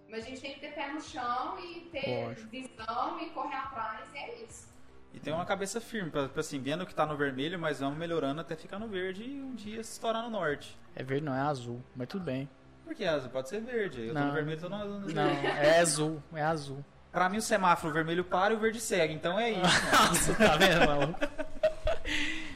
Mas 0.10 0.26
a 0.26 0.30
gente 0.30 0.42
tem 0.42 0.54
que 0.54 0.60
ter 0.60 0.74
pé 0.74 0.92
no 0.92 1.02
chão 1.02 1.60
e 1.60 1.82
ter 1.92 2.26
Lógico. 2.26 2.50
visão 2.50 3.20
e 3.20 3.30
correr 3.32 3.56
atrás, 3.56 4.08
e 4.14 4.18
é 4.18 4.44
isso. 4.44 4.74
E 5.14 5.20
tem 5.20 5.32
uma 5.32 5.46
cabeça 5.46 5.80
firme, 5.80 6.10
pra, 6.10 6.28
pra, 6.28 6.40
assim, 6.40 6.60
vendo 6.60 6.86
que 6.86 6.96
tá 6.96 7.06
no 7.06 7.16
vermelho, 7.16 7.60
mas 7.60 7.80
vamos 7.80 7.98
melhorando 7.98 8.42
até 8.42 8.56
ficar 8.56 8.80
no 8.80 8.88
verde 8.88 9.24
e 9.24 9.42
um 9.42 9.54
dia 9.54 9.84
se 9.84 9.92
estourar 9.94 10.24
no 10.24 10.30
norte. 10.32 10.76
É 10.96 11.04
verde, 11.04 11.26
não, 11.26 11.36
é 11.36 11.42
azul. 11.42 11.84
Mas 11.96 12.08
tudo 12.08 12.26
bem. 12.26 12.50
Porque 12.94 13.06
azul 13.06 13.30
pode 13.32 13.50
ser 13.50 13.60
verde. 13.62 14.02
Eu 14.08 14.14
tô 14.14 14.20
Não. 14.20 14.28
no 14.28 14.34
vermelho, 14.34 14.60
tô 14.62 14.70
no, 14.70 15.00
no 15.00 15.14
Não, 15.14 15.30
é 15.30 15.80
azul. 15.80 16.22
É 16.36 16.44
azul. 16.44 16.86
Pra 17.12 17.28
mim 17.28 17.38
o 17.38 17.42
semáforo 17.42 17.90
o 17.90 17.94
vermelho 17.94 18.24
para 18.24 18.54
e 18.54 18.56
o 18.58 18.60
verde 18.60 18.80
segue, 18.80 19.14
então 19.14 19.40
é 19.40 19.50
isso. 19.52 19.62
Nossa, 19.92 20.34
tá 20.36 20.56
vendo, 20.58 20.86
maluco? 20.86 21.20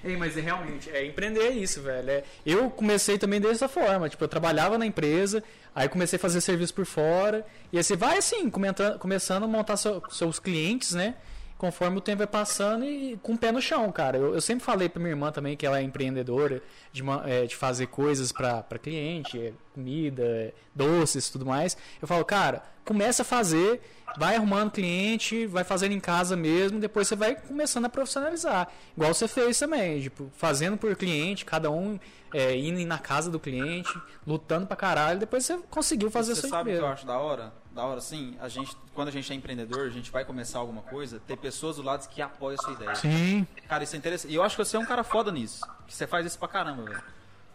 Ei, 0.04 0.16
mas 0.16 0.38
é 0.38 0.42
realmente, 0.42 0.90
é 0.92 1.06
empreender 1.06 1.42
é 1.42 1.50
isso, 1.50 1.82
velho. 1.82 2.10
É, 2.10 2.24
eu 2.46 2.70
comecei 2.70 3.18
também 3.18 3.42
dessa 3.42 3.68
forma, 3.68 4.08
tipo, 4.10 4.24
eu 4.24 4.28
trabalhava 4.28 4.78
na 4.78 4.86
empresa, 4.86 5.44
aí 5.74 5.90
comecei 5.90 6.18
a 6.18 6.20
fazer 6.20 6.40
serviço 6.42 6.74
por 6.74 6.86
fora, 6.86 7.46
e 7.72 7.78
aí 7.78 7.84
você 7.84 7.96
vai 7.96 8.18
assim, 8.18 8.50
comenta- 8.50 8.98
começando 9.00 9.44
a 9.44 9.48
montar 9.48 9.76
seu- 9.78 10.02
seus 10.10 10.38
clientes, 10.40 10.92
né? 10.94 11.16
Conforme 11.58 11.98
o 11.98 12.02
tempo 12.02 12.20
vai 12.20 12.28
passando 12.28 12.86
e 12.86 13.18
com 13.24 13.34
o 13.34 13.38
pé 13.38 13.52
no 13.52 13.62
chão, 13.62 13.92
cara. 13.92 14.18
Eu, 14.18 14.36
eu 14.36 14.42
sempre 14.42 14.64
falei 14.64 14.88
pra 14.88 15.00
minha 15.00 15.12
irmã 15.12 15.32
também 15.32 15.58
que 15.58 15.66
ela 15.66 15.80
é 15.80 15.82
empreendedora, 15.82 16.62
de, 16.92 17.04
é, 17.26 17.46
de 17.46 17.56
fazer 17.56 17.88
coisas 17.88 18.32
pra 18.32 18.64
cliente, 18.82 19.40
é, 19.40 19.54
comida, 19.74 20.24
é, 20.24 20.54
doces 20.76 21.30
tudo 21.30 21.46
mais. 21.46 21.76
Eu 22.02 22.08
falo, 22.08 22.24
cara, 22.24 22.64
começa 22.86 23.24
a 23.24 23.26
fazer, 23.26 23.82
vai 24.18 24.36
arrumando 24.36 24.72
cliente, 24.72 25.46
vai 25.46 25.64
fazendo 25.64 25.92
em 25.92 26.00
casa 26.00 26.36
mesmo, 26.36 26.80
depois 26.80 27.08
você 27.08 27.16
vai 27.16 27.36
começando 27.36 27.86
a 27.86 27.90
profissionalizar. 27.90 28.70
Igual 28.96 29.14
você 29.14 29.28
fez 29.28 29.60
também, 29.60 30.02
tipo, 30.02 30.30
fazendo 30.38 30.78
por 30.78 30.96
cliente, 30.96 31.44
cada 31.44 31.70
um 31.70 32.00
é, 32.34 32.56
indo 32.56 32.84
na 32.86 32.98
casa 32.98 33.30
do 33.30 33.40
cliente, 33.40 33.94
lutando 34.26 34.68
pra 34.68 34.76
caralho, 34.76 35.20
depois 35.20 35.46
você 35.46 35.58
conseguiu 35.70 36.10
fazer 36.10 36.34
a 36.34 36.36
Você 36.36 36.42
sua 36.42 36.50
sabe 36.50 36.72
o 36.72 36.78
que 36.78 36.82
eu 36.82 36.88
acho 36.88 37.06
da 37.06 37.18
hora? 37.18 37.52
Da 37.78 37.86
hora, 37.86 38.02
sim, 38.02 38.36
a 38.42 38.50
gente, 38.50 38.76
quando 38.96 39.10
a 39.10 39.12
gente 39.12 39.32
é 39.32 39.36
empreendedor, 39.36 39.86
a 39.86 39.92
gente 39.92 40.10
vai 40.10 40.26
começar 40.26 40.58
alguma 40.58 40.82
coisa, 40.82 41.22
ter 41.28 41.38
pessoas 41.38 41.76
do 41.76 41.84
lado 41.84 42.10
que 42.10 42.24
apoiam 42.24 42.58
a 42.60 42.64
sua 42.64 42.74
ideia. 42.74 42.96
Sim, 42.96 43.46
Cara, 43.70 43.84
isso 43.84 43.96
é 43.96 44.00
interessante. 44.00 44.32
E 44.32 44.36
eu 44.36 44.42
acho 44.42 44.56
que 44.56 44.66
você 44.66 44.78
é 44.78 44.80
um 44.80 44.86
cara 44.86 45.04
foda 45.04 45.32
nisso. 45.32 45.64
Que 45.86 45.94
você 45.94 46.08
faz 46.08 46.26
isso 46.26 46.40
pra 46.40 46.48
caramba, 46.48 46.86
velho. 46.86 47.04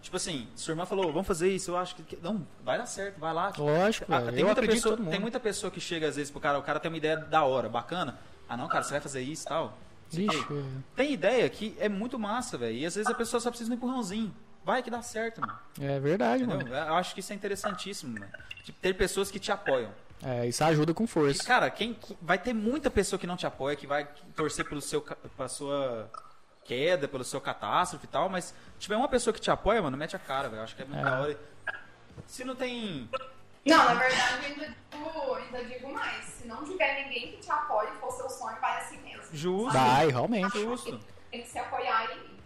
Tipo 0.00 0.16
assim, 0.16 0.46
sua 0.54 0.70
irmã 0.70 0.86
falou, 0.86 1.12
vamos 1.12 1.26
fazer 1.26 1.52
isso, 1.52 1.72
eu 1.72 1.76
acho 1.76 1.96
que. 1.96 2.16
Não, 2.22 2.46
vai 2.64 2.78
dar 2.78 2.86
certo, 2.86 3.18
vai 3.18 3.34
lá. 3.34 3.50
Tipo, 3.50 3.64
lógico, 3.64 4.14
ah, 4.14 4.20
velho. 4.20 4.30
tem, 4.30 4.40
eu 4.42 4.46
muita 4.46 4.62
pessoa, 4.62 4.96
tem 4.96 5.18
muita 5.18 5.40
pessoa 5.40 5.70
que 5.72 5.80
chega 5.80 6.06
às 6.06 6.14
vezes 6.14 6.30
pro 6.30 6.40
cara, 6.40 6.56
o 6.56 6.62
cara 6.62 6.78
tem 6.78 6.88
uma 6.88 6.98
ideia 6.98 7.16
da 7.16 7.42
hora, 7.42 7.68
bacana. 7.68 8.16
Ah 8.48 8.56
não, 8.56 8.68
cara, 8.68 8.84
você 8.84 8.92
vai 8.92 9.00
fazer 9.00 9.22
isso 9.22 9.44
e 9.44 9.48
tal. 9.48 9.76
Quê. 10.08 10.28
velho. 10.28 10.84
Tem 10.94 11.12
ideia 11.12 11.48
que 11.48 11.76
é 11.80 11.88
muito 11.88 12.16
massa, 12.16 12.56
velho. 12.56 12.76
E 12.76 12.86
às 12.86 12.94
vezes 12.94 13.10
a 13.10 13.14
pessoa 13.14 13.40
só 13.40 13.50
precisa 13.50 13.68
de 13.68 13.74
um 13.74 13.76
empurrãozinho. 13.76 14.32
Vai 14.64 14.82
que 14.82 14.90
dá 14.90 15.02
certo, 15.02 15.40
mano. 15.40 15.58
é 15.80 15.98
verdade, 15.98 16.44
Entendeu? 16.44 16.68
mano. 16.68 16.76
Eu 16.76 16.94
acho 16.94 17.12
que 17.14 17.20
isso 17.20 17.32
é 17.32 17.36
interessantíssimo, 17.36 18.12
mano. 18.20 18.30
Tipo, 18.62 18.78
ter 18.80 18.94
pessoas 18.94 19.30
que 19.30 19.40
te 19.40 19.50
apoiam. 19.50 19.90
É, 20.24 20.46
isso 20.46 20.62
ajuda 20.64 20.94
com 20.94 21.06
força. 21.06 21.42
cara, 21.44 21.68
quem 21.70 21.94
que- 21.94 22.16
vai 22.22 22.38
ter 22.38 22.52
muita 22.54 22.90
pessoa 22.90 23.18
que 23.18 23.26
não 23.26 23.36
te 23.36 23.46
apoia, 23.46 23.74
que 23.76 23.86
vai 23.86 24.06
torcer 24.36 24.64
pelo 24.68 24.80
seu 24.80 25.00
pela 25.02 25.48
sua 25.48 26.10
queda, 26.64 27.08
pelo 27.08 27.24
seu 27.24 27.40
catástrofe 27.40 28.04
e 28.04 28.08
tal, 28.08 28.28
mas 28.28 28.44
se 28.46 28.54
tiver 28.78 28.96
uma 28.96 29.08
pessoa 29.08 29.34
que 29.34 29.40
te 29.40 29.50
apoia, 29.50 29.82
mano, 29.82 29.96
mete 29.96 30.14
a 30.14 30.18
cara, 30.18 30.48
velho. 30.48 30.62
Acho 30.62 30.76
que 30.76 30.82
é 30.82 30.84
muito 30.84 31.00
É. 31.00 31.02
da 31.10 31.20
hora. 31.20 31.38
Se 32.26 32.44
não 32.44 32.54
tem. 32.54 33.08
Não, 33.66 33.76
na 33.84 33.94
verdade, 33.94 34.44
eu 34.46 34.50
ainda 34.52 34.66
digo, 34.92 35.34
ainda 35.34 35.64
digo 35.64 35.92
mais. 35.92 36.24
Se 36.24 36.46
não 36.46 36.64
tiver 36.64 37.04
ninguém 37.04 37.32
que 37.32 37.38
te 37.38 37.50
apoie, 37.50 37.88
for 38.00 38.10
seu 38.12 38.28
sonho, 38.30 38.56
vai 38.60 38.78
assim 38.80 38.98
mesmo. 39.02 39.24
Justo. 39.32 39.72
Vai, 39.72 40.08
realmente. 40.08 40.60
Justo. 40.60 41.00
Tem 41.30 41.42
que 41.42 41.48
se 41.48 41.58
apoiar 41.58 42.10
e 42.16 42.41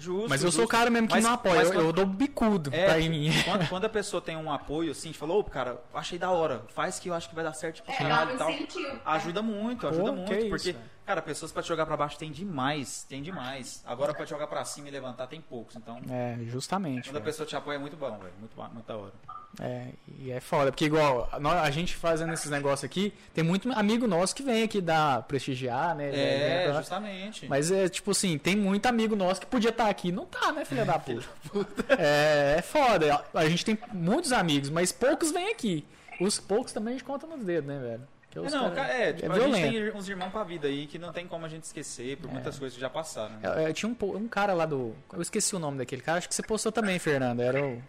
Justo. 0.00 0.28
Mas 0.30 0.42
eu 0.42 0.50
sou 0.50 0.60
o 0.60 0.62
justo. 0.62 0.70
cara 0.70 0.88
mesmo 0.88 1.08
que 1.08 1.14
Mas- 1.14 1.24
não 1.24 1.32
apoia. 1.34 1.60
Eu, 1.60 1.72
quando- 1.72 1.80
eu 1.86 1.92
dou 1.92 2.06
bicudo 2.06 2.70
É, 2.72 2.84
pra 2.86 2.94
tipo, 2.98 3.10
mim. 3.10 3.30
quando, 3.44 3.68
quando 3.68 3.84
a 3.84 3.88
pessoa 3.88 4.20
tem 4.22 4.36
um 4.36 4.50
apoio, 4.50 4.92
assim, 4.92 5.08
a 5.08 5.12
gente 5.12 5.18
falou, 5.18 5.40
ô, 5.40 5.44
cara, 5.44 5.80
achei 5.94 6.18
da 6.18 6.30
hora, 6.30 6.62
faz 6.74 6.98
que 6.98 7.08
eu 7.10 7.14
acho 7.14 7.28
que 7.28 7.34
vai 7.34 7.44
dar 7.44 7.52
certo 7.52 7.82
pra 7.82 7.94
é, 7.94 7.98
dá 7.98 8.04
caralho 8.08 8.34
e 8.34 8.38
tal. 8.38 8.50
incentivo. 8.50 9.00
Ajuda 9.04 9.42
muito, 9.42 9.86
ajuda 9.86 10.04
Pô, 10.10 10.12
muito, 10.16 10.28
que 10.30 10.38
isso, 10.38 10.48
porque, 10.48 10.72
velho. 10.72 10.84
Cara, 11.06 11.20
pessoas 11.22 11.50
pra 11.52 11.62
te 11.62 11.68
jogar 11.68 11.86
pra 11.86 11.96
baixo 11.96 12.18
tem 12.18 12.30
demais, 12.30 13.04
tem 13.08 13.22
demais. 13.22 13.82
Agora 13.86 14.14
pra 14.14 14.24
te 14.24 14.30
jogar 14.30 14.46
pra 14.46 14.64
cima 14.64 14.88
e 14.88 14.90
levantar 14.90 15.26
tem 15.26 15.40
poucos, 15.40 15.74
então 15.76 16.00
É, 16.10 16.36
justamente. 16.46 17.08
quando 17.08 17.16
a 17.16 17.18
velho. 17.20 17.24
pessoa 17.24 17.46
te 17.46 17.56
apoia 17.56 17.76
é 17.76 17.78
muito 17.78 17.96
bom, 17.96 18.10
velho, 18.18 18.32
muito, 18.38 18.56
muito 18.74 18.86
da 18.86 18.96
hora. 18.96 19.12
É, 19.60 19.88
e 20.20 20.30
é 20.30 20.38
foda, 20.38 20.70
porque 20.70 20.84
igual 20.84 21.28
a 21.32 21.70
gente 21.72 21.96
fazendo 21.96 22.32
esses 22.32 22.48
negócios 22.52 22.84
aqui, 22.84 23.12
tem 23.34 23.42
muito 23.42 23.68
amigo 23.72 24.06
nosso 24.06 24.32
que 24.34 24.44
vem 24.44 24.62
aqui 24.62 24.80
dar 24.80 25.24
prestigiar, 25.24 25.96
né? 25.96 26.10
É, 26.14 26.64
pra- 26.68 26.78
justamente. 26.78 27.48
Mas 27.48 27.68
é 27.72 27.88
tipo 27.88 28.12
assim, 28.12 28.38
tem 28.38 28.54
muito 28.54 28.86
amigo 28.86 29.16
nosso 29.16 29.40
que 29.40 29.46
podia 29.48 29.70
estar 29.70 29.88
aqui, 29.90 30.12
não 30.12 30.24
tá, 30.24 30.52
né, 30.52 30.64
filha 30.64 30.84
da 30.84 31.00
puta? 31.00 31.26
é, 31.98 32.54
é 32.58 32.62
foda. 32.62 33.24
A 33.34 33.48
gente 33.48 33.64
tem 33.64 33.76
muitos 33.92 34.30
amigos, 34.30 34.70
mas 34.70 34.92
poucos 34.92 35.32
vêm 35.32 35.50
aqui. 35.50 35.84
Os 36.20 36.38
poucos 36.38 36.72
também 36.72 36.94
a 36.94 36.98
gente 36.98 37.04
conta 37.04 37.26
nos 37.26 37.44
dedos, 37.44 37.66
né, 37.66 37.78
velho? 37.80 38.08
É, 38.34 38.40
os 38.40 38.52
não, 38.52 38.70
cara- 38.72 38.92
é, 38.92 39.12
tipo, 39.12 39.30
a 39.30 39.34
violento. 39.34 39.56
gente 39.56 39.90
tem 39.90 39.98
uns 39.98 40.08
irmãos 40.08 40.30
pra 40.30 40.44
vida 40.44 40.68
aí 40.68 40.86
que 40.86 40.98
não 40.98 41.12
tem 41.12 41.26
como 41.26 41.44
a 41.44 41.48
gente 41.48 41.64
esquecer 41.64 42.16
por 42.18 42.30
muitas 42.30 42.58
coisas 42.58 42.74
que 42.76 42.80
já 42.80 42.88
passaram. 42.90 43.34
Né? 43.36 43.40
É, 43.64 43.70
é, 43.70 43.72
tinha 43.72 43.88
um, 43.90 44.16
um 44.16 44.28
cara 44.28 44.52
lá 44.54 44.66
do. 44.66 44.94
Eu 45.12 45.20
esqueci 45.22 45.56
o 45.56 45.58
nome 45.58 45.78
daquele 45.78 46.00
cara, 46.02 46.18
acho 46.18 46.28
que 46.28 46.34
você 46.34 46.42
postou 46.42 46.70
também, 46.70 46.98
Fernanda. 46.98 47.42
Era 47.42 47.64
o 47.64 47.82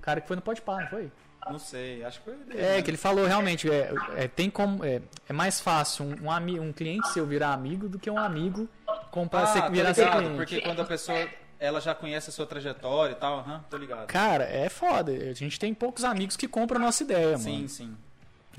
cara 0.00 0.20
que 0.20 0.28
foi 0.28 0.36
no 0.36 0.42
Pode 0.42 0.62
Par, 0.62 0.80
não 0.82 0.88
foi? 0.88 1.10
Não 1.50 1.58
sei, 1.58 2.04
acho 2.04 2.18
que 2.20 2.24
foi 2.26 2.34
dele. 2.36 2.60
É, 2.60 2.76
né? 2.76 2.82
que 2.82 2.90
ele 2.90 2.96
falou 2.98 3.26
realmente, 3.26 3.68
é, 3.68 3.90
é, 4.16 4.28
tem 4.28 4.48
como, 4.50 4.84
é, 4.84 5.00
é 5.28 5.32
mais 5.32 5.58
fácil 5.60 6.04
um, 6.04 6.28
um, 6.28 6.62
um 6.68 6.72
cliente 6.72 7.08
seu 7.08 7.26
virar 7.26 7.52
amigo 7.54 7.88
do 7.88 7.98
que 7.98 8.10
um 8.10 8.18
amigo 8.18 8.68
comprar, 9.10 9.44
Ah, 9.44 9.62
tô 9.62 9.70
virar 9.72 9.94
seu 9.94 10.08
cliente. 10.10 10.36
porque 10.36 10.60
quando 10.60 10.82
a 10.82 10.84
pessoa 10.84 11.26
ela 11.58 11.80
já 11.80 11.94
conhece 11.94 12.30
a 12.30 12.32
sua 12.32 12.46
trajetória 12.46 13.12
e 13.12 13.16
tal, 13.16 13.38
aham, 13.40 13.64
tô 13.70 13.76
ligado. 13.78 14.06
Cara, 14.06 14.44
é 14.44 14.68
foda. 14.68 15.12
A 15.12 15.32
gente 15.32 15.58
tem 15.58 15.74
poucos 15.74 16.04
amigos 16.04 16.36
que 16.36 16.46
compram 16.46 16.78
a 16.78 16.84
nossa 16.84 17.02
ideia, 17.02 17.36
Sim, 17.38 17.54
mano. 17.56 17.68
sim. 17.68 17.96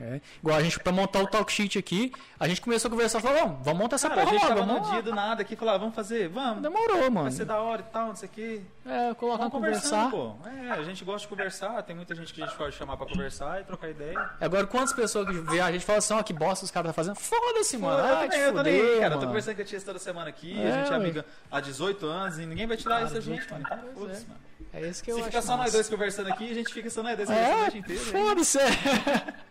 É. 0.02 0.22
Igual 0.42 0.58
a 0.58 0.64
gente, 0.64 0.80
pra 0.80 0.92
montar 0.92 1.20
o 1.22 1.28
talk 1.28 1.52
sheet 1.52 1.78
aqui, 1.78 2.12
a 2.40 2.48
gente 2.48 2.60
começou 2.62 2.90
a 2.90 2.92
conversar 2.92 3.20
e 3.20 3.22
falou, 3.22 3.40
vamos, 3.40 3.58
vamos 3.66 3.80
montar 3.80 3.96
essa 3.98 4.10
Cara, 4.10 4.22
a 4.22 4.26
porra 4.26 4.34
gente 4.38 4.44
logo, 4.50 4.56
tava 4.60 4.68
vamos 4.74 4.88
no 4.88 4.94
dia 4.94 5.02
do 5.04 5.14
nada 5.16 5.42
aqui 5.42 5.54
e 5.54 5.58
falava, 5.58 5.78
vamos 5.80 5.94
fazer, 5.96 6.28
vamos. 6.30 6.62
Demorou, 6.64 6.98
mano. 7.12 7.24
Vai 7.24 7.32
ser 7.32 7.46
da 7.46 7.60
hora 7.62 7.82
e 7.88 7.92
tal, 7.92 8.08
não 8.08 8.16
sei 8.16 8.28
o 8.28 8.32
quê. 8.32 8.62
É, 8.86 9.14
colocar 9.14 9.50
conversar. 9.50 10.10
pô. 10.10 10.34
É, 10.46 10.72
a 10.72 10.82
gente 10.84 11.06
gosta 11.06 11.22
de 11.22 11.28
conversar, 11.28 11.82
tem 11.84 11.96
muita 11.96 12.16
gente 12.16 12.34
que 12.34 12.42
a 12.42 12.48
gente 12.48 12.58
pode 12.58 12.76
chamar 12.76 12.98
pra 12.98 13.06
conversar 13.06 13.62
e 13.62 13.64
trocar 13.64 13.90
ideia. 13.90 14.30
Agora, 14.40 14.66
quantas 14.66 14.92
pessoas 14.94 15.28
que 15.28 15.34
vê 15.34 15.60
a 15.60 15.72
gente 15.72 15.86
fala 15.86 16.00
assim, 16.00 16.14
ó, 16.16 16.24
que 16.24 16.34
bosta 16.34 16.66
os 16.66 16.72
caras 16.72 16.90
tá 16.90 16.94
fazendo? 16.94 17.16
Foda-se, 17.16 17.78
mano. 17.78 18.00
eu 18.00 18.06
Ah, 18.06 18.18
também, 18.22 18.40
eu 18.40 18.46
aí, 18.48 18.54
fuder, 18.58 19.00
cara. 19.02 19.06
Eu 19.06 19.10
tô 19.12 19.16
mano. 19.18 19.28
conversando 19.28 19.56
com 19.56 19.62
a 19.62 19.66
tia 19.66 19.82
toda 19.82 20.00
semana 20.00 20.30
aqui, 20.30 20.60
É, 20.60 20.72
a 20.72 20.78
gente 20.84 20.92
é 20.94 20.96
amiga 20.96 21.26
há 21.52 21.60
18 21.60 22.06
anos 22.08 22.40
e 22.40 22.46
ninguém 22.48 22.66
vai 22.66 22.76
tirar 22.78 23.04
isso 23.04 23.14
da 23.14 23.20
gente, 23.22 23.42
18 23.42 23.52
mano. 23.54 23.66
Então, 23.66 23.94
foda-se, 23.94 24.24
é. 24.24 24.28
mano. 24.28 24.40
É 24.74 24.88
isso 24.88 25.04
que 25.04 25.12
eu 25.12 25.16
Se 25.16 25.22
acho 25.22 25.30
ficar 25.32 25.42
só 25.42 25.58
nós 25.58 25.72
dois 25.74 25.90
conversando 25.90 26.32
aqui, 26.32 26.50
a 26.50 26.54
gente 26.54 26.74
fica 26.74 26.90
só 26.90 27.04
nós 27.04 27.18
dois 27.18 27.28
conversando 27.28 27.54
a 27.54 27.58
É, 27.58 27.62
noite 27.62 27.78
inteira. 27.78 28.02
hein? 28.04 28.26
foda-se. 28.26 28.58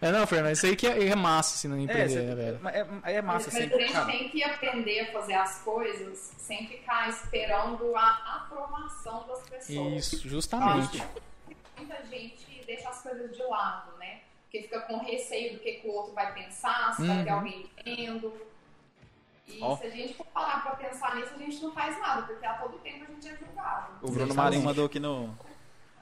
É. 0.00 0.08
É, 0.08 0.12
não, 0.12 0.26
Fernando, 0.26 0.52
isso 0.52 0.66
aí 0.66 0.74
que 0.76 0.86
é, 0.86 1.08
é 1.08 1.14
massa, 1.14 1.54
assim, 1.54 1.68
no 1.68 1.76
É, 1.76 1.80
empreender, 1.80 2.22
né, 2.22 2.34
velho? 2.34 2.60
é, 3.04 3.12
é 3.14 3.22
massa, 3.22 3.50
Mas 3.52 3.62
assim. 3.64 3.74
a 3.74 3.78
gente 3.78 3.92
Cara, 3.92 4.06
tem 4.06 4.28
que 4.28 4.42
aprender 4.42 5.00
a 5.00 5.12
fazer 5.12 5.34
as 5.34 5.58
coisas 5.62 6.32
sem 6.38 6.66
ficar 6.66 7.08
esperando 7.08 7.94
a 7.96 8.36
aprovação 8.44 9.26
das 9.28 9.40
pessoas. 9.48 10.12
Isso, 10.12 10.28
justamente. 10.28 11.02
Muita 11.76 12.02
gente 12.06 12.62
deixa 12.66 12.88
as 12.88 13.02
coisas 13.02 13.36
de 13.36 13.42
lado, 13.44 13.96
né? 13.98 14.20
Porque 14.44 14.62
fica 14.62 14.80
com 14.82 14.98
receio 14.98 15.54
do 15.54 15.58
que, 15.60 15.72
que 15.74 15.88
o 15.88 15.92
outro 15.92 16.12
vai 16.14 16.32
pensar, 16.32 16.94
se 16.94 17.02
Uhum. 17.02 17.08
vai 17.14 17.24
ter 17.24 17.30
alguém 17.30 17.70
vendo. 17.84 18.32
E 19.46 19.58
Ó. 19.62 19.76
se 19.76 19.86
a 19.86 19.90
gente 19.90 20.14
for 20.14 20.26
parar 20.26 20.62
pra 20.62 20.72
pensar 20.76 21.16
nisso, 21.16 21.32
a 21.34 21.38
gente 21.38 21.62
não 21.62 21.72
faz 21.72 21.98
nada, 22.00 22.22
porque 22.22 22.44
a 22.46 22.54
todo 22.54 22.78
tempo 22.78 23.04
a 23.04 23.12
gente 23.12 23.28
é 23.28 23.36
julgado. 23.36 23.92
o 24.02 24.10
Bruno. 24.10 24.34
Marinho 24.34 24.62
mandou 24.62 24.86
aqui 24.86 24.98
no, 24.98 25.36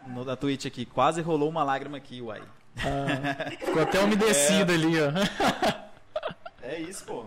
no 0.06 0.24
da 0.24 0.36
Twitch 0.36 0.64
aqui, 0.66 0.86
quase 0.86 1.20
rolou 1.20 1.48
uma 1.48 1.64
lágrima 1.64 1.96
aqui, 1.96 2.22
uai. 2.22 2.42
Ah, 2.78 3.50
ficou 3.58 3.82
até 3.82 4.00
umedecido 4.00 4.72
ali, 4.72 4.94
ó. 5.00 5.10
É 6.64 6.78
isso, 6.80 7.04
pô. 7.04 7.24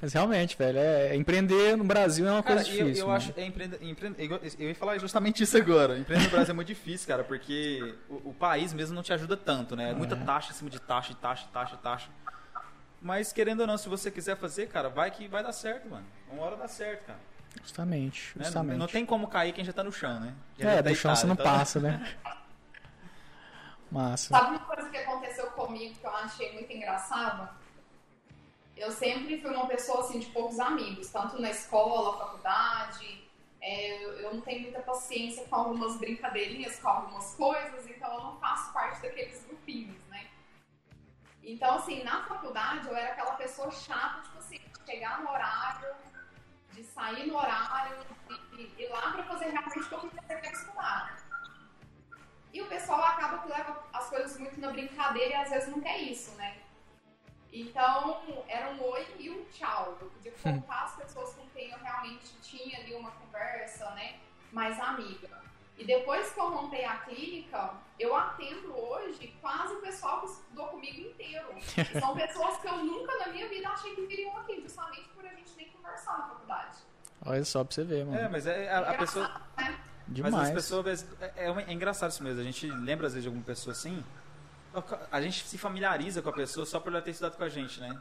Mas 0.00 0.12
realmente, 0.12 0.56
velho, 0.56 0.78
é, 0.78 1.16
empreender 1.16 1.76
no 1.76 1.82
Brasil 1.82 2.28
é 2.28 2.30
uma 2.30 2.42
Cara, 2.42 2.56
coisa 2.56 2.70
eu, 2.70 2.84
difícil. 2.84 3.02
eu 3.04 3.06
mano. 3.08 3.16
acho. 3.16 3.32
É 3.36 3.44
empreender, 3.44 3.78
empreender, 3.82 4.30
eu 4.58 4.68
ia 4.68 4.74
falar 4.74 4.98
justamente 4.98 5.42
isso 5.42 5.56
agora. 5.56 5.98
Empreender 5.98 6.24
no 6.26 6.30
Brasil 6.30 6.52
é 6.52 6.54
muito 6.54 6.68
difícil, 6.68 7.08
cara, 7.08 7.24
porque 7.24 7.94
o, 8.08 8.28
o 8.30 8.34
país 8.34 8.72
mesmo 8.72 8.94
não 8.94 9.02
te 9.02 9.12
ajuda 9.12 9.36
tanto, 9.36 9.74
né? 9.74 9.90
É 9.90 9.94
muita 9.94 10.14
taxa 10.14 10.52
em 10.52 10.54
cima 10.54 10.68
de 10.70 10.78
taxa, 10.78 11.14
taxa, 11.20 11.46
taxa, 11.52 11.76
taxa. 11.78 12.08
Mas 13.00 13.32
querendo 13.32 13.60
ou 13.60 13.66
não, 13.66 13.78
se 13.78 13.88
você 13.88 14.10
quiser 14.10 14.36
fazer, 14.36 14.68
cara, 14.68 14.88
vai 14.88 15.10
que 15.10 15.26
vai 15.26 15.42
dar 15.42 15.52
certo, 15.52 15.88
mano. 15.88 16.04
Uma 16.30 16.42
hora 16.42 16.56
dá 16.56 16.68
certo, 16.68 17.06
cara. 17.06 17.18
Justamente, 17.62 18.26
Né? 18.26 18.32
Não, 18.36 18.44
justamente. 18.44 18.78
não 18.78 18.86
tem 18.86 19.06
como 19.06 19.26
cair 19.26 19.52
quem 19.52 19.64
já 19.64 19.72
tá 19.72 19.82
no 19.82 19.90
chão, 19.90 20.20
né? 20.20 20.32
Já 20.58 20.70
É, 20.70 20.82
tá 20.82 20.90
do 20.90 20.94
chão 20.94 21.16
você 21.16 21.26
não 21.26 21.32
então- 21.34 21.44
passa, 21.46 21.80
né? 21.80 22.06
Massa. 23.90 24.28
Sabe 24.28 24.56
uma 24.56 24.66
coisa 24.66 24.88
que 24.90 24.96
aconteceu 24.98 25.50
comigo 25.52 25.98
que 25.98 26.04
eu 26.04 26.14
achei 26.14 26.52
muito 26.52 26.72
engraçada? 26.72 27.54
Eu 28.76 28.92
sempre 28.92 29.40
fui 29.40 29.50
uma 29.50 29.66
pessoa 29.66 30.00
assim 30.00 30.20
de 30.20 30.26
poucos 30.26 30.60
amigos, 30.60 31.10
tanto 31.10 31.40
na 31.40 31.50
escola, 31.50 32.18
faculdade. 32.18 33.26
É, 33.60 34.04
eu, 34.04 34.34
não 34.34 34.40
tenho 34.40 34.62
muita 34.62 34.80
paciência 34.80 35.44
com 35.46 35.56
algumas 35.56 35.96
brincadeirinhas, 35.96 36.78
com 36.78 36.88
algumas 36.88 37.34
coisas, 37.34 37.88
então 37.88 38.12
eu 38.14 38.20
não 38.20 38.38
faço 38.38 38.72
parte 38.72 39.02
daqueles 39.02 39.44
grupinhos, 39.46 40.00
né? 40.06 40.28
Então, 41.42 41.74
assim, 41.74 42.04
na 42.04 42.22
faculdade 42.24 42.86
eu 42.86 42.96
era 42.96 43.12
aquela 43.12 43.32
pessoa 43.32 43.70
chata, 43.72 44.22
tipo 44.22 44.38
assim, 44.38 44.60
chegar 44.86 45.22
no 45.22 45.30
horário, 45.30 45.94
de 46.72 46.84
sair 46.84 47.26
no 47.26 47.36
horário 47.36 47.96
e 48.56 48.82
ir 48.82 48.88
lá 48.90 49.10
pra 49.10 49.24
fazer 49.24 49.46
realmente 49.46 49.80
o 49.80 49.88
que 49.88 49.94
eu 49.94 50.10
queria 50.10 50.52
estudar. 50.52 51.27
E 52.52 52.62
o 52.62 52.66
pessoal 52.66 53.02
acaba 53.02 53.38
que 53.38 53.48
leva 53.48 53.84
as 53.92 54.08
coisas 54.08 54.38
muito 54.38 54.58
na 54.60 54.70
brincadeira 54.70 55.30
e 55.30 55.34
às 55.34 55.50
vezes 55.50 55.68
não 55.68 55.80
quer 55.80 55.98
isso, 55.98 56.30
né? 56.32 56.56
Então, 57.52 58.20
era 58.46 58.70
um 58.70 58.82
oi 58.82 59.06
e 59.18 59.30
um 59.30 59.44
tchau. 59.46 59.96
Eu 60.00 60.08
podia 60.08 60.32
contar 60.42 60.84
as 60.84 60.96
pessoas 60.96 61.34
com 61.34 61.46
quem 61.48 61.70
eu 61.70 61.78
realmente 61.78 62.26
tinha 62.42 62.78
ali 62.78 62.94
uma 62.94 63.10
conversa, 63.10 63.90
né? 63.90 64.16
Mais 64.52 64.78
amiga. 64.80 65.38
E 65.76 65.84
depois 65.84 66.32
que 66.32 66.40
eu 66.40 66.50
montei 66.50 66.84
a 66.84 66.96
clínica, 66.96 67.74
eu 67.98 68.14
atendo 68.14 68.76
hoje 68.76 69.32
quase 69.40 69.74
o 69.74 69.80
pessoal 69.80 70.20
que 70.20 70.26
estudou 70.26 70.66
comigo 70.68 71.00
inteiro. 71.00 71.54
E 71.56 71.84
são 72.00 72.16
pessoas 72.16 72.56
que 72.60 72.66
eu 72.66 72.78
nunca 72.78 73.16
na 73.18 73.28
minha 73.28 73.48
vida 73.48 73.68
achei 73.68 73.94
que 73.94 74.06
viriam 74.06 74.36
aqui, 74.38 74.60
justamente 74.60 75.08
por 75.10 75.24
a 75.24 75.30
gente 75.30 75.52
nem 75.56 75.68
conversar 75.70 76.18
na 76.18 76.28
faculdade. 76.28 76.78
Olha 77.24 77.44
só 77.44 77.62
pra 77.62 77.74
você 77.74 77.84
ver, 77.84 78.04
mano. 78.04 78.18
É, 78.18 78.28
mas 78.28 78.46
é, 78.46 78.70
a, 78.70 78.90
a 78.90 78.94
pessoa. 78.94 79.42
Né? 79.56 79.78
Demais. 80.08 80.34
Mas 80.34 80.48
as 80.48 80.54
pessoas. 80.54 81.06
É, 81.20 81.46
é, 81.46 81.64
é 81.68 81.72
engraçado 81.72 82.10
isso 82.10 82.22
mesmo. 82.22 82.40
A 82.40 82.44
gente 82.44 82.66
lembra 82.66 83.06
às 83.06 83.12
vezes 83.12 83.22
de 83.24 83.28
alguma 83.28 83.44
pessoa 83.44 83.72
assim. 83.72 84.02
A 85.10 85.20
gente 85.20 85.46
se 85.46 85.58
familiariza 85.58 86.22
com 86.22 86.28
a 86.28 86.32
pessoa 86.32 86.64
só 86.64 86.78
por 86.78 86.92
ela 86.92 87.02
ter 87.02 87.10
estudado 87.10 87.36
com 87.36 87.44
a 87.44 87.48
gente, 87.48 87.80
né? 87.80 87.96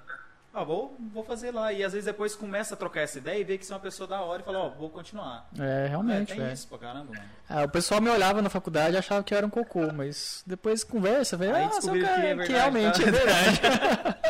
Ah, 0.53 0.63
vou, 0.63 0.95
vou 1.13 1.23
fazer 1.23 1.51
lá. 1.51 1.71
E 1.71 1.83
às 1.83 1.93
vezes 1.93 2.05
depois 2.05 2.35
começa 2.35 2.73
a 2.73 2.77
trocar 2.77 3.01
essa 3.01 3.17
ideia 3.19 3.39
e 3.39 3.43
vê 3.43 3.57
que 3.57 3.65
você 3.65 3.73
é 3.73 3.75
uma 3.75 3.81
pessoa 3.81 4.07
da 4.07 4.21
hora 4.21 4.41
e 4.41 4.45
fala, 4.45 4.59
ó, 4.59 4.69
vou 4.69 4.89
continuar. 4.89 5.47
É, 5.59 5.85
É, 5.85 5.87
realmente, 5.87 6.29
tem 6.29 6.37
velho. 6.37 6.53
isso 6.53 6.67
pra 6.67 6.77
caramba, 6.79 7.11
mano. 7.13 7.29
Ah, 7.47 7.63
o 7.63 7.69
pessoal 7.69 8.01
me 8.01 8.09
olhava 8.09 8.41
na 8.41 8.49
faculdade 8.49 8.95
e 8.95 8.97
achava 8.97 9.23
que 9.23 9.33
eu 9.33 9.37
era 9.37 9.45
um 9.45 9.49
cocô, 9.51 9.91
mas 9.93 10.43
depois 10.47 10.83
conversa, 10.83 11.37
velho, 11.37 11.55
ah, 11.55 11.69
cara, 11.69 11.81
que 11.81 11.87
é 11.89 11.91
que, 11.91 11.99
verdade, 11.99 12.51
realmente 12.51 13.03
tá? 13.03 13.07
é 13.07 13.11
verdade. 13.11 13.59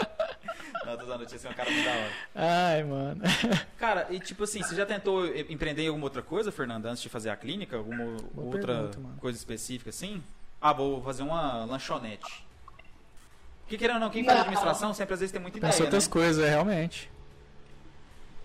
É 1.13 1.49
um 1.49 1.53
cara 1.53 1.71
muito 1.71 1.85
da 1.85 1.91
hora. 1.91 2.11
Ai, 2.35 2.83
mano. 2.83 3.21
Cara, 3.77 4.07
e 4.09 4.19
tipo 4.19 4.43
assim, 4.43 4.61
você 4.61 4.75
já 4.75 4.85
tentou 4.85 5.25
empreender 5.25 5.83
em 5.83 5.87
alguma 5.87 6.05
outra 6.05 6.21
coisa, 6.21 6.51
Fernanda, 6.51 6.89
antes 6.89 7.01
de 7.01 7.09
fazer 7.09 7.29
a 7.29 7.37
clínica? 7.37 7.77
Alguma 7.77 8.17
outra 8.35 8.89
pergunta, 8.89 9.19
coisa 9.19 9.37
específica 9.37 9.89
assim? 9.89 10.21
Ah, 10.59 10.73
vou 10.73 11.01
fazer 11.01 11.23
uma 11.23 11.65
lanchonete. 11.65 12.45
Porque 13.61 13.77
querendo 13.77 13.95
ou 13.95 14.01
não, 14.01 14.09
quem 14.09 14.23
faz 14.23 14.35
Não. 14.35 14.41
administração 14.43 14.93
sempre 14.93 15.13
às 15.13 15.19
vezes 15.19 15.31
tem 15.31 15.41
muita 15.41 15.57
ideia, 15.57 15.71
Pensa 15.71 15.83
outras 15.83 16.07
né? 16.07 16.13
coisas, 16.13 16.43
é, 16.43 16.49
realmente. 16.49 17.11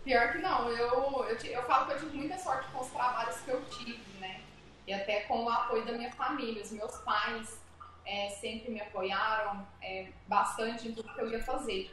Pior 0.05 0.33
que 0.33 0.39
não, 0.39 0.69
eu, 0.69 1.25
eu, 1.29 1.37
eu 1.45 1.63
falo 1.63 1.87
que 1.87 1.93
eu 1.93 1.99
tive 2.01 2.17
muita 2.17 2.37
sorte 2.39 2.69
com 2.73 2.81
os 2.81 2.89
trabalhos 2.89 3.37
que 3.37 3.51
eu 3.51 3.63
tive, 3.67 4.01
né? 4.19 4.41
E 4.87 4.93
até 4.93 5.21
com 5.21 5.45
o 5.45 5.49
apoio 5.49 5.85
da 5.87 5.93
minha 5.93 6.11
família. 6.13 6.61
Os 6.61 6.73
meus 6.73 6.97
pais 6.99 7.61
é, 8.05 8.31
sempre 8.31 8.73
me 8.73 8.81
apoiaram 8.81 9.65
é, 9.81 10.09
bastante 10.27 10.89
em 10.89 10.93
tudo 10.93 11.13
que 11.15 11.21
eu 11.21 11.31
ia 11.31 11.43
fazer. 11.45 11.91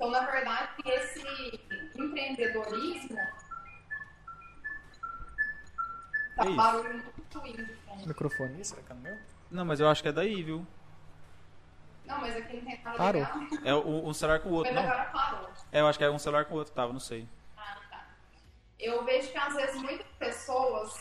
Então, 0.00 0.10
na 0.12 0.20
verdade, 0.20 0.70
esse 0.86 1.60
empreendedorismo 1.94 3.18
tá 6.34 6.44
barulho 6.56 6.94
muito 6.94 7.46
indo 7.46 7.66
de 7.66 7.74
fundo. 7.74 8.08
Microfone, 8.08 8.64
será 8.64 8.80
que 8.80 8.92
é 8.92 8.94
meu? 8.94 9.18
Não, 9.50 9.62
mas 9.66 9.78
eu 9.78 9.86
acho 9.86 10.02
que 10.02 10.08
é 10.08 10.12
daí, 10.12 10.42
viu? 10.42 10.66
Não, 12.06 12.18
mas 12.18 12.34
aqui 12.34 12.56
não 12.56 12.64
tem 12.64 12.80
nada 12.82 12.96
Parou. 12.96 13.22
legal. 13.22 13.60
É 13.62 13.74
um 13.74 14.14
celular 14.14 14.40
com 14.40 14.48
o 14.48 14.52
outro, 14.52 14.72
Mas 14.72 14.82
não? 14.82 14.90
agora 14.90 15.10
parou. 15.10 15.50
É, 15.70 15.80
eu 15.82 15.86
acho 15.86 15.98
que 15.98 16.04
é 16.04 16.10
um 16.10 16.18
celular 16.18 16.46
com 16.46 16.54
o 16.54 16.56
outro, 16.56 16.72
tava, 16.72 16.94
não 16.94 17.00
sei. 17.00 17.28
Ah, 17.58 17.76
tá. 17.90 18.06
Eu 18.78 19.04
vejo 19.04 19.30
que 19.30 19.36
às 19.36 19.54
vezes 19.54 19.82
muitas 19.82 20.06
pessoas 20.18 20.98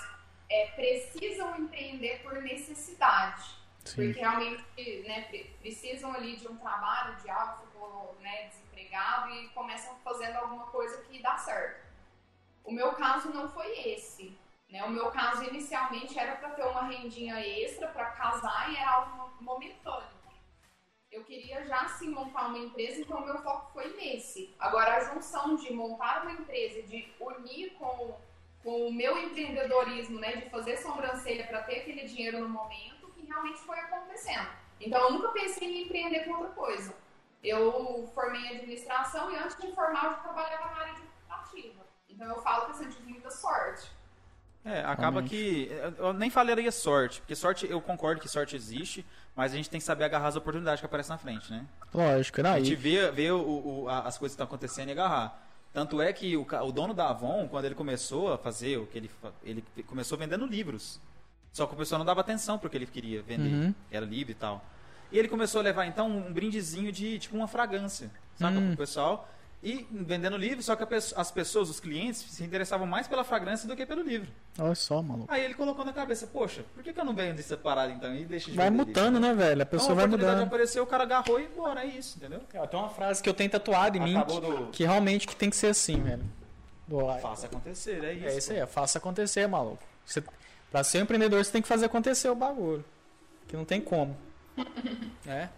é, 0.50 0.72
precisam 0.76 1.58
empreender 1.58 2.22
por 2.22 2.34
necessidade. 2.42 3.59
Sim. 3.90 4.06
Porque 4.08 4.20
realmente 4.20 5.04
né, 5.08 5.22
pre- 5.30 5.56
precisam 5.60 6.14
ali 6.14 6.36
de 6.36 6.48
um 6.48 6.58
trabalho, 6.58 7.16
de 7.18 7.30
algo, 7.30 7.66
ficou 7.66 8.18
né, 8.22 8.48
desempregado 8.48 9.30
e 9.32 9.50
começam 9.50 9.96
fazendo 10.04 10.36
alguma 10.38 10.68
coisa 10.68 11.02
que 11.04 11.22
dá 11.22 11.38
certo. 11.38 11.88
O 12.64 12.72
meu 12.72 12.94
caso 12.94 13.30
não 13.34 13.50
foi 13.50 13.72
esse. 13.88 14.38
Né? 14.70 14.84
O 14.84 14.90
meu 14.90 15.10
caso 15.10 15.44
inicialmente 15.46 16.18
era 16.20 16.36
para 16.36 16.52
ter 16.52 16.64
uma 16.64 16.84
rendinha 16.84 17.40
extra 17.40 17.88
para 17.88 18.06
casar 18.12 18.72
e 18.72 18.78
era 18.78 18.92
algo 18.92 19.34
momentâneo. 19.42 20.20
Eu 21.12 21.24
queria 21.24 21.66
já 21.66 21.88
sim 21.88 22.10
montar 22.12 22.50
uma 22.50 22.60
empresa, 22.60 23.02
então 23.02 23.18
o 23.18 23.26
meu 23.26 23.40
foco 23.42 23.72
foi 23.74 23.96
nesse. 23.96 24.54
Agora, 24.60 24.98
a 24.98 25.00
junção 25.06 25.56
de 25.56 25.74
montar 25.74 26.22
uma 26.22 26.34
empresa, 26.34 26.84
de 26.84 27.12
unir 27.20 27.72
com, 27.80 28.16
com 28.62 28.88
o 28.88 28.94
meu 28.94 29.18
empreendedorismo, 29.18 30.20
né, 30.20 30.36
de 30.36 30.50
fazer 30.52 30.78
sobrancelha 30.78 31.48
para 31.48 31.64
ter 31.64 31.80
aquele 31.80 32.06
dinheiro 32.06 32.38
no 32.42 32.50
momento, 32.50 32.99
realmente 33.30 33.60
foi 33.60 33.80
acontecendo. 33.80 34.48
Então, 34.82 35.00
eu 35.02 35.12
nunca 35.14 35.30
pensei 35.30 35.68
em 35.68 35.86
empreender 35.86 36.22
com 36.26 36.32
outra 36.32 36.50
coisa. 36.50 36.94
Eu 37.44 38.10
formei 38.14 38.42
em 38.42 38.58
administração 38.58 39.32
e 39.32 39.36
antes 39.38 39.56
de 39.58 39.72
formar, 39.74 40.06
eu 40.06 40.10
já 40.12 40.18
trabalhava 40.18 40.66
na 40.74 40.82
área 40.82 40.94
administrativa. 40.94 41.86
Então, 42.10 42.28
eu 42.28 42.42
falo 42.42 42.66
que 42.66 42.72
assim, 42.72 42.86
eu 42.86 42.92
tive 42.92 43.12
muita 43.12 43.30
sorte. 43.32 43.90
É, 44.66 44.80
acaba 44.82 45.22
Realmente. 45.22 45.30
que. 45.30 45.72
Eu 45.98 46.12
nem 46.12 46.30
falaria 46.30 46.70
sorte, 46.72 47.22
porque 47.22 47.34
sorte, 47.34 47.66
eu 47.70 47.80
concordo 47.82 48.20
que 48.20 48.28
sorte 48.28 48.58
existe, 48.58 49.06
mas 49.34 49.54
a 49.54 49.56
gente 49.56 49.70
tem 49.70 49.80
que 49.80 49.86
saber 49.86 50.04
agarrar 50.04 50.28
as 50.28 50.36
oportunidades 50.36 50.82
que 50.82 50.86
aparecem 50.86 51.12
na 51.14 51.18
frente, 51.18 51.50
né? 51.50 51.66
Lógico, 51.94 52.42
não, 52.44 52.52
A 52.52 52.60
gente 52.60 52.76
vê, 52.76 53.10
vê 53.10 53.32
o, 53.32 53.40
o- 53.40 53.90
a- 53.90 54.00
as 54.02 54.18
coisas 54.18 54.34
que 54.36 54.42
estão 54.42 54.46
acontecendo 54.46 54.90
e 54.90 54.92
agarrar. 54.92 55.42
Tanto 55.72 56.02
é 56.02 56.12
que 56.12 56.36
o, 56.36 56.42
o 56.42 56.72
dono 56.74 56.94
da 56.94 57.10
Avon, 57.10 57.48
quando 57.48 57.66
ele 57.66 57.76
começou 57.76 58.34
a 58.34 58.38
fazer 58.38 58.78
o 58.78 58.86
que 58.86 58.98
ele 58.98 59.12
ele 59.44 59.64
começou 59.88 60.18
vendendo 60.18 60.46
livros. 60.46 61.00
Só 61.52 61.66
que 61.66 61.74
o 61.74 61.78
pessoal 61.78 62.00
não 62.00 62.06
dava 62.06 62.22
atenção 62.22 62.58
pro 62.58 62.70
que 62.70 62.78
ele 62.78 62.86
queria 62.86 63.22
vender. 63.22 63.50
Uhum. 63.54 63.76
Era 63.92 64.06
livro 64.06 64.32
e 64.32 64.36
tal. 64.36 64.64
E 65.12 65.18
ele 65.18 65.28
começou 65.28 65.60
a 65.62 65.64
levar 65.64 65.86
então 65.88 66.08
um 66.10 66.32
brindezinho 66.32 66.92
de 66.92 67.18
tipo 67.20 67.36
uma 67.36 67.48
fragrância, 67.48 68.12
saca, 68.36 68.58
Hum. 68.60 68.68
pro 68.70 68.78
pessoal. 68.78 69.28
e 69.62 69.86
vendendo 69.92 70.38
livro, 70.38 70.64
só 70.64 70.74
que 70.74 70.86
as 71.18 71.32
pessoas, 71.32 71.70
os 71.70 71.82
clientes, 71.82 72.22
se 72.22 72.42
interessavam 72.46 72.88
mais 72.88 73.10
pela 73.10 73.26
fragrância 73.26 73.68
do 73.68 73.76
que 73.76 73.86
pelo 73.86 74.02
livro. 74.02 74.30
Olha 74.58 74.74
só, 74.74 75.02
maluco. 75.02 75.28
Aí 75.30 75.44
ele 75.44 75.54
colocou 75.54 75.84
na 75.84 75.92
cabeça, 75.92 76.26
poxa, 76.28 76.64
por 76.74 76.82
que, 76.82 76.94
que 76.94 77.00
eu 77.02 77.04
não 77.04 77.14
venho 77.14 77.34
dessa 77.36 77.58
parada 77.58 77.92
então 77.92 78.16
e 78.16 78.24
deixa 78.24 78.50
de 78.50 78.56
Vai 78.56 78.70
mutando, 78.70 79.20
livro? 79.20 79.20
né, 79.20 79.34
velho? 79.34 79.62
A 79.62 79.66
pessoa 79.66 79.88
então, 79.88 79.96
vai 79.98 80.06
a 80.06 80.08
oportunidade 80.08 80.36
mudando. 80.38 80.48
apareceu, 80.48 80.82
o 80.84 80.88
cara 80.88 81.04
agarrou 81.04 81.42
e 81.42 81.48
bora, 81.50 81.84
é 81.84 81.88
isso, 81.88 82.18
entendeu? 82.18 82.40
Tem 82.40 82.80
uma 82.80 82.88
frase 82.88 83.22
que 83.22 83.28
eu 83.28 83.34
tenho 83.34 83.50
tatuado 83.50 83.98
em 83.98 84.16
Acabou 84.16 84.42
mim, 84.42 84.50
do- 84.50 84.68
que, 84.68 84.86
realmente 84.86 85.28
que 85.28 85.36
tem 85.36 85.50
que 85.50 85.58
ser 85.58 85.68
assim, 85.68 86.02
velho. 86.02 86.24
Do. 86.88 87.00
Faça 87.20 87.48
acontecer, 87.48 88.02
é 88.02 88.14
isso. 88.14 88.26
É 88.28 88.38
isso 88.38 88.54
aí, 88.54 88.66
faça 88.66 88.98
acontecer, 88.98 89.46
maluco. 89.46 89.84
Você, 90.06 90.24
pra 90.72 90.84
ser 90.84 91.00
um 91.00 91.02
empreendedor, 91.02 91.44
você 91.44 91.52
tem 91.52 91.62
que 91.62 91.68
fazer 91.68 91.86
acontecer 91.86 92.30
o 92.30 92.36
bagulho. 92.36 92.84
Que 93.48 93.56
não 93.56 93.66
tem 93.66 93.82
como. 93.82 94.18
É? 95.28 95.50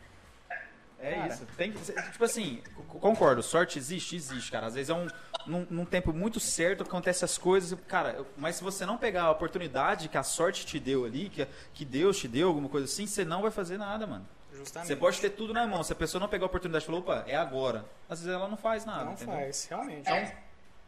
É 1.00 1.16
Cara. 1.16 1.28
isso. 1.34 1.48
Tem 1.58 1.72
que, 1.72 1.80
tipo 2.12 2.24
assim, 2.24 2.62
concordo, 2.88 3.42
sorte 3.42 3.80
existe, 3.80 4.16
existe, 4.16 4.52
cara. 4.52 4.68
Às 4.68 4.76
vezes 4.76 4.92
é 4.92 4.94
um 4.94 5.08
num, 5.48 5.66
num 5.70 5.86
tempo 5.86 6.14
muito 6.14 6.40
certo 6.40 6.84
que 6.84 6.90
acontece 6.90 7.26
as 7.26 7.38
coisas, 7.38 7.78
cara, 7.88 8.24
mas 8.38 8.58
se 8.58 8.64
você 8.64 8.86
não 8.86 8.98
pegar 8.98 9.24
a 9.24 9.32
oportunidade 9.32 10.08
que 10.08 10.18
a 10.18 10.24
sorte 10.24 10.66
te 10.66 10.80
deu 10.80 11.06
ali, 11.06 11.30
que, 11.30 11.48
que 11.74 11.86
Deus 11.86 12.20
te 12.20 12.28
deu, 12.28 12.50
alguma 12.50 12.70
coisa 12.70 12.86
assim, 12.86 13.08
você 13.08 13.26
não 13.26 13.42
vai 13.42 13.52
fazer 13.52 13.78
nada, 13.78 14.06
mano. 14.06 14.28
Justamente. 14.54 14.88
Você 14.88 14.96
pode 14.96 15.20
ter 15.20 15.32
tudo 15.32 15.54
na 15.54 15.66
mão. 15.66 15.82
Se 15.84 15.94
a 15.94 15.96
pessoa 15.96 16.20
não 16.20 16.28
pegar 16.28 16.46
a 16.46 16.48
oportunidade 16.48 16.84
e 16.84 16.86
falar, 16.86 17.00
opa, 17.00 17.24
é 17.26 17.36
agora. 17.36 17.86
Às 18.10 18.20
vezes 18.20 18.34
ela 18.34 18.48
não 18.48 18.58
faz 18.58 18.86
nada. 18.86 19.06
Não 19.06 19.14
entendeu? 19.14 19.34
faz, 19.34 19.66
realmente. 19.66 20.10
É. 20.10 20.38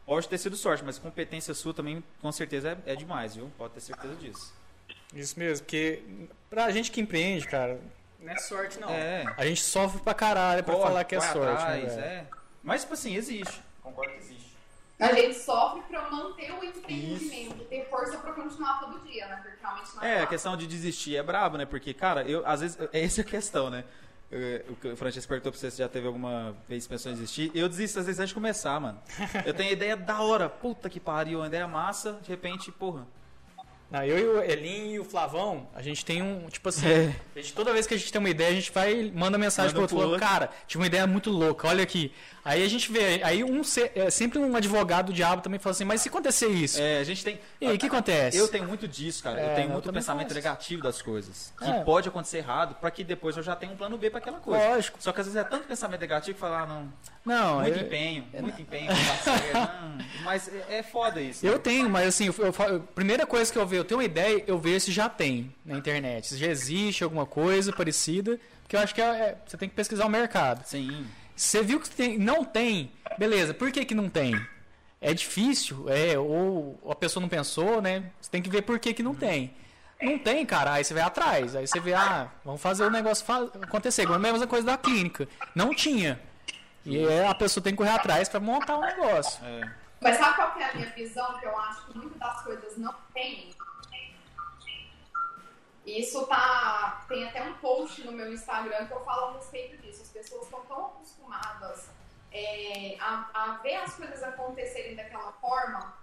Pode 0.06 0.28
ter 0.28 0.38
sido 0.38 0.56
sorte, 0.56 0.84
mas 0.84 1.00
competência 1.00 1.54
sua 1.54 1.74
também, 1.74 2.04
com 2.22 2.32
certeza, 2.32 2.78
é, 2.86 2.94
é 2.94 2.96
demais, 2.96 3.36
viu? 3.36 3.50
Pode 3.58 3.74
ter 3.74 3.80
certeza 3.82 4.16
disso. 4.16 4.54
Isso 5.14 5.38
mesmo, 5.40 5.66
porque 5.66 6.04
pra 6.50 6.70
gente 6.72 6.92
que 6.92 7.00
empreende, 7.00 7.48
cara, 7.48 7.80
não 8.20 8.32
é 8.32 8.38
sorte 8.38 8.80
não. 8.80 8.90
É. 8.90 9.24
A 9.38 9.46
gente 9.46 9.62
sofre 9.62 10.02
pra 10.02 10.14
caralho 10.14 10.64
pra 10.64 10.74
Corre, 10.74 10.88
falar 10.88 11.04
que 11.04 11.16
é 11.16 11.22
sorte, 11.22 11.62
atrás, 11.62 11.96
né, 11.96 12.02
é. 12.02 12.28
Mas, 12.64 12.82
tipo 12.82 12.94
assim, 12.94 13.16
existe. 13.16 13.62
Concordo 13.82 14.12
que 14.14 14.20
existe. 14.20 14.54
A 15.00 15.14
gente 15.14 15.36
sofre 15.36 15.82
pra 15.90 16.10
manter 16.10 16.52
o 16.54 16.64
empreendimento, 16.64 17.66
ter 17.66 17.90
força 17.90 18.18
pra 18.18 18.32
continuar 18.32 18.80
todo 18.80 19.00
dia, 19.06 19.28
né? 19.28 19.36
Porque 19.44 19.58
realmente 19.62 19.96
não 19.96 20.04
é, 20.04 20.16
É, 20.16 20.22
a 20.22 20.28
questão 20.28 20.56
de 20.56 20.66
desistir 20.66 21.18
é 21.18 21.24
brabo, 21.24 21.58
né? 21.58 21.66
Porque, 21.66 21.94
cara, 21.94 22.24
eu, 22.24 22.46
às 22.48 22.62
vezes, 22.62 22.78
é 22.94 23.04
essa 23.04 23.22
a 23.22 23.24
questão, 23.26 23.70
né? 23.70 23.84
Eu- 24.34 24.74
O 24.74 24.76
que 24.76 24.88
o 24.90 24.96
Francesco 24.98 25.30
perguntou 25.30 25.52
pra 25.52 25.60
você 25.60 25.70
se 25.72 25.78
já 25.78 25.88
teve 25.88 26.08
alguma 26.08 26.56
vez 26.68 26.88
pensou 26.88 27.12
em 27.12 27.16
desistir. 27.16 27.52
Eu 27.54 27.70
desisto 27.70 28.00
às 28.00 28.06
vezes 28.06 28.20
antes 28.20 28.30
de 28.30 28.36
começar, 28.36 28.80
mano. 28.80 29.00
Eu 29.46 29.54
tenho 29.54 29.72
ideia 29.72 29.96
da 29.96 30.22
hora, 30.22 30.50
puta 30.50 30.90
que 30.90 31.00
pariu, 31.00 31.40
uma 31.40 31.48
ideia 31.48 31.68
massa, 31.68 32.20
de 32.24 32.30
repente, 32.30 32.72
porra. 32.72 33.06
Não, 33.94 34.04
eu 34.04 34.18
e 34.18 34.24
o 34.26 34.42
Elinho 34.52 34.92
e 34.96 35.00
o 35.00 35.06
Flavão, 35.06 35.68
a 35.76 35.80
gente 35.84 36.04
tem 36.04 36.20
um, 36.20 36.48
tipo 36.50 36.68
assim, 36.68 36.88
É. 36.88 37.16
a 37.36 37.40
gente, 37.40 37.54
toda 37.54 37.72
vez 37.72 37.86
que 37.86 37.94
a 37.94 37.98
gente 37.98 38.12
tem 38.12 38.18
uma 38.20 38.30
ideia, 38.30 38.50
a 38.50 38.56
gente 38.56 38.72
vai 38.72 39.12
manda 39.14 39.38
mensagem 39.38 39.72
Manda 39.76 39.88
pro 39.88 39.98
outro, 39.98 40.20
cara, 40.20 40.50
tive 40.66 40.82
uma 40.82 40.88
ideia 40.88 41.06
muito 41.06 41.30
louca, 41.30 41.68
olha 41.68 41.84
aqui. 41.84 42.12
Aí 42.44 42.62
a 42.62 42.68
gente 42.68 42.92
vê, 42.92 43.22
aí 43.24 43.42
um 43.44 43.62
é, 43.96 44.10
sempre 44.10 44.38
um 44.40 44.54
advogado 44.56 45.06
do 45.06 45.14
diabo 45.14 45.42
também 45.44 45.60
fala 45.60 45.72
assim, 45.72 45.86
mas 45.86 46.02
se 46.02 46.10
acontecer 46.10 46.48
isso, 46.50 46.82
É, 46.82 46.98
a 46.98 47.04
gente 47.04 47.24
tem. 47.24 47.40
e 47.62 47.68
aí 47.68 47.76
o 47.76 47.80
que 47.80 47.86
acontece? 47.86 48.36
Eu 48.36 48.48
tenho 48.50 48.66
muito 48.68 48.86
disso, 48.88 49.24
cara. 49.24 49.40
É, 49.40 49.52
eu 49.52 49.56
tenho 49.56 49.68
eu 49.68 49.74
muito 49.74 49.94
pensamento 49.94 50.24
faço. 50.30 50.36
negativo 50.36 50.82
das 50.82 51.00
coisas. 51.02 51.54
Que 51.58 51.70
É. 51.70 51.84
pode 51.84 52.10
acontecer 52.10 52.40
errado, 52.40 52.76
pra 52.82 52.90
que 52.92 53.04
depois 53.04 53.38
eu 53.38 53.44
já 53.44 53.56
tenha 53.56 53.72
um 53.72 53.78
plano 53.78 53.96
B 53.98 54.10
pra 54.10 54.18
aquela 54.20 54.40
coisa. 54.40 54.70
Lógico. 54.70 54.98
Só 55.00 55.12
que 55.14 55.22
às 55.22 55.28
vezes 55.28 55.40
é 55.40 55.44
tanto 55.44 55.68
pensamento 55.68 56.02
negativo 56.02 56.34
que 56.34 56.40
falar, 56.42 56.64
ah, 56.64 56.66
não, 56.66 56.92
Não, 57.26 57.62
muito 57.62 57.78
eu, 57.78 57.86
empenho, 57.86 58.26
muito 58.42 58.62
empenho, 58.62 58.92
não. 58.92 59.98
Mas 60.26 60.50
é, 60.50 60.80
é 60.80 60.84
foda 60.84 61.22
isso. 61.22 61.46
eu 61.46 61.54
né? 61.54 61.58
tenho, 61.60 61.90
mas 61.90 62.08
assim, 62.08 62.26
eu, 62.26 62.82
primeira 62.96 63.26
coisa 63.26 63.52
que 63.54 63.58
eu 63.58 63.66
vejo, 63.66 63.83
eu 63.84 63.88
tenho 63.88 64.00
uma 64.00 64.06
ideia, 64.06 64.44
eu 64.48 64.58
vejo 64.58 64.86
se 64.86 64.92
já 64.92 65.08
tem 65.10 65.54
na 65.66 65.78
internet, 65.78 66.28
se 66.28 66.38
já 66.38 66.48
existe 66.48 67.04
alguma 67.04 67.26
coisa 67.26 67.72
parecida, 67.74 68.40
porque 68.62 68.76
eu 68.76 68.80
acho 68.80 68.94
que 68.96 69.02
é- 69.02 69.06
é- 69.06 69.38
você 69.46 69.58
tem 69.58 69.70
que 69.70 69.76
pesquisar 69.76 70.06
o 70.06 70.10
mercado. 70.10 70.66
Sim. 70.66 71.06
Você 71.36 71.62
viu 71.64 71.80
que 71.80 71.90
tem, 71.90 72.18
não 72.18 72.44
tem, 72.44 72.92
beleza, 73.18 73.54
por 73.54 73.72
que, 73.72 73.84
que 73.86 73.96
não 73.96 74.10
tem? 74.10 74.40
É 75.02 75.14
difícil, 75.14 75.86
é, 75.90 76.18
ou 76.18 76.80
a 76.90 76.96
pessoa 76.96 77.20
não 77.22 77.28
pensou, 77.28 77.82
né? 77.82 78.04
Você 78.22 78.30
tem 78.32 78.42
que 78.42 78.50
ver 78.50 78.62
por 78.62 78.80
que, 78.80 78.94
que 78.94 79.04
não 79.04 79.14
tem. 79.14 79.54
Não 80.02 80.18
tem, 80.20 80.46
cara, 80.46 80.74
aí 80.74 80.84
você 80.84 80.94
vai 80.94 81.04
atrás, 81.04 81.56
aí 81.56 81.66
você 81.68 81.80
vê, 81.80 81.94
ah, 81.94 82.30
vamos 82.44 82.62
fazer 82.62 82.84
o 82.84 82.90
negócio 82.90 83.26
fa- 83.26 83.50
acontecer. 83.62 84.04
Igual 84.04 84.18
a 84.18 84.22
mesma 84.22 84.46
coisa 84.48 84.66
da 84.66 84.78
clínica. 84.78 85.28
Não 85.56 85.74
tinha. 85.74 86.20
E 86.86 87.06
a 87.24 87.34
pessoa 87.34 87.64
tem 87.64 87.72
que 87.74 87.78
correr 87.78 87.92
atrás 87.92 88.28
para 88.28 88.40
montar 88.40 88.78
o 88.78 88.82
negócio. 88.82 89.44
É. 89.46 89.62
Mas 90.02 90.18
sabe 90.18 90.36
qual 90.36 90.54
que 90.54 90.62
é 90.62 90.70
a 90.70 90.74
minha 90.74 90.90
visão? 90.90 91.40
Que 91.40 91.46
eu 91.46 91.58
acho 91.58 91.86
que 91.88 91.98
muitas 91.98 92.20
das 92.20 92.42
coisas 92.44 92.78
não 92.78 92.94
tem. 93.14 93.53
Isso 96.00 96.26
tá. 96.28 97.06
Tem 97.08 97.28
até 97.28 97.44
um 97.44 97.54
post 97.56 98.04
no 98.04 98.12
meu 98.12 98.32
Instagram 98.34 98.88
que 98.88 98.94
eu 98.94 99.04
falo 99.04 99.28
a 99.28 99.34
respeito 99.34 99.78
disso. 99.82 100.02
As 100.02 100.10
pessoas 100.10 100.44
estão 100.44 100.62
tão 100.66 100.88
acostumadas 100.88 101.90
é, 102.32 102.98
a, 103.00 103.30
a 103.34 103.58
ver 103.62 103.76
as 103.76 103.96
coisas 103.96 104.24
acontecerem 104.24 104.96
daquela 104.96 105.32
forma, 105.34 105.94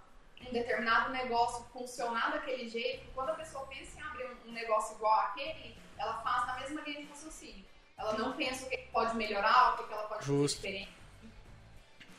um 0.47 0.51
determinado 0.51 1.11
negócio 1.11 1.65
funcionar 1.73 2.31
daquele 2.31 2.69
jeito, 2.69 3.05
que 3.05 3.11
quando 3.11 3.29
a 3.29 3.35
pessoa 3.35 3.65
pensa 3.67 3.99
em 3.99 4.01
abrir 4.01 4.25
um, 4.25 4.49
um 4.49 4.53
negócio 4.53 4.95
igual 4.95 5.19
aquele, 5.19 5.75
ela 5.97 6.21
faz 6.21 6.47
na 6.47 6.59
mesma 6.59 6.81
linha 6.81 7.01
de 7.01 7.07
raciocínio. 7.09 7.65
Ela 7.97 8.13
não 8.13 8.33
pensa 8.33 8.65
o 8.65 8.69
que 8.69 8.77
pode 8.77 9.15
melhorar, 9.15 9.73
o 9.73 9.87
que 9.87 9.93
ela 9.93 10.03
pode 10.03 10.25
Justo. 10.25 10.57
fazer 10.57 10.69
diferente. 10.69 11.01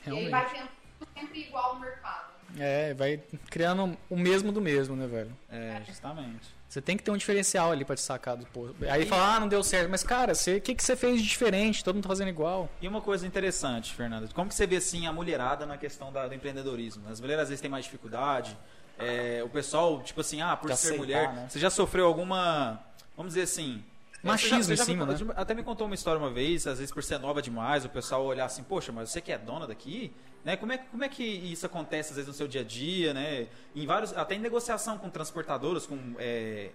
E 0.04 0.10
aí 0.10 0.28
Realmente. 0.28 0.30
vai 0.30 0.50
tendo 0.50 0.70
sempre 1.14 1.40
igual 1.40 1.74
no 1.74 1.80
mercado. 1.80 2.32
É, 2.58 2.92
vai 2.94 3.16
criando 3.50 3.96
o 4.10 4.16
mesmo 4.16 4.52
do 4.52 4.60
mesmo, 4.60 4.94
né, 4.94 5.06
velho? 5.06 5.36
É, 5.48 5.82
justamente. 5.86 6.54
Você 6.72 6.80
tem 6.80 6.96
que 6.96 7.02
ter 7.02 7.10
um 7.10 7.18
diferencial 7.18 7.70
ali 7.70 7.84
pra 7.84 7.94
te 7.94 8.00
sacar 8.00 8.34
do 8.34 8.46
posto. 8.46 8.74
Aí 8.88 9.04
fala, 9.04 9.36
ah, 9.36 9.40
não 9.40 9.46
deu 9.46 9.62
certo. 9.62 9.90
Mas, 9.90 10.02
cara, 10.02 10.32
o 10.32 10.60
que, 10.62 10.74
que 10.74 10.82
você 10.82 10.96
fez 10.96 11.20
de 11.20 11.28
diferente? 11.28 11.84
Todo 11.84 11.96
mundo 11.96 12.04
tá 12.04 12.08
fazendo 12.08 12.28
igual. 12.28 12.66
E 12.80 12.88
uma 12.88 13.02
coisa 13.02 13.26
interessante, 13.26 13.92
Fernanda, 13.92 14.26
como 14.34 14.48
que 14.48 14.54
você 14.54 14.66
vê 14.66 14.76
assim 14.76 15.06
a 15.06 15.12
mulherada 15.12 15.66
na 15.66 15.76
questão 15.76 16.10
da- 16.10 16.26
do 16.26 16.34
empreendedorismo? 16.34 17.06
As 17.10 17.20
mulheres 17.20 17.42
às 17.42 17.48
vezes 17.50 17.60
têm 17.60 17.70
mais 17.70 17.84
dificuldade. 17.84 18.56
é, 18.98 19.42
o 19.44 19.48
pessoal, 19.48 20.00
tipo 20.02 20.20
assim, 20.20 20.40
ah, 20.42 20.56
por 20.56 20.68
ser 20.68 20.72
aceitar, 20.74 20.98
mulher, 20.98 21.32
né? 21.34 21.46
você 21.48 21.58
já 21.58 21.68
sofreu 21.70 22.06
alguma, 22.06 22.78
vamos 23.16 23.32
dizer 23.34 23.42
assim, 23.42 23.82
Machismo 24.22 24.62
você 24.64 24.76
já- 24.76 24.76
você 24.76 24.76
já 24.76 24.82
em 24.82 24.86
cima, 24.86 25.06
me- 25.06 25.24
né? 25.24 25.34
Até 25.36 25.54
me 25.54 25.62
contou 25.62 25.86
uma 25.86 25.94
história 25.94 26.18
uma 26.20 26.30
vez, 26.30 26.66
às 26.66 26.78
vezes 26.78 26.92
por 26.92 27.02
ser 27.02 27.18
nova 27.18 27.42
demais, 27.42 27.84
o 27.84 27.88
pessoal 27.88 28.24
olhar 28.24 28.44
assim, 28.44 28.62
poxa, 28.62 28.92
mas 28.92 29.10
você 29.10 29.20
que 29.20 29.32
é 29.32 29.38
dona 29.38 29.66
daqui, 29.66 30.12
né? 30.44 30.56
Como 30.56 30.72
é, 30.72 30.78
como 30.78 31.04
é 31.04 31.08
que 31.08 31.24
isso 31.24 31.66
acontece 31.66 32.10
às 32.10 32.16
vezes 32.16 32.28
no 32.28 32.34
seu 32.34 32.48
dia 32.48 32.62
a 32.62 32.64
dia, 32.64 33.14
né? 33.14 33.48
Em 33.74 33.86
vários, 33.86 34.16
até 34.16 34.34
em 34.34 34.38
negociação 34.38 34.98
com 34.98 35.08
transportadoras, 35.08 35.86
com 35.86 35.98
é, 36.18 36.70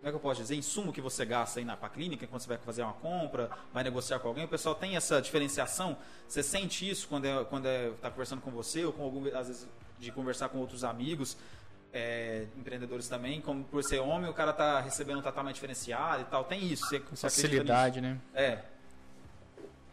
como 0.00 0.08
é 0.08 0.10
que 0.10 0.16
eu 0.16 0.20
posso 0.20 0.40
dizer, 0.40 0.56
insumo 0.56 0.92
que 0.92 1.00
você 1.00 1.26
gasta 1.26 1.60
aí 1.60 1.64
na 1.64 1.76
pra 1.76 1.90
clínica, 1.90 2.26
quando 2.26 2.40
você 2.40 2.48
vai 2.48 2.56
fazer 2.56 2.82
uma 2.82 2.94
compra, 2.94 3.50
vai 3.72 3.84
negociar 3.84 4.18
com 4.18 4.28
alguém, 4.28 4.44
o 4.44 4.48
pessoal 4.48 4.74
tem 4.74 4.96
essa 4.96 5.20
diferenciação. 5.20 5.96
Você 6.26 6.42
sente 6.42 6.88
isso 6.88 7.06
quando 7.06 7.26
é, 7.26 7.44
quando 7.44 7.66
é, 7.66 7.90
tá 8.00 8.10
conversando 8.10 8.40
com 8.40 8.50
você, 8.50 8.84
ou 8.84 8.92
com 8.94 9.02
algum, 9.02 9.26
às 9.36 9.48
vezes 9.48 9.68
de 9.98 10.10
conversar 10.10 10.48
com 10.48 10.56
outros 10.56 10.84
amigos, 10.84 11.36
é, 11.92 12.46
empreendedores 12.56 13.08
também, 13.08 13.42
como 13.42 13.62
por 13.64 13.84
ser 13.84 13.98
homem, 13.98 14.30
o 14.30 14.32
cara 14.32 14.54
tá 14.54 14.80
recebendo 14.80 15.18
um 15.18 15.22
tratamento 15.22 15.54
diferenciado 15.54 16.22
e 16.22 16.24
tal. 16.24 16.44
Tem 16.44 16.64
isso. 16.64 16.86
Você, 16.86 17.00
Facilidade, 17.00 18.00
né? 18.00 18.18
É. 18.32 18.60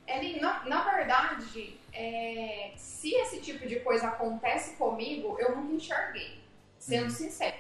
Ellen, 0.08 0.40
na, 0.40 0.64
na 0.64 0.84
verdade, 0.84 1.78
é, 1.98 2.74
se 2.76 3.12
esse 3.16 3.42
tipo 3.42 3.68
de 3.68 3.80
coisa 3.80 4.10
acontece 4.10 4.76
comigo, 4.76 5.36
eu 5.40 5.56
nunca 5.56 5.74
enxerguei, 5.74 6.40
sendo 6.78 7.10
sincero. 7.10 7.58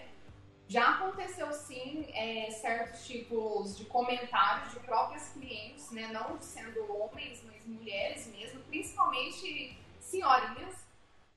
Já 0.67 0.89
aconteceu 0.91 1.51
sim 1.51 2.05
é, 2.13 2.51
certos 2.51 3.07
tipos 3.07 3.75
de 3.75 3.85
comentários 3.85 4.73
de 4.73 4.79
próprios 4.81 5.29
clientes, 5.29 5.89
né, 5.91 6.07
não 6.13 6.39
sendo 6.39 6.79
homens, 6.91 7.41
mas 7.45 7.65
mulheres 7.65 8.27
mesmo, 8.27 8.61
principalmente 8.63 9.75
senhorinhas, 9.99 10.85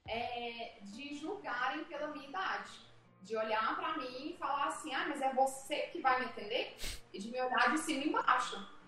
é, 0.06 0.74
de 0.82 1.14
julgarem 1.14 1.84
pela 1.84 2.08
minha 2.08 2.28
idade. 2.28 2.90
De 3.22 3.36
olhar 3.36 3.76
pra 3.76 3.96
mim 3.96 4.30
e 4.30 4.36
falar 4.38 4.68
assim, 4.68 4.92
ah, 4.92 5.06
mas 5.08 5.22
é 5.22 5.32
você 5.32 5.76
que 5.92 6.00
vai 6.00 6.18
me 6.20 6.26
atender? 6.26 6.76
E 7.12 7.18
de 7.18 7.30
me 7.30 7.40
olhar 7.40 7.70
de 7.70 7.78
cima 7.78 8.04
e 8.04 8.08
embaixo 8.08 8.79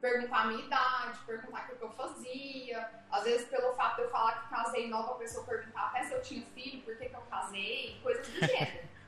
perguntar 0.00 0.42
a 0.42 0.44
minha 0.46 0.64
idade, 0.64 1.18
perguntar 1.26 1.68
o 1.72 1.76
que 1.76 1.82
eu 1.82 1.90
fazia. 1.92 2.90
Às 3.10 3.24
vezes, 3.24 3.48
pelo 3.48 3.72
fato 3.74 3.96
de 3.96 4.02
eu 4.02 4.10
falar 4.10 4.42
que 4.42 4.48
casei 4.50 4.88
nova, 4.88 5.12
a 5.12 5.14
pessoa 5.16 5.44
perguntar 5.44 5.86
até 5.86 6.04
se 6.04 6.12
eu 6.12 6.22
tinha 6.22 6.44
filho, 6.54 6.82
por 6.82 6.96
que, 6.96 7.08
que 7.08 7.14
eu 7.16 7.20
casei, 7.22 7.98
coisas 8.02 8.26
do 8.26 8.40
gênero. 8.46 8.88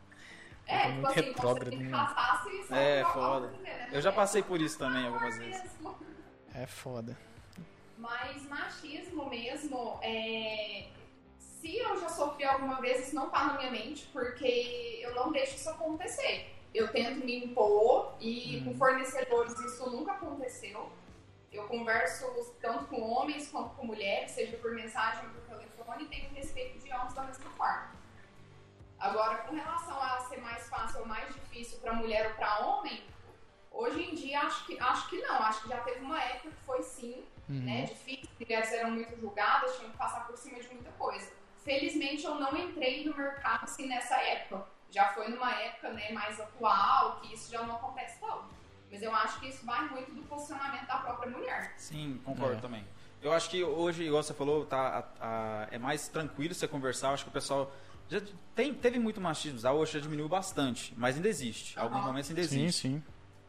É, 0.67 0.75
É 0.77 0.81
tipo 0.83 0.93
muito 0.93 1.07
assim, 1.09 1.15
quando 1.15 1.25
você 1.25 1.31
retrógrado, 1.33 1.71
tem 1.71 1.79
que 1.81 1.85
né? 1.87 1.91
casar, 1.91 2.43
se 2.45 2.65
só 2.69 2.75
É, 2.77 3.05
foda. 3.05 3.49
fazer, 3.49 3.63
né? 3.63 3.89
Eu 3.93 4.01
já 4.01 4.11
É 4.11 4.13
passei 4.13 4.43
por 4.43 4.61
isso 4.61 4.79
também 4.79 5.05
algumas 5.05 5.37
vezes. 5.37 5.63
mesmo. 5.63 5.99
É 6.55 6.67
foda. 6.67 7.19
Mas 7.99 8.43
machismo 8.49 9.29
mesmo, 9.29 9.99
é... 10.01 10.87
se 11.41 11.77
eu 11.77 12.01
já 12.01 12.09
sofri 12.09 12.45
alguma 12.45 12.81
vez, 12.81 13.05
isso 13.09 13.17
não 13.17 13.29
tá 13.31 13.45
na 13.47 13.55
minha 13.59 13.71
mente, 13.73 14.07
porque 14.13 15.01
eu 15.03 15.13
não 15.17 15.33
deixo 15.33 15.57
isso 15.57 15.71
acontecer. 15.71 16.55
Eu 16.73 16.93
tento 16.93 17.25
me 17.25 17.45
impor 17.45 18.15
e 18.21 18.63
com 18.65 18.75
fornecedores 18.75 19.59
isso 19.61 19.91
nunca 19.91 20.13
aconteceu. 20.13 20.91
Eu 21.53 21.67
converso 21.67 22.55
tanto 22.61 22.87
com 22.87 23.01
homens 23.01 23.49
quanto 23.49 23.75
com 23.75 23.87
mulheres, 23.87 24.31
seja 24.31 24.57
por 24.59 24.73
mensagem 24.73 25.25
ou 25.25 25.31
por 25.33 25.59
telefone, 25.59 26.05
e 26.05 26.09
tenho 26.09 26.31
respeito 26.33 26.79
de 26.79 26.93
ambos 26.93 27.13
da 27.13 27.23
mesma 27.23 27.51
forma. 27.51 27.91
Agora, 29.01 29.39
com 29.39 29.55
relação 29.55 30.01
a 30.01 30.21
ser 30.21 30.41
mais 30.41 30.69
fácil 30.69 31.01
ou 31.01 31.07
mais 31.07 31.27
difícil 31.35 31.79
para 31.81 31.95
mulher 31.95 32.29
ou 32.29 32.35
para 32.35 32.67
homem, 32.67 33.03
hoje 33.73 34.03
em 34.03 34.15
dia 34.15 34.41
acho 34.43 34.67
que, 34.67 34.79
acho 34.79 35.09
que 35.09 35.21
não. 35.23 35.43
Acho 35.43 35.63
que 35.63 35.69
já 35.71 35.79
teve 35.81 36.01
uma 36.01 36.23
época 36.23 36.51
que 36.51 36.65
foi 36.65 36.83
sim, 36.83 37.25
né, 37.49 37.85
difícil, 37.85 38.29
mulheres 38.39 38.73
eram 38.73 38.93
muito 38.93 39.19
julgadas, 39.19 39.77
tinham 39.77 39.91
que 39.91 39.97
passar 39.97 40.25
por 40.25 40.37
cima 40.37 40.61
de 40.61 40.69
muita 40.69 40.93
coisa. 40.93 41.33
Felizmente 41.65 42.25
eu 42.25 42.37
não 42.37 42.57
entrei 42.57 43.05
no 43.05 43.17
mercado 43.17 43.65
assim 43.65 43.89
nessa 43.89 44.15
época. 44.17 44.67
Já 44.91 45.09
foi 45.13 45.29
numa 45.29 45.51
época 45.53 45.91
né, 45.93 46.11
mais 46.13 46.39
atual, 46.41 47.21
que 47.21 47.35
isso 47.35 47.51
já 47.51 47.63
não 47.63 47.77
acontece 47.77 48.19
tanto. 48.21 48.45
Mas 48.91 49.03
eu 49.03 49.15
acho 49.15 49.39
que 49.39 49.49
isso 49.49 49.65
vai 49.65 49.89
muito 49.89 50.11
do 50.13 50.23
posicionamento 50.23 50.87
da 50.87 50.97
própria 50.97 51.31
mulher. 51.31 51.73
Sim, 51.77 52.21
concordo 52.25 52.57
É. 52.57 52.61
também. 52.61 52.85
Eu 53.23 53.33
acho 53.33 53.49
que 53.51 53.63
hoje, 53.63 54.03
igual 54.05 54.23
você 54.23 54.35
falou, 54.35 54.65
tá, 54.65 55.05
a- 55.21 55.27
a- 55.65 55.69
é 55.71 55.79
mais 55.79 56.09
tranquilo 56.09 56.55
você 56.55 56.67
conversar. 56.67 57.09
Eu 57.09 57.15
acho 57.15 57.25
que 57.25 57.31
o 57.31 57.33
pessoal 57.33 57.71
já 58.09 58.21
tem, 58.55 58.75
teve 58.75 58.99
muito 58.99 59.21
machismo, 59.21 59.59
já 59.61 59.71
hoje 59.73 59.93
já 59.93 60.01
diminuiu 60.01 60.29
bastante, 60.29 60.93
mas 60.97 61.15
ainda 61.17 61.29
existe. 61.29 61.79
Alguns 61.79 61.99
Aham. 61.99 62.07
momentos 62.09 62.31
ainda 62.31 62.43
Sim, 62.43 62.63
existe. 62.65 62.81
sim. 62.89 63.03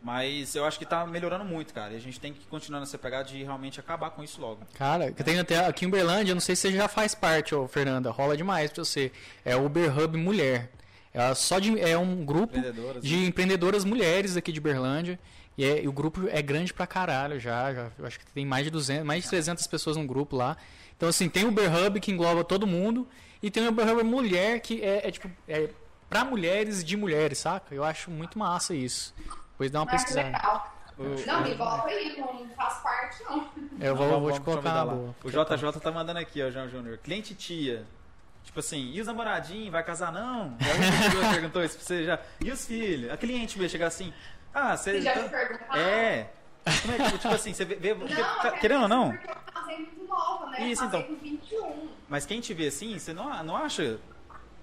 Mas 0.04 0.56
eu 0.56 0.66
acho 0.66 0.78
que 0.80 0.86
tá 0.86 1.06
melhorando 1.06 1.46
muito, 1.46 1.74
cara. 1.74 1.94
E 1.94 1.96
a 1.96 2.00
gente 2.00 2.20
tem 2.20 2.34
que 2.34 2.46
continuar 2.48 2.80
nessa 2.80 2.98
pegada 2.98 3.24
de 3.24 3.42
realmente 3.44 3.80
acabar 3.80 4.10
com 4.12 4.24
isso 4.24 4.42
logo. 4.42 4.62
Cara, 4.74 5.12
que 5.12 5.24
tem 5.24 5.39
até 5.39 5.66
aqui 5.66 5.86
em 5.86 5.88
Uberlândia, 5.88 6.32
eu 6.32 6.36
não 6.36 6.42
sei 6.42 6.56
se 6.56 6.64
você 6.70 6.72
já 6.76 6.88
faz 6.88 7.14
parte, 7.16 7.54
ô 7.56 7.68
Fernanda, 7.68 8.10
rola 8.12 8.36
demais 8.36 8.72
pra 8.72 8.84
você. 8.84 9.12
É 9.46 9.56
Uber 9.56 9.96
Hub 9.98 10.18
Mulher. 10.18 10.70
É 11.14 11.34
só 11.36 11.59
de, 11.59 11.80
é 11.80 11.97
um 11.97 12.24
grupo 12.26 12.57
Empreendedoras, 12.57 13.03
de 13.03 13.26
empreendedoras 13.26 13.84
mulheres 13.84 14.38
aqui 14.38 14.51
de 14.51 14.59
Uberlândia. 14.59 15.20
E, 15.57 15.66
é- 15.66 15.84
e 15.84 15.88
o 15.88 15.91
grupo 15.91 16.28
é 16.30 16.41
grande 16.41 16.74
pra 16.74 16.88
caralho 16.88 17.38
já, 17.39 17.74
já. 17.74 17.91
Eu 17.99 18.05
acho 18.05 18.18
que 18.20 18.26
tem 18.32 18.45
mais 18.45 18.64
de 18.64 18.70
200, 18.72 19.05
mais 19.05 19.24
de 19.24 19.30
300 19.30 19.68
pessoas 19.68 19.97
no 19.97 20.07
grupo 20.07 20.36
lá. 20.38 20.55
Então, 20.95 21.09
assim, 21.09 21.28
tem 21.28 21.43
o 21.43 21.49
Uber 21.49 21.70
Hub 21.76 21.99
que 21.99 22.12
engloba 22.12 22.43
todo 22.43 22.66
mundo. 22.66 23.07
E 23.43 23.51
tem 23.51 23.66
o 23.66 23.70
Uber 23.70 23.88
Hub 23.89 24.03
Mulher 24.03 24.59
que 24.62 24.82
é, 24.82 25.07
é 25.07 25.12
tipo. 25.12 25.30
É 25.47 25.70
pra 26.09 26.24
mulheres 26.24 26.84
de 26.84 26.95
mulheres, 26.95 27.39
saca? 27.39 27.74
Eu 27.76 27.84
acho 27.84 28.09
muito 28.12 28.38
massa 28.39 28.74
isso. 28.74 29.14
Depois 29.51 29.70
dá 29.72 29.80
uma 29.80 29.86
Ah, 29.86 29.88
que 29.88 29.91
pesquisada. 29.97 30.28
legal. 30.28 30.74
O- 30.97 31.26
Não, 31.26 31.41
me 31.43 31.55
bota 31.55 31.88
aí, 31.88 32.18
não 32.20 32.47
faz 32.55 32.74
parte 32.84 33.24
não. 33.24 33.49
Eu 33.80 33.95
vou, 33.95 34.07
Vamos- 34.09 34.22
vou 34.22 34.32
te 34.34 34.41
colocar 34.41 34.86
boa. 34.86 35.16
O 35.24 35.30
JJ 35.30 35.80
tá 35.82 35.91
mandando 35.91 36.20
aqui, 36.20 36.41
ó, 36.43 36.51
João 36.51 36.70
Júnior. 36.70 36.97
Cliente 36.99 37.34
tia. 37.34 37.86
Tipo 38.44 38.60
assim, 38.60 38.92
e 38.92 39.00
os 39.00 39.08
namoradinhos? 39.08 39.72
Vai 39.72 39.84
casar 39.84 40.12
não? 40.12 40.58
Já 40.60 41.30
perguntou 41.32 41.64
isso 41.64 41.78
pra 41.78 41.86
você 41.86 42.06
já. 42.06 42.20
E 42.44 42.52
os 42.52 42.66
filhos? 42.66 43.12
A 43.12 43.18
cliente 43.18 43.58
veio 43.58 43.70
chegar 43.70 43.88
assim. 43.88 44.14
Ah, 44.54 44.76
você. 44.76 44.94
Você 44.94 45.02
já 45.02 45.14
tá- 45.14 45.22
me 45.22 45.30
perguntaram? 45.30 45.82
É. 45.82 46.30
Como 46.82 46.94
é 46.94 46.98
que, 47.12 47.18
tipo 47.18 47.34
assim, 47.34 47.54
você 47.54 47.66
vê. 47.66 47.96
porque, 47.96 48.14
Não, 48.14 48.39
até 48.39 48.52
querendo 48.60 48.82
ou 48.84 48.88
não, 48.88 49.12
Porque 49.12 49.32
eu 49.32 49.36
casei 49.54 49.78
muito 49.78 50.04
nova, 50.08 50.46
né? 50.52 50.68
Isso, 50.68 50.84
então. 50.84 51.02
com 51.04 51.16
21. 51.16 51.89
mas 52.10 52.26
quem 52.26 52.39
te 52.42 52.54
vê 52.54 52.68
assim, 52.68 53.00
você 53.00 53.14
não, 53.14 53.44
não 53.44 53.56
acha. 53.58 54.00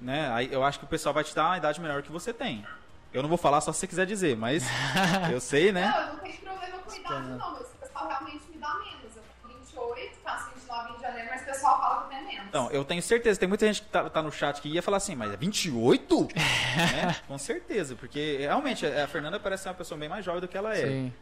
Né? 0.01 0.31
Aí 0.33 0.53
eu 0.53 0.63
acho 0.63 0.79
que 0.79 0.85
o 0.85 0.89
pessoal 0.89 1.13
vai 1.13 1.25
te 1.25 1.35
dar 1.35 1.47
uma 1.47 1.57
idade 1.59 1.81
melhor 1.81 2.03
que 2.03 2.13
você 2.13 2.33
tem. 2.33 2.65
Eu 3.13 3.23
não 3.23 3.29
vou 3.29 3.39
falar 3.39 3.61
só 3.63 3.73
se 3.73 3.81
você 3.81 3.87
quiser 3.89 4.07
dizer, 4.07 4.37
mas 4.37 4.63
eu 5.33 5.41
sei, 5.41 5.73
né? 5.73 5.89
Não, 5.89 6.01
eu 6.01 6.13
não 6.13 6.19
tenho 6.21 6.37
problema 6.39 6.79
com 6.79 6.95
idade 6.95 7.29
não, 7.31 7.53
mas 7.53 7.63
o 7.63 7.77
pessoal 7.81 8.07
realmente 8.07 8.45
me 8.51 8.59
dá 8.59 8.75
menos. 8.75 9.17
Eu 9.17 9.23
tenho 9.49 9.59
28, 9.59 10.17
faço 10.23 10.51
29 10.55 10.93
em 10.97 11.01
janeiro, 11.01 11.29
mas 11.33 11.43
o 11.43 11.45
pessoal 11.59 11.81
fala 11.81 11.97
que 11.97 12.05
eu 12.15 12.19
tenho 12.19 12.29
menos. 12.29 12.47
Então, 12.49 12.71
eu 12.71 12.85
tenho 12.85 13.03
certeza, 13.03 13.39
tem 13.39 13.49
muita 13.49 13.67
gente 13.67 13.83
que 13.83 13.89
tá, 13.89 14.09
tá 14.09 14.23
no 14.23 14.31
chat 14.33 14.61
que 14.61 14.69
ia 14.69 14.83
falar 14.83 14.97
assim, 14.99 15.15
mas 15.15 15.33
é 15.33 15.37
28? 15.37 16.29
né? 16.35 17.17
Com 17.27 17.39
certeza, 17.39 17.95
porque 17.95 18.39
realmente 18.41 18.87
a 18.87 19.07
Fernanda 19.07 19.39
parece 19.39 19.65
ser 19.65 19.69
uma 19.69 19.75
pessoa 19.75 19.99
bem 19.99 20.09
mais 20.09 20.25
jovem 20.25 20.41
do 20.41 20.49
que 20.49 20.57
ela 20.57 20.75
é. 20.77 20.87
Sim. 20.87 21.13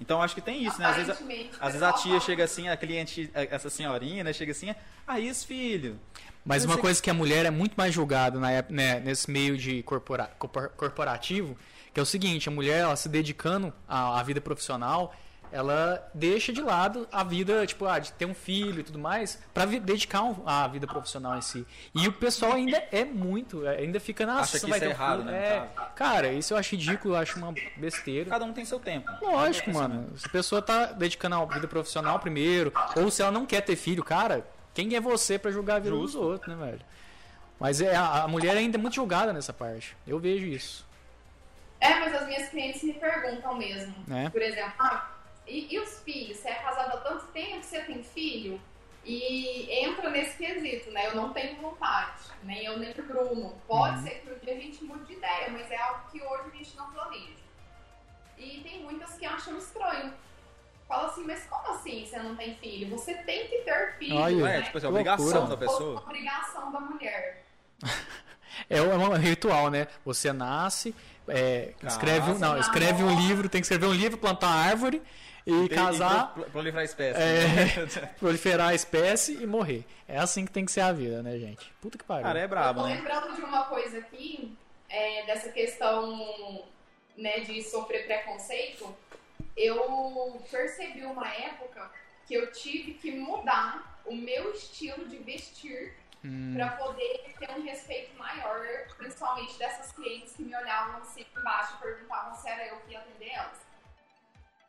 Então 0.00 0.20
acho 0.20 0.34
que 0.34 0.40
tem 0.40 0.64
isso, 0.64 0.78
né? 0.78 0.86
Às 0.86 0.96
vezes, 0.96 1.10
a- 1.10 1.66
às 1.66 1.72
vezes 1.72 1.82
a 1.82 1.92
tia 1.92 2.08
fala. 2.10 2.20
chega 2.20 2.44
assim, 2.44 2.68
a 2.68 2.76
cliente, 2.76 3.30
essa 3.32 3.70
senhorinha, 3.70 4.24
né? 4.24 4.32
Chega 4.32 4.50
assim, 4.50 4.74
aí 5.06 5.30
os 5.30 5.44
filhos. 5.44 5.96
Mas 6.44 6.64
uma 6.64 6.76
coisa 6.76 7.00
que 7.00 7.08
a 7.08 7.14
mulher 7.14 7.46
é 7.46 7.50
muito 7.50 7.74
mais 7.76 7.94
julgada 7.94 8.38
na 8.38 8.48
né, 8.68 9.00
nesse 9.00 9.30
meio 9.30 9.56
de 9.56 9.82
corpora- 9.84 10.30
corpor- 10.38 10.68
corporativo, 10.76 11.56
que 11.92 11.98
é 12.00 12.02
o 12.02 12.06
seguinte, 12.06 12.48
a 12.48 12.52
mulher 12.52 12.80
ela 12.80 12.96
se 12.96 13.08
dedicando 13.08 13.72
à, 13.88 14.18
à 14.18 14.22
vida 14.22 14.40
profissional, 14.40 15.14
ela 15.54 16.04
deixa 16.12 16.52
de 16.52 16.60
lado 16.60 17.06
a 17.12 17.22
vida, 17.22 17.64
tipo, 17.64 17.86
ah, 17.86 18.00
de 18.00 18.12
ter 18.12 18.26
um 18.26 18.34
filho 18.34 18.80
e 18.80 18.82
tudo 18.82 18.98
mais, 18.98 19.40
pra 19.54 19.64
vi- 19.64 19.78
dedicar 19.78 20.22
um- 20.22 20.42
à 20.44 20.66
vida 20.66 20.84
profissional 20.84 21.38
em 21.38 21.40
si. 21.40 21.64
E 21.94 22.08
o 22.08 22.12
pessoal 22.12 22.54
ainda 22.54 22.82
é 22.90 23.04
muito, 23.04 23.64
é, 23.66 23.76
ainda 23.78 24.00
fica 24.00 24.26
na 24.26 24.40
Acha 24.40 24.58
que 24.58 24.68
isso 24.68 24.84
é 24.84 24.88
errado, 24.88 25.22
né, 25.22 25.30
no 25.30 25.36
É, 25.36 25.68
cara, 25.94 26.32
isso 26.32 26.52
eu 26.52 26.58
acho 26.58 26.72
ridículo, 26.74 27.14
eu 27.14 27.18
acho 27.18 27.38
uma 27.38 27.54
besteira. 27.76 28.28
Cada 28.28 28.44
um 28.44 28.52
tem 28.52 28.64
seu 28.64 28.80
tempo. 28.80 29.08
Lógico, 29.22 29.70
É 29.70 29.72
mano. 29.72 30.18
Se 30.18 30.26
a 30.26 30.30
pessoa 30.30 30.60
tá 30.60 30.86
dedicando 30.86 31.36
a 31.36 31.44
vida 31.44 31.68
profissional 31.68 32.18
primeiro, 32.18 32.72
ou 32.96 33.08
se 33.10 33.22
ela 33.22 33.30
não 33.30 33.46
quer 33.46 33.60
ter 33.60 33.76
filho, 33.76 34.02
cara, 34.02 34.44
quem 34.74 34.96
é 34.96 35.00
você 35.00 35.38
pra 35.38 35.52
julgar 35.52 35.76
a 35.76 35.78
vida 35.78 35.94
dos 35.94 36.16
outros, 36.16 36.52
né, 36.56 36.66
velho? 36.66 36.80
Mas 37.60 37.80
é, 37.80 37.94
a, 37.94 38.24
a 38.24 38.28
mulher 38.28 38.56
ainda 38.56 38.76
é 38.76 38.80
muito 38.80 38.94
julgada 38.96 39.32
nessa 39.32 39.52
parte. 39.52 39.96
Eu 40.04 40.18
vejo 40.18 40.44
isso. 40.46 40.84
É, 41.80 42.00
mas 42.00 42.14
as 42.14 42.26
minhas 42.26 42.48
clientes 42.48 42.82
me 42.82 42.94
perguntam 42.94 43.54
mesmo. 43.56 43.94
É. 44.10 44.28
Por 44.30 44.42
exemplo, 44.42 44.72
ah, 44.80 45.10
e, 45.46 45.74
e 45.74 45.78
os 45.78 46.00
filhos? 46.00 46.38
Você 46.38 46.48
é 46.48 46.54
casado 46.54 46.94
há 46.94 46.96
tanto 46.98 47.26
tempo, 47.28 47.62
você 47.62 47.80
tem 47.82 48.02
filho? 48.02 48.60
E 49.04 49.68
entra 49.84 50.08
nesse 50.08 50.38
quesito, 50.38 50.90
né? 50.90 51.08
Eu 51.08 51.14
não 51.16 51.32
tenho 51.32 51.60
vontade, 51.60 52.22
nem 52.42 52.64
eu 52.64 52.78
nem 52.78 52.90
o 52.92 53.02
Bruno. 53.02 53.54
Pode 53.68 53.98
Uhum. 53.98 54.02
ser 54.04 54.10
que 54.20 54.30
um 54.32 54.38
dia 54.38 54.54
a 54.56 54.60
gente 54.60 54.82
mude 54.84 55.04
de 55.04 55.12
ideia, 55.14 55.50
mas 55.50 55.70
é 55.70 55.76
algo 55.76 56.10
que 56.10 56.22
hoje 56.22 56.48
a 56.52 56.56
gente 56.56 56.76
não 56.76 56.90
planeja. 56.90 57.44
E 58.38 58.60
tem 58.62 58.82
muitas 58.82 59.12
que 59.18 59.26
acham 59.26 59.58
estranho. 59.58 60.12
Fala 60.88 61.08
assim, 61.08 61.24
mas 61.24 61.44
como 61.46 61.68
assim 61.74 62.04
você 62.06 62.18
não 62.18 62.34
tem 62.36 62.54
filho? 62.56 62.88
Você 62.96 63.14
tem 63.14 63.46
que 63.48 63.58
ter 63.58 63.96
filho, 63.98 64.14
Olha, 64.16 64.36
Não 64.36 64.44
né? 64.46 64.58
é, 64.58 64.62
tipo 64.62 64.78
assim, 64.78 64.86
obrigação 64.86 65.26
loucura. 65.26 65.48
da 65.48 65.56
pessoa. 65.56 66.00
Obrigação 66.00 66.72
da 66.72 66.80
mulher. 66.80 67.44
É 68.70 68.80
um 68.80 68.92
é 68.92 68.96
um 68.96 69.12
ritual, 69.14 69.68
né? 69.68 69.88
Você 70.04 70.32
nasce, 70.32 70.94
é, 71.26 71.74
escreve, 71.82 72.30
um- 72.30 72.38
não, 72.38 72.56
escreve 72.56 73.02
um 73.02 73.12
livro, 73.12 73.48
tem 73.48 73.60
que 73.60 73.64
escrever 73.64 73.86
um 73.86 73.92
livro, 73.92 74.16
plantar 74.16 74.46
uma 74.46 74.54
árvore 74.64 75.02
e, 75.46 75.68
Tem- 75.68 75.76
casar, 75.76 76.32
pro- 76.34 76.44
proliferar 76.50 76.80
a 76.82 76.84
espécie. 76.84 77.20
É. 77.20 78.02
né? 78.02 78.14
proliferar 78.18 78.68
a 78.68 78.74
espécie 78.74 79.42
e 79.42 79.46
morrer. 79.46 79.84
É 80.08 80.18
assim 80.18 80.44
que 80.46 80.52
tem 80.52 80.64
que 80.64 80.72
ser 80.72 80.80
a 80.80 80.92
vida, 80.92 81.22
né, 81.22 81.38
gente? 81.38 81.70
Puta 81.80 81.98
que 81.98 82.04
pariu. 82.04 82.24
Cara, 82.24 82.38
é 82.40 82.44
Eu 82.44 82.48
brabo, 82.48 82.82
né? 82.86 82.94
lembrando 82.94 83.34
de 83.34 83.42
uma 83.42 83.64
coisa 83.64 83.98
aqui, 83.98 84.56
é, 84.88 85.24
dessa 85.26 85.50
questão 85.50 86.64
né, 87.16 87.40
de 87.40 87.62
sofrer 87.62 88.06
preconceito. 88.06 88.94
Eu 89.56 90.42
percebi 90.50 91.04
uma 91.04 91.28
época 91.28 91.90
que 92.26 92.34
eu 92.34 92.50
tive 92.52 92.94
que 92.94 93.12
mudar 93.12 94.00
o 94.06 94.14
meu 94.14 94.52
estilo 94.52 95.06
de 95.08 95.18
vestir 95.18 95.94
Hum, 96.26 96.54
para 96.56 96.68
poder 96.70 97.34
ter 97.38 97.50
um 97.50 97.62
respeito 97.62 98.16
maior, 98.16 98.66
principalmente 98.96 99.58
dessas 99.58 99.92
clientes 99.92 100.32
que 100.34 100.42
me 100.42 100.56
olhavam 100.56 101.02
assim 101.02 101.22
embaixo 101.38 101.74
e 101.76 101.82
perguntavam 101.82 102.34
se 102.34 102.48
era 102.48 102.66
eu 102.68 102.76
que 102.78 102.92
ia 102.92 102.98
atender 103.00 103.28
elas. 103.28 103.58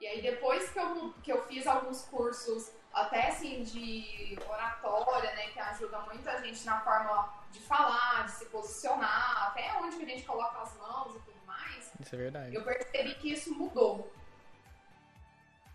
E 0.06 0.08
aí 0.08 0.22
depois 0.22 0.70
que 0.70 0.78
eu, 0.78 1.14
que 1.24 1.32
eu 1.32 1.42
fiz 1.48 1.66
alguns 1.66 2.04
cursos 2.04 2.72
até 2.94 3.30
assim 3.30 3.64
de 3.64 4.38
oratória, 4.48 5.34
né, 5.34 5.48
que 5.48 5.60
ajuda 5.60 6.00
muito 6.02 6.30
a 6.30 6.40
gente 6.42 6.64
na 6.64 6.80
forma 6.82 7.34
de 7.52 7.60
falar, 7.62 8.26
de 8.26 8.32
se 8.34 8.46
posicionar, 8.46 9.48
até 9.48 9.74
onde 9.80 9.98
que 9.98 10.04
a 10.04 10.08
gente 10.08 10.24
coloca 10.24 10.62
as 10.62 10.78
mãos 10.78 11.16
e 11.16 11.20
tudo 11.22 11.44
mais, 11.48 11.92
isso 12.00 12.14
é 12.14 12.18
verdade. 12.20 12.54
eu 12.54 12.64
percebi 12.64 13.16
que 13.16 13.34
isso 13.34 13.52
mudou. 13.56 14.14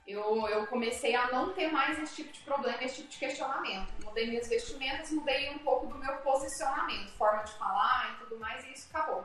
Eu, 0.07 0.47
eu 0.47 0.65
comecei 0.69 1.17
a 1.17 1.33
não 1.33 1.53
ter 1.53 1.67
mais 1.73 1.99
esse 1.99 2.15
tipo 2.15 2.33
de 2.33 2.41
problema, 2.43 2.85
esse 2.85 2.97
tipo 2.99 3.09
de 3.09 3.19
questionamento. 3.19 3.93
Mudei 4.05 4.29
minhas 4.29 4.49
vestimentas, 4.49 5.11
mudei 5.11 5.51
um 5.51 5.59
pouco 5.59 5.89
do 5.89 5.99
meu 5.99 6.19
posicionamento, 6.19 7.11
forma 7.15 7.43
de 7.43 7.53
falar 7.55 8.13
e 8.13 8.25
tudo 8.25 8.39
mais, 8.39 8.65
e 8.65 8.73
isso 8.73 8.89
acabou. 8.95 9.25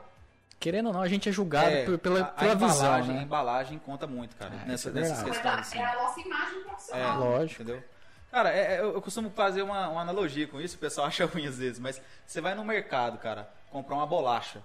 Querendo 0.58 0.86
ou 0.86 0.92
não, 0.92 1.02
a 1.02 1.08
gente 1.08 1.28
é 1.28 1.32
julgado 1.32 1.68
É, 1.70 1.84
por- 1.84 1.98
pela, 1.98 2.20
a- 2.20 2.22
a 2.22 2.26
pela 2.26 2.54
visão, 2.54 2.68
embalagem, 2.86 3.10
A 3.10 3.14
né? 3.18 3.22
embalagem 3.22 3.78
conta 3.78 4.06
muito, 4.06 4.34
cara, 4.36 4.52
Ah, 4.54 4.64
nessa, 4.66 4.88
é 4.88 4.92
nessas. 4.92 5.18
Mas 5.22 5.24
questões. 5.32 5.54
a- 5.54 5.58
assim. 5.60 5.78
é 5.78 5.84
a 5.84 5.94
nossa 5.96 6.20
imagem 6.20 6.58
É, 6.58 6.64
profissional. 6.64 7.18
Lógico. 7.20 7.62
Entendeu? 7.62 7.84
Cara, 8.30 8.50
é- 8.50 8.74
é, 8.76 8.80
eu 8.80 8.94
eu 8.94 9.02
costumo 9.02 9.30
fazer 9.30 9.62
uma, 9.62 9.88
uma 9.88 10.00
analogia 10.00 10.46
com 10.46 10.60
isso, 10.60 10.76
o 10.76 10.78
pessoal 10.78 11.06
acha 11.08 11.26
ruim 11.26 11.46
às 11.46 11.58
vezes, 11.58 11.78
mas 11.78 12.00
você 12.26 12.40
vai 12.40 12.54
no 12.54 12.64
mercado, 12.64 13.18
cara, 13.18 13.48
comprar 13.70 13.94
uma 13.96 14.06
bolacha. 14.06 14.60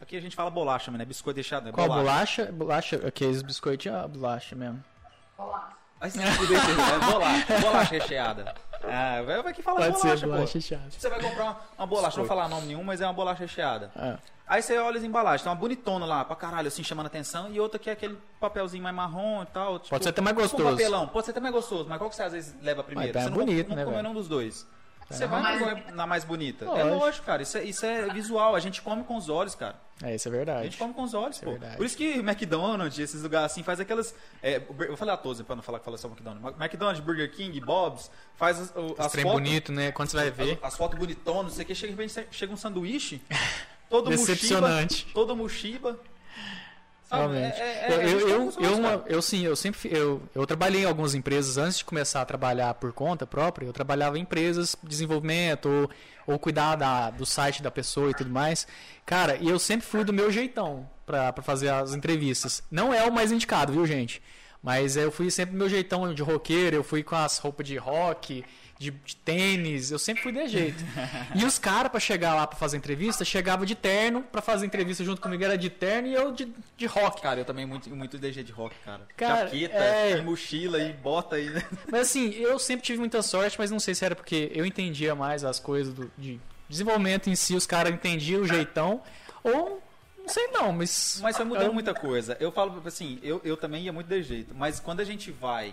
Aqui 0.00 0.16
a 0.16 0.20
gente 0.20 0.34
fala 0.36 0.50
bolacha, 0.50 0.90
mas 0.90 0.98
não 0.98 1.02
é 1.02 1.06
biscoito 1.06 1.36
recheado, 1.38 1.68
é 1.68 1.72
Qual 1.72 1.86
bolacha. 1.86 2.02
bolacha? 2.46 2.52
Bolacha, 2.52 2.96
aqueles 3.06 3.42
biscoitinhos, 3.42 3.98
ah, 3.98 4.08
bolacha 4.08 4.54
mesmo. 4.56 4.82
Vamos 5.36 5.52
lá. 5.52 5.72
Aí 6.00 6.10
você 6.10 6.18
tudo 6.36 6.48
bem, 6.48 6.58
é 6.58 7.10
bolacha, 7.12 7.58
bolacha 7.60 7.90
recheada. 7.94 8.54
Ah, 8.88 9.20
vai 9.42 9.52
que 9.52 9.62
fala 9.62 9.78
Pode 9.80 9.92
bolacha, 9.94 10.16
ser 10.18 10.26
pô. 10.26 10.32
bolacha 10.32 10.58
recheada. 10.58 10.90
Você 10.90 11.08
vai 11.08 11.20
comprar 11.20 11.42
uma, 11.44 11.56
uma 11.78 11.86
bolacha, 11.86 12.18
não 12.18 12.24
vou 12.26 12.36
falar 12.36 12.48
nome 12.48 12.66
nenhum, 12.68 12.84
mas 12.84 13.00
é 13.00 13.06
uma 13.06 13.12
bolacha 13.12 13.40
recheada. 13.40 13.90
Ah, 13.96 14.16
Aí 14.46 14.62
você 14.62 14.78
olha 14.78 14.96
as 14.98 15.02
embalagens, 15.04 15.42
tem 15.42 15.50
uma 15.50 15.58
bonitona 15.58 16.06
lá, 16.06 16.24
pra 16.24 16.36
caralho, 16.36 16.68
assim, 16.68 16.84
chamando 16.84 17.06
atenção, 17.06 17.50
e 17.50 17.58
outra 17.58 17.78
que 17.80 17.90
é 17.90 17.92
aquele 17.94 18.16
papelzinho 18.38 18.82
mais 18.82 18.94
marrom 18.94 19.42
e 19.42 19.46
tal. 19.46 19.78
Tipo, 19.78 19.90
Pode 19.90 20.04
ser 20.04 20.10
até 20.10 20.20
mais 20.20 20.36
tipo 20.36 20.48
gostoso. 20.48 20.68
Um 20.68 20.76
papelão, 20.76 21.08
pode 21.08 21.24
ser 21.26 21.30
até 21.32 21.40
mais 21.40 21.54
gostoso, 21.54 21.88
mas 21.88 21.98
qual 21.98 22.08
que 22.08 22.14
você 22.16 22.22
às 22.22 22.32
vezes 22.32 22.54
leva 22.62 22.84
primeiro? 22.84 23.12
Mas 23.12 23.24
tá 23.24 23.28
você 23.28 23.36
não 23.36 23.44
bonito, 23.44 23.68
não 23.70 23.76
né, 23.76 23.82
come 23.84 23.94
velho? 23.96 24.02
nenhum 24.08 24.14
dos 24.14 24.28
dois. 24.28 24.66
Você 25.08 25.22
É. 25.22 25.26
vai 25.28 25.40
Mas- 25.40 25.94
na- 25.94 26.04
mais 26.06 26.24
bonita. 26.24 26.64
É 26.64 26.68
Lógico. 26.68 26.88
lógico, 26.96 27.26
cara. 27.26 27.40
Isso 27.42 27.56
é, 27.58 27.62
isso 27.64 27.86
é 27.86 28.12
visual. 28.12 28.56
A 28.56 28.60
gente 28.60 28.82
come 28.82 29.04
com 29.04 29.16
os 29.16 29.28
olhos, 29.28 29.54
cara. 29.54 29.76
é, 30.02 30.16
isso 30.16 30.26
é 30.28 30.30
A 30.32 30.34
verdade. 30.34 30.64
gente 30.64 30.78
come 30.78 30.92
com 30.92 31.04
os 31.04 31.14
olhos, 31.14 31.40
É 31.40 31.44
pô. 31.44 31.52
verdade. 31.52 31.76
Por 31.76 31.86
isso 31.86 31.96
que 31.96 32.18
McDonald's, 32.18 32.98
esses 32.98 33.22
lugares 33.22 33.52
assim, 33.52 33.62
faz 33.62 33.78
aquelas. 33.78 34.12
é, 34.42 34.60
eu 34.88 34.96
falei 34.96 35.14
a 35.14 35.16
todos 35.16 35.40
pra 35.42 35.54
não 35.54 35.62
falar 35.62 35.78
que 35.78 35.84
fala 35.84 35.96
só 35.96 36.08
McDonald's. 36.08 36.60
McDonald's, 36.60 37.00
Burger 37.04 37.30
King, 37.32 37.60
Bob's, 37.60 38.10
faz 38.34 38.58
as, 38.60 38.72
as 38.98 39.12
trem 39.12 39.24
fotos. 39.24 39.40
bonito, 39.40 39.70
né? 39.72 39.92
Quando 39.92 40.08
você 40.08 40.16
vai 40.16 40.30
ver. 40.30 40.58
As, 40.60 40.72
as 40.72 40.76
fotos 40.76 40.98
bonitonas, 40.98 41.44
não 41.44 41.50
sei 41.50 41.62
o 41.64 41.66
que, 41.68 41.74
chega, 41.76 42.26
chega 42.32 42.52
um 42.52 42.56
sanduíche, 42.56 43.22
todo 43.88 44.10
Decepcionante. 44.10 44.94
Mushiba, 45.04 45.14
todo 45.14 45.36
mushiba. 45.36 46.00
Sabe? 47.08 47.22
Realmente. 47.34 47.60
É- 47.60 47.86
é- 47.86 48.08
gente 48.08 48.20
eu, 48.22 48.28
eu, 48.28 48.52
com 48.52 48.64
eu, 48.64 48.74
uma- 48.78 48.88
caras. 48.98 49.04
eu 49.06 49.22
sim, 49.22 49.44
eu 49.44 49.54
sempre 49.54 49.88
eu, 49.92 50.20
eu 50.34 50.44
trabalhei 50.46 50.82
em 50.82 50.86
algumas 50.86 51.14
empresas 51.14 51.56
antes 51.56 51.78
de 51.78 51.84
começar 51.84 52.20
a 52.20 52.24
trabalhar 52.24 52.74
por 52.74 52.92
conta 52.92 53.24
própria. 53.26 53.64
Eu 53.66 53.72
trabalhava 53.72 54.18
em 54.18 54.22
empresas 54.22 54.76
de 54.82 54.88
desenvolvimento 54.88 55.66
ou, 55.68 56.34
ou 56.34 56.38
cuidar 56.38 56.74
da, 56.74 57.10
do 57.10 57.24
site 57.24 57.62
da 57.62 57.70
pessoa 57.70 58.10
e 58.10 58.14
tudo 58.14 58.30
mais. 58.30 58.66
Cara, 59.04 59.36
e 59.36 59.48
eu 59.48 59.58
sempre 59.58 59.86
fui 59.86 60.02
do 60.02 60.12
meu 60.12 60.32
jeitão 60.32 60.88
pra 61.06 61.32
fazer 61.42 61.68
as 61.68 61.94
entrevistas. 61.94 62.60
Não 62.70 62.92
é 62.92 63.04
o 63.04 63.12
mais 63.12 63.30
indicado, 63.30 63.72
viu, 63.72 63.86
gente? 63.86 64.20
Mas 64.60 64.96
eu 64.96 65.12
fui 65.12 65.30
sempre 65.30 65.52
do 65.54 65.58
meu 65.58 65.68
jeitão 65.68 66.12
de 66.12 66.22
roqueiro, 66.24 66.74
eu 66.74 66.82
fui 66.82 67.04
com 67.04 67.14
as 67.14 67.38
roupas 67.38 67.64
de 67.64 67.76
rock, 67.76 68.44
de, 68.78 68.90
de 68.90 69.16
tênis, 69.16 69.90
eu 69.90 69.98
sempre 69.98 70.22
fui 70.22 70.32
de 70.32 70.46
jeito. 70.48 70.84
e 71.34 71.44
os 71.44 71.58
caras, 71.58 71.90
pra 71.90 71.98
chegar 71.98 72.34
lá 72.34 72.46
pra 72.46 72.58
fazer 72.58 72.76
entrevista, 72.76 73.24
chegava 73.24 73.64
de 73.64 73.74
terno 73.74 74.22
pra 74.22 74.42
fazer 74.42 74.66
entrevista 74.66 75.02
junto 75.02 75.20
comigo, 75.20 75.42
era 75.42 75.56
de 75.56 75.70
terno 75.70 76.08
e 76.08 76.14
eu 76.14 76.30
de, 76.32 76.52
de 76.76 76.86
rock. 76.86 77.22
Cara, 77.22 77.40
eu 77.40 77.44
também 77.44 77.64
muito, 77.64 77.88
muito 77.94 78.18
DG 78.18 78.42
de 78.42 78.52
rock, 78.52 78.74
cara. 78.84 79.00
Cara, 79.16 79.46
Jaqueta, 79.48 79.74
é. 79.76 80.18
e 80.18 80.22
mochila 80.22 80.78
e 80.78 80.92
bota 80.92 81.36
aí, 81.36 81.48
né? 81.50 81.64
Mas 81.90 82.02
assim, 82.02 82.30
eu 82.34 82.58
sempre 82.58 82.84
tive 82.84 82.98
muita 82.98 83.22
sorte, 83.22 83.58
mas 83.58 83.70
não 83.70 83.80
sei 83.80 83.94
se 83.94 84.04
era 84.04 84.14
porque 84.14 84.50
eu 84.54 84.66
entendia 84.66 85.14
mais 85.14 85.42
as 85.44 85.58
coisas 85.58 85.94
do, 85.94 86.10
de 86.18 86.38
desenvolvimento 86.68 87.30
em 87.30 87.34
si, 87.34 87.54
os 87.54 87.64
caras 87.66 87.92
entendiam 87.94 88.42
o 88.42 88.46
jeitão, 88.46 89.00
ou 89.42 89.82
não 90.18 90.28
sei 90.28 90.48
não, 90.48 90.72
mas. 90.72 91.20
Mas 91.22 91.36
foi 91.36 91.44
mudando 91.46 91.66
Eu- 91.66 91.72
muita 91.72 91.94
coisa. 91.94 92.36
Eu 92.40 92.50
falo 92.52 92.82
assim, 92.84 93.18
eu, 93.22 93.40
eu 93.44 93.56
também 93.56 93.84
ia 93.84 93.92
muito 93.92 94.08
de 94.08 94.22
jeito. 94.22 94.54
Mas 94.54 94.80
quando 94.80 95.00
a 95.00 95.04
gente 95.04 95.30
vai 95.30 95.72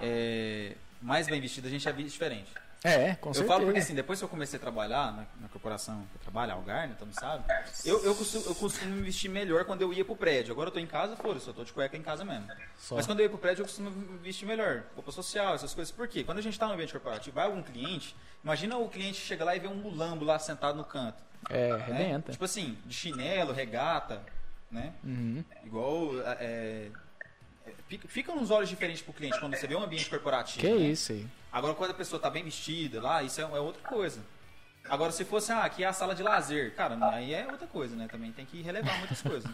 é, 0.00 0.72
mais 1.02 1.26
bem 1.26 1.40
vestido, 1.40 1.66
a 1.66 1.70
gente 1.70 1.88
é 1.88 1.92
diferente. 1.92 2.52
É, 2.84 3.14
com 3.14 3.30
eu 3.30 3.34
certeza. 3.34 3.52
falo 3.52 3.64
porque 3.64 3.78
assim, 3.78 3.94
depois 3.94 4.18
que 4.18 4.24
eu 4.24 4.28
comecei 4.28 4.56
a 4.56 4.60
trabalhar 4.60 5.12
na, 5.12 5.24
na 5.40 5.48
corporação 5.48 6.04
que 6.10 6.16
eu 6.16 6.20
trabalho, 6.20 6.52
Algarne, 6.52 6.94
todo 6.94 7.06
mundo 7.06 7.14
sabe, 7.14 7.44
eu, 7.84 8.04
eu, 8.04 8.12
costumo, 8.12 8.44
eu 8.46 8.54
costumo 8.56 8.96
me 8.96 9.02
vestir 9.02 9.28
melhor 9.28 9.64
quando 9.64 9.82
eu 9.82 9.92
ia 9.92 10.04
pro 10.04 10.16
prédio. 10.16 10.52
Agora 10.52 10.68
eu 10.68 10.72
tô 10.72 10.80
em 10.80 10.86
casa, 10.86 11.14
foda-se, 11.14 11.46
eu 11.46 11.54
tô 11.54 11.62
de 11.62 11.72
cueca 11.72 11.96
em 11.96 12.02
casa 12.02 12.24
mesmo. 12.24 12.48
Só. 12.80 12.96
Mas 12.96 13.06
quando 13.06 13.20
eu 13.20 13.24
ia 13.24 13.30
pro 13.30 13.38
prédio, 13.38 13.62
eu 13.62 13.66
costumo 13.66 13.88
me 13.90 14.18
vestir 14.18 14.46
melhor. 14.46 14.82
Roupa 14.96 15.12
social, 15.12 15.54
essas 15.54 15.72
coisas. 15.72 15.92
Por 15.92 16.08
quê? 16.08 16.24
Quando 16.24 16.38
a 16.38 16.42
gente 16.42 16.58
tá 16.58 16.66
no 16.66 16.72
ambiente 16.72 16.92
corporativo, 16.92 17.36
vai 17.36 17.46
algum 17.46 17.62
cliente, 17.62 18.16
imagina 18.42 18.76
o 18.76 18.88
cliente 18.88 19.20
chega 19.20 19.44
lá 19.44 19.54
e 19.54 19.60
vê 19.60 19.68
um 19.68 19.76
mulambo 19.76 20.24
lá 20.24 20.38
sentado 20.40 20.76
no 20.76 20.84
canto. 20.84 21.22
É, 21.50 21.76
né? 21.88 22.22
Tipo 22.30 22.44
assim, 22.44 22.76
de 22.84 22.94
chinelo, 22.94 23.52
regata, 23.52 24.22
né? 24.70 24.92
Uhum. 25.04 25.44
Igual. 25.64 26.20
É, 26.20 26.36
é, 26.40 26.90
fica, 28.08 28.34
nos 28.34 28.50
olhos 28.50 28.68
diferentes 28.68 29.02
pro 29.02 29.12
cliente 29.12 29.38
quando 29.38 29.56
você 29.56 29.66
vê 29.66 29.74
um 29.74 29.82
ambiente 29.82 30.08
corporativo. 30.08 30.60
Que 30.60 30.72
né? 30.72 30.86
isso 30.88 31.12
aí. 31.12 31.26
Agora, 31.52 31.74
quando 31.74 31.90
a 31.90 31.94
pessoa 31.94 32.20
tá 32.20 32.30
bem 32.30 32.44
vestida 32.44 33.00
lá, 33.00 33.22
isso 33.22 33.40
é, 33.40 33.44
é 33.44 33.60
outra 33.60 33.82
coisa. 33.82 34.20
Agora, 34.88 35.12
se 35.12 35.24
fosse, 35.24 35.52
ah, 35.52 35.60
aqui 35.64 35.84
é 35.84 35.86
a 35.86 35.92
sala 35.92 36.14
de 36.14 36.22
lazer, 36.22 36.74
cara, 36.74 36.96
aí 37.12 37.32
é 37.34 37.46
outra 37.50 37.66
coisa, 37.68 37.94
né? 37.94 38.08
Também 38.10 38.32
tem 38.32 38.44
que 38.44 38.62
relevar 38.62 38.98
muitas 38.98 39.20
coisas. 39.22 39.50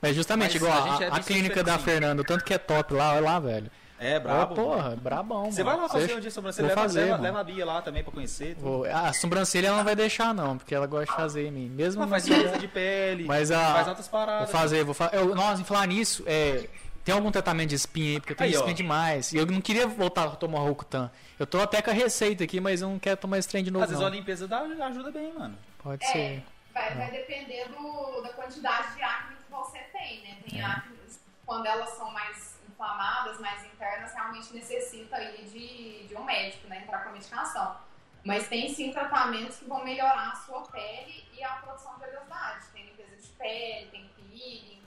Mas 0.00 0.14
justamente, 0.16 0.52
Mas 0.52 0.62
igual 0.62 0.72
a 0.72 0.98
a, 0.98 1.02
é 1.04 1.08
a 1.08 1.20
clínica 1.20 1.62
da. 1.62 1.78
Fernanda, 1.78 2.22
o 2.22 2.24
tanto 2.24 2.44
que 2.44 2.54
é 2.54 2.58
top 2.58 2.94
lá, 2.94 3.12
olha 3.12 3.20
lá, 3.20 3.38
velho. 3.38 3.70
É, 4.00 4.18
brabo. 4.20 4.52
Ó, 4.52 4.54
porra, 4.54 4.94
brabão. 4.96 5.50
Você 5.50 5.64
vai 5.64 5.76
lá 5.76 5.88
fazer 5.88 6.14
um 6.14 6.20
dia 6.20 6.30
sobrancelha, 6.30 6.68
Vou 6.68 6.76
leva, 6.76 6.82
fazer, 6.88 7.00
leva, 7.06 7.16
leva 7.20 7.40
a 7.40 7.44
Bia 7.44 7.66
lá 7.66 7.82
também 7.82 8.04
pra 8.04 8.12
conhecer. 8.12 8.54
Vou- 8.54 8.84
A 8.84 9.12
sobrancelha 9.12 9.66
ela 9.66 9.78
não 9.78 9.84
vai 9.84 9.96
deixar, 9.96 10.32
não, 10.32 10.56
porque 10.56 10.72
ela 10.72 10.86
gosta 10.86 11.06
de 11.06 11.16
fazer 11.20 11.46
em 11.48 11.50
mim. 11.50 11.68
Mesmo 11.68 12.06
Mas 12.06 12.10
faz 12.10 12.26
limpeza 12.28 12.58
de 12.58 12.68
pele, 12.68 13.24
Mas 13.24 13.50
a. 13.50 13.84
faz 13.84 13.86
Vou 13.98 14.04
paradas. 14.08 14.50
fazer, 14.52 14.84
vou 14.84 14.94
fazer. 14.94 15.20
Nossa, 15.34 15.60
em 15.60 15.64
falar 15.64 15.86
nisso, 15.88 16.22
é, 16.28 16.68
tem 17.08 17.14
algum 17.14 17.30
tratamento 17.30 17.70
de 17.70 17.74
espinha 17.74 18.10
aí? 18.10 18.20
Porque 18.20 18.34
eu 18.34 18.36
tenho 18.36 18.50
Aí, 18.50 18.54
ó. 18.56 18.58
espinha 18.58 18.74
demais. 18.74 19.32
E 19.32 19.38
eu 19.38 19.46
não 19.46 19.62
queria 19.62 19.86
voltar 19.86 20.24
a 20.24 20.30
tomar 20.36 20.58
Rocutan. 20.58 21.10
Eu 21.38 21.46
tô 21.46 21.58
até 21.58 21.80
com 21.80 21.88
a 21.88 21.94
receita 21.94 22.44
aqui, 22.44 22.60
mas 22.60 22.82
eu 22.82 22.88
não 22.90 22.98
quero 22.98 23.16
tomar 23.16 23.38
esse 23.38 23.48
trem 23.48 23.64
de 23.64 23.70
novo. 23.70 23.84
Às 23.84 23.90
vezes 23.90 24.04
a 24.04 24.10
Não. 24.10 24.14
limpeza 24.14 24.46
dá, 24.46 24.60
ajuda 24.60 25.10
bem, 25.10 25.32
mano. 25.32 25.56
Pode 25.82 26.04
É, 26.04 26.12
ser. 26.12 26.44
vai, 26.74 26.94
vai 26.94 27.10
depender 27.10 27.66
do, 27.70 28.20
da 28.20 28.28
quantidade 28.34 28.94
de 28.94 29.02
acne 29.02 29.36
que 29.36 29.50
você 29.50 29.78
tem, 29.90 30.20
né? 30.22 30.36
É. 30.44 30.50
Tem 30.50 30.62
acne, 30.62 30.98
quando 31.46 31.64
elas 31.64 31.88
são 31.96 32.10
mais 32.10 32.58
inflamadas, 32.68 33.40
mais 33.40 33.64
internas, 33.64 34.12
realmente 34.12 34.52
necessita 34.52 35.16
aí 35.16 35.44
de, 35.50 36.08
de 36.08 36.14
um 36.14 36.24
médico, 36.24 36.68
né? 36.68 36.82
Entrar 36.82 37.04
com 37.04 37.08
a 37.08 37.12
medicação. 37.12 37.74
Mas 38.22 38.48
tem 38.48 38.68
sim 38.74 38.92
tratamentos 38.92 39.56
que 39.56 39.64
vão 39.64 39.82
melhorar 39.82 40.32
a 40.32 40.36
sua 40.36 40.60
pele 40.62 41.24
e 41.32 41.42
a 41.42 41.52
produção 41.52 41.96
de 41.96 42.04
oleosidade. 42.04 42.66
Tem 42.74 42.84
limpeza 42.84 43.16
de 43.16 43.28
pele, 43.28 43.86
tem 43.90 44.10
peeling, 44.14 44.77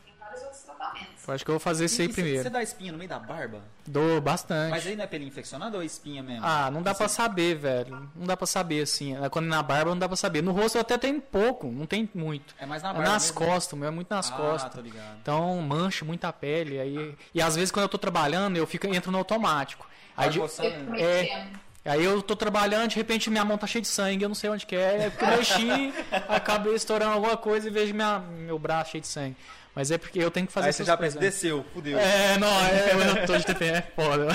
outros 0.42 0.62
tratamentos. 0.62 1.28
Eu 1.28 1.34
acho 1.34 1.44
que 1.46 1.52
eu 1.52 1.54
vou 1.54 1.60
fazer 1.60 1.86
isso 1.86 2.02
aí 2.02 2.08
primeiro. 2.10 2.44
Você 2.44 2.50
dá 2.50 2.64
espinha 2.64 2.92
no 2.92 2.98
meio 2.98 3.10
da 3.10 3.20
barba? 3.20 3.62
Dou 3.86 4.22
bastante. 4.22 4.72
Mas 4.72 4.86
aí 4.88 4.96
não 4.96 5.04
é 5.04 5.08
pele 5.08 5.26
infeccionada 5.26 5.76
ou 5.78 5.84
é 5.84 5.86
espinha 5.86 6.24
mesmo? 6.24 6.46
Ah, 6.46 6.70
não 6.72 6.82
dá 6.82 6.94
pra 6.94 7.08
Você- 7.08 7.16
saber, 7.16 7.56
velho. 7.56 8.10
Não 8.16 8.26
dá 8.26 8.38
pra 8.38 8.48
saber, 8.48 8.84
assim. 8.84 9.16
Quando 9.32 9.48
na 9.48 9.62
barba 9.62 9.92
não 9.92 10.00
dá 10.00 10.08
pra 10.08 10.16
saber. 10.18 10.42
No 10.42 10.52
rosto 10.52 10.76
eu 10.78 10.82
até 10.82 10.98
tenho 10.98 11.20
pouco, 11.22 11.68
não 11.68 11.86
tem 11.86 12.10
muito. 12.14 12.56
É 12.60 12.66
mais 12.66 12.82
na 12.84 12.90
É 12.92 12.94
barba 12.94 13.10
nas 13.10 13.24
mesmo? 13.32 13.38
costas, 13.38 13.78
meu 13.80 13.88
é 13.88 13.92
muito 13.92 14.10
nas 14.10 14.32
ah, 14.32 14.36
costas. 14.36 14.74
tô 14.74 14.82
ligado. 14.82 15.18
Então 15.22 15.58
mancha 15.62 16.06
muita 16.06 16.32
pele. 16.32 16.80
Aí... 16.80 17.16
E 17.34 17.42
às 17.42 17.56
vezes 17.56 17.72
quando 17.72 17.84
eu 17.84 17.90
tô 17.90 17.98
trabalhando, 17.98 18.56
eu 18.58 18.66
fico, 18.68 18.88
entro 18.88 19.12
no 19.12 19.18
automático. 19.18 19.88
Aí, 20.16 20.30
de- 20.30 20.40
coçando. 20.40 20.96
É. 20.96 21.48
aí 21.86 22.04
eu 22.04 22.22
tô 22.22 22.36
trabalhando, 22.36 22.90
de 22.90 22.96
repente 22.98 23.30
minha 23.30 23.44
mão 23.46 23.58
tá 23.58 23.66
cheia 23.66 23.82
de 23.82 23.88
sangue, 23.88 24.24
eu 24.24 24.30
não 24.30 24.36
sei 24.36 24.50
onde 24.50 24.66
que 24.66 24.76
é. 24.76 25.06
É 25.06 25.10
porque 25.10 25.26
eu 25.26 25.30
mexi, 25.38 25.94
acabei 26.30 26.76
estourando 26.76 27.14
alguma 27.14 27.38
coisa 27.38 27.68
e 27.68 27.72
vejo 27.72 27.94
minha, 27.94 28.20
meu 28.20 28.60
braço 28.60 28.92
cheio 28.92 29.02
de 29.02 29.08
sangue. 29.08 29.36
Mas 29.74 29.90
é 29.90 29.98
porque 29.98 30.20
eu 30.20 30.30
tenho 30.30 30.48
que 30.48 30.54
fazer 30.54 30.68
Aí 30.68 30.74
você 30.74 30.84
já 30.84 30.98
coisas, 30.98 31.16
pensa, 31.16 31.24
né? 31.24 31.32
desceu, 31.32 31.64
fudeu. 31.74 31.98
É, 31.98 32.38
não, 32.38 32.66
é, 32.66 33.22
eu 33.22 33.26
tô 33.26 33.38
de 33.38 33.46
TPM, 33.46 33.78
é 33.78 33.82
foda. 33.82 34.28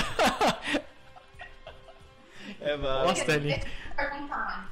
É, 2.59 2.75
mano. 2.75 3.07
Nossa, 3.07 3.21
eu 3.21 3.59
perguntar. 3.95 4.69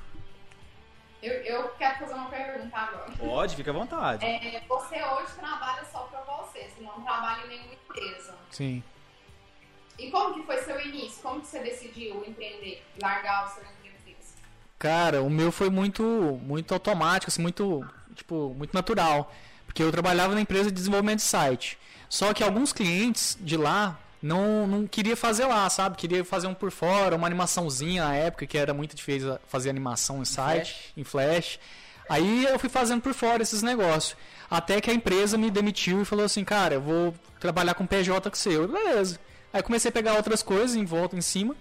Eu, 1.22 1.34
eu 1.44 1.70
quero 1.70 2.00
fazer 2.00 2.14
uma 2.14 2.30
pergunta 2.30 2.78
agora. 2.78 3.12
Pode, 3.18 3.56
fica 3.56 3.72
à 3.72 3.74
vontade. 3.74 4.26
É, 4.26 4.62
você 4.68 4.96
hoje 5.04 5.34
trabalha 5.40 5.84
só 5.92 6.00
pra 6.04 6.22
você, 6.22 6.60
você 6.60 6.82
não 6.84 7.02
trabalha 7.02 7.46
em 7.46 7.50
nenhuma 7.50 7.74
empresa. 7.74 8.36
Sim. 8.52 8.84
E 9.98 10.12
como 10.12 10.34
que 10.34 10.44
foi 10.44 10.58
seu 10.64 10.80
início? 10.82 11.22
Como 11.22 11.42
que 11.42 11.48
você 11.48 11.60
decidiu 11.60 12.24
empreender, 12.28 12.84
largar 13.02 13.46
o 13.46 13.50
seu 13.50 13.64
emprego 13.64 13.96
fixo? 14.04 14.34
Cara, 14.78 15.22
o 15.22 15.30
meu 15.30 15.52
foi 15.52 15.70
muito, 15.70 16.04
muito 16.44 16.74
automático, 16.74 17.32
assim, 17.32 17.42
muito, 17.42 17.88
tipo, 18.14 18.54
muito 18.56 18.74
natural. 18.74 19.32
Porque 19.76 19.84
eu 19.84 19.92
trabalhava 19.92 20.34
na 20.34 20.40
empresa 20.40 20.70
de 20.70 20.72
desenvolvimento 20.72 21.18
de 21.18 21.26
site. 21.26 21.78
Só 22.08 22.34
que 22.34 22.42
alguns 22.42 22.72
clientes 22.72 23.38
de 23.42 23.58
lá 23.58 24.00
não, 24.22 24.66
não 24.66 24.88
queria 24.88 25.18
fazer 25.18 25.44
lá, 25.48 25.70
sabe? 25.70 25.98
Queria 25.98 26.24
fazer 26.24 26.48
um 26.48 26.54
por 26.54 26.72
fora, 26.72 27.14
uma 27.14 27.28
animaçãozinha 27.28 28.06
na 28.06 28.16
época, 28.16 28.48
que 28.48 28.58
era 28.58 28.74
muito 28.74 28.96
difícil 28.96 29.38
fazer 29.50 29.70
animação 29.70 30.22
em 30.22 30.26
site, 30.26 30.94
em 30.96 31.04
flash. 31.04 31.60
Aí 32.08 32.46
eu 32.46 32.58
fui 32.58 32.70
fazendo 32.70 33.02
por 33.02 33.14
fora 33.14 33.44
esses 33.44 33.62
negócios. 33.62 34.16
Até 34.50 34.80
que 34.80 34.90
a 34.90 34.94
empresa 34.94 35.38
me 35.38 35.52
demitiu 35.52 36.02
e 36.02 36.06
falou 36.06 36.24
assim, 36.24 36.46
cara, 36.46 36.76
eu 36.76 36.82
vou 36.82 37.14
trabalhar 37.38 37.74
com 37.74 37.86
PJ 37.86 38.30
com 38.30 38.36
seu. 38.38 38.62
Eu, 38.62 38.68
Beleza. 38.70 39.20
Aí 39.52 39.62
comecei 39.62 39.90
a 39.90 39.92
pegar 39.92 40.14
outras 40.14 40.42
coisas 40.42 40.78
em 40.78 40.86
volta, 40.86 41.18
em 41.18 41.22
cima. 41.22 41.54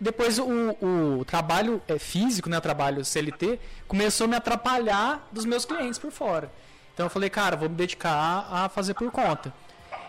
Depois 0.00 0.38
o, 0.38 0.46
o 0.80 1.24
trabalho 1.24 1.82
é, 1.88 1.98
físico, 1.98 2.48
né, 2.48 2.58
o 2.58 2.60
trabalho 2.60 3.04
CLT, 3.04 3.58
começou 3.88 4.26
a 4.26 4.28
me 4.28 4.36
atrapalhar 4.36 5.28
dos 5.32 5.44
meus 5.44 5.64
clientes 5.64 5.98
por 5.98 6.12
fora. 6.12 6.48
Então 6.96 7.04
eu 7.04 7.10
falei, 7.10 7.28
cara, 7.28 7.58
vou 7.58 7.68
me 7.68 7.74
dedicar 7.74 8.48
a 8.50 8.70
fazer 8.70 8.94
por 8.94 9.10
conta. 9.10 9.52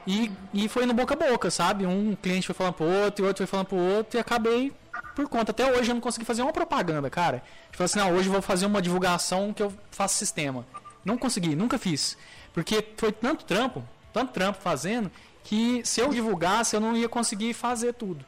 E, 0.08 0.32
e 0.54 0.70
foi 0.70 0.86
no 0.86 0.94
boca 0.94 1.16
a 1.16 1.32
boca, 1.32 1.52
sabe? 1.52 1.86
Um 1.86 2.16
cliente 2.16 2.48
foi 2.48 2.56
falando 2.56 2.76
pro 2.76 2.86
outro, 2.86 3.26
e 3.26 3.28
outro 3.28 3.46
foi 3.46 3.46
falando 3.46 3.66
pro 3.66 3.76
outro, 3.76 4.18
e 4.18 4.22
acabei 4.22 4.72
por 5.14 5.28
conta. 5.28 5.52
Até 5.52 5.70
hoje 5.70 5.92
eu 5.92 5.96
não 5.96 6.00
consegui 6.00 6.24
fazer 6.24 6.44
uma 6.44 6.54
propaganda, 6.54 7.10
cara. 7.10 7.44
Eu 7.74 7.78
falei 7.78 7.86
assim, 7.88 8.00
não, 8.00 8.14
hoje 8.16 8.30
eu 8.30 8.32
vou 8.32 8.42
fazer 8.42 8.66
uma 8.66 8.82
divulgação 8.82 9.52
que 9.52 9.62
eu 9.62 9.74
faço 9.92 10.16
sistema. 10.16 10.66
Não 11.04 11.18
consegui, 11.18 11.58
nunca 11.58 11.78
fiz. 11.78 12.18
Porque 12.54 12.82
foi 12.96 13.12
tanto 13.12 13.44
trampo, 13.44 13.84
tanto 14.14 14.32
trampo 14.32 14.62
fazendo, 14.62 15.12
que 15.44 15.82
se 15.84 16.00
eu 16.00 16.08
divulgasse 16.08 16.74
eu 16.74 16.80
não 16.80 16.96
ia 16.96 17.10
conseguir 17.10 17.54
fazer 17.54 17.96
tudo. 17.96 18.24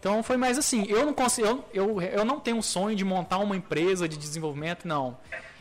Então 0.00 0.22
foi 0.22 0.38
mais 0.38 0.56
assim, 0.56 0.86
eu 0.88 1.04
não 1.04 1.12
consigo, 1.12 1.46
eu, 1.46 1.64
eu, 1.74 2.00
eu 2.00 2.24
não 2.24 2.40
tenho 2.40 2.56
um 2.56 2.62
sonho 2.62 2.96
de 2.96 3.04
montar 3.04 3.36
uma 3.36 3.54
empresa 3.54 4.08
de 4.08 4.16
desenvolvimento, 4.16 4.88
não. 4.88 5.18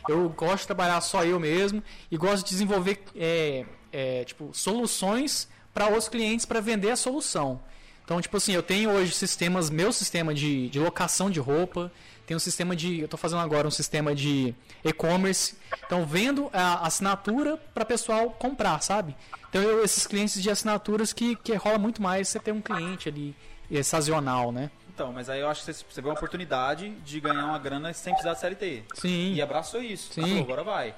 Eu 0.07 0.29
gosto 0.29 0.61
de 0.61 0.67
trabalhar 0.67 1.01
só 1.01 1.23
eu 1.23 1.39
mesmo 1.39 1.83
e 2.11 2.17
gosto 2.17 2.43
de 2.43 2.49
desenvolver 2.51 3.03
é, 3.15 3.65
é, 3.91 4.23
tipo, 4.23 4.49
soluções 4.53 5.47
para 5.73 5.87
outros 5.87 6.09
clientes 6.09 6.45
para 6.45 6.59
vender 6.59 6.91
a 6.91 6.95
solução. 6.95 7.59
Então, 8.03 8.21
tipo 8.21 8.37
assim, 8.37 8.53
eu 8.53 8.61
tenho 8.61 8.91
hoje 8.91 9.11
sistemas, 9.13 9.69
meu 9.69 9.91
sistema 9.91 10.33
de, 10.33 10.69
de 10.69 10.79
locação 10.79 11.29
de 11.29 11.39
roupa, 11.39 11.91
tenho 12.25 12.37
um 12.37 12.39
sistema 12.39 12.75
de, 12.75 12.99
eu 12.99 13.05
estou 13.05 13.17
fazendo 13.17 13.39
agora 13.39 13.67
um 13.67 13.71
sistema 13.71 14.13
de 14.13 14.53
e-commerce. 14.83 15.55
Então, 15.85 16.05
vendo 16.05 16.49
a 16.53 16.85
assinatura 16.85 17.57
para 17.73 17.83
pessoal 17.83 18.29
comprar, 18.29 18.81
sabe? 18.81 19.15
Então, 19.49 19.61
eu, 19.61 19.83
esses 19.83 20.05
clientes 20.05 20.41
de 20.41 20.49
assinaturas 20.49 21.13
que, 21.13 21.35
que 21.37 21.53
rola 21.55 21.79
muito 21.79 22.01
mais 22.01 22.27
você 22.29 22.39
ter 22.39 22.51
um 22.51 22.61
cliente 22.61 23.09
ali 23.09 23.35
é, 23.71 23.81
sazonal, 23.81 24.51
né? 24.51 24.69
Então, 24.95 25.11
mas 25.11 25.29
aí 25.29 25.41
eu 25.41 25.49
acho 25.49 25.65
que 25.65 25.73
você, 25.73 25.85
você 25.89 26.01
vê 26.01 26.07
uma 26.07 26.13
oportunidade 26.13 26.89
de 26.89 27.19
ganhar 27.19 27.43
uma 27.45 27.59
grana 27.59 27.91
sem 27.93 28.13
precisar 28.13 28.33
de 28.33 28.39
CLT. 28.39 28.83
Sim. 28.93 29.33
E 29.33 29.41
abraçou 29.41 29.81
isso. 29.81 30.13
Sim. 30.13 30.21
Falou, 30.21 30.39
agora 30.39 30.63
vai. 30.63 30.95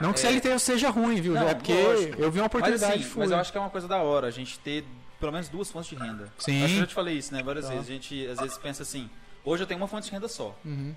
Não 0.00 0.12
que 0.12 0.20
CLT 0.20 0.58
seja 0.60 0.88
ruim, 0.90 1.20
viu? 1.20 1.34
Não, 1.34 1.48
é 1.48 1.54
porque 1.54 1.74
lógico. 1.74 2.22
eu 2.22 2.30
vi 2.30 2.38
uma 2.38 2.46
oportunidade 2.46 2.98
mas, 2.98 3.06
assim, 3.06 3.18
mas 3.18 3.30
eu 3.32 3.36
acho 3.38 3.50
que 3.50 3.58
é 3.58 3.60
uma 3.60 3.68
coisa 3.68 3.88
da 3.88 3.96
hora 3.98 4.28
a 4.28 4.30
gente 4.30 4.58
ter 4.60 4.84
pelo 5.18 5.32
menos 5.32 5.48
duas 5.48 5.70
fontes 5.72 5.90
de 5.90 5.96
renda. 5.96 6.32
Sim. 6.38 6.58
Acho 6.62 6.68
que 6.72 6.76
eu 6.78 6.80
já 6.82 6.86
te 6.86 6.94
falei 6.94 7.16
isso, 7.18 7.34
né? 7.34 7.42
Várias 7.42 7.64
Tá. 7.66 7.72
vezes. 7.72 7.88
A 7.88 7.92
gente 7.92 8.26
às 8.28 8.38
vezes 8.40 8.56
pensa 8.58 8.84
assim, 8.84 9.10
hoje 9.44 9.64
eu 9.64 9.66
tenho 9.66 9.78
uma 9.80 9.88
fonte 9.88 10.06
de 10.06 10.12
renda 10.12 10.28
só. 10.28 10.56
Uhum. 10.64 10.94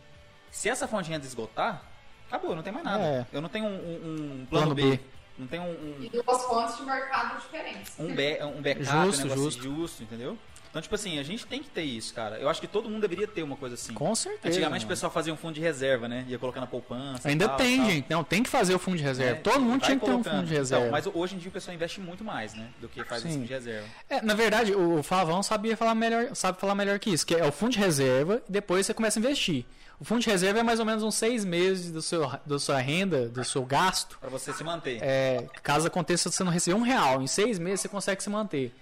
Se 0.52 0.70
essa 0.70 0.88
fonte 0.88 1.06
de 1.06 1.12
renda 1.12 1.26
esgotar, 1.26 1.82
acabou, 2.28 2.56
não 2.56 2.62
tem 2.64 2.72
mais 2.72 2.86
nada. 2.86 3.04
É. 3.04 3.26
Eu 3.34 3.42
não 3.42 3.50
tenho 3.50 3.66
um, 3.66 3.70
um- 3.70 4.42
um 4.42 4.46
plano, 4.50 4.68
Plano 4.68 4.76
B. 4.76 4.82
B. 4.98 5.00
Não 5.38 5.48
tem 5.48 5.60
um, 5.60 5.64
um, 5.66 5.98
E 6.00 6.10
duas 6.10 6.44
fontes 6.46 6.78
de 6.78 6.84
mercado 6.84 7.42
diferentes. 7.42 7.92
um, 8.00 8.16
be, 8.16 8.38
um 8.44 8.62
backup, 8.62 8.86
Justo, 9.08 9.22
um 9.26 9.30
negócio 9.30 9.44
justo. 9.44 9.64
justo, 9.64 10.04
entendeu? 10.04 10.38
Então, 10.76 10.82
tipo 10.82 10.96
assim, 10.96 11.18
a 11.20 11.24
gente 11.24 11.48
tem 11.48 11.64
que 11.64 11.70
ter 11.70 11.84
isso, 11.84 12.14
cara. 12.14 12.38
Eu 12.38 12.50
acho 12.50 12.60
que 12.60 12.68
todo 12.68 12.90
mundo 12.90 13.00
deveria 13.00 13.26
ter 13.26 13.44
uma 13.44 13.56
coisa 13.56 13.76
assim. 13.76 13.94
Com 13.94 14.14
certeza. 14.14 14.50
Antigamente 14.50 14.84
o 14.84 14.88
mano. 14.88 14.90
pessoal 14.90 15.10
fazia 15.10 15.34
um 15.34 15.38
fundo 15.38 15.54
de 15.54 15.62
reserva, 15.62 16.06
né? 16.06 16.26
Ia 16.28 16.38
colocar 16.38 16.60
na 16.60 16.68
poupança. 16.68 17.30
Ainda 17.30 17.48
tal, 17.48 17.56
tem, 17.56 17.78
tal. 17.78 17.90
gente. 17.90 18.10
Não, 18.10 18.26
tem 18.26 18.44
que 18.44 18.50
fazer 18.50 18.76
o 18.76 18.80
fundo 18.80 18.98
de 18.98 19.04
reserva. 19.04 19.38
É, 19.38 19.42
Todo 19.42 19.62
mundo 19.62 19.84
tinha 19.84 19.98
que 19.98 20.06
ter 20.06 20.12
um 20.12 20.22
fundo 20.22 20.46
de 20.46 20.54
reserva. 20.54 20.88
Então, 20.88 20.92
mas 20.92 21.08
hoje 21.08 21.36
em 21.36 21.38
dia 21.38 21.48
o 21.48 21.52
pessoal 21.54 21.74
investe 21.74 22.02
muito 22.02 22.26
mais, 22.26 22.54
né? 22.56 22.68
Do 22.82 22.90
que 22.90 23.02
faz 23.06 23.22
esse 23.22 23.32
Sim. 23.32 23.40
fundo 23.40 23.48
de 23.48 23.54
reserva. 23.54 23.88
É, 24.10 24.22
na 24.22 24.34
verdade, 24.34 24.76
o 24.76 25.02
Flavão 25.02 25.42
sabia 25.42 25.78
falar 25.78 25.96
melhor, 25.96 26.36
sabe 26.36 26.60
falar 26.60 26.76
melhor 26.76 27.00
que 27.00 27.10
isso, 27.10 27.26
que 27.26 27.36
é 27.36 27.48
o 27.48 27.54
fundo 27.54 27.72
de 27.72 27.80
reserva 27.80 28.42
e 28.50 28.52
depois 28.52 28.86
você 28.86 28.94
começa 28.94 29.18
a 29.18 29.22
investir. 29.22 29.64
O 29.98 30.04
fundo 30.04 30.20
de 30.20 30.30
reserva 30.30 30.60
é 30.60 30.64
mais 30.64 30.82
ou 30.82 30.86
menos 30.86 31.04
uns 31.04 31.16
seis 31.16 31.46
meses 31.46 31.90
do 31.90 32.02
seu, 32.02 32.30
da 32.46 32.60
sua 32.60 32.80
renda, 32.80 33.30
do 33.30 33.46
seu 33.46 33.64
gasto. 33.64 34.18
Pra 34.20 34.30
você 34.30 34.52
se 34.52 34.62
manter. 34.62 35.00
É, 35.02 35.48
caso 35.64 35.88
aconteça 35.88 36.30
você 36.30 36.44
não 36.44 36.52
receber 36.52 36.76
um 36.76 36.82
real, 36.82 37.22
em 37.22 37.28
seis 37.28 37.58
meses 37.58 37.80
você 37.80 37.88
consegue 37.88 38.22
se 38.22 38.30
manter. 38.30 38.74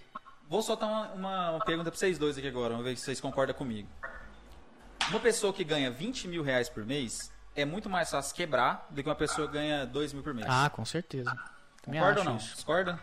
Vou 0.50 0.62
soltar 0.62 0.88
uma, 0.90 1.08
uma, 1.14 1.52
uma 1.52 1.66
pergunta 1.66 1.90
pra 1.90 1.98
vocês 1.98 2.18
dois 2.18 2.38
aqui 2.38 2.48
agora, 2.48 2.70
vamos 2.72 2.86
ver 2.86 2.96
se 2.98 3.04
vocês 3.06 3.20
concordam 3.20 3.56
comigo. 3.56 3.88
Uma 5.10 5.20
pessoa 5.20 5.52
que 5.54 5.64
ganha 5.64 5.90
20 5.92 6.28
mil 6.28 6.44
reais 6.44 6.70
por 6.70 6.86
mês 6.86 7.32
é 7.56 7.66
muito 7.66 7.90
mais 7.90 8.10
fácil 8.10 8.36
quebrar 8.36 8.88
do 8.90 9.02
que 9.04 9.10
uma 9.10 9.16
pessoa 9.16 9.48
que 9.48 9.54
ganha 9.54 9.86
2 9.86 10.14
mil 10.14 10.24
por 10.24 10.34
mês. 10.34 10.48
Ah, 10.50 10.70
com 10.70 10.86
certeza. 10.86 11.36
Também 11.82 12.00
Concorda 12.00 12.22
ou 12.22 12.26
não? 12.26 12.38
isso. 12.38 12.56
Discorda? 12.56 13.00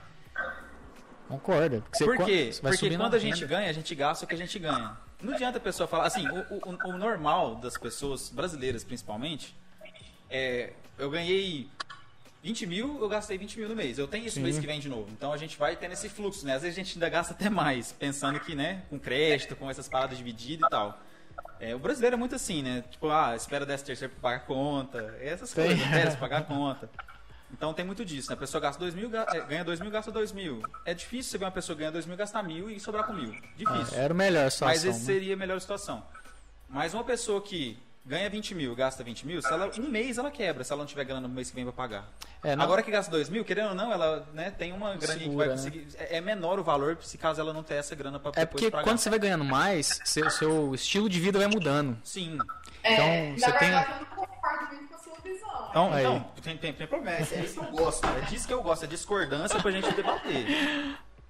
Concorda. 1.28 1.80
Porque 1.82 2.04
Por 2.04 2.24
quê? 2.24 2.50
Porque 2.60 2.90
quando 2.96 3.14
a 3.14 3.18
renda. 3.18 3.20
gente 3.20 3.46
ganha, 3.46 3.68
a 3.70 3.72
gente 3.72 3.94
gasta 3.94 4.24
o 4.24 4.28
que 4.28 4.34
a 4.34 4.38
gente 4.38 4.58
ganha. 4.58 4.96
Não 5.22 5.34
adianta 5.34 5.58
a 5.58 5.60
pessoa 5.60 5.86
falar. 5.86 6.06
Assim, 6.06 6.26
o, 6.28 6.40
o- 6.68 6.88
o 6.90 6.98
normal 6.98 7.56
das 7.56 7.76
pessoas, 7.76 8.30
brasileiras 8.30 8.82
principalmente, 8.84 9.56
é. 10.28 10.72
Eu 10.98 11.10
ganhei 11.10 11.70
20 12.42 12.66
mil, 12.66 12.98
eu 13.00 13.08
gastei 13.08 13.36
20 13.36 13.58
mil 13.58 13.68
no 13.68 13.76
mês. 13.76 13.98
Eu 13.98 14.08
tenho 14.08 14.24
isso 14.26 14.38
no 14.38 14.46
Sim. 14.46 14.52
mês 14.52 14.58
que 14.58 14.66
vem 14.66 14.80
de 14.80 14.88
novo. 14.88 15.08
Então 15.10 15.32
a 15.32 15.36
gente 15.36 15.58
vai 15.58 15.76
tendo 15.76 15.92
esse 15.92 16.08
fluxo, 16.08 16.46
né? 16.46 16.54
Às 16.54 16.62
vezes 16.62 16.78
a 16.78 16.82
gente 16.82 16.96
ainda 16.96 17.08
gasta 17.08 17.34
até 17.34 17.50
mais, 17.50 17.92
pensando 17.92 18.40
que, 18.40 18.54
né, 18.54 18.82
com 18.88 18.98
crédito, 18.98 19.54
com 19.54 19.68
essas 19.68 19.88
paradas 19.88 20.16
divididas 20.16 20.66
e 20.66 20.70
tal. 20.70 20.98
É, 21.60 21.74
o 21.74 21.78
brasileiro 21.78 22.14
é 22.16 22.18
muito 22.18 22.34
assim, 22.34 22.62
né? 22.62 22.82
Tipo, 22.90 23.10
ah, 23.10 23.36
espera 23.36 23.66
10 23.66 23.82
terceiro 23.82 24.14
pra 24.14 24.22
pagar 24.22 24.36
a 24.44 24.46
conta. 24.46 25.18
Essas 25.20 25.52
Tem. 25.52 25.66
coisas, 25.66 25.84
férias 25.88 26.16
pra 26.16 26.28
pagar 26.28 26.38
a 26.38 26.42
conta. 26.42 26.90
Então 27.52 27.74
tem 27.74 27.84
muito 27.84 28.04
disso, 28.04 28.30
né? 28.30 28.34
A 28.34 28.38
pessoa 28.38 28.60
gasta 28.60 28.78
2 28.80 28.94
mil, 28.94 29.10
é, 29.14 29.40
ganha 29.40 29.64
2 29.64 29.80
mil, 29.80 29.90
gasta 29.90 30.10
2 30.10 30.32
mil. 30.32 30.62
É 30.86 30.94
difícil 30.94 31.32
você 31.32 31.38
ver 31.38 31.44
uma 31.44 31.50
pessoa 31.50 31.76
ganhar 31.76 31.90
2 31.90 32.06
mil, 32.06 32.16
gastar 32.16 32.42
mil 32.42 32.70
e 32.70 32.80
sobrar 32.80 33.04
com 33.04 33.12
mil. 33.12 33.32
Difícil. 33.56 33.98
Era 33.98 34.14
o 34.14 34.16
melhor 34.16 34.50
situação. 34.50 34.68
Mas 34.68 34.84
esse 34.84 35.00
né? 35.00 35.04
seria 35.04 35.34
a 35.34 35.36
melhor 35.36 35.60
situação. 35.60 36.02
Mas 36.68 36.94
uma 36.94 37.04
pessoa 37.04 37.42
que 37.42 37.76
ganha 38.04 38.28
20 38.30 38.54
mil, 38.54 38.74
gasta 38.74 39.04
20 39.04 39.26
mil, 39.26 39.42
se 39.42 39.52
ela, 39.52 39.70
um 39.78 39.88
mês 39.88 40.18
ela 40.18 40.30
quebra, 40.30 40.64
se 40.64 40.72
ela 40.72 40.80
não 40.82 40.86
tiver 40.86 41.04
grana 41.04 41.28
no 41.28 41.34
mês 41.34 41.50
que 41.50 41.54
vem 41.56 41.64
pra 41.64 41.72
pagar. 41.72 42.08
É, 42.42 42.56
não- 42.56 42.64
Agora 42.64 42.82
que 42.82 42.90
gasta 42.90 43.10
2 43.10 43.28
mil, 43.28 43.44
querendo 43.44 43.68
ou 43.70 43.74
não, 43.74 43.92
ela 43.92 44.26
né, 44.32 44.50
tem 44.50 44.72
uma 44.72 44.96
grana 44.96 45.18
que 45.18 45.28
vai 45.28 45.46
né? 45.48 45.52
conseguir. 45.54 45.86
É 45.98 46.16
é 46.16 46.20
menor 46.20 46.58
o 46.58 46.64
valor 46.64 46.98
se 47.02 47.16
caso 47.18 47.40
ela 47.40 47.52
não 47.52 47.62
ter 47.62 47.74
essa 47.74 47.94
grana 47.94 48.18
pra 48.18 48.32
É 48.36 48.46
porque 48.46 48.70
pagar. 48.70 48.84
quando 48.84 48.98
você 48.98 49.10
vai 49.10 49.18
ganhando 49.18 49.44
mais, 49.44 50.00
seu, 50.04 50.30
seu 50.30 50.74
estilo 50.74 51.08
de 51.08 51.20
vida 51.20 51.38
vai 51.38 51.48
mudando. 51.48 51.96
Sim. 52.02 52.38
É, 52.82 52.94
Então, 52.94 53.38
você 53.38 53.46
na 53.52 53.58
tem- 53.58 53.68
verdade, 53.70 53.92
eu 53.92 53.98
não 54.00 54.16
concordo 54.26 54.74
muito 54.74 54.88
com 54.88 54.94
a 54.94 54.98
sua 54.98 55.16
visão. 55.22 55.66
Então, 55.70 55.92
Aí. 55.92 56.04
então 56.04 56.32
tem, 56.42 56.56
tem, 56.56 56.72
tem 56.72 56.86
problema. 56.86 57.18
É 57.18 57.22
isso 57.44 57.60
que 57.60 57.66
eu 57.66 57.70
gosto. 57.70 58.06
É 58.06 58.20
disso 58.22 58.46
que 58.48 58.54
eu 58.54 58.62
gosto. 58.62 58.84
É 58.84 58.88
discordância 58.88 59.60
pra 59.60 59.70
gente 59.70 59.92
debater. 59.94 60.46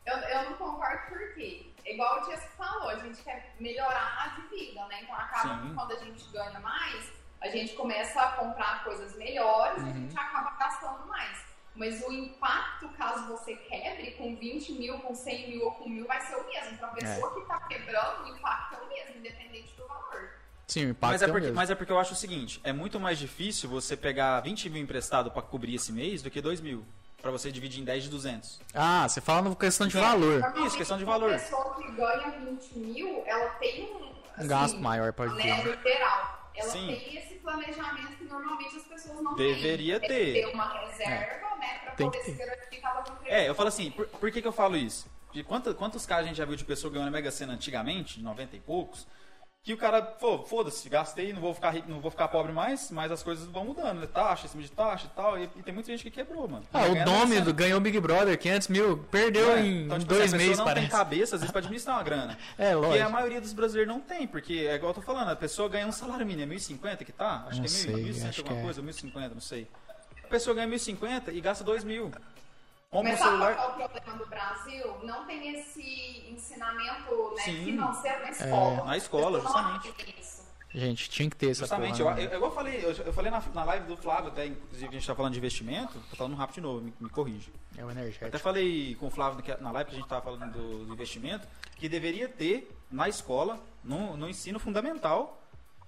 Eu, 0.07 0.17
eu 0.17 0.45
não 0.51 0.53
concordo 0.55 1.01
porque, 1.09 1.70
igual 1.93 2.21
o 2.21 2.25
Tiesco 2.25 2.49
falou, 2.57 2.89
a 2.89 2.97
gente 2.99 3.23
quer 3.23 3.55
melhorar 3.59 4.35
de 4.37 4.57
vida, 4.57 4.85
né? 4.87 5.03
Então 5.03 5.15
acaba 5.15 5.63
Sim. 5.63 5.69
que 5.69 5.75
quando 5.75 5.93
a 5.93 5.97
gente 5.97 6.25
ganha 6.31 6.61
mais, 6.61 7.13
a 7.41 7.49
gente 7.49 7.73
começa 7.75 8.21
a 8.21 8.33
comprar 8.33 8.85
coisas 8.85 9.17
melhores 9.17 9.83
e 9.83 9.87
a 9.87 9.89
Uhum. 9.89 9.95
gente 9.95 10.19
acaba 10.19 10.51
gastando 10.59 11.07
mais. 11.07 11.51
Mas 11.75 12.03
o 12.07 12.13
impacto, 12.13 12.89
caso 12.91 13.29
você 13.29 13.55
quebre, 13.55 14.11
com 14.13 14.37
20 14.37 14.73
mil, 14.73 14.99
com 15.01 15.15
100 15.15 15.51
mil 15.51 15.65
ou 15.65 15.73
com 15.73 15.89
mil, 15.89 16.07
vai 16.07 16.21
ser 16.21 16.35
o 16.37 16.45
mesmo. 16.45 16.77
Para 16.79 16.89
a 16.89 16.95
pessoa 16.95 17.33
que 17.35 17.41
está 17.41 17.61
quebrando, 17.61 18.25
o 18.25 18.37
impacto 18.37 18.75
é 18.75 18.79
o 18.85 18.89
mesmo, 18.89 19.17
independente 19.19 19.75
do 19.77 19.87
valor. 19.87 20.31
Sim, 20.67 20.87
o 20.87 20.91
impacto 20.91 21.13
Mas 21.13 21.23
é, 21.23 21.25
é 21.25 21.29
o 21.29 21.31
porque, 21.33 21.47
mesmo. 21.47 21.57
mas 21.57 21.71
é 21.71 21.75
porque 21.75 21.93
eu 21.93 21.99
acho 21.99 22.13
o 22.13 22.17
seguinte: 22.17 22.61
é 22.65 22.73
muito 22.73 22.99
mais 23.01 23.19
difícil 23.19 23.69
você 23.71 23.97
pegar 23.97 24.41
20 24.41 24.69
mil 24.69 24.83
emprestado 24.83 25.31
pra 25.31 25.43
cobrir 25.43 25.77
esse 25.77 25.93
mês 25.93 26.23
do 26.23 26.31
que 26.31 26.41
2 26.41 26.61
mil. 26.61 26.85
Pra 27.21 27.31
você 27.31 27.53
dividir 27.53 27.81
em 27.81 27.85
10 27.85 28.05
de 28.05 28.09
200. 28.09 28.61
Ah, 28.75 29.07
você 29.09 29.21
fala 29.21 29.49
na 29.51 29.55
questão 29.55 29.87
de 29.87 29.97
É. 29.97 30.01
valor. 30.01 30.43
Isso, 30.67 30.77
questão 30.77 30.97
de 30.97 31.05
valor. 31.05 31.31
Uma 31.31 31.39
pessoa 31.39 31.75
que 31.77 31.91
ganha 31.93 32.31
20 32.31 32.79
mil, 32.79 33.23
ela 33.27 33.51
tem 33.55 33.85
um. 33.93 34.11
Um 34.43 34.47
gasto 34.47 34.79
maior, 34.81 35.13
pode 35.13 35.35
né, 35.35 35.43
ter. 35.63 35.71
literal. 35.71 36.51
Ela 36.57 36.71
Sim. 36.71 36.87
tem 36.87 37.19
esse 37.19 37.35
planejamento 37.35 38.17
que 38.17 38.25
normalmente 38.25 38.77
as 38.77 38.85
pessoas 38.85 39.23
não 39.23 39.35
Deveria 39.37 40.01
têm. 40.01 40.09
ter. 40.09 40.33
Ter 40.33 40.47
uma 40.47 40.67
reserva, 40.81 41.57
né, 41.57 41.79
pra 41.85 41.93
Tem 41.93 42.07
poder 42.11 42.25
que 42.25 42.31
se 42.31 42.37
garantir 42.39 42.77
caso 42.81 42.99
aconteça. 43.01 43.35
É, 43.35 43.49
eu 43.49 43.55
falo 43.55 43.69
assim, 43.69 43.91
por, 43.91 44.07
por 44.07 44.31
que, 44.31 44.41
que 44.41 44.49
eu 44.49 44.53
falo 44.53 44.77
isso? 44.77 45.07
De 45.33 45.45
quantos, 45.45 45.75
quantos 45.75 46.07
casos 46.07 46.25
a 46.25 46.29
gente 46.29 46.37
já 46.39 46.45
viu 46.47 46.57
de 46.57 46.65
pessoa 46.65 46.91
ganhando 46.93 47.13
Mega 47.13 47.31
Sena 47.31 47.53
antigamente, 47.53 48.21
90 48.21 48.57
e 48.57 48.61
poucos, 48.61 49.07
que 49.63 49.75
o 49.75 49.77
cara, 49.77 50.01
pô, 50.01 50.39
foda-se, 50.39 50.89
gastei, 50.89 51.35
não 51.35 51.41
vou 51.43 51.53
ficar 51.53 51.71
rico, 51.71 51.89
não 51.91 52.01
vou 52.01 52.11
ficar 52.11 52.29
pobre 52.29 52.51
mais, 52.51 52.91
mas 52.91 53.13
as 53.13 53.23
coisas 53.23 53.45
vão 53.47 53.67
mudando, 53.67 54.01
né? 54.01 54.07
Taxa, 54.07 54.49
cima 54.49 54.63
de 54.63 54.71
taxa 54.71 55.07
e 55.07 55.15
tal, 55.15 55.39
e, 55.39 55.45
e 55.55 55.63
tem 55.63 55.75
muita 55.75 55.91
gente 55.93 56.03
que 56.03 56.11
quebrou, 56.11 56.49
mano. 56.49 56.65
Ah, 56.73 56.87
o 56.87 56.95
nome 57.05 57.43
do 57.43 57.53
ganhou 57.53 57.77
o 57.77 57.81
Big 57.81 58.01
Brother, 58.01 58.39
500 58.39 58.69
mil, 58.69 58.97
perdeu 59.11 59.53
É, 59.53 59.61
em 59.61 59.85
então, 59.85 59.99
tipo, 59.99 60.15
dois 60.15 60.33
assim, 60.33 60.37
a 60.37 60.39
pessoa 60.39 60.47
meses, 60.49 60.59
não 60.59 60.65
parece. 60.65 60.89
tem 60.89 60.97
cabeça, 60.99 61.37
às 61.37 61.43
vezes, 61.43 61.53
pra 61.53 61.59
administrar 61.59 61.97
uma 61.97 62.03
grana. 62.03 62.39
É, 62.59 62.71
E 62.71 62.73
a 62.73 62.77
lógico. 62.79 63.11
maioria 63.11 63.41
dos 63.41 63.53
brasileiros 63.53 63.93
não 63.93 64.01
tem, 64.01 64.27
porque 64.27 64.67
é 64.67 64.77
igual 64.77 64.91
eu 64.91 64.95
tô 64.95 65.03
falando, 65.03 65.29
a 65.29 65.37
pessoa 65.37 65.69
ganha 65.69 65.87
um 65.87 65.93
salário 65.93 66.25
mínimo, 66.27 66.53
é 66.53 66.57
1.050 66.57 67.05
que 67.05 67.13
tá? 67.13 67.45
Acho 67.47 67.57
Não 67.59 67.65
que 67.65 67.67
é 67.67 67.69
sei, 67.69 67.95
1.100 67.95 68.29
acho 68.31 68.41
alguma 68.41 68.61
é. 68.61 68.63
coisa, 68.63 68.83
1.050, 68.83 69.35
não 69.35 69.41
sei. 69.43 69.69
A 70.25 70.29
pessoa 70.29 70.55
ganha 70.57 70.69
1.050 70.69 71.35
e 71.35 71.41
gasta 71.41 71.63
2.000. 71.65 72.13
Compra 72.91 73.11
um 73.11 73.13
Mas 73.13 73.21
sabe 73.21 73.31
celular... 73.31 73.55
qual 73.55 73.81
é 73.81 73.85
o 73.85 73.89
problema 73.89 74.19
do 74.19 74.27
Brasil? 74.29 74.97
Não 75.05 75.25
tem 75.25 75.55
esse 75.55 76.25
ensinamento 76.29 77.35
né, 77.37 77.43
Sim. 77.45 77.65
financeiro 77.67 78.21
na 78.23 78.31
escola. 78.31 78.85
na 78.85 78.97
escola, 78.97 79.39
As 79.39 79.45
pessoas 79.45 79.65
não 79.65 79.73
justamente. 79.81 80.41
Gente, 80.73 81.11
tinha 81.11 81.29
que 81.31 81.37
ter 81.37 81.51
essa 81.51 81.61
Justamente, 81.61 82.01
porra, 82.03 82.11
eu, 82.11 82.17
né? 82.17 82.23
eu, 82.33 82.37
igual 82.37 82.51
eu 82.51 82.55
falei, 82.55 82.85
eu, 82.85 82.93
eu 82.93 83.13
falei 83.13 83.31
na, 83.31 83.41
na 83.55 83.65
live 83.65 83.87
do 83.87 83.97
Flávio, 83.97 84.29
até, 84.31 84.47
inclusive 84.47 84.89
a 84.89 84.93
gente 84.93 85.07
tá 85.07 85.15
falando 85.17 85.33
de 85.33 85.39
investimento, 85.39 85.99
tô 86.11 86.17
falando 86.17 86.37
rápido 86.37 86.55
de 86.55 86.61
novo, 86.61 86.81
me, 86.81 86.95
me 87.01 87.09
corrige. 87.09 87.53
É 87.77 87.85
o 87.85 87.89
Até 87.89 88.01
energético. 88.01 88.39
falei 88.39 88.95
com 88.97 89.07
o 89.07 89.11
Flávio 89.11 89.43
na- 89.47 89.57
na 89.59 89.71
live 89.73 89.91
que 89.91 89.97
a 89.97 89.99
gente 89.99 90.09
tava 90.09 90.23
falando 90.23 90.53
do, 90.53 90.85
do 90.87 90.93
investimento, 90.93 91.47
que 91.77 91.89
deveria 91.89 92.29
ter 92.29 92.71
na 92.91 93.09
escola, 93.09 93.61
no, 93.83 94.17
no 94.17 94.29
ensino 94.29 94.59
fundamental, 94.61 95.40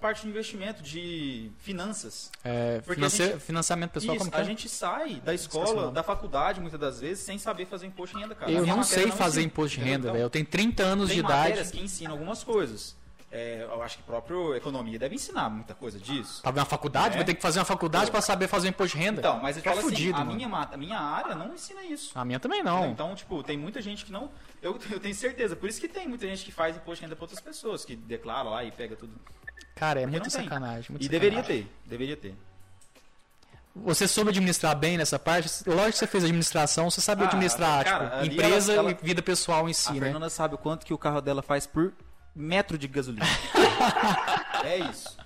parte 0.03 0.23
de 0.23 0.29
investimento 0.29 0.83
de 0.83 1.51
finanças. 1.61 2.31
É, 2.45 2.83
finance- 2.85 3.23
a 3.23 3.27
gente- 3.29 3.41
financiamento 3.41 3.91
pessoal, 3.93 4.17
Isso, 4.17 4.19
como 4.25 4.31
que 4.33 4.37
a 4.37 4.41
é? 4.43 4.45
gente 4.45 4.69
sai 4.69 5.15
da 5.25 5.33
escola, 5.33 5.91
da 5.91 6.03
faculdade, 6.03 6.61
muitas 6.61 6.79
das 6.79 7.01
vezes, 7.01 7.25
sem 7.25 7.39
saber 7.39 7.67
fazer 7.67 7.87
imposto 7.87 8.17
de 8.17 8.23
renda, 8.23 8.35
cara. 8.35 8.51
A 8.51 8.55
Eu 8.55 8.67
não 8.67 8.83
sei 8.83 9.11
fazer 9.13 9.41
ensina, 9.41 9.47
imposto 9.47 9.79
de 9.79 9.85
renda, 9.85 9.99
Então, 10.09 10.13
velho. 10.15 10.25
Eu 10.25 10.31
tenho 10.31 10.45
30 10.45 10.83
anos 10.83 11.07
Tem 11.09 11.17
de 11.17 11.23
matérias 11.23 11.61
idade. 11.69 11.79
que 11.79 11.85
ensinam 11.85 12.13
algumas 12.13 12.43
coisas. 12.45 13.01
É, 13.35 13.63
eu 13.63 13.83
acho 13.83 13.97
que 13.97 14.03
próprio 14.03 14.55
economia 14.55 14.99
deve 14.99 15.15
ensinar 15.15 15.49
muita 15.49 15.73
coisa 15.75 15.99
disso. 15.99 16.43
Pra 16.43 16.51
ver 16.51 16.61
uma 16.61 16.67
faculdade, 16.67 17.15
É. 17.15 17.17
vai 17.17 17.25
ter 17.25 17.33
que 17.35 17.41
fazer 17.41 17.61
uma 17.61 17.65
faculdade 17.65 18.11
pra 18.11 18.21
saber 18.21 18.47
fazer 18.47 18.69
imposto 18.69 18.95
de 18.99 19.03
renda. 19.03 19.21
Então, 19.21 19.41
mas 19.41 19.57
eu 19.57 19.63
Tá 19.63 19.71
falo 19.71 19.81
assim, 19.81 19.89
fudido, 19.89 20.17
a, 20.19 20.25
mano. 20.25 20.35
minha, 20.37 20.49
a 20.55 20.77
minha 20.77 20.99
área 21.01 21.35
não 21.35 21.55
ensina 21.55 21.83
isso. 21.83 22.13
A 22.15 22.27
minha 22.27 22.39
também 22.39 22.63
não. 22.63 22.91
Então, 22.91 23.15
tipo, 23.15 23.43
tem 23.43 23.57
muita 23.57 23.81
gente 23.81 24.05
que 24.05 24.13
não. 24.13 24.31
Eu, 24.61 24.79
eu 24.91 25.01
tenho 25.01 25.15
certeza, 25.15 25.57
por 25.57 25.67
isso 25.67 25.81
que 25.81 25.89
tem 25.89 26.07
muita 26.07 26.27
gente 26.27 26.45
que 26.45 26.53
faz 26.53 26.77
imposto 26.77 26.97
de 26.97 27.03
renda 27.05 27.17
pra 27.17 27.25
outras 27.25 27.41
pessoas, 27.41 27.87
que 27.87 27.97
declara 27.97 28.51
lá 28.51 28.65
e 28.65 28.71
pega 28.71 28.95
tudo. 28.97 29.15
Cara, 29.83 30.01
é 30.01 30.07
Porque 30.07 30.21
tem. 30.21 30.31
sacanagem. 30.31 30.87
muita 30.91 31.05
E 31.05 31.09
deveria 31.09 31.43
ter, 31.43 31.67
deveria 31.85 32.17
ter. 32.17 32.35
Você 33.75 34.07
soube 34.07 34.31
administrar 34.31 34.77
bem 34.77 34.97
nessa 34.97 35.19
parte? 35.19 35.49
Lógico 35.67 35.91
que 35.93 35.99
você 35.99 36.07
fez 36.07 36.23
administração, 36.23 36.89
você 36.89 37.01
sabe 37.01 37.25
Ah, 37.25 37.27
administrar, 37.27 37.85
cara, 37.85 38.21
tipo, 38.23 38.35
empresa 38.35 38.75
ela- 38.75 38.91
e 38.93 38.95
vida 38.95 39.21
pessoal 39.23 39.69
em 39.69 39.73
si, 39.73 39.89
a 39.89 39.95
né? 39.95 40.01
Fernanda 40.01 40.31
sabe 40.31 40.55
o 40.55 40.59
quanto 40.59 40.87
que 40.87 40.95
o 40.95 40.99
carro 40.99 41.21
dela 41.21 41.43
faz 41.43 41.67
por 41.67 41.93
metro 42.33 42.79
de 42.79 42.87
gasolina. 42.87 43.27
é 44.65 44.79
isso. 44.79 45.17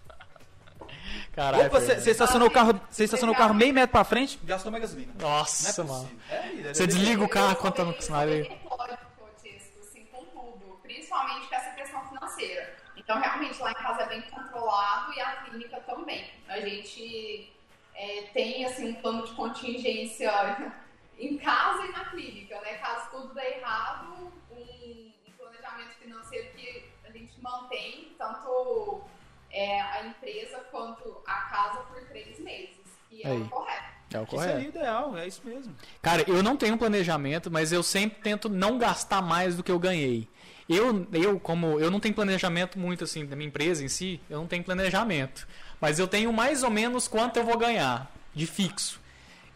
Caralho, 1.34 1.66
Opa, 1.66 1.78
você 1.80 2.00
você 2.00 2.12
estacionou 2.12 2.48
o 2.48 2.50
carro, 2.50 2.80
você 2.88 3.04
estacionou 3.04 3.34
o 3.34 3.38
carro 3.38 3.52
meio 3.52 3.74
metro 3.74 3.90
pra 3.92 4.04
frente, 4.04 4.38
gastou 4.42 4.72
mais 4.72 4.80
gasolina. 4.84 5.12
Não 5.20 5.28
é 5.28 5.32
Nossa, 5.32 5.84
mano. 5.84 6.00
possível. 6.04 6.18
É, 6.30 6.60
é, 6.70 6.72
Você 6.74 6.84
é- 6.84 6.86
desliga 6.86 7.22
o 7.22 7.28
carro 7.28 7.56
quando 7.56 7.74
tá 7.74 7.84
no 7.84 8.00
sinal 8.00 8.22
assim, 8.22 10.04
com 10.10 10.24
tudo, 10.24 10.78
principalmente 10.82 11.46
com 11.46 11.54
essa 11.54 11.70
questão 11.72 12.00
financeira. 12.08 12.75
Então, 13.06 13.20
realmente, 13.20 13.62
lá 13.62 13.70
em 13.70 13.74
casa 13.74 14.02
é 14.02 14.06
bem 14.08 14.20
controlado 14.22 15.12
e 15.12 15.20
a 15.20 15.36
clínica 15.36 15.78
também. 15.82 16.28
A 16.48 16.58
gente 16.58 17.52
é, 17.94 18.22
tem, 18.34 18.64
assim, 18.64 18.90
um 18.90 18.94
plano 18.96 19.24
de 19.24 19.32
contingência 19.34 20.32
em 21.16 21.38
casa 21.38 21.86
e 21.86 21.92
na 21.92 22.04
clínica, 22.06 22.60
né? 22.62 22.78
Caso 22.78 23.08
tudo 23.12 23.32
dê 23.32 23.58
errado, 23.58 24.12
um, 24.12 24.56
um 24.56 25.32
planejamento 25.38 25.94
financeiro 26.00 26.50
que 26.56 26.84
a 27.06 27.12
gente 27.12 27.40
mantém, 27.40 28.12
tanto 28.18 29.02
é, 29.52 29.80
a 29.80 30.06
empresa 30.06 30.58
quanto 30.72 31.22
a 31.28 31.34
casa 31.42 31.78
por 31.84 32.02
três 32.08 32.40
meses, 32.40 32.76
que 33.08 33.24
é 33.24 33.30
Aí. 33.30 33.40
o 33.40 33.48
correto. 33.48 33.96
É 34.12 34.20
o 34.20 34.26
Que 34.26 34.36
seria 34.36 34.54
correto. 34.54 34.68
ideal, 34.78 35.16
é 35.16 35.26
isso 35.28 35.42
mesmo. 35.44 35.76
Cara, 36.02 36.24
eu 36.28 36.42
não 36.42 36.56
tenho 36.56 36.76
planejamento, 36.76 37.52
mas 37.52 37.70
eu 37.72 37.84
sempre 37.84 38.20
tento 38.20 38.48
não 38.48 38.78
gastar 38.78 39.22
mais 39.22 39.56
do 39.56 39.62
que 39.62 39.70
eu 39.70 39.78
ganhei. 39.78 40.28
Eu, 40.68 41.06
eu 41.12 41.38
como 41.38 41.78
eu 41.78 41.90
não 41.90 42.00
tenho 42.00 42.14
planejamento 42.14 42.78
muito 42.78 43.04
assim 43.04 43.24
da 43.24 43.36
minha 43.36 43.48
empresa 43.48 43.84
em 43.84 43.88
si, 43.88 44.20
eu 44.28 44.38
não 44.38 44.46
tenho 44.46 44.64
planejamento, 44.64 45.46
mas 45.80 45.98
eu 45.98 46.08
tenho 46.08 46.32
mais 46.32 46.62
ou 46.62 46.70
menos 46.70 47.06
quanto 47.06 47.36
eu 47.36 47.44
vou 47.44 47.56
ganhar 47.56 48.10
de 48.34 48.46
fixo. 48.46 49.00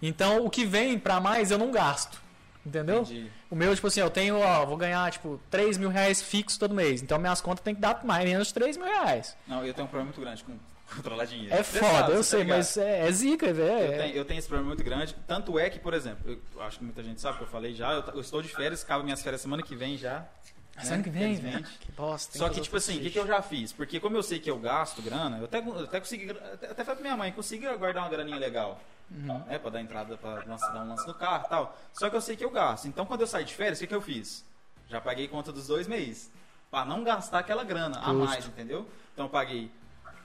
Então, 0.00 0.44
o 0.46 0.50
que 0.50 0.64
vem 0.64 0.98
pra 0.98 1.20
mais 1.20 1.50
eu 1.50 1.58
não 1.58 1.70
gasto. 1.70 2.20
Entendeu? 2.64 3.00
Entendi. 3.02 3.30
O 3.50 3.56
meu, 3.56 3.74
tipo 3.74 3.86
assim, 3.86 4.00
eu 4.00 4.10
tenho, 4.10 4.38
ó, 4.38 4.64
vou 4.66 4.76
ganhar, 4.76 5.10
tipo, 5.10 5.40
3 5.50 5.78
mil 5.78 5.88
reais 5.88 6.20
fixo 6.22 6.58
todo 6.58 6.74
mês. 6.74 7.02
Então, 7.02 7.18
minhas 7.18 7.40
contas 7.40 7.64
tem 7.64 7.74
que 7.74 7.80
dar 7.80 8.04
mais 8.04 8.24
menos 8.24 8.48
de 8.48 8.54
3 8.54 8.76
mil 8.76 8.86
reais. 8.86 9.34
Não, 9.46 9.64
eu 9.64 9.72
tenho 9.74 9.86
um 9.86 9.90
problema 9.90 10.04
muito 10.12 10.20
grande 10.20 10.44
com 10.44 10.52
controlar 10.94 11.24
dinheiro. 11.24 11.54
É 11.54 11.62
foda, 11.62 11.84
sabe, 11.86 12.12
eu 12.12 12.16
tá 12.18 12.22
sei, 12.22 12.44
mas 12.44 12.76
é, 12.76 13.06
é 13.08 13.12
zica, 13.12 13.52
velho. 13.52 13.86
Eu 13.86 13.92
É- 13.92 13.98
tenho, 13.98 14.14
eu 14.16 14.24
tenho 14.26 14.38
esse 14.38 14.46
problema 14.48 14.68
muito 14.68 14.84
grande. 14.84 15.16
Tanto 15.26 15.58
é 15.58 15.68
que, 15.70 15.78
por 15.78 15.94
exemplo, 15.94 16.38
eu 16.54 16.62
acho 16.62 16.78
que 16.78 16.84
muita 16.84 17.02
gente 17.02 17.20
sabe 17.20 17.38
que 17.38 17.44
eu 17.44 17.48
falei 17.48 17.74
já, 17.74 17.92
eu, 17.92 18.02
eu 18.14 18.20
estou 18.20 18.42
de 18.42 18.48
férias, 18.48 18.82
acaba 18.84 19.02
minhas 19.02 19.22
férias 19.22 19.40
semana 19.40 19.62
que 19.62 19.74
vem 19.74 19.96
já. 19.96 20.24
Semana 20.82 20.96
né? 20.98 21.02
que 21.02 21.10
vem, 21.10 21.34
velho. 21.36 21.64
Que 21.80 21.92
bosta. 21.92 22.38
Só 22.38 22.48
que, 22.48 22.60
tipo 22.60 22.76
assim, 22.76 22.98
o 22.98 23.00
que, 23.00 23.10
que 23.10 23.18
eu 23.18 23.26
já 23.26 23.40
fiz? 23.42 23.72
Porque 23.72 23.98
como 24.00 24.16
eu 24.16 24.22
sei 24.22 24.38
que 24.38 24.50
eu 24.50 24.58
gasto 24.58 25.00
grana, 25.02 25.38
eu 25.38 25.44
até, 25.44 25.58
eu 25.58 25.84
até 25.84 25.98
consegui, 26.00 26.30
até, 26.30 26.66
até 26.70 26.84
falei 26.84 26.94
pra 26.96 27.02
minha 27.02 27.16
mãe, 27.16 27.32
consegui 27.32 27.66
guardar 27.76 28.02
uma 28.04 28.08
graninha 28.10 28.36
legal. 28.38 28.80
Uhum. 29.10 29.38
Né, 29.46 29.58
pra 29.58 29.70
dar 29.70 29.80
entrada, 29.80 30.16
pra 30.16 30.44
lançar- 30.46 30.72
dar 30.72 30.82
um 30.84 30.88
lance 30.88 31.06
no 31.06 31.14
carro 31.14 31.44
e 31.46 31.48
tal. 31.48 31.78
Só 31.92 32.08
que 32.08 32.14
eu 32.16 32.20
sei 32.20 32.36
que 32.36 32.44
eu 32.44 32.50
gasto. 32.50 32.86
Então 32.86 33.04
quando 33.04 33.22
eu 33.22 33.26
saí 33.26 33.44
de 33.44 33.52
férias, 33.54 33.78
o 33.78 33.80
que, 33.80 33.86
que 33.88 33.94
eu 33.94 34.00
fiz? 34.00 34.44
Já 34.88 35.00
paguei 35.00 35.26
conta 35.26 35.50
dos 35.52 35.66
dois 35.66 35.86
meses. 35.88 36.30
Pra 36.70 36.84
não 36.84 37.02
gastar 37.02 37.40
aquela 37.40 37.64
grana 37.64 37.98
a 37.98 38.12
Justo. 38.12 38.18
mais, 38.24 38.46
entendeu? 38.46 38.88
Então 39.12 39.26
eu 39.26 39.28
paguei 39.30 39.68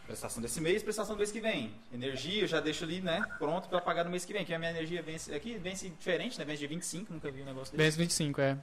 prestação 0.05 0.39
desse 0.39 0.61
mês, 0.61 0.83
prestação 0.83 1.15
do 1.15 1.17
mês 1.17 1.31
que 1.31 1.41
vem. 1.41 1.73
Energia 1.91 2.43
eu 2.43 2.47
já 2.47 2.59
deixo 2.59 2.83
ali, 2.83 3.01
né, 3.01 3.23
pronto 3.39 3.67
pra 3.67 3.81
pagar 3.81 4.03
no 4.03 4.11
mês 4.11 4.23
que 4.23 4.31
vem. 4.31 4.45
Que 4.45 4.53
a 4.53 4.59
minha 4.59 4.69
energia 4.69 5.01
vence 5.01 5.33
aqui, 5.33 5.57
vence 5.57 5.89
diferente, 5.89 6.37
né? 6.37 6.45
Vence 6.45 6.59
de 6.59 6.67
25, 6.67 7.11
nunca 7.11 7.31
vi 7.31 7.41
um 7.41 7.45
negócio 7.45 7.71
desse. 7.71 7.77
Mês 7.77 7.95
25, 7.95 8.39
é. 8.41 8.55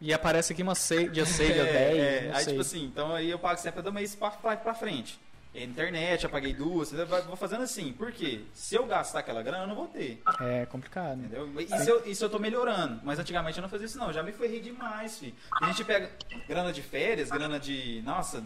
E 0.00 0.12
aparece 0.12 0.52
aqui 0.52 0.62
uma 0.62 0.74
seis, 0.76 1.12
dia 1.12 1.26
6, 1.26 1.52
dia 1.52 1.62
É, 1.62 1.72
10. 1.72 1.98
é. 1.98 2.30
Aí, 2.34 2.44
sei. 2.44 2.52
tipo 2.52 2.60
assim, 2.60 2.84
então 2.84 3.14
aí 3.14 3.30
eu 3.30 3.38
pago 3.38 3.60
sempre 3.60 3.82
do 3.82 3.92
mês 3.92 4.14
pra, 4.14 4.30
pra, 4.30 4.74
frente. 4.74 5.18
E 5.54 5.64
internet, 5.64 6.24
eu 6.24 6.30
paguei 6.30 6.52
duas, 6.52 6.92
vou 7.26 7.36
fazendo 7.36 7.62
assim. 7.62 7.90
Por 7.92 8.12
quê? 8.12 8.42
Se 8.52 8.74
eu 8.74 8.84
gastar 8.84 9.20
aquela 9.20 9.42
grana, 9.42 9.64
eu 9.64 9.66
não 9.68 9.74
vou 9.74 9.86
ter. 9.86 10.22
É 10.40 10.66
complicado. 10.66 11.18
Entendeu? 11.18 11.48
Isso 11.60 11.90
eu, 11.90 12.06
isso 12.06 12.24
eu 12.24 12.28
tô 12.28 12.38
melhorando. 12.38 13.00
Mas 13.02 13.18
antigamente 13.18 13.56
eu 13.56 13.62
não 13.62 13.68
fazia 13.70 13.86
isso, 13.86 13.96
não. 13.96 14.12
Já 14.12 14.22
me 14.22 14.32
ferrei 14.32 14.60
demais, 14.60 15.18
filho. 15.18 15.34
A 15.62 15.68
gente 15.68 15.82
pega 15.82 16.10
grana 16.46 16.72
de 16.74 16.82
férias, 16.82 17.30
grana 17.30 17.58
de. 17.58 18.02
Nossa, 18.04 18.44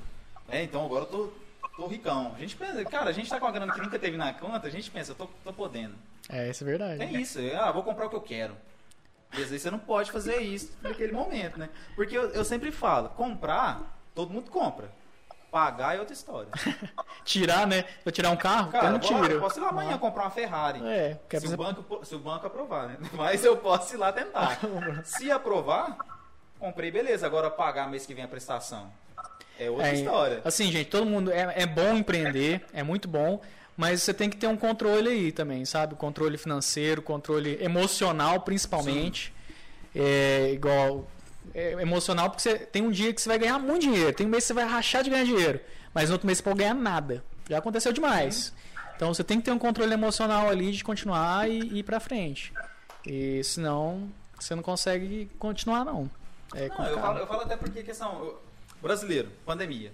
é, 0.49 0.63
então 0.63 0.85
agora 0.85 1.03
eu 1.03 1.09
tô, 1.09 1.33
tô 1.77 1.87
ricão. 1.89 2.33
A 2.37 2.39
gente 2.39 2.55
pensa, 2.55 2.85
cara, 2.85 3.11
a 3.11 3.13
gente 3.13 3.29
tá 3.29 3.41
com 3.41 3.47
uma 3.47 3.53
grana 3.53 3.73
que 3.73 3.81
nunca 3.81 3.99
teve 3.99 4.17
na 4.17 4.33
conta, 4.33 4.69
a 4.69 4.71
gente 4.71 4.89
pensa, 4.89 5.11
eu 5.11 5.17
tô, 5.17 5.27
tô 5.43 5.53
podendo. 5.53 5.95
É, 6.29 6.49
isso 6.49 6.63
é 6.63 6.67
verdade. 6.67 7.03
É 7.03 7.11
isso, 7.13 7.41
ah, 7.59 7.73
vou 7.73 7.83
comprar 7.83 8.07
o 8.07 8.11
que 8.11 8.17
eu 8.17 8.21
quero. 8.21 8.57
E 9.33 9.43
às 9.43 9.49
vezes 9.49 9.63
você 9.63 9.71
não 9.71 9.79
pode 9.79 10.11
fazer 10.11 10.39
isso 10.39 10.73
naquele 10.83 11.13
momento, 11.13 11.59
né? 11.59 11.69
Porque 11.95 12.17
eu, 12.17 12.31
eu 12.31 12.45
sempre 12.45 12.73
falo, 12.73 13.09
comprar, 13.11 13.81
todo 14.15 14.33
mundo 14.33 14.51
compra. 14.51 14.91
Pagar 15.51 15.97
é 15.97 15.99
outra 15.99 16.15
história. 16.15 16.49
Tirar, 17.25 17.67
né? 17.67 17.85
Vou 18.05 18.13
tirar 18.13 18.31
um 18.31 18.37
carro? 18.37 18.71
Cara, 18.71 18.87
eu 18.87 18.93
não 18.93 18.99
tiro. 19.01 19.25
eu 19.27 19.41
posso 19.41 19.59
ir 19.59 19.63
lá 19.63 19.71
amanhã 19.71 19.99
comprar 19.99 20.23
uma 20.25 20.31
Ferrari. 20.31 20.81
É, 20.87 21.19
Se 21.41 21.47
o, 21.49 21.57
banco, 21.57 22.05
se 22.05 22.15
o 22.15 22.19
banco 22.21 22.47
aprovar, 22.47 22.87
né? 22.89 22.97
Mas 23.15 23.45
eu 23.45 23.57
posso 23.57 23.95
ir 23.95 23.99
lá 23.99 24.13
tentar. 24.13 24.61
Se 25.03 25.29
aprovar, 25.31 25.97
comprei, 26.59 26.93
beleza. 26.93 27.27
Agora 27.27 27.51
pagar 27.51 27.91
mês 27.91 28.07
que 28.07 28.15
vem 28.15 28.23
a 28.23 28.29
prestação. 28.29 28.93
É 29.59 29.69
outra 29.69 29.89
É, 29.89 29.95
história. 29.95 30.41
Assim, 30.45 30.71
gente, 30.71 30.89
todo 30.89 31.05
mundo. 31.05 31.33
É, 31.33 31.63
é 31.63 31.67
bom 31.67 31.97
empreender, 31.97 32.65
é 32.73 32.85
muito 32.85 33.09
bom, 33.09 33.41
mas 33.81 34.03
você 34.03 34.13
tem 34.13 34.29
que 34.29 34.37
ter 34.37 34.47
um 34.47 34.59
controle 34.59 35.09
aí 35.09 35.33
também, 35.33 35.65
sabe? 35.65 35.95
Controle 35.95 36.37
financeiro, 36.37 37.01
controle 37.01 37.57
emocional, 37.65 38.39
principalmente. 38.43 39.33
É 39.97 40.51
igual. 40.53 41.11
é 41.55 41.73
emocional 41.81 42.29
porque 42.29 42.43
você 42.43 42.59
tem 42.59 42.83
um 42.83 42.91
dia 42.91 43.11
que 43.15 43.23
você 43.23 43.27
vai 43.31 43.39
ganhar 43.39 43.59
muito 43.59 43.81
dinheiro, 43.81 44.13
tem 44.13 44.27
um 44.27 44.31
mês 44.31 44.45
que 44.45 44.49
você 44.49 44.53
vai 44.53 44.65
rachar 44.67 45.03
de 45.03 45.09
ganhar 45.09 45.25
dinheiro, 45.25 45.61
mas 45.95 46.11
no 46.11 46.13
outro 46.17 46.27
mês 46.27 46.37
você 46.37 46.45
pode 46.45 46.59
ganhar 46.59 46.75
nada. 46.75 47.25
Já 47.49 47.57
aconteceu 47.57 47.91
demais. 47.91 48.53
Então 48.95 49.15
você 49.15 49.25
tem 49.25 49.39
que 49.39 49.47
ter 49.47 49.51
um 49.51 49.59
controle 49.59 49.95
emocional 49.95 50.51
ali 50.51 50.73
de 50.73 50.85
continuar 50.85 51.49
e, 51.49 51.61
e 51.61 51.79
ir 51.79 51.83
pra 51.83 51.99
frente. 52.01 52.53
E 53.07 53.43
senão 53.43 54.13
você 54.39 54.55
não 54.55 54.63
consegue 54.63 55.31
continuar, 55.39 55.87
não. 55.87 56.11
É 56.55 56.69
Não, 56.69 56.87
eu 56.87 56.99
falo, 57.01 57.19
eu 57.19 57.27
falo 57.27 57.41
até 57.45 57.57
porque 57.57 57.83
questão. 57.83 58.13
eu- 58.23 58.43
brasileiro, 58.83 59.31
pandemia. 59.47 59.91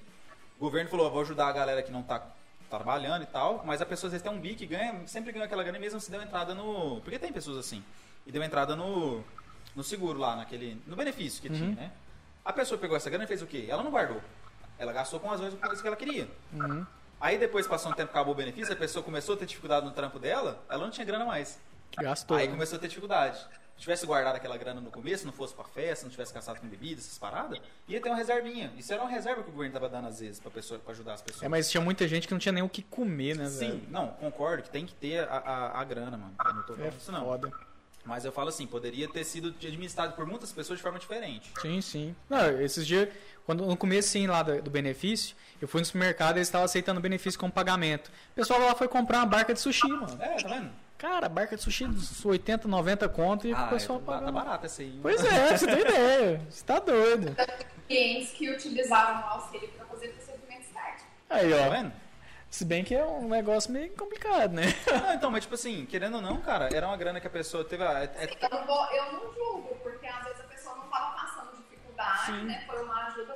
O 0.58 0.64
governo 0.64 0.90
falou, 0.90 1.08
vou 1.08 1.20
ajudar 1.20 1.46
a 1.46 1.52
galera 1.52 1.84
que 1.84 1.92
não 1.92 2.02
tá 2.02 2.34
trabalhando 2.68 3.22
e 3.22 3.26
tal, 3.26 3.62
mas 3.64 3.80
a 3.80 3.86
pessoa 3.86 4.08
às 4.08 4.12
vezes 4.12 4.22
tem 4.22 4.32
um 4.32 4.40
bico 4.40 4.62
e 4.62 4.66
ganha, 4.66 5.06
sempre 5.06 5.32
ganha 5.32 5.44
aquela 5.44 5.62
grana 5.62 5.78
mesmo 5.78 6.00
se 6.00 6.10
deu 6.10 6.22
entrada 6.22 6.54
no. 6.54 7.00
Porque 7.00 7.18
tem 7.18 7.32
pessoas 7.32 7.58
assim. 7.58 7.82
E 8.26 8.32
deu 8.32 8.42
entrada 8.42 8.74
no. 8.76 9.22
No 9.74 9.84
seguro 9.84 10.18
lá, 10.18 10.36
naquele. 10.36 10.80
No 10.86 10.96
benefício 10.96 11.42
que 11.42 11.50
tinha, 11.50 11.74
né? 11.74 11.92
A 12.44 12.52
pessoa 12.52 12.78
pegou 12.78 12.96
essa 12.96 13.10
grana 13.10 13.24
e 13.24 13.26
fez 13.26 13.42
o 13.42 13.46
quê? 13.46 13.66
Ela 13.68 13.82
não 13.82 13.90
guardou. 13.90 14.22
Ela 14.78 14.92
gastou 14.92 15.20
com 15.20 15.30
as 15.30 15.40
coisas 15.40 15.80
que 15.80 15.86
ela 15.86 15.96
queria. 15.96 16.28
Uhum. 16.52 16.86
Aí 17.20 17.38
depois 17.38 17.66
passou 17.66 17.90
um 17.90 17.94
tempo, 17.94 18.10
acabou 18.10 18.34
o 18.34 18.36
benefício, 18.36 18.72
a 18.72 18.76
pessoa 18.76 19.02
começou 19.02 19.34
a 19.34 19.38
ter 19.38 19.46
dificuldade 19.46 19.86
no 19.86 19.92
trampo 19.92 20.18
dela, 20.18 20.62
ela 20.68 20.84
não 20.84 20.90
tinha 20.90 21.04
grana 21.04 21.24
mais. 21.24 21.58
Gastou. 21.98 22.36
Aí 22.36 22.46
né? 22.46 22.52
começou 22.52 22.76
a 22.76 22.80
ter 22.80 22.88
dificuldade. 22.88 23.44
Se 23.76 23.82
tivesse 23.82 24.06
guardado 24.06 24.36
aquela 24.36 24.56
grana 24.56 24.80
no 24.80 24.90
começo, 24.90 25.26
não 25.26 25.32
fosse 25.32 25.54
pra 25.54 25.64
festa, 25.64 26.06
não 26.06 26.10
tivesse 26.10 26.32
gastado 26.32 26.58
com 26.60 26.66
bebida, 26.66 26.98
essas 27.00 27.18
paradas, 27.18 27.60
ia 27.86 28.00
ter 28.00 28.08
uma 28.08 28.16
reservinha. 28.16 28.72
Isso 28.76 28.90
era 28.92 29.02
uma 29.02 29.10
reserva 29.10 29.42
que 29.42 29.50
o 29.50 29.52
governo 29.52 29.74
tava 29.74 29.88
dando 29.88 30.08
às 30.08 30.18
vezes 30.18 30.40
pra, 30.40 30.50
pessoa, 30.50 30.80
pra 30.80 30.92
ajudar 30.92 31.14
as 31.14 31.22
pessoas. 31.22 31.42
É, 31.42 31.48
mas 31.48 31.70
tinha 31.70 31.80
muita 31.82 32.08
gente 32.08 32.26
que 32.26 32.32
não 32.32 32.38
tinha 32.38 32.52
nem 32.52 32.62
o 32.62 32.68
que 32.70 32.82
comer, 32.82 33.36
né, 33.36 33.44
velho? 33.44 33.74
Sim, 33.74 33.86
não, 33.90 34.08
concordo 34.08 34.62
que 34.62 34.70
tem 34.70 34.86
que 34.86 34.94
ter 34.94 35.28
a, 35.28 35.36
a, 35.36 35.80
a 35.80 35.84
grana, 35.84 36.16
mano. 36.16 36.34
Eu 36.44 36.54
não 36.54 36.62
tô 36.62 36.72
falando 36.74 36.92
É 36.92 36.96
isso 36.96 37.12
não. 37.12 37.24
foda. 37.24 37.52
Mas 38.06 38.24
eu 38.24 38.30
falo 38.32 38.48
assim, 38.48 38.66
poderia 38.66 39.08
ter 39.08 39.24
sido 39.24 39.48
administrado 39.48 40.14
por 40.14 40.24
muitas 40.24 40.52
pessoas 40.52 40.78
de 40.78 40.82
forma 40.82 40.98
diferente. 40.98 41.52
Sim, 41.60 41.80
sim. 41.80 42.16
Não, 42.30 42.60
esses 42.60 42.86
dias, 42.86 43.08
quando, 43.44 43.66
no 43.66 43.76
começo 43.76 44.08
sim, 44.08 44.26
lá 44.28 44.42
do, 44.44 44.62
do 44.62 44.70
benefício, 44.70 45.34
eu 45.60 45.66
fui 45.66 45.80
no 45.80 45.84
supermercado 45.84 46.36
e 46.36 46.38
eles 46.38 46.46
estavam 46.48 46.64
aceitando 46.64 47.00
benefício 47.00 47.38
como 47.38 47.52
pagamento. 47.52 48.08
O 48.30 48.34
pessoal 48.36 48.60
lá 48.60 48.74
foi 48.76 48.86
comprar 48.86 49.18
uma 49.18 49.26
barca 49.26 49.52
de 49.52 49.60
sushi, 49.60 49.88
mano. 49.88 50.16
É, 50.22 50.40
tá 50.40 50.48
vendo? 50.48 50.70
Cara, 50.98 51.28
barca 51.28 51.56
de 51.56 51.62
sushi 51.62 51.86
dos 51.86 52.24
80, 52.24 52.66
90 52.66 53.08
conto 53.10 53.46
e 53.46 53.52
o 53.52 53.56
Ah, 53.56 53.66
pessoal 53.68 54.00
é, 54.00 54.02
tá, 54.06 54.20
tá 54.22 54.32
barato 54.32 54.64
essa 54.66 54.80
aí. 54.80 54.98
Pois 55.02 55.22
é, 55.24 55.56
você 55.56 55.66
tem 55.66 55.80
ideia. 55.80 56.40
Você 56.48 56.64
tá 56.64 56.78
doido. 56.78 57.36
Clientes 57.86 58.30
que 58.32 58.50
utilizaram 58.50 59.20
o 59.20 59.24
auxílio 59.34 59.68
para 59.68 59.84
fazer 59.86 60.08
procedimento 60.08 60.62
estético. 60.62 61.08
Aí, 61.28 61.50
Tá 61.50 61.66
ó. 61.66 61.70
vendo? 61.70 61.92
Se 62.48 62.64
bem 62.64 62.82
que 62.82 62.94
é 62.94 63.04
um 63.04 63.28
negócio 63.28 63.70
meio 63.70 63.90
complicado, 63.90 64.52
né? 64.52 64.62
Não, 64.86 65.12
então, 65.14 65.30
mas 65.30 65.42
tipo 65.44 65.54
assim, 65.56 65.84
querendo 65.84 66.14
ou 66.14 66.22
não, 66.22 66.40
cara, 66.40 66.70
era 66.74 66.86
uma 66.86 66.96
grana 66.96 67.20
que 67.20 67.26
a 67.26 67.30
pessoa 67.30 67.62
teve. 67.64 67.84
a- 67.84 68.00
é- 68.04 68.04
é- 68.24 68.38
Eu 68.44 68.48
não, 68.50 68.66
vou, 68.66 68.86
eu 68.92 69.12
não 69.12 69.34
julgo, 69.34 69.76
porque 69.82 70.06
às 70.06 70.24
vezes 70.24 70.40
a 70.40 70.44
pessoa 70.44 70.76
não 70.76 70.84
estava 70.84 71.10
passando 71.14 71.56
dificuldade, 71.58 72.26
Sim. 72.26 72.44
né? 72.46 72.64
Foi 72.66 72.82
uma 72.82 73.06
ajuda 73.08 73.35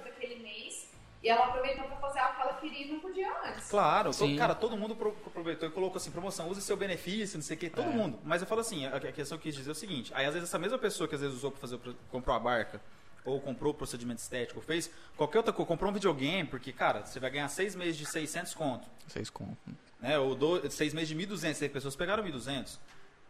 e 1.23 1.29
ela 1.29 1.47
aproveitou 1.47 1.85
para 1.85 1.97
fazer 1.97 2.19
algo 2.19 2.37
que 2.37 2.43
ela 2.43 2.53
queria 2.55 2.87
e 2.87 2.93
não 2.93 3.01
podia 3.01 3.29
antes. 3.45 3.69
Claro, 3.69 4.13
Sim. 4.13 4.29
todo, 4.29 4.39
cara, 4.39 4.55
todo 4.55 4.77
mundo 4.77 4.97
pro- 4.97 5.17
aproveitou 5.27 5.69
e 5.69 5.73
colocou 5.73 5.97
assim, 5.99 6.11
promoção, 6.11 6.49
use 6.49 6.63
seu 6.63 6.77
benefício, 6.77 7.37
não 7.37 7.43
sei 7.43 7.57
o 7.57 7.61
que, 7.61 7.69
todo 7.71 7.89
É. 7.89 7.93
mundo. 7.93 8.19
Mas 8.25 8.41
eu 8.41 8.49
falo 8.49 8.61
assim, 8.63 8.87
a, 8.87 8.97
a 8.97 9.01
questão 9.13 9.37
que 9.37 9.49
eu 9.49 9.53
quis 9.53 9.55
dizer 9.57 9.71
é 9.71 9.73
o 9.73 9.75
seguinte, 9.75 10.13
aí 10.15 10.25
às 10.27 10.33
vezes 10.35 10.49
essa 10.49 10.59
mesma 10.59 10.79
pessoa 10.79 11.07
que 11.09 11.15
às 11.15 11.21
vezes 11.21 11.37
usou 11.37 11.51
pra 11.51 11.61
fazer, 11.61 11.79
comprou 12.11 12.35
a 12.35 12.39
barca, 12.39 12.81
ou 13.23 13.39
comprou 13.39 13.73
o 13.73 13.75
procedimento 13.75 14.19
estético, 14.21 14.61
ou 14.61 14.65
fez 14.65 14.91
qualquer 15.15 15.39
outra 15.39 15.53
coisa, 15.53 15.69
comprou 15.69 15.91
um 15.91 15.95
videogame, 15.95 16.49
porque, 16.49 16.73
cara, 16.73 17.05
você 17.05 17.21
vai 17.21 17.31
ganhar 17.31 17.49
seis 17.49 17.75
meses 17.75 17.97
de 17.99 18.07
600 18.07 18.55
conto, 18.55 18.89
Vocês 19.07 19.29
compram. 19.29 19.77
né, 20.01 20.19
ou 20.19 20.35
do, 20.35 20.71
seis 20.71 20.95
meses 20.95 21.11
de 21.11 21.15
1.200, 21.15 21.61
aí 21.63 21.69
pessoas 21.69 21.95
pegaram 21.95 22.25
1.200. 22.25 22.79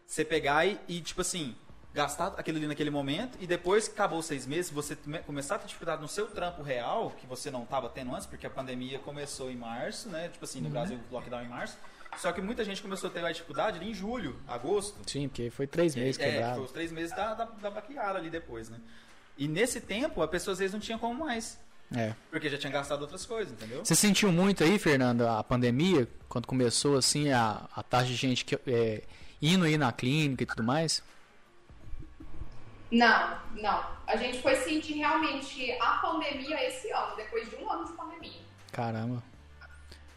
Você 0.07 0.25
pegar 0.25 0.65
e, 0.65 0.79
e, 0.89 1.01
tipo 1.01 1.21
assim, 1.21 1.57
gastar 1.93 2.29
aquilo 2.39 2.59
ali 2.59 2.67
naquele 2.67 2.91
momento, 2.91 3.37
e 3.41 3.47
depois 3.47 3.89
que 3.89 3.95
acabou 3.95 4.23
seis 4.23 4.47
meses, 4.47 4.71
você 4.71 4.95
come- 4.95 5.19
começar 5.21 5.57
a 5.57 5.59
ter 5.59 5.67
dificuldade 5.67 6.01
no 6.01 6.09
seu 6.09 6.27
trampo 6.27 6.63
real, 6.63 7.11
que 7.21 7.27
você 7.27 7.51
não 7.51 7.65
estava 7.65 7.89
tendo 7.89 8.15
antes, 8.15 8.27
porque 8.27 8.47
a 8.47 8.51
pandemia 8.51 8.99
começou 9.01 9.51
em 9.51 9.57
março, 9.57 10.09
né? 10.09 10.29
Tipo 10.29 10.45
assim, 10.45 10.61
no 10.61 10.69
Brasil, 10.71 10.99
lockdown 11.11 11.43
em 11.43 11.49
março. 11.49 11.77
Só 12.19 12.33
que 12.33 12.41
muita 12.41 12.65
gente 12.65 12.83
começou 12.83 13.09
a 13.09 13.13
ter 13.13 13.23
mais 13.23 13.37
dificuldade 13.37 13.79
ali 13.79 13.91
em 13.91 13.95
julho, 13.95 14.37
agosto. 14.47 14.99
Sim, 15.09 15.29
porque 15.29 15.49
foi 15.51 15.67
três 15.67 15.95
meses 15.95 16.19
é, 16.19 16.23
foi 16.25 16.33
quebrado. 16.33 16.63
os 16.63 16.71
três 16.73 16.93
meses 16.93 17.15
da, 17.15 17.35
da, 17.35 17.45
da 17.45 17.71
baqueada 17.71 18.19
ali 18.19 18.31
depois, 18.31 18.69
né? 18.69 18.79
E 19.39 19.47
nesse 19.49 19.81
tempo, 19.81 20.21
a 20.23 20.29
pessoa 20.29 20.53
às 20.53 20.59
vezes 20.59 20.73
não 20.73 20.81
tinha 20.81 20.99
como 20.99 21.25
mais. 21.25 21.59
É. 21.95 22.15
Porque 22.31 22.49
já 22.49 22.57
tinha 22.59 22.73
gastado 22.73 23.01
outras 23.03 23.25
coisas, 23.27 23.53
entendeu? 23.53 23.85
Você 23.85 23.95
sentiu 23.97 24.31
muito 24.31 24.63
aí, 24.63 24.79
Fernando, 24.79 25.27
a 25.27 25.43
pandemia, 25.43 26.07
quando 26.29 26.47
começou 26.47 26.97
assim 26.97 27.33
a, 27.33 27.69
a 27.75 27.83
taxa 27.83 28.07
de 28.07 28.15
gente 28.17 28.45
que, 28.45 28.57
é, 28.67 29.03
indo 29.43 29.65
aí 29.65 29.77
na 29.77 29.91
clínica 29.91 30.43
e 30.45 30.47
tudo 30.47 30.63
mais? 30.63 31.03
Não, 32.91 33.39
não. 33.53 33.87
A 34.07 34.17
gente 34.17 34.43
foi 34.43 34.57
sentir 34.57 34.95
realmente 34.95 35.73
a 35.81 35.99
pandemia 35.99 36.67
esse 36.67 36.91
ano, 36.91 37.15
depois 37.17 37.49
de 37.49 37.57
um 37.57 37.71
ano 37.71 37.85
de 37.87 37.93
pandemia. 37.93 38.41
Caramba. 38.73 39.23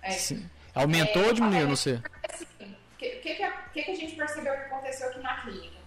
É. 0.01 0.11
Sim. 0.11 0.49
Aumentou 0.73 1.23
É, 1.23 1.27
ou 1.27 1.33
diminuiu, 1.33 1.67
não 1.67 1.75
sei? 1.75 2.01
Assim, 2.27 2.45
o 2.61 2.97
que, 2.97 3.09
que, 3.17 3.35
que, 3.35 3.43
a- 3.43 3.51
que 3.71 3.79
a 3.81 3.95
gente 3.95 4.15
percebeu 4.15 4.53
que 4.53 4.61
aconteceu 4.61 5.09
aqui 5.09 5.19
na 5.19 5.41
clínica? 5.41 5.77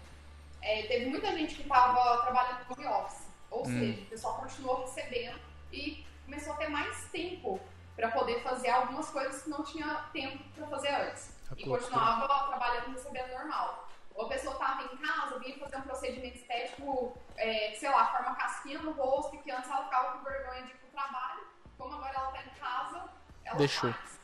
É, 0.63 0.83
teve 0.83 1.07
muita 1.07 1.33
gente 1.33 1.57
que 1.57 1.63
estava 1.63 2.23
trabalhando 2.23 2.65
no 2.69 2.75
home 2.75 2.87
office, 2.87 3.27
ou 3.51 3.63
Hum. 3.63 3.81
seja, 3.81 4.01
o 4.03 4.07
pessoal 4.07 4.35
continuou 4.39 4.81
recebendo 4.83 5.39
e 5.73 6.05
começou 6.25 6.53
a 6.53 6.57
ter 6.57 6.69
mais 6.69 7.05
tempo 7.11 7.61
para 7.97 8.11
poder 8.11 8.43
fazer 8.43 8.69
algumas 8.71 9.09
coisas 9.11 9.43
que 9.43 9.51
não 9.51 9.65
tinha 9.65 9.87
tempo 10.13 10.39
para 10.55 10.67
fazer 10.69 10.89
antes. 10.91 11.31
A 11.51 11.55
E 11.57 11.65
loucura. 11.65 11.81
continuava 11.81 12.49
trabalhando 12.49 12.93
recebendo 12.93 13.33
normal. 13.33 13.86
Ou 14.17 14.27
a 14.27 14.29
pessoa 14.29 14.55
estava 14.55 14.83
em 14.83 14.97
casa, 14.97 15.39
vinha 15.39 15.59
fazer 15.59 15.77
um 15.77 15.83
procedimento 15.83 16.37
estético, 16.39 17.17
é, 17.37 17.75
sei 17.75 17.91
lá, 17.91 18.07
forma 18.13 18.35
casquinha 18.35 18.79
no 18.79 18.93
rosto, 18.93 19.37
e 19.37 19.39
que 19.39 19.51
antes 19.51 19.71
ela 19.71 19.85
ficava 19.85 20.19
com 20.19 20.25
vergonha 20.25 20.63
de 20.63 20.71
ir 20.71 20.77
pro 20.77 20.89
trabalho, 20.89 21.47
como 21.77 21.95
agora 21.95 22.15
ela 22.15 22.29
está 22.29 22.43
em 22.43 22.59
casa, 22.59 23.11
ela 23.45 23.57
Deixou. 23.59 23.93
faz. 23.93 24.19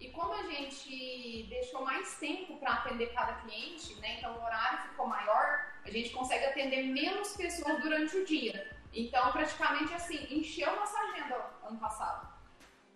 E 0.00 0.10
como 0.10 0.32
a 0.34 0.42
gente 0.42 1.46
deixou 1.48 1.84
mais 1.84 2.16
tempo 2.18 2.58
para 2.58 2.72
atender 2.74 3.14
cada 3.14 3.34
cliente, 3.34 3.94
né? 4.00 4.18
Então 4.18 4.36
o 4.36 4.42
horário 4.42 4.82
ficou 4.88 5.06
maior, 5.06 5.72
a 5.84 5.90
gente 5.90 6.10
consegue 6.10 6.44
atender 6.46 6.82
menos 6.82 7.36
pessoas 7.36 7.80
durante 7.80 8.16
o 8.16 8.26
dia. 8.26 8.76
Então, 8.92 9.30
praticamente 9.30 9.94
assim, 9.94 10.26
encheu 10.28 10.74
nossa 10.74 10.98
agenda 10.98 11.50
ano 11.62 11.78
passado. 11.78 12.32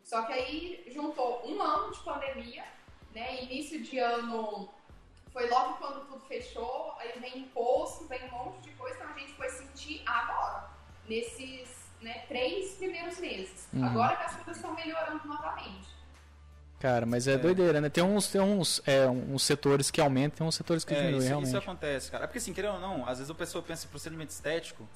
Só 0.03 0.23
que 0.23 0.33
aí 0.33 0.85
juntou 0.89 1.49
um 1.49 1.63
ano 1.63 1.93
de 1.93 2.01
pandemia, 2.01 2.65
né? 3.15 3.45
Início 3.45 3.81
de 3.83 4.01
ano 4.01 4.69
foi 5.37 5.51
logo 5.51 5.75
quando 5.75 6.07
tudo 6.07 6.21
fechou, 6.21 6.95
aí 6.99 7.13
vem 7.21 7.41
imposto, 7.41 8.09
vem 8.09 8.25
um 8.25 8.31
monte 8.31 8.63
de 8.63 8.71
coisa, 8.71 8.97
então 8.97 9.15
a 9.15 9.19
gente 9.19 9.35
foi 9.35 9.51
sentir 9.51 10.03
agora, 10.07 10.71
nesses 11.07 11.69
né, 12.01 12.25
três 12.27 12.73
primeiros 12.77 13.19
meses. 13.19 13.69
Uhum. 13.71 13.85
Agora 13.85 14.17
que 14.17 14.25
as 14.25 14.35
coisas 14.37 14.57
estão 14.57 14.75
melhorando 14.75 15.29
novamente. 15.29 15.95
Cara, 16.81 17.05
mas 17.05 17.29
é, 17.29 17.37
doideira, 17.37 17.83
né? 17.83 17.91
Tem 17.91 18.03
uns, 18.03 18.29
tem 18.29 18.41
uns, 18.41 18.81
é, 18.87 19.07
uns 19.07 19.43
setores 19.43 19.91
que 19.91 20.01
aumentam, 20.01 20.39
tem 20.39 20.47
uns 20.47 20.55
setores 20.55 20.87
que 20.87 20.95
É, 20.95 20.97
diminuem, 20.97 21.19
isso, 21.19 21.29
realmente. 21.29 21.49
isso 21.49 21.59
acontece, 21.59 22.11
cara. 22.11 22.25
É 22.25 22.27
porque 22.27 22.39
assim, 22.39 22.55
querendo 22.55 22.75
ou 22.75 22.81
não, 22.81 23.07
às 23.07 23.19
vezes 23.19 23.31
a 23.31 23.35
pessoa 23.35 23.63
pensa 23.63 23.87
em 23.87 23.91
procedimento 23.91 24.31
estético, 24.31 24.89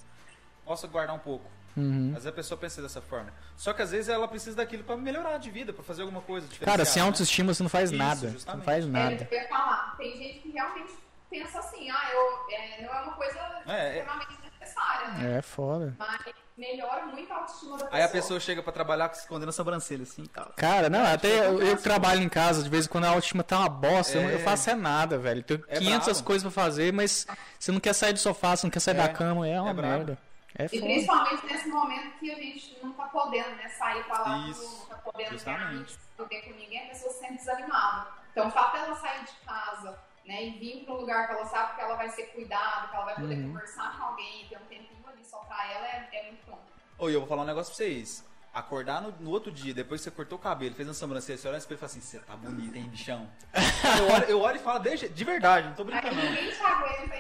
posso 0.65 0.89
guardar 0.89 1.15
um 1.15 1.19
pouco. 1.19 1.45
Uhum. 1.76 2.09
Às 2.09 2.14
vezes 2.14 2.26
a 2.26 2.32
pessoa 2.32 2.59
pensa 2.59 2.82
dessa 2.82 3.01
forma. 3.01 3.32
Só 3.56 3.72
que 3.72 3.82
às 3.82 3.90
vezes 3.90 4.09
ela 4.09 4.26
precisa 4.26 4.56
daquilo 4.56 4.82
pra 4.84 4.97
melhorar 4.97 5.38
de 5.38 5.51
vida, 5.51 5.72
pra 5.72 5.82
fazer 5.84 6.02
alguma 6.02 6.20
coisa 6.20 6.47
diferente. 6.47 6.70
Cara, 6.70 6.84
sem 6.84 7.02
autoestima 7.02 7.55
você 7.55 7.62
não 7.62 7.70
faz 7.70 7.90
Isso, 7.90 7.98
nada. 7.98 8.26
Não 8.26 8.32
justamente. 8.32 8.64
faz 8.64 8.84
É, 8.84 8.88
nada. 8.88 9.28
eu 9.30 9.38
ia 9.40 9.48
falar, 9.48 9.94
tem 9.97 10.16
gente 10.18 10.38
que 10.40 10.51
realmente 10.51 10.92
pensa 11.30 11.59
assim, 11.60 11.88
ah, 11.90 12.10
eu, 12.12 12.55
é, 12.56 12.82
não 12.82 12.92
é 12.94 13.02
uma 13.02 13.12
coisa 13.12 13.38
É, 13.66 13.72
é. 13.72 13.98
extremamente 13.98 14.32
necessária, 14.60 15.09
né? 15.12 15.38
É 15.38 15.42
foda. 15.42 15.94
Mas 15.98 16.20
melhora 16.59 17.06
muito 17.06 17.32
a 17.32 17.36
autoestima 17.36 17.70
da 17.78 17.84
pessoa. 17.84 17.97
Aí 17.97 18.02
a 18.02 18.09
pessoa 18.09 18.40
chega 18.40 18.62
pra 18.62 18.72
trabalhar 18.72 19.10
escondendo 19.12 19.48
a 19.48 19.52
sobrancelha, 19.52 20.02
assim 20.02 20.24
e 20.24 20.28
tal. 20.28 20.52
Cara, 20.56 20.90
não, 20.90 21.05
até 21.06 21.47
eu, 21.47 21.62
eu 21.62 21.76
trabalho 21.76 22.20
em 22.20 22.28
casa, 22.28 22.62
de 22.62 22.68
vez 22.68 22.84
em 22.84 22.88
quando 22.88 23.05
a 23.05 23.09
autoestima 23.10 23.42
tá 23.44 23.60
uma 23.60 23.68
bosta, 23.68 24.18
eu 24.18 24.22
não- 24.24 24.30
eu 24.30 24.38
É. 24.38 24.42
faço 24.42 24.68
é 24.68 24.74
nada, 24.74 25.16
velho. 25.18 25.42
Tenho 25.42 25.64
É 25.68 25.78
500 25.78 26.06
brabo. 26.18 26.24
coisas 26.24 26.42
pra 26.52 26.62
fazer, 26.64 26.92
mas 26.92 27.26
você 27.59 27.70
não 27.72 27.80
quer 27.80 27.94
sair 27.94 28.12
do 28.12 28.18
sofá, 28.18 28.56
você 28.56 28.66
não 28.66 28.70
quer 28.70 28.80
sair 28.80 28.94
É, 28.97 29.02
da 29.02 29.09
cama, 29.09 29.47
é 29.48 29.59
uma 29.60 29.70
é 29.70 29.74
merda. 29.74 30.18
É 30.59 30.64
E 30.64 30.81
principalmente 30.81 31.47
nesse 31.47 31.68
momento 31.68 32.18
que 32.18 32.31
a 32.31 32.35
gente 32.35 32.78
não 32.82 32.93
tá 32.93 33.05
podendo, 33.06 33.51
né? 33.56 33.68
Sair 33.68 34.05
pra 34.05 34.20
lá, 34.20 34.39
Isso, 34.48 34.81
não 34.81 34.97
tá 34.97 34.97
podendo 35.10 35.31
justamente. 35.31 35.98
poder 36.16 36.43
com 36.43 36.51
ninguém, 36.55 36.85
a 36.86 36.89
pessoa 36.89 37.12
se 37.12 37.18
sente 37.20 37.35
desanimada. 37.36 38.09
Então 38.32 38.48
o 38.48 38.51
fato 38.51 38.72
dela 38.72 38.94
sair 38.97 39.24
de 39.24 39.32
casa, 39.47 39.98
né, 40.27 40.44
e 40.44 40.51
vir 40.59 40.85
para 40.85 40.94
um 40.94 40.98
lugar 40.98 41.27
que 41.27 41.32
ela 41.35 41.44
sabe 41.47 41.74
que 41.74 41.81
ela 41.81 41.97
vai 41.97 42.09
ser 42.10 42.24
cuidada, 42.27 42.89
que 42.89 42.94
ela 42.97 43.05
vai 43.05 43.14
poder 43.14 43.35
Uhum. 43.36 43.48
conversar 43.48 43.97
com 43.98 44.05
alguém, 44.05 44.47
ter 44.48 44.56
um 44.59 44.66
tempinho 44.66 45.05
ali 45.09 45.24
só 45.24 45.39
pra 45.39 45.72
ela, 45.72 45.86
é, 45.86 46.09
é 46.12 46.22
muito 46.27 46.44
bom. 46.51 46.59
Oi, 46.98 47.14
eu 47.14 47.20
vou 47.20 47.28
falar 47.28 47.43
um 47.43 47.47
negócio 47.47 47.70
pra 47.74 47.77
vocês. 47.77 48.24
Acordar 48.52 49.01
no, 49.01 49.14
no 49.20 49.31
outro 49.31 49.52
dia, 49.52 49.72
depois 49.72 50.01
que 50.01 50.05
você 50.05 50.10
cortou 50.10 50.36
o 50.36 50.40
cabelo, 50.40 50.74
fez 50.74 50.89
a 50.89 50.94
sobrancelha, 50.94 51.39
você 51.39 51.47
olha 51.47 51.56
no 51.56 51.59
espelho 51.59 51.77
e 51.77 51.81
fala 51.81 51.90
assim, 51.93 52.01
você 52.01 52.18
tá 52.18 52.36
bonita, 52.36 52.77
hein, 52.77 52.89
bichão? 52.90 53.28
eu, 53.55 54.09
olho, 54.12 54.24
eu 54.24 54.40
olho 54.40 54.56
e 54.56 54.59
falo 54.59 54.81
de, 54.81 55.09
de 55.09 55.24
verdade, 55.24 55.68
não 55.68 55.74
tô 55.74 55.85
brincando 55.85 56.16
não. 56.16 56.24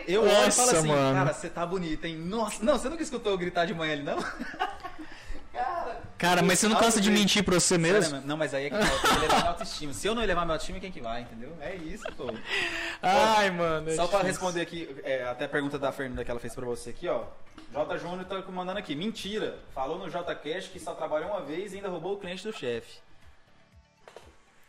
Eu 0.08 0.22
olho 0.22 0.48
e 0.48 0.50
falo 0.50 0.70
assim, 0.70 0.88
mano. 0.88 1.14
cara, 1.14 1.32
você 1.32 1.48
tá 1.48 1.64
bonita, 1.64 2.08
hein? 2.08 2.16
Nossa, 2.16 2.64
não, 2.64 2.76
você 2.76 2.88
nunca 2.88 3.02
escutou 3.04 3.30
eu 3.30 3.38
gritar 3.38 3.64
de 3.64 3.74
manhã 3.74 3.92
ali, 3.92 4.02
não? 4.02 4.18
cara, 5.52 6.02
Cara, 6.20 6.42
mas 6.42 6.58
você 6.58 6.68
não 6.68 6.76
cansa 6.76 7.00
de 7.00 7.10
mentir 7.10 7.42
pra 7.42 7.58
você 7.58 7.78
mesmo? 7.78 8.20
Não, 8.26 8.36
mas 8.36 8.52
aí 8.52 8.66
é 8.66 8.70
que 8.70 8.76
tá, 8.76 8.84
eu 8.84 9.00
tenho 9.00 9.00
que 9.00 9.18
elevar 9.20 9.38
minha 9.38 9.50
autoestima. 9.50 9.92
Se 9.94 10.06
eu 10.06 10.14
não 10.14 10.22
elevar 10.22 10.44
minha 10.44 10.54
autoestima, 10.54 10.78
quem 10.78 10.92
que 10.92 11.00
vai, 11.00 11.22
entendeu? 11.22 11.56
É 11.62 11.74
isso, 11.76 12.04
pô. 12.14 12.26
Ai, 13.02 13.50
mano. 13.50 13.88
é 13.88 13.94
Só 13.96 14.06
pra 14.06 14.18
difícil. 14.18 14.26
responder 14.26 14.60
aqui, 14.60 14.96
é, 15.02 15.24
até 15.24 15.46
a 15.46 15.48
pergunta 15.48 15.78
da 15.78 15.90
Fernanda 15.90 16.22
que 16.22 16.30
ela 16.30 16.38
fez 16.38 16.54
pra 16.54 16.66
você 16.66 16.90
aqui, 16.90 17.08
ó. 17.08 17.24
J. 17.72 17.98
Júnior 17.98 18.24
tá 18.26 18.42
mandando 18.52 18.78
aqui. 18.78 18.94
Mentira. 18.94 19.58
Falou 19.74 19.98
no 19.98 20.10
JCast 20.10 20.70
que 20.70 20.78
só 20.78 20.92
trabalhou 20.92 21.30
uma 21.30 21.40
vez 21.40 21.72
e 21.72 21.76
ainda 21.76 21.88
roubou 21.88 22.14
o 22.14 22.16
cliente 22.18 22.42
do 22.42 22.52
chefe. 22.52 22.98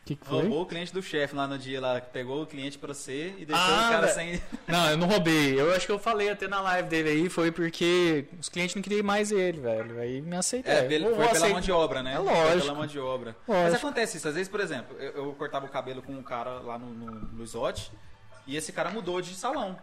Que, 0.04 0.16
que 0.16 0.26
foi? 0.26 0.42
Roubou 0.42 0.62
o 0.64 0.66
cliente 0.66 0.92
do 0.92 1.02
chefe 1.02 1.36
lá 1.36 1.48
no 1.48 1.58
dia 1.60 1.80
lá, 1.80 2.02
pegou 2.02 2.42
o 2.42 2.46
cliente 2.48 2.78
pra 2.78 2.94
você 2.94 3.36
e 3.38 3.46
deixou 3.46 3.64
Ah, 3.64 3.88
o 3.88 3.92
cara 3.92 4.08
sem. 4.08 4.42
Não, 4.68 4.90
eu 4.90 4.98
não 4.98 5.08
roubei. 5.08 5.60
Eu 5.60 5.74
acho 5.74 5.86
que 5.86 5.92
eu 5.92 6.00
falei 6.00 6.30
até 6.30 6.48
na 6.48 6.60
live 6.60 6.90
dele 6.90 7.10
aí, 7.10 7.30
foi 7.30 7.52
porque 7.52 8.26
os 8.40 8.50
clientes 8.50 8.76
não 8.76 8.82
queriam 8.82 9.04
mais 9.04 9.32
ele, 9.32 9.60
velho. 9.60 10.00
Aí 10.00 10.22
me 10.22 10.36
aceitei. 10.36 10.74
É, 10.74 10.80
foi 10.80 10.90
pela 10.90 11.26
aceitar. 11.32 11.50
mão 11.50 11.62
de 11.62 11.72
obra, 11.72 12.02
né? 12.02 12.14
É 12.14 12.16
Foi 12.16 12.26
lógico. 12.26 12.62
pela 12.62 12.74
mão 12.76 12.88
de 12.88 13.00
obra. 13.00 13.36
Mas 13.48 13.58
Lógico. 13.58 13.78
acontece 13.88 14.18
isso. 14.18 14.28
Às 14.28 14.34
vezes, 14.34 14.50
por 14.50 14.60
exemplo, 14.60 14.98
eu, 15.00 15.12
eu 15.12 15.34
cortava 15.34 15.66
o 15.66 15.70
cabelo 15.70 16.02
com 16.02 16.14
um 16.14 16.24
cara 16.24 16.60
lá 16.60 16.80
no, 16.80 16.88
no, 16.88 17.12
no 17.12 17.46
e 18.48 18.58
esse 18.58 18.72
cara 18.72 18.90
mudou 18.90 19.22
de 19.22 19.36
salão. 19.36 19.78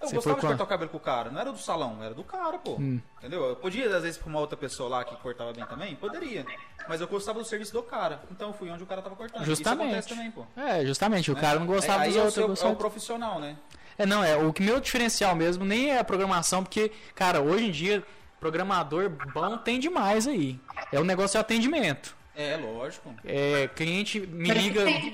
Eu 0.00 0.08
Você 0.08 0.14
gostava 0.14 0.36
de 0.36 0.46
cortar 0.46 0.64
o 0.64 0.66
cabelo 0.66 0.90
com 0.90 0.96
o 0.96 1.00
cara. 1.00 1.30
Não 1.30 1.40
era 1.40 1.50
do 1.50 1.58
salão, 1.58 2.02
era 2.02 2.14
do 2.14 2.22
cara, 2.22 2.58
pô. 2.58 2.76
Hum. 2.76 3.00
Entendeu? 3.18 3.44
Eu 3.44 3.56
podia, 3.56 3.84
às 3.96 4.02
vezes, 4.02 4.16
pra 4.16 4.28
uma 4.28 4.38
outra 4.38 4.56
pessoa 4.56 4.88
lá 4.88 5.04
que 5.04 5.16
cortava 5.16 5.52
bem 5.52 5.64
também? 5.66 5.96
Poderia. 5.96 6.46
Mas 6.88 7.00
eu 7.00 7.08
gostava 7.08 7.38
do 7.38 7.44
serviço 7.44 7.72
do 7.72 7.82
cara. 7.82 8.20
Então 8.30 8.48
eu 8.48 8.54
fui 8.54 8.70
onde 8.70 8.82
o 8.82 8.86
cara 8.86 9.02
tava 9.02 9.16
cortando. 9.16 9.44
Justamente. 9.44 9.80
Isso 9.80 9.84
acontece 9.84 10.08
também, 10.08 10.30
pô. 10.30 10.44
É, 10.56 10.84
justamente. 10.86 11.30
O 11.32 11.36
cara 11.36 11.58
não 11.58 11.66
gostava 11.66 12.02
aí 12.02 12.08
dos 12.08 12.16
é 12.16 12.20
o, 12.20 12.24
outros. 12.24 12.58
seu, 12.58 12.66
eu 12.66 12.70
é 12.70 12.74
o 12.74 12.76
profissional, 12.76 13.40
né? 13.40 13.56
É, 13.98 14.06
não, 14.06 14.22
é. 14.22 14.36
O 14.36 14.52
que 14.52 14.62
meu 14.62 14.78
diferencial 14.78 15.34
mesmo 15.34 15.64
nem 15.64 15.90
é 15.90 15.98
a 15.98 16.04
programação, 16.04 16.62
porque, 16.62 16.92
cara, 17.14 17.40
hoje 17.40 17.66
em 17.66 17.70
dia, 17.70 18.04
programador 18.38 19.10
bom 19.34 19.58
tem 19.58 19.80
demais 19.80 20.28
aí. 20.28 20.58
É 20.92 21.00
um 21.00 21.04
negócio 21.04 21.32
de 21.32 21.38
atendimento. 21.38 22.16
É, 22.36 22.56
lógico. 22.56 23.12
É, 23.24 23.68
cliente 23.74 24.20
me 24.20 24.46
Mas 24.46 24.56
liga. 24.56 24.84
Tem. 24.84 25.10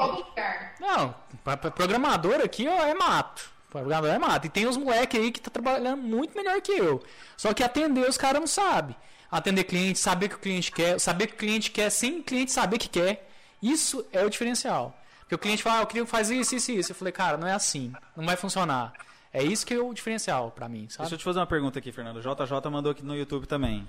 Não, 0.79 1.15
pra, 1.43 1.57
pra 1.57 1.71
programador 1.71 2.43
aqui, 2.43 2.69
ó, 2.69 2.85
é 2.85 2.93
mato. 2.93 3.54
Programador 3.75 4.09
é 4.09 4.19
mato. 4.21 4.47
E 4.47 4.49
tem 4.49 4.69
uns 4.69 4.77
moleques 4.77 5.21
aí 5.21 5.33
que 5.33 5.41
tá 5.41 5.51
trabalhando 5.51 6.01
muito 6.01 6.37
melhor 6.37 6.61
que 6.61 6.71
eu. 6.71 7.03
Só 7.37 7.53
que 7.53 7.65
atender 7.65 8.09
os 8.09 8.17
caras 8.17 8.39
não 8.39 8.47
sabem. 8.47 8.95
Atender 9.29 9.65
cliente, 9.65 9.99
saber 9.99 10.27
o 10.27 10.29
que 10.29 10.35
o 10.37 10.39
cliente 10.39 10.71
quer, 10.71 11.01
saber 11.01 11.25
o 11.25 11.29
que 11.29 11.35
o 11.35 11.39
cliente 11.39 11.73
quer 11.73 11.91
sem 11.91 12.21
o 12.21 12.23
cliente 12.23 12.53
saber 12.53 12.77
o 12.77 12.79
que 12.79 12.89
quer. 12.89 13.29
Isso 13.61 14.07
é 14.13 14.25
o 14.25 14.31
diferencial. 14.31 14.97
Porque 15.21 15.35
o 15.35 15.39
cliente 15.39 15.61
fala, 15.61 15.81
ah, 15.81 15.83
eu 15.83 15.87
queria 15.89 16.07
fazer 16.07 16.37
isso, 16.37 16.55
isso 16.55 16.71
isso. 16.71 16.93
Eu 16.93 16.95
falei, 16.95 17.11
cara, 17.11 17.37
não 17.37 17.49
é 17.49 17.53
assim. 17.53 17.93
Não 18.17 18.25
vai 18.25 18.37
funcionar. 18.37 18.93
É 19.33 19.43
isso 19.43 19.67
que 19.67 19.75
é 19.75 19.81
o 19.81 19.93
diferencial 19.93 20.53
pra 20.53 20.69
mim, 20.69 20.89
sabe? 20.89 21.07
Deixa 21.07 21.17
eu 21.17 21.19
te 21.19 21.25
fazer 21.25 21.41
uma 21.41 21.47
pergunta 21.47 21.81
aqui, 21.81 21.91
Fernando. 21.91 22.21
JJ 22.21 22.71
mandou 22.71 22.93
aqui 22.93 23.05
no 23.05 23.17
YouTube 23.17 23.49
também. 23.49 23.85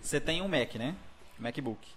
Você 0.00 0.20
tem 0.20 0.42
um 0.42 0.48
Mac, 0.48 0.76
né? 0.76 0.94
MacBook. 1.40 1.88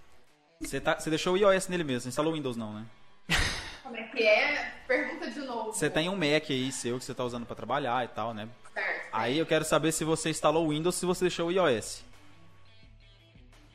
Você, 0.60 0.82
tá, 0.82 1.00
você 1.00 1.12
deixou 1.12 1.36
o 1.36 1.38
iOS 1.38 1.68
nele 1.68 1.84
mesmo, 1.84 2.10
instalou 2.10 2.32
o 2.32 2.36
Windows 2.36 2.58
não, 2.58 2.74
né? 2.74 2.86
Como 3.88 3.98
é 3.98 4.04
que 4.04 4.24
é? 4.24 4.74
Pergunta 4.88 5.30
de 5.32 5.40
novo. 5.40 5.74
Você 5.74 5.90
tem 5.90 6.10
um 6.10 6.16
Mac 6.16 6.44
aí 6.50 6.72
seu 6.72 6.98
que 7.00 7.06
você 7.06 7.14
tá 7.14 7.24
usando 7.24 7.46
pra 7.46 7.56
trabalhar 7.56 8.04
e 8.04 8.08
tal, 8.10 8.34
né? 8.34 8.48
Certo. 8.74 9.08
Aí 9.12 9.38
eu 9.40 9.46
quero 9.46 9.64
saber 9.66 9.92
se 9.92 10.04
você 10.04 10.30
instalou 10.30 10.66
o 10.66 10.70
Windows 10.70 10.96
se 10.96 11.06
você 11.06 11.22
deixou 11.26 11.48
o 11.48 11.52
iOS. 11.52 12.04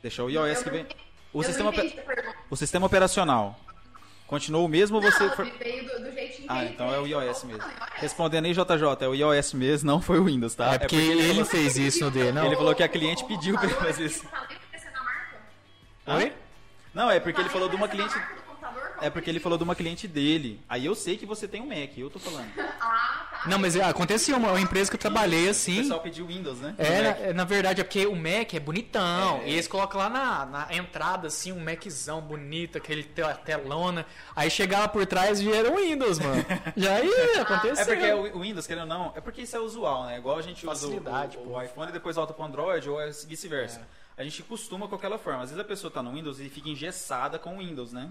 Deixou 0.02 0.26
o 0.26 0.30
iOS 0.30 0.58
Eu 0.58 0.64
que 0.64 0.70
vem. 0.70 0.86
O 1.32 1.42
sistema, 1.42 1.72
o 2.50 2.56
sistema 2.56 2.86
operacional 2.86 3.58
continuou 4.26 4.66
o 4.66 4.68
mesmo 4.68 4.96
ou 4.96 5.02
você. 5.02 5.24
Não, 5.24 5.34
for- 5.36 5.46
ele 5.46 5.56
veio 5.58 5.84
do, 5.86 6.04
do 6.04 6.12
jeitinho 6.12 6.46
Ah, 6.48 6.62
ele 6.64 6.74
então 6.74 6.92
é 6.92 6.98
o 6.98 7.06
iOS 7.06 7.44
mesmo. 7.44 7.62
não, 7.62 7.68
iOS. 7.70 7.78
Respondendo 7.94 8.44
aí, 8.46 8.52
JJ, 8.52 9.04
é 9.04 9.08
o 9.08 9.14
iOS 9.14 9.52
mesmo, 9.54 9.86
não 9.90 10.00
foi 10.02 10.18
o 10.18 10.24
Windows, 10.24 10.54
tá? 10.54 10.74
É 10.74 10.78
porque 10.78 10.96
ele 10.96 11.44
fez 11.44 11.76
isso 11.78 12.04
no 12.04 12.10
dele, 12.10 12.32
não? 12.32 12.46
Ele 12.46 12.56
falou 12.56 12.74
que 12.74 12.82
a 12.82 12.88
cliente 12.88 13.24
pediu 13.24 13.54
pra 13.54 13.64
ele 13.64 13.74
fazer 13.74 14.04
isso. 14.06 14.26
Oi? 16.06 16.32
Não, 16.92 17.10
é 17.10 17.18
porque 17.20 17.40
ele 17.40 17.48
falou 17.48 17.68
de 17.68 17.76
uma 17.76 17.88
cliente. 17.88 18.14
É 19.02 19.10
porque 19.10 19.28
ele 19.28 19.40
falou 19.40 19.58
de 19.58 19.64
uma 19.64 19.74
cliente 19.74 20.06
dele. 20.08 20.60
Aí 20.68 20.86
eu 20.86 20.94
sei 20.94 21.16
que 21.16 21.26
você 21.26 21.46
tem 21.48 21.60
um 21.60 21.66
Mac, 21.66 21.96
eu 21.96 22.08
tô 22.10 22.18
falando. 22.18 22.48
Ah, 22.84 23.28
tá. 23.30 23.48
Não, 23.48 23.58
mas 23.60 23.76
é, 23.76 23.84
aconteceu 23.84 24.36
uma, 24.36 24.48
uma 24.50 24.60
empresa 24.60 24.90
que 24.90 24.96
eu 24.96 25.00
trabalhei 25.00 25.46
O 25.46 25.50
assim. 25.50 25.76
pessoal 25.82 26.00
pediu 26.00 26.26
Windows, 26.26 26.58
né? 26.60 26.74
É, 26.78 27.32
na, 27.32 27.42
é, 27.42 27.44
verdade 27.46 27.80
é 27.80 27.84
porque 27.84 28.04
o 28.06 28.16
Mac 28.16 28.52
é 28.54 28.58
bonitão. 28.60 29.40
É. 29.44 29.48
E 29.50 29.52
eles 29.52 29.68
colocam 29.68 30.00
lá 30.00 30.08
na, 30.10 30.46
na 30.46 30.74
entrada, 30.74 31.28
assim, 31.28 31.52
um 31.52 31.60
Maczão 31.62 32.20
bonito, 32.20 32.76
aquele 32.78 33.04
te- 33.04 33.22
telona. 33.44 34.04
Aí 34.34 34.50
chegava 34.50 34.88
por 34.88 35.06
trás 35.06 35.40
e 35.40 35.50
era 35.52 35.70
o 35.70 35.76
Windows, 35.76 36.18
mano. 36.18 36.44
Já 36.76 37.00
ia, 37.00 37.42
aconteceu. 37.42 37.82
É 37.82 37.84
porque 37.84 38.12
o 38.12 38.36
o 38.38 38.40
Windows, 38.42 38.66
querendo 38.66 38.82
ou 38.82 38.88
não, 38.88 39.12
é 39.14 39.20
porque 39.20 39.42
isso 39.42 39.56
é 39.56 39.60
usual, 39.60 40.06
né? 40.06 40.18
Igual 40.18 40.38
a 40.38 40.42
gente 40.42 40.66
usa 40.66 40.88
o, 40.88 40.90
o- 40.90 41.52
o 41.56 41.62
iPhone 41.62 41.88
e 41.90 41.92
depois 41.92 42.16
volta 42.16 42.32
pro 42.32 42.44
Android 42.44 42.88
ou 42.90 43.00
é 43.00 43.10
vice-versa. 43.10 43.86
A 44.16 44.24
gente 44.24 44.42
costuma 44.42 44.88
com 44.88 44.94
aquela 44.96 45.18
forma. 45.18 45.42
Às 45.42 45.50
vezes 45.50 45.64
a 45.64 45.66
pessoa 45.66 45.90
tá 45.90 46.02
no 46.02 46.12
Windows 46.12 46.40
e 46.40 46.48
fica 46.48 46.68
engessada 46.68 47.38
com 47.38 47.56
o 47.56 47.58
Windows, 47.58 47.92
né? 47.92 48.10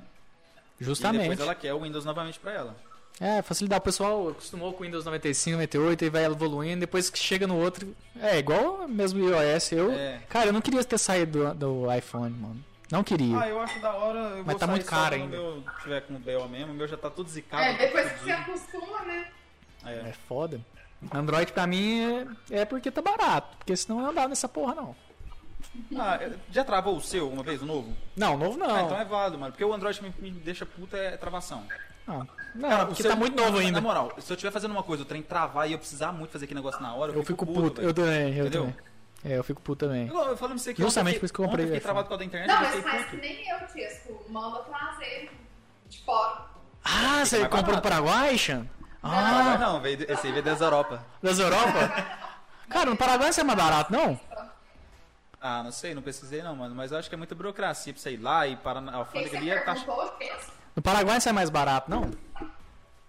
E 0.82 0.84
Justamente. 0.84 1.22
depois 1.22 1.40
ela 1.40 1.54
quer 1.54 1.74
o 1.74 1.80
Windows 1.82 2.04
novamente 2.04 2.40
pra 2.40 2.52
ela. 2.52 2.76
É, 3.20 3.42
facilidade. 3.44 3.82
O 3.82 3.84
pessoal 3.84 4.30
acostumou 4.30 4.74
com 4.74 4.82
o 4.82 4.86
Windows 4.86 5.06
95, 5.06 5.52
98 5.58 6.06
e 6.06 6.10
vai 6.10 6.26
evoluindo. 6.26 6.80
Depois 6.80 7.08
que 7.10 7.20
chega 7.20 7.46
no 7.46 7.56
outro. 7.56 7.96
É, 8.20 8.40
igual 8.40 8.88
mesmo 8.88 9.24
o 9.24 9.30
iOS. 9.30 9.72
Eu, 9.74 9.92
É. 9.92 10.22
Cara, 10.28 10.48
eu 10.48 10.54
não 10.54 10.60
queria 10.62 10.84
ter 10.84 10.98
saído 10.98 11.54
do, 11.54 11.84
do 11.86 11.94
iPhone, 11.94 12.36
mano. 12.36 12.66
Não 12.92 13.04
queria. 13.04 13.40
Ah, 13.40 13.48
eu 13.48 13.62
acho 13.62 13.80
da 13.80 13.94
hora. 13.94 14.20
Eu 14.20 14.38
Mas 14.38 14.46
vou 14.46 14.56
tá 14.56 14.66
sair 14.66 14.72
muito 14.72 14.86
caro 14.88 15.16
quando 15.18 15.22
ainda. 15.24 15.40
O 15.42 15.54
meu 15.62 15.64
tiver 15.84 16.02
com 16.02 16.16
o 16.16 16.20
BO 16.20 16.50
mesmo, 16.50 16.72
o 16.74 16.76
meu 16.76 16.88
já 16.88 16.98
tá 16.98 17.10
tudo 17.12 17.30
zicado. 17.30 17.64
É, 17.64 17.78
depois 17.78 18.12
que 18.12 18.20
você 18.24 18.32
acostuma, 18.32 19.02
né? 19.04 19.28
É. 19.86 19.94
É 20.10 20.14
foda. 20.28 20.60
Android 21.14 21.52
pra 21.54 21.66
mim 21.68 22.02
é, 22.50 22.62
é 22.62 22.66
porque 22.66 22.90
tá 22.92 23.02
barato. 23.02 23.56
Porque 23.58 23.76
senão 23.78 24.00
eu 24.00 24.04
não 24.04 24.12
andava 24.12 24.28
nessa 24.30 24.50
porra, 24.50 24.74
não. 24.76 24.96
Ah, 25.98 26.20
já 26.52 26.64
travou 26.64 26.96
o 26.98 27.02
seu 27.02 27.30
uma 27.30 27.44
vez, 27.44 27.62
o 27.62 27.66
novo? 27.66 27.96
Não, 28.16 28.38
novo 28.38 28.58
não. 28.58 28.76
Ah, 28.76 28.82
então 28.84 29.00
é 29.00 29.06
válido, 29.06 29.38
mano. 29.40 29.52
Porque 29.52 29.64
o 29.64 29.74
Android 29.74 30.02
me, 30.04 30.14
me 30.20 30.32
deixa 30.32 30.66
puta 30.66 30.98
é 30.98 31.18
travação. 31.18 31.64
Não, 32.08 32.28
não 32.56 32.70
Cara, 32.70 32.84
o 32.84 32.88
porque 32.88 33.04
seu- 33.04 33.12
tá 33.12 33.16
muito 33.18 33.36
novo 33.40 33.54
na- 33.54 33.60
ainda. 33.60 33.72
Na 33.74 33.82
moral, 33.82 34.12
se 34.20 34.32
eu 34.32 34.36
estiver 34.36 34.52
fazendo 34.52 34.72
uma 34.72 34.84
coisa, 34.84 35.04
o 35.04 35.06
trem 35.06 35.22
travar 35.22 35.70
e 35.70 35.74
eu 35.74 35.78
precisar 35.80 36.12
muito 36.12 36.32
fazer 36.32 36.46
aquele 36.46 36.60
negócio 36.60 36.82
na 36.82 36.94
hora, 36.96 37.12
eu, 37.12 37.18
Eu 37.18 37.24
fico 37.24 37.46
puto. 37.46 37.62
puto, 37.62 37.82
eu 37.82 37.94
também, 37.94 38.34
eu 38.36 38.48
Entendeu? 38.48 38.62
também. 38.64 38.76
É, 39.24 39.38
eu 39.38 39.44
fico 39.44 39.62
puto 39.62 39.86
também. 39.86 40.08
Igual, 40.08 40.30
Eu 40.30 40.36
falando 40.38 40.56
pra 40.56 40.64
você 40.64 40.74
que 40.74 40.82
Justamente 40.82 41.20
por 41.20 41.26
isso 41.26 41.34
que 41.34 41.40
eu 41.40 41.46
comprei 41.46 41.66
eu 41.66 41.68
o 41.70 41.72
fiquei 41.74 41.80
travado 41.82 42.06
por 42.06 42.18
causa 42.18 42.20
da 42.20 42.26
internet, 42.26 42.48
Não, 42.50 42.56
eu 42.56 42.62
mas 42.62 42.76
fiquei 42.76 42.92
faz 42.92 43.06
que 43.06 43.12
puto. 43.12 43.22
nem 43.22 43.50
eu, 43.50 43.68
Tiesco. 43.68 44.26
Manda 44.30 44.60
trazer 44.64 45.32
de 45.88 46.00
fora. 46.04 46.46
Aqui 46.84 47.26
você 47.28 47.42
é 47.44 47.48
comprou 47.48 47.76
no. 47.76 47.82
Paraguai, 47.84 48.36
Xan? 48.38 48.66
Não, 49.04 49.10
Ah, 49.12 49.58
não, 49.60 49.80
veio, 49.80 50.04
esse 50.12 50.26
aí 50.28 50.32
veio 50.34 50.44
das 50.44 50.60
Europa. 50.60 51.06
das 51.22 51.38
Europa? 51.40 51.70
Cara, 52.70 52.90
no 52.90 52.96
Paraguai 52.98 53.30
isso 53.30 53.42
é 53.42 53.44
mais 53.44 53.58
barato, 53.60 53.92
não? 53.92 54.20
Ah, 55.42 55.64
não 55.64 55.72
sei, 55.72 55.96
não 55.96 56.04
pesquisei 56.04 56.44
não, 56.44 56.56
mano. 56.56 56.76
Mas 56.76 56.92
eu 56.92 57.00
acho 57.00 57.10
que 57.10 57.16
é 57.16 57.18
muita 57.18 57.34
burocracia 57.34 57.92
pra 57.92 58.02
você 58.02 58.12
ir 58.12 58.18
lá 58.18 58.46
e 58.48 58.56
parar 58.56 58.80
na 58.80 58.92
Quem 58.92 59.00
alfândega 59.00 59.38
ali 59.38 59.50
é 59.50 59.60
taxa. 59.62 59.86
No 60.76 60.82
Paraguai 60.82 61.18
isso 61.18 61.28
é 61.28 61.32
mais 61.32 61.50
barato, 61.50 61.90
não? 61.90 62.12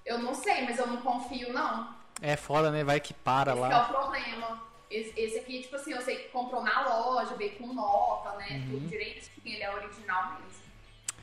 Eu 0.04 0.18
não 0.18 0.34
sei, 0.34 0.64
mas 0.64 0.78
eu 0.78 0.86
não 0.86 0.96
confio, 0.96 1.52
não. 1.52 1.94
É 2.22 2.34
foda, 2.34 2.70
né? 2.70 2.82
Vai 2.82 2.98
que 3.00 3.12
para 3.12 3.52
Esse 3.52 3.60
que 3.60 3.66
é 3.66 3.68
lá. 3.68 3.82
o 3.84 3.88
problema. 3.88 4.62
Esse, 4.90 5.12
esse 5.20 5.38
aqui, 5.38 5.62
tipo 5.62 5.76
assim, 5.76 5.92
eu 5.92 6.02
sei 6.02 6.16
que 6.16 6.28
comprou 6.30 6.62
na 6.62 6.80
loja, 6.86 7.34
veio 7.34 7.52
com 7.56 7.72
nota, 7.72 8.36
né? 8.36 8.46
Uhum. 8.50 8.70
Tudo 8.72 8.88
direitinho, 8.88 9.30
ele 9.44 9.62
é 9.62 9.74
original 9.74 10.32
mesmo. 10.34 10.62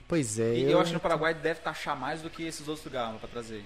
Pois 0.08 0.40
é. 0.40 0.56
E 0.56 0.72
eu 0.72 0.80
acho 0.80 0.90
que 0.90 0.96
no 0.96 1.00
Paraguai 1.00 1.34
deve 1.34 1.60
taxar 1.60 1.96
mais 1.96 2.22
do 2.22 2.30
que 2.32 2.44
esses 2.44 2.68
outros 2.68 2.86
lugares 2.86 3.20
pra 3.20 3.30
trazer. 3.30 3.64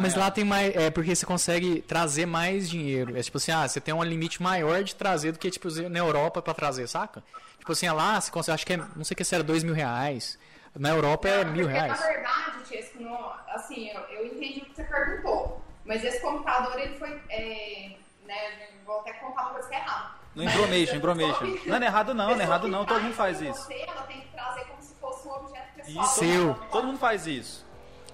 Mas 0.00 0.14
Ah, 0.14 0.16
é. 0.16 0.20
lá 0.20 0.30
tem 0.30 0.44
mais. 0.44 0.74
É 0.76 0.90
porque 0.90 1.14
você 1.14 1.26
consegue 1.26 1.82
trazer 1.82 2.24
mais 2.26 2.68
dinheiro. 2.70 3.16
É 3.18 3.22
tipo 3.22 3.36
assim, 3.38 3.50
ah, 3.52 3.66
você 3.66 3.80
tem 3.80 3.92
um 3.92 4.02
limite 4.02 4.42
maior 4.42 4.82
de 4.82 4.94
trazer 4.94 5.32
do 5.32 5.38
que, 5.38 5.50
tipo, 5.50 5.68
na 5.88 5.98
Europa 5.98 6.40
pra 6.40 6.54
trazer, 6.54 6.86
saca? 6.86 7.22
Tipo 7.58 7.72
assim, 7.72 7.88
lá 7.90 8.20
você 8.20 8.30
consegue, 8.30 8.54
acho 8.54 8.66
que 8.66 8.72
é. 8.74 8.76
Não 8.76 9.04
sei 9.04 9.14
o 9.14 9.16
que 9.16 9.24
se 9.24 9.34
era 9.34 9.42
dois 9.44 9.62
mil 9.64 9.74
reais. 9.74 10.38
Na 10.76 10.90
Europa 10.90 11.28
é 11.28 11.44
Não, 11.44 11.52
mil 11.52 11.66
reais. 11.66 11.98
Na 12.00 12.06
verdade, 12.06 12.64
Tiesco, 12.68 13.02
não- 13.02 13.32
assim, 13.54 13.88
eu, 13.90 14.00
eu 14.02 14.26
entendi 14.26 14.60
o 14.60 14.64
que 14.66 14.76
você 14.76 14.84
perguntou. 14.84 15.62
Mas 15.84 16.04
esse 16.04 16.20
computador, 16.20 16.78
ele 16.78 16.96
foi. 16.98 17.20
É, 17.30 17.90
né, 18.26 18.34
vou 18.86 19.00
até 19.00 19.14
contar 19.14 19.42
uma 19.42 19.50
coisa 19.54 19.68
que 19.68 19.74
é 19.74 19.78
errada. 19.78 20.10
No 20.36 20.44
pessoa 20.44 21.58
que- 21.58 21.68
Não, 21.68 21.78
não 21.78 21.82
é 21.82 21.86
errado 21.86 22.14
não, 22.14 22.30
não 22.30 22.40
é 22.40 22.42
errado 22.44 22.68
não, 22.68 22.84
todo 22.84 23.00
mundo 23.02 23.14
faz 23.14 23.40
isso. 23.40 23.62
Você, 23.64 23.74
ela 23.88 24.02
tem 24.02 24.20
que 24.20 24.28
trazer 24.28 24.64
como 24.66 24.82
se 24.82 24.94
fosse 25.00 25.26
um 25.26 25.32
objeto 25.32 25.66
pessoal. 25.74 26.04
Isso. 26.04 26.14
Seu. 26.20 26.54
Todo 26.70 26.86
mundo 26.86 26.98
faz 26.98 27.26
isso. 27.26 27.66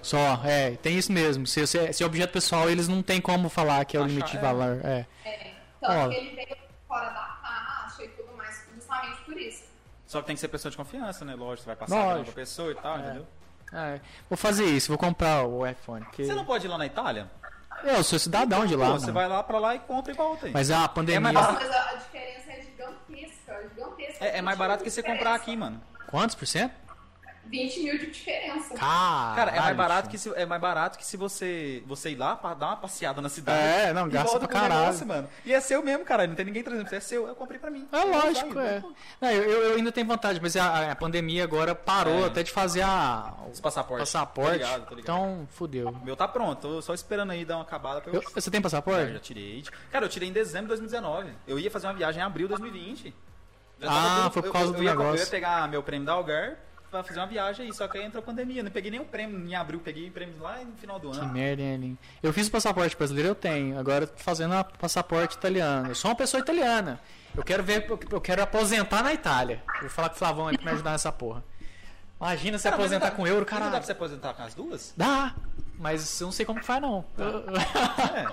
Só, 0.05 0.39
é, 0.43 0.75
tem 0.75 0.95
isso 0.99 1.11
mesmo. 1.11 1.47
Se, 1.47 1.65
se, 1.65 1.91
se 1.91 2.03
é 2.03 2.05
objeto 2.05 2.31
pessoal, 2.31 2.69
eles 2.69 2.87
não 2.87 3.01
tem 3.01 3.19
como 3.19 3.49
falar 3.49 3.83
que 3.85 3.97
é 3.97 3.99
o 3.99 4.03
Achar, 4.03 4.09
limite 4.13 4.31
de 4.33 4.37
é. 4.37 4.41
valor. 4.41 4.79
É. 4.83 5.05
É, 5.25 5.53
que 5.81 6.15
ele 6.15 6.35
veio 6.35 6.55
fora 6.87 7.09
da 7.09 7.39
taxa 7.41 8.03
e 8.03 8.07
tudo 8.09 8.37
mais, 8.37 8.67
justamente 8.75 9.21
por 9.23 9.35
isso. 9.35 9.63
Só 10.05 10.21
que 10.21 10.27
tem 10.27 10.35
que 10.35 10.39
ser 10.39 10.47
pessoa 10.47 10.69
de 10.69 10.77
confiança, 10.77 11.25
né? 11.25 11.33
Lógico, 11.33 11.63
você 11.63 11.65
vai 11.65 11.75
passar 11.75 11.95
Lógico. 11.95 12.21
a 12.21 12.23
pra 12.25 12.33
pessoa 12.33 12.71
e 12.71 12.75
tal, 12.75 12.99
entendeu? 12.99 13.27
É, 13.73 13.99
Vou 14.29 14.37
fazer 14.37 14.65
isso, 14.65 14.89
vou 14.89 14.97
comprar 14.97 15.43
o 15.43 15.65
iPhone. 15.65 16.05
Porque... 16.05 16.23
Você 16.23 16.35
não 16.35 16.45
pode 16.45 16.67
ir 16.67 16.69
lá 16.69 16.77
na 16.77 16.85
Itália? 16.85 17.27
Eu 17.83 18.03
sou 18.03 18.19
cidadão 18.19 18.63
de 18.67 18.75
lá. 18.75 18.91
Pô, 18.91 18.99
você 18.99 19.11
vai 19.11 19.27
lá 19.27 19.41
pra 19.41 19.57
lá 19.57 19.73
e 19.73 19.79
compra 19.79 20.13
e 20.13 20.15
volta. 20.15 20.45
aí. 20.45 20.51
Mas 20.53 20.69
a 20.69 20.87
pandemia. 20.87 21.19
mais 21.19 21.33
Nossa, 21.33 21.53
barato. 21.53 21.67
mas 21.67 21.93
a, 21.93 21.95
diferença 21.97 22.51
é 22.51 22.61
gigantesca, 22.61 23.69
gigantesca. 23.73 24.25
É, 24.25 24.37
é 24.37 24.41
mais 24.43 24.55
20 24.55 24.59
barato 24.59 24.83
que 24.83 24.89
você 24.91 25.01
comprar 25.01 25.33
aqui, 25.33 25.57
mano. 25.57 25.81
Quantos 26.07 26.35
por 26.35 26.45
cento? 26.45 26.84
20 27.47 27.79
mil 27.83 27.97
de 27.99 28.07
diferença. 28.07 28.73
Caralho, 28.75 29.35
Cara, 29.35 29.51
é 29.51 29.59
mais 29.59 29.77
barato 29.77 30.09
que 30.09 30.17
se, 30.17 30.29
é 30.35 30.45
mais 30.45 30.61
barato 30.61 30.97
que 30.97 31.05
se 31.05 31.15
você, 31.17 31.83
você 31.85 32.09
ir 32.11 32.15
lá 32.15 32.35
pra 32.35 32.53
dar 32.53 32.67
uma 32.67 32.77
passeada 32.77 33.21
na 33.21 33.29
cidade. 33.29 33.59
É, 33.61 33.93
não, 33.93 34.09
gasta 34.09 34.39
pra 34.39 34.47
caralho. 34.47 34.81
negócio, 34.81 35.05
mano. 35.07 35.29
E 35.45 35.53
é 35.53 35.59
seu 35.61 35.83
mesmo, 35.83 36.03
cara. 36.05 36.25
Não 36.27 36.35
tem 36.35 36.45
ninguém 36.45 36.63
trazendo. 36.63 36.93
É 36.93 36.99
seu. 36.99 37.27
Eu 37.27 37.35
comprei 37.35 37.59
pra 37.59 37.69
mim. 37.69 37.87
É 37.91 37.97
Eu 37.97 38.07
lógico, 38.11 38.59
é. 38.59 38.83
Não, 39.21 39.29
eu, 39.31 39.43
eu- 39.43 39.61
eu 39.71 39.75
ainda 39.77 39.91
tenho 39.91 40.07
vontade, 40.07 40.39
mas 40.41 40.55
a, 40.55 40.91
a 40.91 40.95
pandemia 40.95 41.43
agora 41.43 41.73
parou 41.75 42.23
É. 42.23 42.27
até 42.27 42.43
de 42.43 42.51
fazer 42.51 42.81
a, 42.81 43.33
o 43.47 43.51
Os 43.51 43.59
passaportes. 43.61 44.11
passaporte. 44.11 44.51
Tô 44.51 44.65
ligado, 44.65 44.85
tô 44.87 44.95
ligado. 44.95 44.99
Então, 45.17 45.47
fudeu. 45.51 45.89
O 45.89 46.05
meu 46.05 46.15
tá 46.15 46.27
pronto. 46.27 46.61
Tô 46.61 46.81
só 46.81 46.93
esperando 46.93 47.31
aí 47.31 47.45
dar 47.45 47.57
uma 47.57 47.63
acabada 47.63 48.01
pra 48.01 48.11
eu... 48.11 48.21
Eu- 48.21 48.31
você 48.33 48.49
tem 48.51 48.61
passaporte? 48.61 49.13
já 49.13 49.19
tirei. 49.19 49.63
Cara, 49.91 50.05
eu 50.05 50.09
tirei 50.09 50.27
em 50.29 50.33
dezembro 50.33 50.63
de 50.65 50.69
2019. 50.69 51.31
Eu 51.47 51.59
ia 51.59 51.69
fazer 51.69 51.87
uma 51.87 51.93
viagem 51.93 52.21
em 52.21 52.25
abril 52.25 52.47
de 52.47 52.55
2020. 52.55 53.13
Já 53.79 53.89
Ah, 53.89 53.93
tava 54.17 54.31
foi 54.31 54.41
por 54.41 54.47
eu- 54.47 54.53
causa 54.53 54.67
eu, 54.69 54.71
do 54.73 54.77
eu 54.79 54.83
ia, 54.83 54.89
negócio. 54.91 55.15
Eu 55.19 55.25
ia 55.25 55.29
pegar 55.31 55.67
meu 55.67 55.83
prêmio 55.83 56.05
da 56.05 56.13
Algar 56.13 56.55
pra 56.99 57.07
fazer 57.07 57.19
uma 57.19 57.27
viagem 57.27 57.65
aí, 57.65 57.73
só 57.73 57.87
que 57.87 57.97
aí 57.97 58.03
entrou 58.05 58.21
a 58.21 58.25
pandemia. 58.25 58.61
Não 58.63 58.71
peguei 58.71 58.91
nenhum 58.91 59.05
prêmio 59.05 59.39
em 59.47 59.55
abril, 59.55 59.79
peguei 59.79 60.09
prêmio 60.09 60.35
lá 60.39 60.57
no 60.63 60.75
final 60.77 60.99
do 60.99 61.11
Que 61.11 61.17
ano. 61.19 61.33
merda, 61.33 61.61
hein? 61.61 61.97
Eu 62.21 62.31
fiz 62.33 62.47
o 62.47 62.51
passaporte 62.51 62.95
brasileiro, 62.95 63.29
eu 63.29 63.35
tenho. 63.35 63.77
Agora 63.79 64.03
eu 64.03 64.07
tô 64.07 64.21
fazendo 64.23 64.53
a 64.53 64.63
passaporte 64.63 65.35
italiano. 65.37 65.89
Eu 65.89 65.95
sou 65.95 66.09
uma 66.11 66.15
pessoa 66.15 66.41
italiana. 66.41 66.99
Eu 67.35 67.43
quero 67.43 67.63
ver, 67.63 67.85
eu- 68.11 68.21
quero 68.21 68.41
aposentar 68.41 69.03
na 69.03 69.13
Itália. 69.13 69.61
Vou 69.81 69.89
falar 69.89 70.09
com 70.09 70.15
o 70.15 70.17
Flavão 70.17 70.47
aí 70.47 70.57
pra 70.57 70.65
me 70.65 70.71
ajudar 70.71 70.91
nessa 70.91 71.11
porra. 71.11 71.43
Imagina 72.19 72.57
se 72.57 72.63
Cara, 72.63 72.75
aposentar 72.77 73.09
dá- 73.09 73.15
com 73.15 73.27
euro, 73.27 73.39
Não 73.41 73.45
dá 73.45 73.55
pra 73.55 73.65
caralho. 73.65 73.83
se 73.85 73.91
aposentar 73.91 74.33
com 74.33 74.43
as 74.43 74.53
duas? 74.53 74.93
Dá, 74.95 75.35
mas 75.77 76.21
eu 76.21 76.25
não 76.25 76.31
sei 76.31 76.45
como 76.45 76.59
que 76.61 76.65
faz, 76.65 76.81
não. 76.81 77.03
É. 77.17 78.25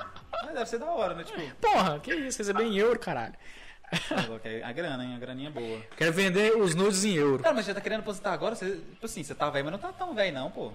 Mas 0.45 0.55
deve 0.55 0.67
ser 0.67 0.79
da 0.79 0.87
hora, 0.87 1.15
né? 1.15 1.25
Tipo, 1.25 1.41
Porra, 1.61 1.99
que 2.01 2.15
isso, 2.15 2.39
receber 2.39 2.63
em 2.65 2.77
euro, 2.79 2.99
caralho. 2.99 3.35
A 4.65 4.73
grana, 4.73 5.05
hein? 5.05 5.15
A 5.15 5.19
graninha 5.19 5.49
é 5.49 5.53
boa. 5.53 5.81
Quero 5.97 6.13
vender 6.13 6.57
os 6.57 6.75
nudes 6.75 7.05
em 7.05 7.15
euro. 7.15 7.43
Cara, 7.43 7.55
mas 7.55 7.67
já 7.67 7.75
tá 7.75 7.81
querendo 7.81 8.01
aposentar 8.01 8.33
agora? 8.33 8.55
Você, 8.55 8.77
tipo 8.77 9.07
assim, 9.07 9.23
você 9.23 9.35
tá 9.35 9.51
velho, 9.51 9.67
mas 9.67 9.73
não 9.73 9.79
tá 9.79 9.93
tão 9.93 10.15
velho, 10.15 10.35
não, 10.35 10.51
pô. 10.51 10.73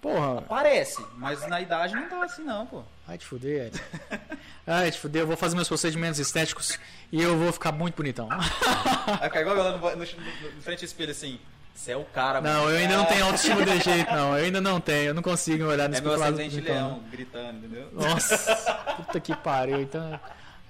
Porra, 0.00 0.42
Parece, 0.42 1.00
mas 1.16 1.46
na 1.46 1.60
idade 1.60 1.94
não 1.94 2.08
tá 2.08 2.24
assim, 2.24 2.42
não, 2.42 2.66
pô. 2.66 2.82
vai 3.06 3.16
te 3.16 3.24
fuder, 3.24 3.68
Ed. 3.68 3.80
Ai, 4.66 4.90
te 4.90 4.98
fuder, 4.98 5.22
eu 5.22 5.26
vou 5.28 5.36
fazer 5.36 5.54
meus 5.54 5.68
procedimentos 5.68 6.18
estéticos 6.18 6.76
e 7.12 7.22
eu 7.22 7.38
vou 7.38 7.52
ficar 7.52 7.70
muito 7.70 7.94
bonitão. 7.94 8.28
Aí 9.20 9.28
fica 9.28 9.40
igual 9.40 9.56
ela 9.56 9.78
no, 9.78 9.78
no, 9.78 9.96
no, 9.96 10.62
frente 10.62 10.80
do 10.80 10.86
espelho 10.86 11.12
assim. 11.12 11.38
Você 11.72 11.92
é 11.92 11.96
o 11.96 12.04
cara, 12.04 12.40
Não, 12.40 12.68
eu 12.68 12.76
ainda 12.78 12.96
não 12.96 13.04
tenho 13.06 13.24
autoestima 13.24 13.64
desse 13.64 13.84
jeito, 13.90 14.12
não. 14.12 14.36
Eu 14.36 14.44
ainda 14.44 14.60
não 14.60 14.80
tenho, 14.80 15.04
eu 15.04 15.14
não 15.14 15.22
consigo 15.22 15.64
olhar 15.64 15.84
É 15.84 15.88
meu 15.88 15.94
espelho 15.94 16.14
e 16.14 16.18
falar 16.18 16.30
ascendente 16.30 16.60
leão, 16.60 17.02
gritando, 17.10 17.58
entendeu? 17.58 17.88
Nossa, 17.92 18.76
puta 18.96 19.20
que 19.20 19.34
pariu, 19.36 19.80
então 19.80 20.20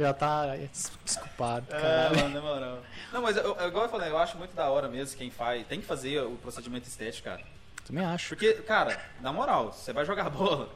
já 0.02 0.12
tá 0.12 0.54
des- 0.56 0.92
desculpado, 1.04 1.66
É, 1.70 1.80
caralho. 1.80 2.16
mano, 2.16 2.34
na 2.34 2.40
moral. 2.40 2.78
Não, 3.12 3.22
mas 3.22 3.36
eu, 3.36 3.52
igual 3.66 3.84
eu 3.84 3.90
falei, 3.90 4.10
eu 4.10 4.18
acho 4.18 4.36
muito 4.36 4.54
da 4.54 4.68
hora 4.68 4.88
mesmo 4.88 5.16
quem 5.16 5.30
faz. 5.30 5.66
Tem 5.66 5.80
que 5.80 5.86
fazer 5.86 6.20
o 6.22 6.32
procedimento 6.36 6.86
estético, 6.88 7.24
cara. 7.28 7.40
Também 7.86 8.04
acho. 8.04 8.28
Porque, 8.30 8.52
cara, 8.54 9.00
na 9.20 9.32
moral, 9.32 9.72
você 9.72 9.92
vai 9.92 10.04
jogar 10.04 10.28
bola. 10.30 10.68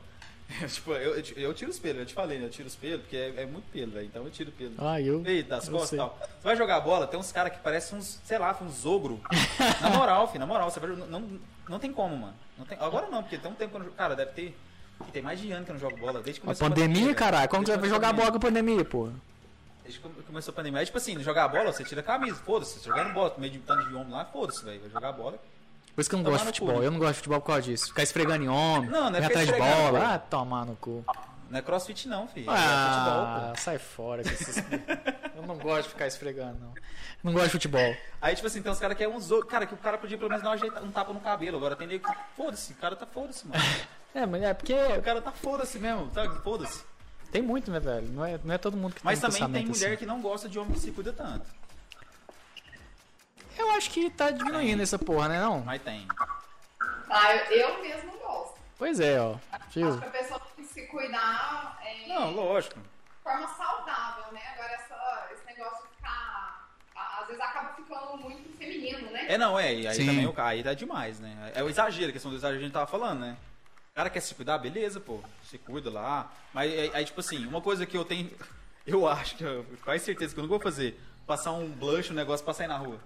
tipo, 0.73 0.93
eu, 0.93 1.17
eu, 1.37 1.53
tiro 1.55 1.71
os 1.71 1.79
pelos, 1.79 2.01
eu 2.01 2.07
te 2.07 2.15
falei, 2.15 2.39
né? 2.39 2.47
Eu 2.47 2.51
tiro 2.51 2.69
os 2.69 2.77
pelos, 2.77 3.01
porque 3.01 3.17
é, 3.17 3.43
é 3.43 3.47
muito 3.47 3.65
pelo, 3.73 3.91
velho. 3.93 4.07
Então 4.07 4.23
eu 4.25 4.31
tiro 4.31 4.53
pelo. 4.53 4.75
Ah, 4.79 5.01
eu. 5.01 5.25
Eita, 5.27 5.57
das 5.57 5.67
eu 5.67 5.73
costas 5.73 5.93
e 5.93 5.97
tal. 5.97 6.17
Você 6.21 6.45
vai 6.45 6.57
jogar 6.57 6.81
bola, 6.81 7.07
tem 7.07 7.19
uns 7.19 7.33
caras 7.33 7.53
que 7.53 7.59
parecem 7.59 7.99
uns, 7.99 8.21
sei 8.25 8.39
lá, 8.39 8.57
uns 8.61 8.87
ogro. 8.87 9.21
na 9.81 9.91
moral, 9.91 10.27
filho, 10.29 10.41
na 10.41 10.47
moral, 10.47 10.71
você 10.71 10.79
vai, 10.79 10.91
não, 10.91 11.41
não, 11.69 11.79
tem 11.81 11.93
como, 11.93 12.17
mano. 12.17 12.35
Não 12.57 12.65
tem, 12.65 12.79
agora 12.81 13.09
não, 13.09 13.23
porque 13.23 13.39
tem 13.39 13.51
um 13.51 13.55
tempo 13.55 13.79
jogo. 13.79 13.91
Cara, 13.97 14.15
deve 14.15 14.31
ter. 14.33 14.57
Tem 15.13 15.23
mais 15.23 15.39
de 15.41 15.51
ano 15.53 15.65
que 15.65 15.71
eu 15.71 15.75
não 15.75 15.81
jogo 15.81 15.97
bola, 15.97 16.15
desde 16.23 16.41
que 16.41 16.47
A 16.47 16.49
começou 16.49 16.69
pandemia, 16.69 17.05
velho. 17.05 17.15
caralho, 17.17 17.49
como 17.49 17.65
que 17.65 17.71
você 17.71 17.77
vai 17.79 17.89
jogar 17.89 18.09
começou 18.09 18.23
a 18.23 18.27
bola 18.27 18.31
com 18.33 18.37
a 18.47 18.51
pandemia, 18.51 18.85
pô? 18.85 19.09
Desde 19.83 20.01
que 20.01 20.09
começou 20.25 20.53
a 20.53 20.55
pandemia. 20.55 20.81
Aí, 20.81 20.87
tipo 20.87 20.99
assim, 20.99 21.23
jogar 21.23 21.49
bola, 21.49 21.73
você 21.73 21.85
tira 21.85 22.01
a 22.01 22.05
camisa, 22.05 22.37
foda-se. 22.45 22.85
Jogando 22.85 23.13
bola, 23.13 23.35
meio 23.39 23.53
de 23.53 23.59
tanto 23.61 23.89
de 23.89 23.95
homem 23.95 24.11
lá, 24.13 24.25
foda-se, 24.25 24.65
velho. 24.65 24.81
Vai 24.81 24.91
jogar 24.91 25.13
bola. 25.13 25.39
Por 25.95 26.01
isso 26.01 26.11
que 26.11 26.17
eu 26.17 26.19
não 26.19 26.25
Tomar 26.25 26.39
gosto 26.39 26.45
de 26.45 26.47
no 26.47 26.53
cu, 26.53 26.67
futebol. 26.67 26.81
né? 26.81 26.87
Eu 26.87 26.91
não 26.91 26.99
gosto 26.99 27.11
de 27.13 27.17
futebol 27.19 27.41
por 27.41 27.47
causa 27.47 27.63
disso. 27.63 27.87
Ficar 27.87 28.03
esfregando 28.03 28.45
em 28.45 28.49
homem, 28.49 28.91
Não, 28.91 29.11
não 29.11 29.19
é 29.19 29.25
atrás 29.25 29.47
de 29.47 29.53
bola. 29.55 29.99
pô. 30.01 30.05
Ah, 30.07 30.19
tomar 30.19 30.67
no 30.67 30.77
cu. 30.77 31.05
Não 31.49 31.59
é 31.59 31.63
crossfit, 31.63 32.09
não, 32.09 32.27
filho. 32.27 32.51
é 32.51 32.55
Ah, 32.55 32.91
futebol, 33.33 33.51
pô. 33.55 33.61
sai 33.61 33.79
fora 33.79 34.21
esses... 34.23 34.57
Eu 35.37 35.43
não 35.47 35.57
gosto 35.57 35.85
de 35.85 35.89
ficar 35.91 36.07
esfregando, 36.09 36.59
não. 36.61 36.75
Não 37.23 37.33
gosto 37.33 37.47
de 37.47 37.53
futebol. 37.53 37.97
Aí, 38.21 38.35
tipo 38.35 38.47
assim, 38.47 38.61
tem 38.61 38.71
uns 38.73 38.79
caras 38.81 38.97
que 38.97 39.05
é 39.05 39.09
uns 39.09 39.31
outros. 39.31 39.51
Cara, 39.51 39.65
que 39.67 39.73
o 39.75 39.77
cara 39.77 39.97
podia 39.97 40.19
pelo 40.19 40.29
menos 40.29 40.43
dar 40.45 40.51
um, 40.51 40.53
ajeita- 40.55 40.83
um 40.83 40.91
tapa 40.91 41.13
no 41.13 41.21
cabelo. 41.21 41.57
Agora 41.57 41.77
tem 41.77 41.87
nego 41.87 42.07
que. 42.07 42.15
Foda-se, 42.37 42.73
o 42.73 42.77
cara 42.77 42.97
tá 42.97 43.07
foda-se, 43.07 43.47
mano. 43.47 43.63
É, 44.17 44.25
mas 44.25 44.43
é 44.43 44.55
porque 44.55 44.73
O 44.73 45.03
cara 45.03 45.21
tá 45.21 45.31
foda-se 45.31 45.79
mesmo, 45.79 46.11
sabe? 46.15 46.41
Foda-se. 46.43 46.83
tem 47.31 47.43
muito, 47.43 47.71
né, 47.71 47.79
velho? 47.79 48.09
Não 48.09 48.25
é, 48.25 48.41
não 48.43 48.55
é 48.55 48.57
todo 48.59 48.75
mundo 48.77 48.95
que 48.95 49.05
Mas 49.05 49.21
tem 49.21 49.31
também 49.31 49.53
tem 49.53 49.67
mulher 49.67 49.89
assim. 49.89 49.97
que 49.99 50.07
não 50.07 50.23
gosta 50.23 50.49
de 50.49 50.59
homem 50.59 50.73
que 50.73 50.81
se 50.81 50.91
cuida 50.91 51.13
tanto. 51.13 51.47
Eu 53.59 53.71
acho 53.73 53.91
que 53.91 54.09
tá 54.11 54.31
diminuindo 54.31 54.83
essa 54.83 54.99
porra, 54.99 55.29
né, 55.29 55.41
não? 55.41 55.61
Mas 55.61 55.83
tem. 55.83 56.07
Ah, 57.11 57.35
eu, 57.35 57.57
eu 57.59 57.83
mesmo 57.83 58.13
gosto. 58.19 58.55
Pois 58.79 59.01
é, 59.01 59.21
ó. 59.21 59.37
Acho 59.53 59.65
Viu? 59.81 59.99
que 59.99 60.07
a 60.07 60.11
pessoa 60.11 60.41
tem 60.41 60.65
que 60.65 60.73
se 60.73 60.83
cuidar 60.87 61.79
é, 61.85 62.09
Não, 62.09 62.31
lógico. 62.33 62.79
de 62.81 63.23
forma 63.23 63.49
saudável, 63.49 64.33
né? 64.33 64.41
Agora 64.55 64.73
essa, 64.73 65.29
esse 65.35 65.47
negócio 65.47 65.87
de 65.89 65.95
ficar. 65.97 66.69
Às 67.21 67.27
vezes 67.27 67.43
acaba 67.43 67.75
ficando 67.75 68.17
muito 68.19 68.57
feminino, 68.59 69.11
né? 69.11 69.27
É, 69.29 69.37
não, 69.39 69.59
é. 69.59 69.75
E 69.75 69.87
aí 69.87 69.95
Sim. 69.95 70.07
também 70.07 70.27
o 70.27 70.35
aí 70.39 70.63
tá 70.63 70.73
demais, 70.75 71.21
né? 71.21 71.53
É 71.55 71.63
o 71.63 71.69
exagero, 71.69 72.09
a 72.11 72.13
questão 72.13 72.31
do 72.31 72.37
exagero 72.37 72.59
que 72.59 72.65
a 72.65 72.67
gente 72.67 72.75
tava 72.75 72.87
falando, 72.87 73.21
né? 73.21 73.37
O 73.97 73.99
cara 73.99 74.11
quer 74.11 74.21
se 74.21 74.35
cuidar, 74.35 74.59
beleza, 74.59 75.01
pô. 75.01 75.21
Se 75.51 75.57
cuida 75.57 75.91
lá. 75.91 76.31
Mas 76.53 76.71
aí, 76.71 76.91
aí, 76.93 77.03
tipo 77.07 77.19
assim, 77.19 77.47
uma 77.47 77.63
coisa 77.63 77.87
que 77.87 77.97
eu 77.97 78.05
tenho. 78.05 78.31
Eu 78.87 79.09
acho 79.09 79.37
que 79.37 79.43
eu 79.43 79.67
quase 79.83 80.05
certeza 80.05 80.33
que 80.35 80.39
eu 80.39 80.43
não 80.43 80.49
vou 80.51 80.61
fazer. 80.61 81.01
Passar 81.27 81.51
um 81.53 81.67
blush, 81.69 82.11
um 82.13 82.15
negócio 82.15 82.45
pra 82.45 82.55
sair 82.55 82.69
na 82.69 82.77
rua. 82.77 83.01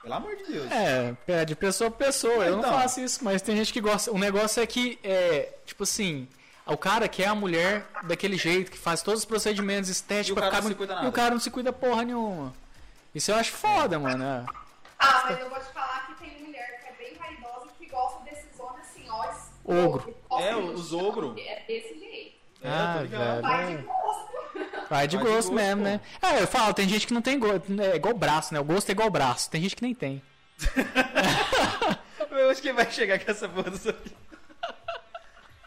Pelo 0.00 0.14
amor 0.14 0.34
de 0.36 0.44
Deus. 0.44 0.70
É, 0.70 1.14
é 1.26 1.44
de 1.44 1.54
pessoa 1.56 1.90
pra 1.90 2.06
pessoa. 2.06 2.42
Eu 2.46 2.52
não 2.52 2.60
Então. 2.60 2.72
faço 2.72 3.00
isso, 3.00 3.22
mas 3.24 3.42
tem 3.42 3.54
gente 3.56 3.70
que 3.72 3.80
gosta. 3.80 4.10
O 4.12 4.18
negócio 4.18 4.62
é 4.62 4.66
que, 4.66 4.98
é, 5.04 5.52
tipo 5.66 5.82
assim, 5.82 6.26
o 6.64 6.74
cara 6.76 7.06
quer 7.08 7.26
a 7.26 7.34
mulher 7.34 7.84
daquele 8.04 8.38
jeito, 8.38 8.70
que 8.70 8.78
faz 8.78 9.02
todos 9.02 9.20
os 9.20 9.26
procedimentos 9.26 9.90
E 9.90 9.92
estéticos 9.92 10.30
o 10.30 10.34
pra 10.40 10.48
cara 10.48 10.62
ficar 10.62 10.62
não 10.62 10.68
se 10.70 10.74
boni- 10.74 10.88
cuida 10.88 11.04
E 11.04 11.08
o 11.08 11.12
cara 11.12 11.30
não 11.32 11.40
se 11.40 11.50
cuida 11.50 11.70
porra 11.72 12.02
nenhuma. 12.04 12.54
Isso 13.14 13.30
eu 13.30 13.34
acho 13.36 13.52
foda, 13.52 13.98
mano. 13.98 14.22
é. 14.24 14.44
Ah, 14.98 15.24
mas 15.28 15.38
eu 15.40 15.50
vou 15.50 15.58
te 15.58 15.66
falar 15.66 16.06
que 16.06 16.14
tem 16.24 16.42
mulher 16.44 16.80
que 16.80 16.88
é 16.88 16.92
bem 17.10 17.18
vaidosa 17.18 17.66
e 17.78 17.84
que 17.84 17.90
gosta 17.90 18.20
desses 18.24 18.58
homens 18.58 18.86
assim, 18.88 19.04
ó. 19.10 19.22
es- 19.30 19.50
Ogro. 19.66 20.14
É, 20.40 20.54
os 20.54 20.92
ogro. 20.92 21.34
É 21.38 21.62
desse 21.66 21.98
jeito. 21.98 22.36
É, 22.62 22.68
Ah, 22.68 22.94
tô 22.98 23.02
ligado. 23.02 23.42
velho. 23.42 23.42
Vai 23.42 23.66
de 23.76 23.82
gosto. 23.82 24.26
Vai 24.54 24.64
de 24.64 24.88
Vai 24.88 25.08
de 25.08 25.16
gosto 25.16 25.32
gosto, 25.34 25.52
mesmo, 25.52 25.82
pô. 25.82 25.88
né? 25.88 26.00
É, 26.22 26.42
eu 26.42 26.46
falo, 26.46 26.72
tem 26.74 26.88
gente 26.88 27.06
que 27.06 27.12
não 27.14 27.20
tem 27.22 27.38
gosto. 27.38 27.64
É 27.80 27.96
igual 27.96 28.14
braço, 28.14 28.54
né? 28.54 28.60
O 28.60 28.64
gosto 28.64 28.88
é 28.88 28.92
igual 28.92 29.10
braço. 29.10 29.50
Tem 29.50 29.60
gente 29.60 29.74
que 29.76 29.82
nem 29.82 29.94
tem. 29.94 30.22
Eu 32.30 32.50
acho 32.50 32.60
que 32.62 32.72
vai 32.72 32.90
chegar 32.90 33.18
com 33.18 33.30
essa 33.30 33.48
porra. 33.48 33.72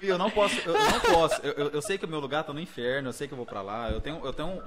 E 0.02 0.08
eu 0.08 0.18
não 0.18 0.30
posso, 0.32 0.56
eu, 0.62 0.74
eu 0.76 0.92
não 0.92 1.00
posso. 1.00 1.42
Eu, 1.42 1.52
eu, 1.54 1.70
eu 1.72 1.82
sei 1.82 1.98
que 1.98 2.06
o 2.06 2.08
meu 2.08 2.20
lugar 2.20 2.44
tá 2.44 2.54
no 2.54 2.60
inferno, 2.60 3.10
eu 3.10 3.14
sei 3.14 3.28
que 3.28 3.34
eu 3.34 3.38
vou 3.38 3.46
pra 3.46 3.62
lá. 3.62 3.90
Eu 3.90 4.00
tenho, 4.00 4.24
eu 4.26 4.32
tenho. 4.32 4.62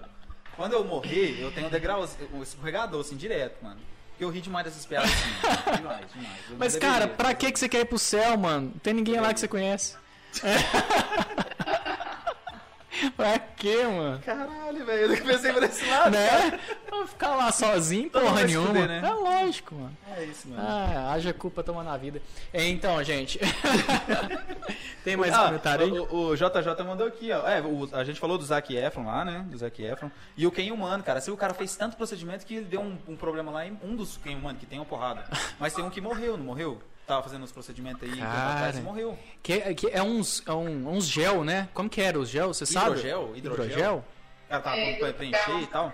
Quando 0.56 0.72
eu 0.74 0.84
morrer, 0.84 1.40
eu 1.40 1.50
tenho 1.52 1.68
um 1.68 1.70
degrau, 1.70 2.06
um 2.34 2.42
escorregador, 2.42 3.00
assim, 3.00 3.16
direto, 3.16 3.62
mano. 3.64 3.80
Porque 4.22 4.24
eu 4.24 4.30
ri 4.30 4.40
demais 4.40 4.64
dessas 4.64 4.86
piadas 4.86 5.10
assim. 5.10 5.74
demais, 5.82 6.06
demais. 6.14 6.38
Eu 6.48 6.56
Mas, 6.56 6.76
cara, 6.76 7.08
pra 7.08 7.34
que, 7.34 7.50
que 7.50 7.58
você 7.58 7.68
quer 7.68 7.80
ir 7.80 7.86
pro 7.86 7.98
céu, 7.98 8.38
mano? 8.38 8.70
Não 8.72 8.78
tem 8.78 8.94
ninguém 8.94 9.18
lá 9.18 9.34
que 9.34 9.40
você 9.40 9.48
conhece. 9.48 9.96
pra 13.16 13.38
quê, 13.38 13.82
mano? 13.84 14.20
Caralho, 14.20 14.84
velho, 14.84 15.00
eu 15.02 15.08
nunca 15.08 15.24
pensei 15.24 15.52
por 15.52 15.62
esse 15.62 15.84
lado. 15.86 16.10
Né? 16.12 16.60
Vou 16.90 17.06
ficar 17.06 17.34
lá 17.36 17.50
sozinho, 17.50 18.10
Todo 18.10 18.22
porra 18.24 18.44
nenhuma. 18.44 18.66
fuder, 18.68 18.88
né? 18.88 19.02
É 19.04 19.10
lógico, 19.12 19.74
mano. 19.74 19.96
É 20.16 20.24
isso, 20.24 20.48
mano. 20.48 20.62
Ah, 20.62 21.12
haja 21.12 21.32
culpa 21.32 21.62
tomando 21.62 21.88
a 21.90 21.96
vida. 21.96 22.20
É, 22.52 22.66
Então, 22.68 23.02
gente. 23.02 23.38
Tem 25.04 25.16
mais 25.16 25.32
Ah, 25.34 25.46
comentário 25.46 25.84
aí? 25.84 25.90
O, 25.98 26.28
o 26.30 26.36
JJ 26.36 26.84
mandou 26.86 27.06
aqui, 27.06 27.32
ó. 27.32 27.46
É, 27.48 27.60
o- 27.60 27.88
a 27.92 28.04
gente 28.04 28.20
falou 28.20 28.38
do 28.38 28.44
Zac 28.44 28.74
Efron 28.76 29.06
lá, 29.06 29.24
né? 29.24 29.44
Do 29.48 29.56
Zac 29.58 29.82
Efron. 29.82 30.10
E 30.36 30.46
o 30.46 30.50
Ken 30.52 30.70
Humano, 30.70 31.02
cara. 31.02 31.20
Se 31.20 31.30
o 31.30 31.36
cara 31.36 31.54
fez 31.54 31.74
tanto 31.76 31.96
procedimento 31.96 32.46
que 32.46 32.54
ele 32.56 32.66
deu 32.66 32.80
um, 32.80 32.96
um 33.08 33.16
problema 33.16 33.50
lá 33.50 33.66
em 33.66 33.76
um 33.82 33.96
dos 33.96 34.16
Ken 34.18 34.36
Humano, 34.36 34.58
que 34.58 34.66
tem 34.66 34.78
uma 34.78 34.84
porrada. 34.84 35.24
Mas 35.58 35.72
tem 35.74 35.84
um 35.84 35.90
que 35.90 36.00
morreu, 36.00 36.36
não 36.36 36.44
morreu? 36.44 36.80
Tava 37.06 37.22
fazendo 37.22 37.42
os 37.42 37.52
procedimentos 37.52 38.02
aí, 38.08 38.16
Cara. 38.18 38.52
atrás 38.54 38.78
e 38.78 38.80
morreu. 38.80 39.18
Que, 39.42 39.74
que 39.74 39.88
é 39.90 40.02
uns, 40.02 40.42
é 40.46 40.52
um, 40.52 40.88
uns 40.88 41.04
gel, 41.06 41.42
né? 41.44 41.68
Como 41.74 41.88
que 41.90 42.00
era 42.00 42.18
os 42.18 42.28
gel? 42.28 42.48
Você 42.54 42.64
sabe? 42.64 42.90
Hidrogel? 42.90 43.36
Hidrogel? 43.36 43.64
Hidrogel? 43.66 44.04
Cara 44.48 44.62
tava 44.62 44.76
É, 44.76 44.94
pra 44.96 45.12
preencher 45.12 45.58
e 45.62 45.66
tal. 45.66 45.92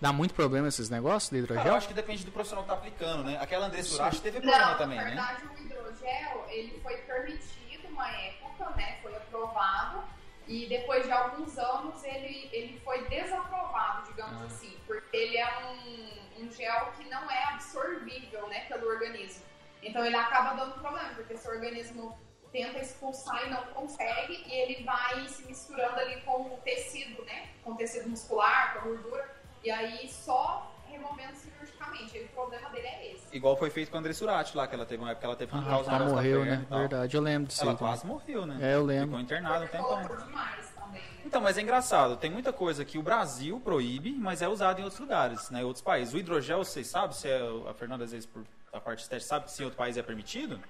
Dá 0.00 0.12
muito 0.12 0.32
problema 0.34 0.68
esses 0.68 0.88
negócios 0.88 1.30
de 1.30 1.40
Cara, 1.42 1.52
eu 1.52 1.56
hidrogel? 1.56 1.74
acho 1.76 1.88
que 1.88 1.94
depende 1.94 2.24
do 2.24 2.30
profissional 2.30 2.62
que 2.64 2.70
tá 2.70 2.76
aplicando, 2.76 3.24
né? 3.24 3.38
Aquela 3.40 3.66
Andressa 3.66 3.94
Urashi 3.96 4.20
teve 4.20 4.38
Não, 4.38 4.46
problema 4.46 4.70
na 4.70 4.74
também, 4.76 4.98
né? 4.98 5.04
verdade 5.06 5.42
o 5.46 5.60
hidrogel 5.60 6.46
ele 6.48 6.80
foi 6.80 6.96
permitido 6.98 7.88
uma 7.90 8.08
época, 8.08 8.70
né? 8.76 8.98
Foi 9.02 9.16
aprovado 9.16 10.04
e 10.46 10.66
depois 10.68 11.04
de 11.04 11.10
alguns 11.10 11.58
anos 11.58 12.04
ele, 12.04 12.48
ele 12.52 12.80
foi 12.84 13.04
desaprovado, 13.08 14.06
digamos 14.06 14.40
Ah. 14.42 14.46
assim, 14.46 14.72
porque 14.86 15.16
ele 15.16 15.36
é 15.36 15.48
um, 15.66 16.44
um 16.44 16.52
gel 16.52 16.92
que 16.96 17.08
não 17.10 17.28
é 17.28 17.44
absorvível, 17.54 18.48
né, 18.48 18.60
pelo 18.68 18.86
organismo. 18.88 19.42
Então 19.88 20.04
ele 20.04 20.16
acaba 20.16 20.54
dando 20.54 20.74
problema, 20.80 21.08
porque 21.14 21.36
seu 21.36 21.52
organismo 21.52 22.16
tenta 22.52 22.78
expulsar 22.78 23.46
e 23.46 23.50
não 23.50 23.62
consegue 23.66 24.42
e 24.46 24.52
ele 24.52 24.84
vai 24.84 25.26
se 25.28 25.44
misturando 25.46 25.98
ali 26.00 26.20
com 26.22 26.42
o 26.54 26.58
tecido, 26.64 27.22
né? 27.24 27.48
Com 27.62 27.72
o 27.72 27.76
tecido 27.76 28.08
muscular, 28.08 28.72
com 28.74 28.78
a 28.78 28.82
gordura 28.82 29.36
e 29.62 29.70
aí 29.70 30.08
só 30.08 30.72
removendo 30.86 31.36
cirurgicamente. 31.36 32.16
E 32.16 32.24
o 32.24 32.28
problema 32.28 32.70
dele 32.70 32.86
é 32.86 33.12
esse. 33.12 33.36
Igual 33.36 33.56
foi 33.56 33.68
feito 33.70 33.90
com 33.90 33.96
a 33.98 34.00
Andressa 34.00 34.24
Urati 34.24 34.56
lá, 34.56 34.66
que 34.66 34.74
ela 34.74 34.86
teve 34.86 35.02
uma 35.02 35.10
época 35.10 35.20
que 35.20 35.26
ela 35.26 35.36
teve 35.36 35.50
que 35.52 35.58
arrancar 35.58 35.74
Ah, 35.74 35.96
ela 35.96 36.04
da 36.06 36.14
morreu, 36.14 36.44
né? 36.44 36.66
tal. 36.68 36.78
Verdade, 36.78 37.16
eu 37.16 37.22
lembro 37.22 37.48
disso 37.48 37.62
Ela 37.62 37.74
também. 37.74 37.88
quase 37.92 38.06
morreu, 38.06 38.46
né? 38.46 38.58
É, 38.62 38.74
eu 38.74 38.84
lembro. 38.84 39.06
Ficou 39.08 39.20
internada 39.20 39.64
um 39.64 39.68
tempão. 39.68 39.88
colocou 39.88 40.16
demais 40.26 40.68
também, 40.74 41.02
né? 41.02 41.08
Então, 41.26 41.40
mas 41.42 41.58
é 41.58 41.60
engraçado, 41.60 42.16
tem 42.16 42.30
muita 42.30 42.52
coisa 42.54 42.84
que 42.84 42.96
o 42.98 43.02
Brasil 43.02 43.60
proíbe, 43.60 44.12
mas 44.14 44.40
é 44.40 44.48
usado 44.48 44.80
em 44.80 44.84
outros 44.84 45.00
lugares, 45.00 45.50
né? 45.50 45.60
Em 45.60 45.64
outros 45.64 45.82
países. 45.82 46.14
O 46.14 46.18
hidrogel, 46.18 46.64
vocês 46.64 46.86
sabem, 46.86 47.12
se 47.12 47.28
é, 47.28 47.38
a 47.68 47.74
Fernanda 47.74 48.04
às 48.04 48.12
vezes 48.12 48.24
por 48.26 48.42
a 48.72 48.80
parte 48.80 49.00
estética 49.02 49.28
sabe 49.28 49.50
se 49.50 49.62
em 49.62 49.64
outro 49.64 49.78
país 49.78 49.96
é 49.96 50.02
permitido? 50.02 50.60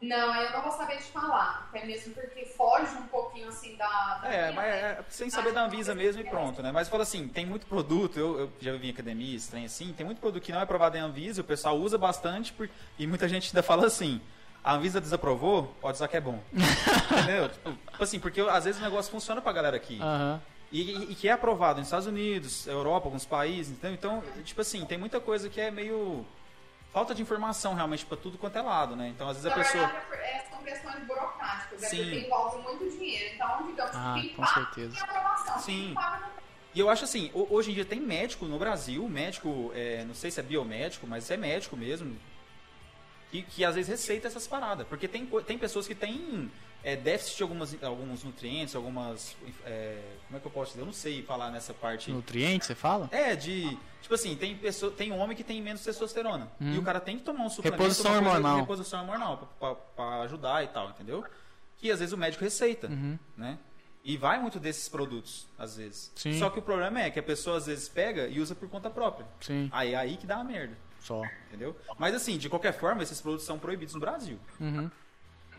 Não, 0.00 0.30
aí 0.32 0.44
eu 0.46 0.52
não 0.52 0.62
vou 0.62 0.70
saber 0.70 0.98
te 0.98 1.10
falar. 1.10 1.66
Até 1.68 1.84
mesmo 1.84 2.14
porque 2.14 2.44
foge 2.44 2.94
um 2.96 3.06
pouquinho 3.08 3.48
assim 3.48 3.76
da. 3.76 4.18
da 4.22 4.28
É, 4.32 4.42
minha, 4.42 4.52
mas 4.52 4.64
né? 4.66 4.80
é 5.00 5.04
sem 5.08 5.28
saber 5.28 5.52
da 5.52 5.64
Anvisa 5.64 5.92
mesmo 5.92 6.22
e 6.22 6.24
pronto, 6.24 6.62
né? 6.62 6.70
Mas 6.70 6.88
fala 6.88 7.02
assim, 7.02 7.26
tem 7.26 7.44
muito 7.44 7.66
produto, 7.66 8.16
eu, 8.18 8.38
eu 8.40 8.52
já 8.60 8.72
vi 8.74 8.86
em 8.88 8.90
academia, 8.90 9.36
estranho 9.36 9.66
assim, 9.66 9.92
tem 9.92 10.06
muito 10.06 10.20
produto 10.20 10.40
que 10.42 10.52
não 10.52 10.60
é 10.60 10.62
aprovado 10.62 10.96
em 10.96 11.00
Anvisa, 11.00 11.40
o 11.40 11.44
pessoal 11.44 11.76
usa 11.76 11.98
bastante 11.98 12.52
por- 12.52 12.70
e 12.96 13.06
muita 13.08 13.28
gente 13.28 13.48
ainda 13.48 13.62
fala 13.62 13.86
assim, 13.86 14.20
a 14.62 14.74
Anvisa 14.74 15.00
desaprovou, 15.00 15.74
pode 15.80 15.96
usar 15.96 16.06
que 16.06 16.16
é 16.16 16.20
bom. 16.20 16.38
Entendeu? 17.10 17.48
Tipo, 17.48 17.72
tipo 17.72 18.02
assim, 18.04 18.20
porque 18.20 18.40
às 18.40 18.66
vezes 18.66 18.80
o 18.80 18.84
negócio 18.84 19.10
funciona 19.10 19.40
pra 19.42 19.52
galera 19.52 19.76
aqui. 19.76 19.98
E, 20.70 20.80
e- 20.92 21.12
e 21.12 21.14
que 21.16 21.28
é 21.28 21.32
aprovado 21.32 21.78
nos 21.80 21.88
Estados 21.88 22.06
Unidos, 22.06 22.68
Europa, 22.68 23.08
alguns 23.08 23.24
países, 23.24 23.72
entendeu? 23.72 23.94
Então, 23.94 24.22
tipo 24.44 24.60
assim, 24.60 24.84
tem 24.84 24.96
muita 24.96 25.18
coisa 25.18 25.48
que 25.48 25.60
é 25.60 25.72
meio 25.72 26.24
falta 26.98 27.14
de 27.14 27.22
informação 27.22 27.74
realmente 27.74 28.04
pra 28.04 28.16
tudo 28.16 28.36
quanto 28.36 28.58
é 28.58 28.60
lado, 28.60 28.96
né? 28.96 29.08
Então, 29.08 29.28
às 29.28 29.36
vezes 29.36 29.46
a 29.46 29.56
Na 29.56 29.62
pessoa 29.64 29.86
verdade, 29.86 30.14
é- 30.20 30.46
são 30.50 30.58
questões 30.64 31.06
burocráticas, 31.06 31.82
é 31.84 31.86
Sim. 31.88 32.02
porque 32.02 32.18
envolve 32.26 32.58
muito 32.62 32.90
dinheiro. 32.98 33.34
Então, 33.36 33.66
digamos 33.68 33.94
Ah, 33.94 34.18
que 34.20 34.28
com 34.30 34.44
certeza. 34.46 34.94
tem 34.96 35.02
aprovação. 35.04 35.58
Sim. 35.60 35.94
E 36.74 36.80
eu 36.80 36.90
acho 36.90 37.04
assim, 37.04 37.30
ho- 37.32 37.46
hoje 37.50 37.70
em 37.70 37.74
dia 37.74 37.84
tem 37.84 38.00
médico 38.00 38.46
no 38.46 38.58
Brasil, 38.58 39.08
médico, 39.08 39.70
é, 39.76 40.02
não 40.04 40.14
sei 40.14 40.32
se 40.32 40.40
é 40.40 40.42
biomédico, 40.42 41.06
mas 41.06 41.30
é 41.30 41.36
médico 41.36 41.76
mesmo, 41.76 42.18
que, 43.30 43.42
que 43.42 43.64
às 43.64 43.76
vezes 43.76 43.88
receita 43.88 44.26
essas 44.26 44.48
paradas. 44.48 44.84
Porque 44.88 45.06
tem, 45.06 45.24
tem 45.46 45.56
pessoas 45.56 45.86
que 45.86 45.94
têm 45.94 46.50
é, 46.84 46.94
déficit 46.96 47.36
de 47.38 47.42
algumas, 47.42 47.82
alguns 47.82 48.24
nutrientes, 48.24 48.74
algumas. 48.74 49.36
é, 49.64 50.00
como 50.26 50.36
é 50.36 50.40
que 50.40 50.46
eu 50.46 50.50
posso 50.50 50.70
dizer? 50.72 50.82
Eu 50.82 50.86
não 50.86 50.92
sei 50.92 51.22
falar 51.22 51.50
nessa 51.50 51.74
parte. 51.74 52.10
Nutriente, 52.10 52.64
você 52.66 52.74
fala? 52.74 53.08
É, 53.12 53.34
de. 53.36 53.76
Tipo 54.00 54.14
assim, 54.14 54.36
tem, 54.36 54.56
pessoa, 54.56 54.90
tem 54.92 55.12
homem 55.12 55.36
que 55.36 55.44
tem 55.44 55.60
menos 55.60 55.82
testosterona. 55.82 56.48
Hum. 56.60 56.74
E 56.74 56.78
o 56.78 56.82
cara 56.82 57.00
tem 57.00 57.18
que 57.18 57.24
tomar 57.24 57.44
um 57.44 57.50
suplemento. 57.50 57.82
Reposição 57.82 58.14
hormonal. 58.14 58.56
Reposição 58.60 59.00
hormonal, 59.00 59.48
pra 59.96 60.20
ajudar 60.22 60.62
e 60.64 60.68
tal, 60.68 60.90
entendeu? 60.90 61.24
Que 61.76 61.90
às 61.90 61.98
vezes 61.98 62.12
o 62.12 62.16
médico 62.16 62.42
receita, 62.44 62.86
Uhum. 62.88 63.18
né? 63.36 63.58
E 64.04 64.16
vai 64.16 64.40
muito 64.40 64.58
desses 64.58 64.88
produtos, 64.88 65.46
às 65.58 65.76
vezes. 65.76 66.10
Sim. 66.14 66.38
Só 66.38 66.48
que 66.48 66.58
o 66.58 66.62
problema 66.62 67.02
é 67.02 67.10
que 67.10 67.18
a 67.18 67.22
pessoa 67.22 67.58
às 67.58 67.66
vezes 67.66 67.88
pega 67.88 68.26
e 68.28 68.40
usa 68.40 68.54
por 68.54 68.68
conta 68.70 68.88
própria. 68.88 69.26
Sim, 69.40 69.68
Aí 69.72 69.94
aí 69.94 70.16
que 70.16 70.26
dá 70.26 70.36
a 70.38 70.44
merda, 70.44 70.78
só. 71.00 71.22
entendeu? 71.48 71.76
Mas 71.98 72.14
assim, 72.14 72.38
de 72.38 72.48
qualquer 72.48 72.72
forma, 72.72 73.02
esses 73.02 73.20
produtos 73.20 73.44
são 73.44 73.58
proibidos 73.58 73.94
no 73.94 74.00
Brasil. 74.00 74.38
Uhum. 74.58 74.90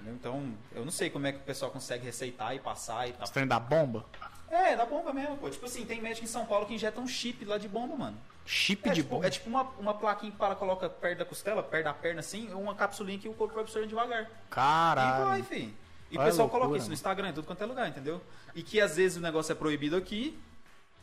Então, 0.08 0.54
eu 0.74 0.84
não 0.84 0.92
sei 0.92 1.10
como 1.10 1.28
é 1.28 1.32
que 1.32 1.40
o 1.40 1.44
pessoal 1.44 1.72
consegue 1.72 2.06
receitar 2.06 2.56
e 2.56 2.60
passar 2.60 3.08
e 3.08 3.14
tal. 3.14 3.28
Você 3.28 3.34
tem 3.34 3.46
da 3.48 3.60
bomba? 3.60 4.06
É, 4.50 4.76
da 4.76 4.86
bomba 4.86 5.14
mesmo, 5.14 5.38
pô. 5.38 5.50
Tipo 5.50 5.66
assim, 5.66 5.86
tem 5.86 6.02
médico 6.02 6.26
em 6.26 6.28
São 6.30 6.46
Paulo 6.46 6.66
que 6.66 6.74
injeta 6.74 7.00
um 7.00 7.08
chip 7.08 7.44
lá 7.46 7.58
de 7.58 7.68
bomba, 7.68 7.96
mano. 7.96 8.18
Chip 8.46 8.88
É 8.90 8.94
de 8.94 9.04
tipo, 9.04 9.16
bomba? 9.16 9.28
é 9.28 9.30
tipo 9.30 9.48
uma, 9.48 9.64
uma 9.78 9.94
plaquinha 9.94 10.32
que 10.32 10.38
para, 10.38 10.56
coloca 10.56 10.90
perto 10.90 11.20
da 11.20 11.26
costela, 11.26 11.62
perto 11.62 11.84
da 11.86 11.94
perna 11.94 12.22
assim, 12.22 12.52
uma 12.54 12.74
capsulinha 12.74 13.20
que 13.20 13.30
o 13.30 13.34
corpo 13.34 13.54
vai 13.54 13.64
absorvendo 13.64 13.90
devagar. 13.90 14.24
E 14.24 14.26
vai, 14.26 14.32
Caralho. 14.50 15.44
fi. 15.44 15.72
E 16.10 16.18
o 16.18 16.20
Olha 16.20 16.28
a 16.28 16.32
pessoal 16.32 16.50
coloca 16.50 16.66
loucura, 16.66 16.80
isso 16.80 16.88
no. 16.88 16.94
Instagram, 16.96 17.30
em 17.30 17.34
tudo 17.34 17.46
quanto 17.46 17.62
é 17.62 17.66
lugar, 17.68 17.88
entendeu? 17.88 18.20
E 18.56 18.64
que 18.64 18.82
às 18.82 18.96
vezes 18.96 19.18
o 19.18 19.22
negócio 19.22 19.52
é 19.52 19.56
proibido 19.56 19.96
aqui, 19.96 20.40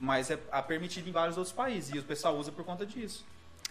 mas 0.01 0.29
é 0.31 0.39
é 0.51 0.63
permitido 0.63 1.09
em 1.09 1.13
vários 1.13 1.37
outros 1.39 1.55
países. 1.55 1.95
E 1.95 1.99
o 2.01 2.03
pessoal 2.03 2.37
usa 2.37 2.51
por 2.51 2.65
conta 2.65 2.85
disso. 2.85 3.25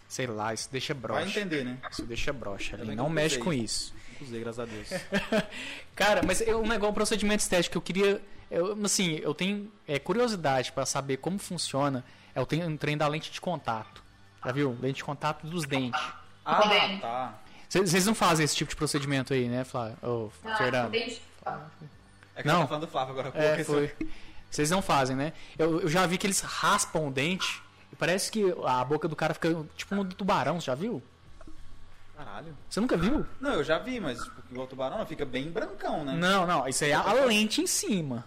Sei 0.08 0.28
lá, 0.28 0.54
isso 0.54 0.70
deixa 0.72 0.94
Vai 0.94 1.02
broxa. 1.02 1.28
entender, 1.40 1.66
né? 1.66 1.78
Isso 1.92 2.04
deixa 2.06 2.32
broxa 2.32 2.78
bem 2.78 2.90
que 2.90 2.96
Não 2.96 3.10
mexe 3.10 3.38
com 3.40 3.52
isso. 3.52 3.94
Usei, 4.22 4.40
graças 4.40 4.60
a 4.60 4.66
Deus. 4.66 4.90
Cara, 5.96 6.22
mas 6.26 6.42
eu, 6.42 6.62
um 6.62 6.68
negócio, 6.68 6.92
um 6.92 6.94
procedimento 6.94 7.42
estético 7.42 7.74
que 7.74 7.78
eu 7.78 7.82
queria. 7.82 8.22
Eu, 8.50 8.78
assim, 8.84 9.20
eu 9.22 9.34
tenho 9.34 9.72
é, 9.88 9.98
curiosidade 10.00 10.72
pra 10.72 10.86
saber 10.86 11.18
como 11.18 11.38
funciona. 11.40 12.04
É 12.34 12.42
o 12.42 12.46
trem, 12.46 12.64
um 12.66 12.78
trem 12.78 12.98
da 12.98 13.08
lente 13.08 13.32
de 13.32 13.40
contato. 13.42 14.04
Já 14.44 14.52
viu? 14.52 14.78
Lente 14.82 14.98
de 14.98 15.04
contato 15.04 15.48
dos 15.48 15.66
dentes. 15.66 16.00
ah, 16.46 17.00
tá. 17.02 17.34
Vocês 17.70 18.06
não 18.06 18.14
fazem 18.16 18.44
esse 18.44 18.56
tipo 18.56 18.70
de 18.70 18.76
procedimento 18.76 19.34
aí, 19.34 19.48
né, 19.50 19.64
Flávio? 19.64 19.98
Ô, 20.02 20.30
Não, 20.44 20.58
Fernando? 20.58 20.94
É 20.96 22.42
que 22.42 22.48
Não. 22.48 22.54
eu 22.54 22.60
tava 22.60 22.68
falando 22.68 22.82
do 22.86 22.88
Flávio 22.88 23.20
agora. 23.20 23.32
É, 23.36 23.64
foi. 23.64 23.94
Vocês 24.50 24.70
não 24.70 24.82
fazem, 24.82 25.16
né? 25.16 25.34
Eu, 25.58 25.82
eu 25.82 25.90
já 25.90 26.06
vi 26.06 26.18
que 26.18 26.26
eles 26.28 26.40
raspam 26.42 27.08
o 27.08 27.12
dente 27.12 27.62
e 27.92 27.96
parece 27.96 28.32
que 28.32 28.44
a 28.66 28.84
boca 28.86 29.08
do 29.08 29.16
cara 29.16 29.34
fica 29.34 29.66
tipo 29.76 29.96
um 29.96 30.06
tubarão, 30.06 30.60
você 30.60 30.68
já 30.68 30.76
viu? 30.76 31.02
Caralho. 32.16 32.58
Você 32.70 32.80
nunca 32.80 32.96
viu? 32.96 33.26
Não, 33.42 33.54
eu 33.54 33.64
já 33.64 33.78
vi, 33.78 34.00
mas 34.00 34.24
tipo, 34.24 34.42
igual 34.50 34.66
o 34.66 34.70
tubarão 34.70 35.00
não, 35.00 35.06
fica 35.06 35.26
bem 35.26 35.52
brancão, 35.52 36.06
né? 36.06 36.14
Não, 36.14 36.48
não, 36.48 36.68
isso 36.68 36.84
aí 36.84 36.92
é 36.92 36.94
a 36.94 37.14
lente 37.26 37.62
em 37.62 37.68
cima. 37.68 38.26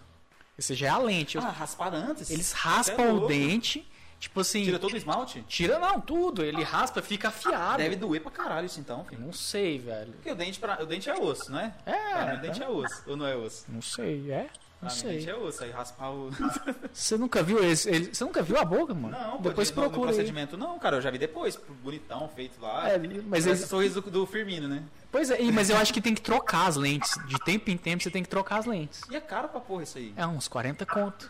Esse 0.59 0.75
já 0.75 0.89
é 0.89 0.91
a 0.91 0.99
lente. 0.99 1.39
Ah, 1.39 1.51
raspar 1.51 1.95
antes? 1.95 2.31
Eles 2.31 2.53
é 2.53 2.57
raspam 2.57 3.05
o 3.05 3.13
louco. 3.13 3.29
dente, 3.29 3.89
tipo 4.19 4.41
assim. 4.41 4.65
Tira 4.65 4.79
todo 4.79 4.93
o 4.93 4.97
esmalte? 4.97 5.43
Tira 5.49 5.79
não, 5.79 6.01
tudo. 6.01 6.45
Ele 6.45 6.63
raspa, 6.65 7.01
fica 7.01 7.29
afiado. 7.29 7.79
Deve 7.79 7.95
doer 7.95 8.21
pra 8.21 8.31
caralho 8.31 8.67
isso 8.67 8.81
então, 8.81 9.05
filho. 9.05 9.23
Não 9.23 9.33
sei, 9.33 9.79
velho. 9.79 10.13
Porque 10.13 10.33
o 10.33 10.35
dente, 10.35 10.59
pra... 10.59 10.83
o 10.83 10.87
dente 10.87 11.09
é 11.09 11.15
osso, 11.15 11.53
né? 11.53 11.75
É, 11.87 12.27
mim, 12.27 12.39
o 12.39 12.41
dente 12.41 12.63
é 12.63 12.69
osso. 12.69 13.05
Ou 13.07 13.17
não 13.17 13.27
é 13.27 13.37
osso? 13.37 13.65
Não 13.69 13.81
sei, 13.81 14.31
é? 14.33 14.49
Não 14.81 14.89
sei. 14.91 15.29
é 15.29 15.35
osso. 15.35 15.65
Aí 15.65 15.71
raspar 15.73 16.11
o. 16.11 16.31
Você 16.93 17.17
nunca 17.19 17.43
viu 17.43 17.63
esse? 17.65 17.89
ele- 17.91 18.15
Você 18.15 18.23
nunca 18.25 18.43
viu 18.43 18.57
a 18.59 18.65
boca, 18.65 18.95
mano? 18.95 19.11
Não, 19.19 19.41
Depois 19.41 19.69
de- 19.71 19.75
no- 19.77 19.83
no 19.83 19.89
procura 19.91 20.11
aí. 20.11 20.15
procedimento 20.17 20.57
não, 20.57 20.79
cara. 20.79 20.97
Eu 20.99 21.01
já 21.01 21.11
vi 21.11 21.19
depois. 21.19 21.59
Bonitão, 21.83 22.29
feito 22.29 22.61
lá. 22.61 22.89
É, 22.89 22.97
mas 23.27 23.45
Esse 23.45 23.63
ele- 23.63 23.69
sorriso 23.69 24.01
do, 24.01 24.11
do 24.11 24.27
Firmino, 24.27 24.69
né? 24.69 24.85
Pois 25.11 25.31
é, 25.31 25.41
e- 25.43 25.51
mas 25.51 25.69
eu 25.69 25.77
acho 25.77 25.93
que 25.93 26.01
tem 26.01 26.15
que 26.15 26.23
trocar 26.23 26.67
as 26.69 26.77
lentes. 26.77 27.13
De 27.27 27.39
tempo 27.45 27.69
em 27.71 27.77
tempo 27.77 28.03
você 28.03 28.11
tem 28.11 28.23
que 28.23 28.29
trocar 28.29 28.59
as 28.59 28.67
lentes. 28.67 29.01
E 29.11 29.17
é 29.17 29.21
caro 29.21 29.49
pra 29.49 29.59
porra 29.61 29.83
isso 29.83 29.99
aí. 29.99 30.15
É 30.17 30.25
uns 30.27 30.47
40 30.47 30.87
conto. 30.87 31.29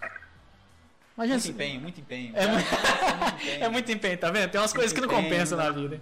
Imagina 1.17 1.35
Muito 1.37 1.43
se- 1.47 1.51
empenho, 1.51 1.81
muito 1.81 2.01
empenho. 2.01 2.33
É 2.37 2.41
Cara, 2.47 2.53
muito-. 2.53 2.69
É 3.65 3.69
muito 3.71 3.91
empenho, 3.93 4.19
tá 4.19 4.31
vendo? 4.31 4.51
Tem 4.51 4.61
umas 4.61 4.73
coisas 4.73 4.93
que 4.93 5.01
não 5.01 5.09
compensam 5.09 5.57
né? 5.59 5.65
na 5.65 5.71
vida. 5.71 6.01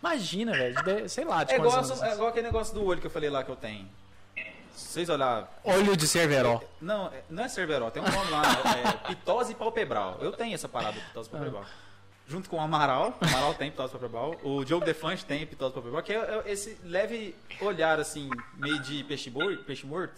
Imagina, 0.00 0.52
velho. 0.52 1.08
Sei 1.08 1.24
lá, 1.24 1.44
de 1.44 1.52
É 1.52 1.56
igual, 1.56 1.80
é 2.02 2.12
igual 2.14 2.28
aquele 2.28 2.46
negócio 2.46 2.74
do 2.74 2.84
olho 2.84 3.00
que 3.00 3.06
eu 3.06 3.10
falei 3.10 3.30
lá 3.30 3.44
que 3.44 3.50
eu 3.50 3.56
tenho. 3.56 3.88
Vocês 4.92 5.08
olharem. 5.08 5.46
Olho 5.64 5.96
de 5.96 6.06
cerveró. 6.06 6.60
Não, 6.80 7.06
é- 7.06 7.22
não 7.30 7.44
é 7.44 7.48
cerveró, 7.48 7.90
tem 7.90 8.02
um 8.02 8.06
nome 8.06 8.30
lá. 8.30 8.42
É 9.04 9.08
pitose 9.08 9.54
palpebral. 9.54 10.18
Eu 10.20 10.32
tenho 10.32 10.54
essa 10.54 10.68
parada, 10.68 11.00
pitose 11.00 11.28
Ah. 11.32 11.36
palpebral. 11.36 11.64
junto 12.28 12.48
com 12.48 12.56
o 12.56 12.60
Amaral. 12.60 13.18
O 13.20 13.24
Amaral 13.26 13.54
tem 13.54 13.70
pitose 13.70 13.92
papel 13.92 14.38
O 14.42 14.64
Diogo 14.64 14.84
Defante 14.86 15.24
tem 15.24 15.46
pitose 15.46 15.74
papel 15.74 16.02
que 16.02 16.12
é, 16.12 16.16
é 16.46 16.52
esse 16.52 16.78
leve 16.84 17.34
olhar, 17.60 17.98
assim, 17.98 18.28
meio 18.56 18.78
de 18.80 19.02
peixe, 19.04 19.28
boi, 19.30 19.56
peixe 19.56 19.86
morto. 19.86 20.14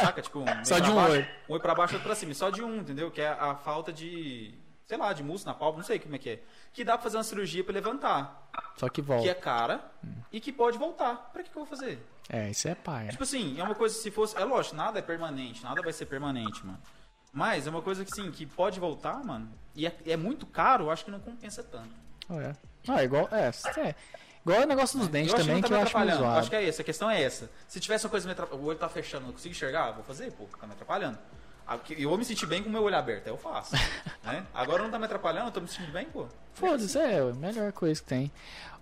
Saca? 0.00 0.20
Tipo, 0.20 0.40
um 0.40 0.44
Só 0.64 0.78
de 0.80 0.90
um 0.90 0.94
baixo, 0.96 1.12
olho. 1.12 1.26
Um 1.48 1.52
olho 1.54 1.62
pra 1.62 1.74
baixo 1.74 1.94
e 1.94 1.96
outro 1.96 2.08
pra 2.08 2.16
cima. 2.16 2.34
Só 2.34 2.50
de 2.50 2.60
um, 2.62 2.76
entendeu? 2.78 3.08
Que 3.10 3.20
é 3.22 3.28
a 3.28 3.54
falta 3.54 3.92
de, 3.92 4.52
sei 4.86 4.96
lá, 4.96 5.12
de 5.12 5.22
músculo 5.22 5.52
na 5.52 5.58
pálpebra, 5.58 5.80
não 5.80 5.86
sei 5.86 5.98
como 5.98 6.14
é 6.14 6.18
que 6.18 6.30
é. 6.30 6.42
Que 6.72 6.84
dá 6.84 6.94
pra 6.94 7.02
fazer 7.02 7.16
uma 7.16 7.24
cirurgia 7.24 7.62
pra 7.64 7.72
levantar. 7.72 8.48
Só 8.76 8.88
que 8.88 8.96
Que 8.96 9.02
volta. 9.02 9.28
é 9.28 9.34
cara 9.34 9.84
e 10.30 10.40
que 10.40 10.52
pode 10.52 10.78
voltar. 10.78 11.30
Pra 11.32 11.42
que, 11.42 11.50
que 11.50 11.56
eu 11.56 11.64
vou 11.64 11.66
fazer? 11.66 12.04
É, 12.28 12.50
isso 12.50 12.68
é 12.68 12.74
pai. 12.74 13.08
Tipo 13.08 13.22
assim, 13.24 13.58
é 13.60 13.62
uma 13.62 13.74
coisa, 13.74 13.94
se 13.94 14.10
fosse. 14.10 14.36
É 14.36 14.44
lógico, 14.44 14.76
nada 14.76 14.98
é 14.98 15.02
permanente, 15.02 15.62
nada 15.62 15.82
vai 15.82 15.92
ser 15.92 16.06
permanente, 16.06 16.64
mano. 16.64 16.78
Mas 17.32 17.66
é 17.66 17.70
uma 17.70 17.82
coisa 17.82 18.04
que, 18.04 18.14
sim, 18.14 18.30
que 18.30 18.44
pode 18.44 18.78
voltar, 18.78 19.24
mano. 19.24 19.48
E 19.74 19.86
é, 19.86 19.96
é 20.06 20.16
muito 20.16 20.46
caro, 20.46 20.90
acho 20.90 21.04
que 21.04 21.10
não 21.10 21.20
compensa 21.20 21.62
tanto. 21.62 21.90
É. 22.30 22.54
Ah, 22.88 23.00
é 23.00 23.04
igual. 23.04 23.28
É, 23.32 23.50
é. 23.80 23.94
Igual 24.44 24.62
o 24.62 24.66
negócio 24.66 24.98
dos 24.98 25.08
dentes 25.08 25.32
eu 25.32 25.38
também, 25.38 25.56
que, 25.56 25.62
que, 25.62 25.70
não 25.70 25.78
eu 25.78 25.84
tá 25.86 25.98
acho 25.98 26.06
meio 26.06 26.18
zoado. 26.18 26.38
Acho 26.40 26.50
que 26.50 26.56
é 26.56 26.68
essa, 26.68 26.82
a 26.82 26.84
questão 26.84 27.10
é 27.10 27.22
essa. 27.22 27.50
Se 27.68 27.78
tivesse 27.80 28.04
uma 28.04 28.10
coisa 28.10 28.26
me 28.26 28.32
atrapalhando, 28.32 28.64
o 28.66 28.68
olho 28.68 28.78
tá 28.78 28.88
fechando, 28.88 29.26
não 29.26 29.32
consigo 29.32 29.52
enxergar, 29.52 29.92
vou 29.92 30.02
fazer, 30.04 30.32
pô, 30.32 30.46
tá 30.58 30.66
me 30.66 30.72
atrapalhando. 30.72 31.18
Eu 31.90 32.08
vou 32.08 32.18
me 32.18 32.24
sentir 32.24 32.46
bem 32.46 32.62
com 32.62 32.68
o 32.68 32.72
meu 32.72 32.82
olho 32.82 32.96
aberto, 32.96 33.26
eu 33.26 33.36
faço. 33.36 33.74
né? 34.22 34.44
Agora 34.54 34.82
não 34.82 34.90
tá 34.90 34.98
me 34.98 35.04
atrapalhando, 35.06 35.48
eu 35.48 35.52
tô 35.52 35.60
me 35.60 35.68
sentindo 35.68 35.92
bem, 35.92 36.06
pô. 36.06 36.26
Foda-se, 36.54 36.98
é 36.98 37.18
a 37.20 37.32
melhor 37.34 37.72
coisa 37.72 38.00
que 38.00 38.06
tem. 38.08 38.30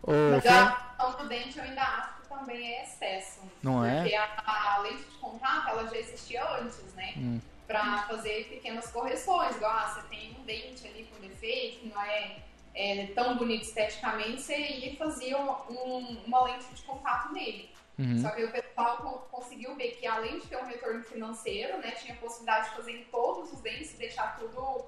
Ô, 0.02 0.12
Mas 0.32 0.46
a 0.46 0.72
questão 0.72 1.12
do 1.22 1.28
dente 1.28 1.58
eu 1.58 1.64
ainda 1.64 1.82
acho 1.82 2.22
que 2.22 2.28
também 2.28 2.66
é 2.74 2.82
excesso. 2.84 3.40
Não 3.62 3.84
é? 3.84 4.00
Porque 4.00 4.14
a, 4.14 4.74
a 4.74 4.78
lente 4.78 4.98
de 5.04 5.16
contato, 5.18 5.68
ela 5.68 5.86
já 5.88 5.96
existia 5.96 6.44
antes, 6.58 6.94
né? 6.94 7.14
Hum. 7.16 7.40
Pra 7.66 8.02
fazer 8.08 8.48
pequenas 8.48 8.90
correções. 8.90 9.54
Igual, 9.56 9.70
ah, 9.70 9.88
você 9.94 10.02
tem 10.08 10.36
um 10.40 10.44
dente 10.44 10.86
ali 10.86 11.04
com 11.12 11.20
defeito, 11.20 11.80
que 11.80 11.88
não 11.88 12.02
é, 12.02 12.38
é 12.74 13.06
tão 13.14 13.36
bonito 13.36 13.62
esteticamente, 13.62 14.40
você 14.42 14.56
ia 14.56 14.92
e 14.92 14.96
fazia 14.96 15.38
um- 15.38 15.50
um- 15.70 16.22
uma 16.26 16.42
lente 16.44 16.64
de 16.74 16.82
contato 16.82 17.32
nele. 17.32 17.70
Uhum. 18.00 18.18
Só 18.22 18.30
que 18.30 18.44
o 18.44 18.50
pessoal 18.50 18.96
co- 18.96 19.18
conseguiu 19.30 19.76
ver 19.76 19.90
que 19.96 20.06
além 20.06 20.38
de 20.40 20.46
ter 20.46 20.56
um 20.56 20.64
retorno 20.66 21.02
financeiro, 21.04 21.78
né, 21.78 21.90
tinha 21.92 22.14
a 22.14 22.16
possibilidade 22.16 22.70
de 22.70 22.76
fazer 22.76 22.92
em 22.92 23.04
todos 23.04 23.52
os 23.52 23.60
dentes, 23.60 23.92
deixar 23.98 24.38
tudo 24.38 24.86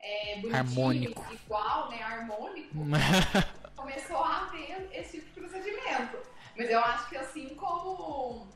é, 0.00 0.36
bonitinho, 0.40 0.56
Harmônico. 0.56 1.32
igual, 1.32 1.88
né, 1.90 2.02
harmônico. 2.02 2.74
Começou 3.76 4.18
a 4.18 4.42
haver 4.42 4.88
esse 4.92 5.20
tipo 5.20 5.40
de 5.40 5.48
procedimento. 5.48 6.18
Mas 6.56 6.70
eu 6.70 6.78
acho 6.80 7.08
que 7.08 7.16
assim 7.16 7.54
como 7.56 8.46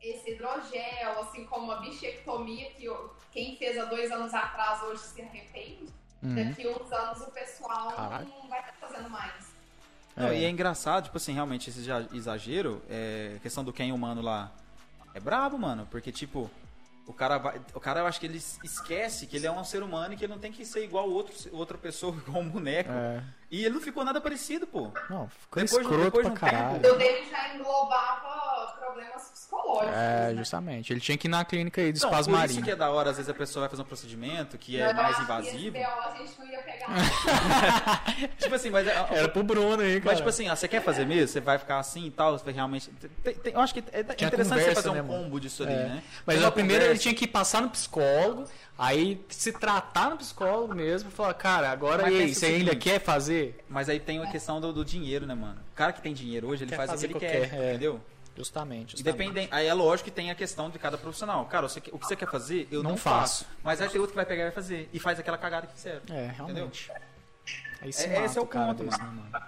esse 0.00 0.30
hidrogel, 0.32 1.20
assim 1.20 1.44
como 1.46 1.72
a 1.72 1.80
bichectomia, 1.80 2.70
que 2.72 2.88
o- 2.88 3.10
quem 3.32 3.56
fez 3.56 3.76
há 3.78 3.86
dois 3.86 4.10
anos 4.12 4.32
atrás 4.34 4.82
hoje 4.84 5.02
se 5.02 5.20
arrepende, 5.22 5.88
Uhum. 6.22 6.34
daqui 6.34 6.68
uns 6.68 6.92
anos 6.92 7.20
o 7.22 7.30
pessoal 7.32 7.90
Caralho. 7.92 8.28
não 8.28 8.48
vai 8.48 8.60
estar 8.60 8.72
fazendo 8.74 9.10
mais. 9.10 9.47
Não, 10.18 10.28
É. 10.28 10.38
e 10.40 10.44
é 10.44 10.50
engraçado, 10.50 11.04
tipo 11.04 11.16
assim, 11.16 11.32
realmente, 11.32 11.70
esse 11.70 11.78
exa- 11.80 12.08
exagero, 12.12 12.82
é, 12.88 13.36
questão 13.42 13.62
do 13.64 13.72
quem 13.72 13.92
humano 13.92 14.20
lá, 14.20 14.50
é 15.14 15.20
brabo, 15.20 15.56
mano, 15.58 15.86
porque, 15.90 16.10
tipo, 16.12 16.50
o 17.06 17.12
cara 17.12 17.38
vai, 17.38 17.60
o 17.74 17.80
cara, 17.80 18.00
eu 18.00 18.06
acho 18.06 18.18
que 18.20 18.26
ele 18.26 18.38
es- 18.38 18.58
esquece 18.64 19.26
que 19.26 19.36
ele 19.36 19.46
é 19.46 19.50
um 19.50 19.64
ser 19.64 19.82
humano 19.82 20.14
e 20.14 20.16
que 20.16 20.24
ele 20.24 20.32
não 20.32 20.40
tem 20.40 20.52
que 20.52 20.64
ser 20.64 20.84
igual 20.84 21.08
outro, 21.08 21.34
outra 21.52 21.78
pessoa, 21.78 22.14
igual 22.26 22.42
um 22.42 22.48
boneco. 22.48 22.90
É. 22.90 23.22
E 23.50 23.64
ele 23.64 23.74
não 23.74 23.80
ficou 23.80 24.04
nada 24.04 24.20
parecido, 24.20 24.66
pô. 24.66 24.90
Não, 25.08 25.26
ficou 25.28 25.62
Depois 25.62 25.70
de- 25.70 25.76
escroto 25.80 26.04
depois 26.04 26.26
de 26.26 26.32
pra 26.32 26.48
um 26.48 26.50
tempo- 26.50 26.58
caralho. 26.80 26.94
O 26.94 26.98
dele 26.98 27.26
já 27.30 27.54
englobava 27.54 28.76
problemas 28.78 29.22
psicológicos. 29.30 29.96
É, 29.96 30.28
né? 30.28 30.34
justamente. 30.36 30.92
Ele 30.92 31.00
tinha 31.00 31.16
que 31.16 31.26
ir 31.28 31.30
na 31.30 31.44
clínica 31.46 31.80
aí 31.80 31.90
do 31.92 31.98
Não, 31.98 32.08
espaço 32.10 32.30
por 32.30 32.44
isso 32.44 32.62
que 32.62 32.70
é 32.70 32.76
da 32.76 32.90
hora, 32.90 33.08
às 33.10 33.16
vezes 33.16 33.30
a 33.30 33.34
pessoa 33.34 33.62
vai 33.62 33.70
fazer 33.70 33.80
um 33.82 33.86
procedimento 33.86 34.58
que 34.58 34.78
é 34.78 34.90
Eu 34.90 34.94
mais 34.94 34.98
acho 34.98 35.14
que 35.16 35.22
esse 35.22 35.22
invasivo. 35.22 35.78
BO 35.78 35.78
a 35.78 36.14
gente 36.18 36.38
não 36.38 36.46
ia 36.46 36.58
pegar. 36.58 36.88
tipo 38.38 38.54
assim, 38.54 38.70
mas, 38.70 38.86
é- 38.86 39.06
Era 39.12 39.28
pro 39.28 39.42
Bruno 39.42 39.82
aí, 39.82 39.94
cara. 39.94 40.04
mas 40.04 40.16
tipo 40.18 40.28
assim, 40.28 40.48
ó, 40.50 40.54
você 40.56 40.68
quer 40.68 40.82
fazer 40.82 41.06
mesmo? 41.06 41.28
Você 41.28 41.40
vai 41.40 41.58
ficar 41.58 41.78
assim 41.78 42.06
e 42.06 42.10
tal? 42.10 42.38
Você 42.38 42.50
realmente. 42.50 42.90
tem- 43.22 43.34
tem- 43.34 43.52
eu 43.54 43.60
acho 43.60 43.72
que 43.72 43.80
é 43.92 44.02
Tinha 44.02 44.28
interessante 44.28 44.58
você 44.60 44.60
conversa, 44.60 44.74
fazer 44.74 44.90
um 44.90 44.94
né, 44.94 45.02
mano? 45.02 45.24
combo 45.24 45.40
disso 45.40 45.62
ali, 45.62 45.72
É. 45.72 45.76
né? 45.76 46.02
Mas 46.26 46.36
Tem 46.36 46.44
uma 46.44 46.50
o 46.50 46.52
primeiro 46.52 46.84
ele 46.84 46.98
tinha 46.98 47.14
que 47.14 47.26
passar 47.26 47.62
no 47.62 47.70
psicólogo, 47.70 48.44
aí 48.78 49.20
se 49.28 49.52
tratar 49.52 50.10
no 50.10 50.16
psicólogo 50.16 50.74
mesmo, 50.74 51.10
e 51.10 51.12
falar, 51.12 51.34
cara, 51.34 51.70
agora 51.70 52.04
Mas 52.04 52.14
e 52.14 52.16
aí, 52.18 52.34
você 52.34 52.46
ainda 52.46 52.76
quer 52.76 53.00
fazer? 53.00 53.62
Mas 53.68 53.88
aí 53.88 53.98
tem 53.98 54.22
a 54.22 54.26
questão 54.30 54.60
do, 54.60 54.72
do 54.72 54.84
dinheiro, 54.84 55.26
né, 55.26 55.34
mano? 55.34 55.60
O 55.72 55.74
cara 55.74 55.92
que 55.92 56.00
tem 56.00 56.14
dinheiro 56.14 56.46
hoje, 56.48 56.64
ele 56.64 56.70
Quer 56.70 56.76
faz 56.76 56.92
o 56.92 56.98
que 56.98 57.04
ele 57.06 57.14
quer, 57.14 57.48
quer, 57.50 57.54
é. 57.60 57.70
entendeu? 57.70 58.00
Justamente. 58.36 58.92
justamente. 58.92 59.00
Independente, 59.00 59.48
aí 59.52 59.66
é 59.66 59.74
lógico 59.74 60.04
que 60.08 60.14
tem 60.14 60.30
a 60.30 60.34
questão 60.34 60.70
de 60.70 60.78
cada 60.78 60.96
profissional. 60.96 61.44
Cara, 61.46 61.68
você 61.68 61.80
o 61.90 61.98
que 61.98 62.06
você 62.06 62.14
quer 62.14 62.30
fazer, 62.30 62.68
eu 62.70 62.84
Não 62.84 62.90
não, 62.92 62.96
faço. 62.96 63.44
faço. 63.44 63.56
Mas 63.64 63.80
aí 63.82 63.88
tem 63.88 64.00
outro 64.00 64.12
que 64.12 64.16
vai 64.16 64.24
pegar 64.24 64.42
e 64.42 64.44
vai 64.46 64.52
fazer. 64.54 64.88
E 64.92 65.00
faz 65.00 65.18
aquela 65.18 65.36
cagada 65.36 65.66
que 65.66 65.72
fizeram. 65.72 66.02
É, 66.08 66.26
realmente. 66.36 66.88
Aí 67.82 67.92
se 67.92 68.04
É- 68.04 68.08
mata 68.10 68.24
esse 68.26 68.38
é 68.38 68.40
o 68.40 68.46
cara 68.46 68.66
ponto, 68.74 68.84
desse, 68.84 68.98
mano. 69.00 69.12
né, 69.12 69.22
mano? 69.32 69.44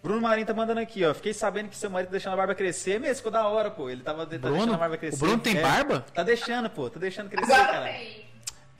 Bruno 0.00 0.20
Marinho 0.20 0.46
tá 0.46 0.54
mandando 0.54 0.78
aqui, 0.80 1.04
ó. 1.04 1.12
Fiquei 1.14 1.32
sabendo 1.34 1.70
que 1.70 1.76
seu 1.76 1.88
marido 1.90 2.08
tá 2.08 2.12
deixando 2.12 2.34
a 2.34 2.36
barba 2.36 2.54
crescer. 2.54 3.00
Mesmo, 3.00 3.16
ficou 3.16 3.32
da 3.32 3.48
hora, 3.48 3.70
pô. 3.70 3.88
Ele 3.90 4.02
tava 4.02 4.26
tá 4.26 4.36
Bruno? 4.38 4.54
deixando 4.58 4.74
a 4.74 4.78
barba 4.78 4.96
crescer. 4.98 5.16
O 5.16 5.18
Bruno 5.18 5.38
tem 5.42 5.56
É. 5.58 5.62
barba? 5.62 6.04
Tá 6.14 6.22
deixando, 6.22 6.70
pô. 6.70 6.88
Tá 6.90 7.00
deixando 7.00 7.30
crescer, 7.30 7.52
Agora 7.52 7.72
cara. 7.72 7.90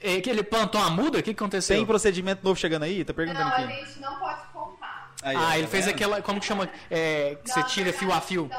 É 0.07 0.21
que 0.21 0.29
ele 0.29 0.43
plantou 0.43 0.81
uma 0.81 0.91
muda? 0.91 1.19
O 1.19 1.23
que 1.23 1.33
que 1.33 1.43
aconteceu? 1.43 1.77
Tem 1.77 1.87
procedimento 1.87 2.45
novo 2.45 2.59
chegando 2.61 2.83
aí? 2.83 3.03
Tá 3.05 3.15
perguntando 3.15 3.45
Não, 3.49 3.53
a 3.53 3.59
aqui. 3.59 3.75
gente 3.87 4.01
não 4.01 4.17
pode 4.19 4.41
contar. 4.53 5.11
Aí, 5.23 5.35
ah, 5.35 5.41
tá 5.41 5.59
ele 5.59 5.67
fez 5.67 5.87
vendo? 5.87 5.95
aquela, 5.95 6.21
como 6.23 6.41
que 6.41 6.47
chama? 6.47 6.69
É, 6.91 7.37
que 7.43 7.49
você 7.51 7.61
Não, 7.61 7.67
tira 7.69 7.91
na 7.91 7.97
fio 7.99 8.13
a 8.13 8.21
fio. 8.21 8.51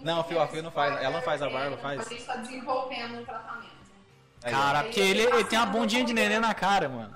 Não, 0.00 0.24
fio 0.24 0.40
a 0.40 0.48
fio 0.48 0.62
não 0.62 0.70
faz. 0.70 0.96
Ela 1.02 1.10
não 1.16 1.22
faz 1.22 1.42
a 1.42 1.50
barba, 1.50 1.76
faz. 1.76 2.00
A 2.00 2.08
gente 2.08 2.24
tá 2.24 2.36
desenvolvendo 2.36 3.18
um 3.20 3.24
tratamento. 3.24 3.70
Aí. 4.42 4.50
Cara, 4.50 4.84
porque 4.84 5.00
ele, 5.00 5.20
ele 5.22 5.44
tem 5.44 5.58
uma 5.58 5.66
bundinha 5.66 6.02
de 6.04 6.14
neném 6.14 6.40
na 6.40 6.54
cara, 6.54 6.88
mano. 6.88 7.14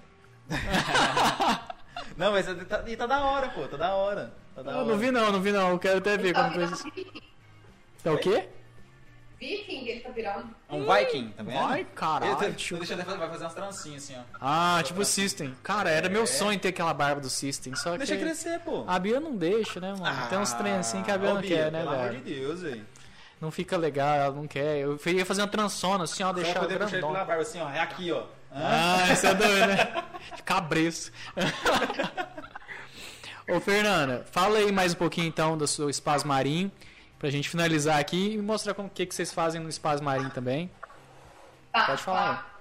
Não, 2.17 2.31
mas 2.33 2.47
tá, 2.69 2.85
e 2.87 2.97
tá 2.97 3.07
da 3.07 3.25
hora, 3.25 3.49
pô. 3.49 3.67
Tá 3.67 3.77
da 3.77 3.95
hora. 3.95 4.35
Tá 4.55 4.63
da 4.63 4.71
Eu 4.73 4.77
hora. 4.79 4.87
não 4.87 4.99
vi 4.99 5.11
não, 5.11 5.33
não 5.33 5.41
vi 5.41 5.51
não. 5.51 5.71
Eu 5.71 5.79
quero 5.79 5.99
até 5.99 6.17
ver 6.17 6.33
tá 6.33 6.43
como 6.45 6.55
coisa. 6.55 6.77
virando 6.77 6.95
viking. 6.95 7.23
É 8.05 8.11
o 8.11 8.19
quê? 8.19 8.49
Viking, 9.39 9.87
ele 9.89 10.01
tá 10.01 10.11
virando. 10.11 10.55
É 10.69 10.75
um 10.75 10.85
Viking, 10.85 11.29
tá 11.37 11.43
vendo? 11.43 11.59
Ai, 11.59 11.87
caralho, 11.95 12.33
Ele 12.33 12.37
tá- 12.47 12.51
tio. 12.53 12.79
deixa 12.79 12.95
ele 12.95 13.03
vai 13.03 13.29
fazer 13.29 13.45
umas 13.45 13.55
trancinhas 13.55 14.05
assim, 14.05 14.17
ó. 14.17 14.23
Ah, 14.41 14.81
tipo 14.85 15.01
o 15.01 15.05
System. 15.05 15.55
Cara, 15.63 15.91
era 15.91 16.09
meu 16.09 16.27
sonho 16.27 16.59
ter 16.59 16.69
aquela 16.69 16.95
barba 16.95 17.21
do 17.21 17.29
System, 17.29 17.75
só 17.77 17.93
que... 17.93 17.99
Deixa 17.99 18.17
crescer, 18.17 18.61
pô. 18.61 18.85
A 18.87 18.99
Bia 18.99 19.21
não 19.21 19.37
deixa, 19.37 19.81
né, 19.81 19.95
mano? 19.99 20.29
Tem 20.29 20.39
uns 20.39 20.53
trem 20.53 20.73
assim 20.75 21.03
que 21.03 21.11
a 21.11 21.19
Bia 21.19 21.35
não 21.35 21.41
Bia, 21.41 21.57
quer, 21.57 21.73
né, 21.73 21.81
Pelo 21.81 21.91
amor 21.95 22.09
velho? 22.11 22.21
de 22.25 22.35
Deus, 22.35 22.61
velho. 22.63 22.87
Não 23.41 23.51
fica 23.51 23.77
legal, 23.77 24.15
ela 24.17 24.35
não 24.35 24.47
quer. 24.47 24.79
Eu 24.79 24.99
ia 25.07 25.27
fazer 25.27 25.43
uma 25.43 25.49
transona 25.49 26.05
assim, 26.05 26.23
ó, 26.23 26.29
Você 26.29 26.35
vai 26.35 26.45
deixar 26.45 26.61
poder 26.61 26.75
puxar 26.79 26.91
grandão. 26.93 27.13
pela 27.13 27.25
barba 27.25 27.43
assim, 27.43 27.61
ó. 27.61 27.69
É 27.71 27.81
aqui, 27.81 28.11
ó. 28.13 28.23
Ah, 28.51 29.13
isso 29.13 29.27
é 29.27 29.35
doido, 29.35 29.67
né? 29.67 30.05
Cabreço. 30.45 31.11
Ô, 33.49 33.61
Fernanda, 33.61 34.25
fala 34.31 34.59
aí 34.59 34.73
mais 34.73 34.93
um 34.95 34.97
pouquinho 34.97 35.27
então 35.27 35.59
do 35.59 35.67
seu 35.67 35.91
espaço 35.91 36.27
marinho, 36.27 36.73
pra 37.19 37.31
gente 37.31 37.49
finalizar 37.49 37.99
aqui 37.99 38.35
e 38.35 38.39
mostrar 38.39 38.75
como 38.75 38.89
que, 38.89 39.07
que 39.07 39.15
vocês 39.15 39.33
fazem 39.33 39.61
no 39.61 39.69
espaço 39.69 40.03
marinho 40.03 40.31
também. 40.31 40.71
Tá, 41.73 41.87
Pode 41.87 42.03
falar 42.03 42.35
claro. 42.35 42.55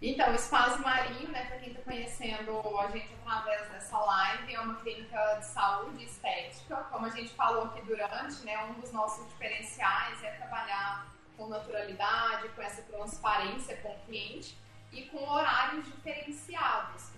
Então, 0.00 0.30
o 0.30 0.34
Espaço 0.34 0.82
Marinho, 0.82 1.30
né, 1.30 1.46
para 1.46 1.56
quem 1.56 1.70
está 1.70 1.82
conhecendo 1.82 2.78
a 2.78 2.90
gente 2.90 3.08
através 3.24 3.68
dessa 3.70 3.98
live, 3.98 4.54
é 4.54 4.60
uma 4.60 4.74
clínica 4.76 5.38
de 5.38 5.46
saúde 5.46 6.02
e 6.02 6.04
estética. 6.04 6.76
Como 6.90 7.06
a 7.06 7.10
gente 7.10 7.30
falou 7.30 7.64
aqui 7.64 7.80
durante, 7.82 8.44
né, 8.44 8.62
um 8.64 8.74
dos 8.74 8.92
nossos 8.92 9.26
diferenciais 9.28 10.22
é 10.22 10.32
trabalhar 10.32 11.06
com 11.36 11.48
naturalidade, 11.48 12.48
com 12.50 12.62
essa 12.62 12.82
transparência 12.82 13.76
com 13.78 13.88
o 13.88 13.98
cliente 14.06 14.56
e 14.92 15.02
com 15.06 15.26
horários 15.28 15.86
diferenciados. 15.86 17.10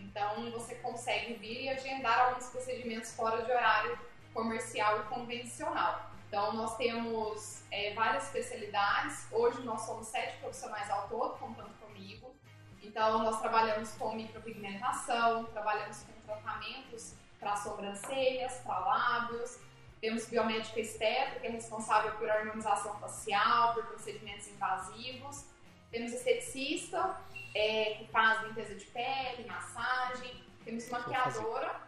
Então, 0.00 0.50
você 0.50 0.74
consegue 0.76 1.34
vir 1.34 1.62
e 1.62 1.68
agendar 1.68 2.18
alguns 2.18 2.46
procedimentos 2.46 3.12
fora 3.14 3.44
de 3.44 3.50
horário 3.50 3.96
comercial 4.34 5.00
e 5.00 5.02
convencional. 5.04 6.10
Então, 6.28 6.52
nós 6.54 6.76
temos 6.76 7.62
é, 7.70 7.94
várias 7.94 8.24
especialidades. 8.24 9.28
Hoje, 9.30 9.62
nós 9.62 9.82
somos 9.82 10.08
sete 10.08 10.36
profissionais 10.38 10.90
ao 10.90 11.08
todo, 11.08 11.38
contando 11.38 11.72
comigo. 11.78 12.34
Então, 12.82 13.22
nós 13.22 13.40
trabalhamos 13.40 13.92
com 13.92 14.14
micropigmentação, 14.14 15.44
trabalhamos 15.44 16.02
com 16.02 16.12
tratamentos 16.26 17.14
para 17.38 17.56
sobrancelhas, 17.56 18.54
para 18.64 18.80
lábios. 18.80 19.60
Temos 20.00 20.26
biomédica 20.26 20.80
estética, 20.80 21.40
que 21.40 21.46
é 21.46 21.50
responsável 21.50 22.12
por 22.18 22.28
harmonização 22.28 22.98
facial, 22.98 23.74
por 23.74 23.86
procedimentos 23.86 24.48
invasivos. 24.48 25.46
Temos 25.90 26.12
esteticista, 26.12 27.16
é, 27.54 27.94
que 27.94 28.08
faz 28.08 28.42
limpeza 28.42 28.74
de 28.74 28.84
pele, 28.86 29.46
massagem. 29.46 30.42
Temos 30.64 30.88
maquiadora, 30.90 31.80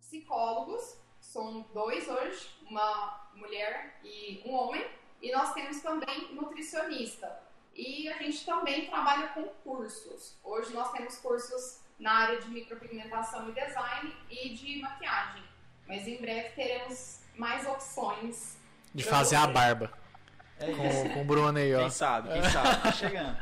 psicólogos, 0.00 0.96
são 1.34 1.66
dois 1.74 2.06
hoje, 2.08 2.48
uma 2.70 3.28
mulher 3.34 3.98
e 4.04 4.40
um 4.46 4.54
homem. 4.54 4.86
E 5.20 5.32
nós 5.32 5.52
temos 5.52 5.80
também 5.80 6.32
nutricionista. 6.32 7.40
E 7.74 8.08
a 8.08 8.16
gente 8.18 8.44
também 8.46 8.86
trabalha 8.86 9.28
com 9.28 9.42
cursos. 9.64 10.38
Hoje 10.44 10.72
nós 10.72 10.92
temos 10.92 11.16
cursos 11.18 11.80
na 11.98 12.12
área 12.12 12.40
de 12.40 12.48
micropigmentação 12.50 13.48
e 13.48 13.52
design 13.52 14.14
e 14.30 14.50
de 14.50 14.80
maquiagem. 14.80 15.42
Mas 15.88 16.06
em 16.06 16.18
breve 16.20 16.50
teremos 16.50 17.20
mais 17.36 17.66
opções. 17.66 18.56
De 18.94 19.02
fazer 19.02 19.34
a 19.36 19.48
barba. 19.48 19.92
É 20.60 20.70
isso. 20.70 21.02
Com, 21.08 21.14
com 21.14 21.22
o 21.22 21.24
Bruno 21.24 21.58
aí, 21.58 21.74
ó. 21.74 21.80
Quem 21.80 21.90
sabe, 21.90 22.28
quem 22.32 22.42
sabe. 22.44 22.80
Tá 22.82 22.92
chegando. 22.94 23.36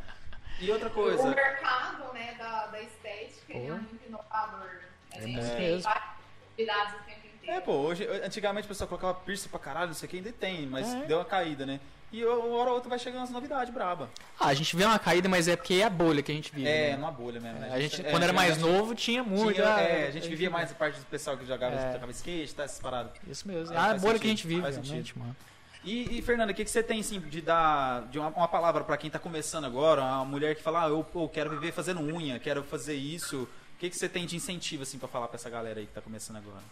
E 0.61 0.71
outra 0.71 0.89
O 0.89 0.93
coisa. 0.93 1.29
mercado 1.29 2.11
né, 2.15 2.35
da, 2.39 2.69
da 2.69 2.81
estética 2.81 3.53
ele 3.53 3.67
é 3.67 3.73
muito 3.75 4.07
inovador. 4.07 4.81
A 5.13 5.17
É 5.19 5.21
gente 5.21 5.33
muito 5.35 5.49
tem 5.57 5.59
mesmo. 5.61 5.83
várias 5.83 6.05
atividades 6.47 6.95
o. 6.95 7.12
É, 7.47 7.61
pô, 7.61 7.73
hoje, 7.73 8.07
antigamente 8.25 8.67
o 8.67 8.69
pessoal 8.69 8.89
colocava 8.89 9.15
piercing 9.15 9.49
pra 9.49 9.59
caralho, 9.59 9.89
não 9.89 9.95
sei 9.95 10.07
o 10.07 10.11
que, 10.11 10.17
ainda 10.19 10.33
tem, 10.33 10.67
mas 10.67 10.93
É. 10.95 11.05
deu 11.07 11.19
uma 11.19 11.25
caída, 11.25 11.67
né? 11.67 11.81
E 12.13 12.23
uma 12.25 12.59
hora 12.59 12.69
ou 12.71 12.75
outra 12.75 12.91
vai 12.91 12.99
chegando 12.99 13.23
as 13.23 13.31
novidades 13.31 13.73
braba. 13.73 14.09
Ah, 14.39 14.49
a 14.49 14.55
gente 14.55 14.77
vê 14.77 14.85
uma 14.85 14.99
caída, 14.99 15.29
mas 15.31 15.49
é 15.49 15.57
porque 15.57 15.75
é 15.75 15.85
a 15.85 15.91
bolha 15.91 16.23
que 16.23 16.31
a 16.31 16.35
gente 16.35 16.53
vive. 16.55 16.69
É, 16.69 16.91
né? 16.91 16.97
numa 16.99 17.11
bolha 17.11 17.41
mesmo, 17.41 17.59
né? 17.59 17.71
A 17.73 17.81
gente, 17.81 18.05
é, 18.07 18.11
quando 18.11 18.23
era 18.23 18.33
mais 18.35 18.53
antigamente 18.53 18.79
novo, 18.81 18.95
tinha 18.95 19.25
muito. 19.25 19.55
tinha- 19.55 19.75
ah, 19.77 19.81
é, 19.81 20.09
a 20.09 20.11
gente 20.11 20.29
vivia 20.29 20.51
mais 20.51 20.71
a 20.71 20.75
parte 20.75 20.99
do 20.99 21.07
pessoal 21.07 21.39
que 21.39 21.47
jogava, 21.47 21.75
É. 21.75 21.93
tocava 21.95 22.13
skate, 22.13 22.55
tá, 22.55 22.65
essas 22.65 22.79
paradas. 22.81 23.13
Isso 23.27 23.49
mesmo. 23.49 23.73
É, 23.75 23.77
É 23.77 23.81
a 23.81 23.85
bolha 23.89 23.99
sentido, 23.99 24.21
que 24.21 24.27
a 24.27 24.31
gente 24.31 24.47
vive, 24.47 24.61
faz 24.61 24.77
mano. 25.17 25.37
E, 25.85 26.19
e, 26.19 26.23
Fernanda, 26.23 26.53
o 26.53 26.55
que, 26.55 26.65
que 26.65 26.71
você 26.71 26.83
tem 26.83 27.01
assim, 27.01 27.19
de 27.19 27.41
dar 27.41 28.03
de 28.09 28.19
uma, 28.19 28.29
uma 28.29 28.47
palavra 28.47 28.85
pra 28.85 28.97
quem 28.99 29.11
tá 29.11 29.19
começando 29.19 29.65
agora? 29.65 30.01
Uma 30.03 30.25
mulher 30.25 30.55
que 30.55 30.63
fala, 30.63 30.85
ah, 30.85 30.89
eu 30.89 31.31
quero 31.33 31.51
viver 31.51 31.73
fazendo 31.73 32.01
unha, 32.01 32.39
quero 32.39 32.63
fazer 32.63 32.95
isso. 32.95 33.45
O 33.75 33.79
que, 33.79 33.89
que 33.91 33.97
você 33.97 34.09
tem 34.09 34.27
de 34.27 34.37
incentivo 34.37 34.83
assim 34.85 34.99
para 34.99 35.09
falar 35.09 35.27
pra 35.29 35.37
essa 35.37 35.49
galera 35.51 35.81
aí 35.81 35.87
que 35.87 35.93
tá 35.93 36.01
começando 36.01 36.37
agora? 36.37 36.63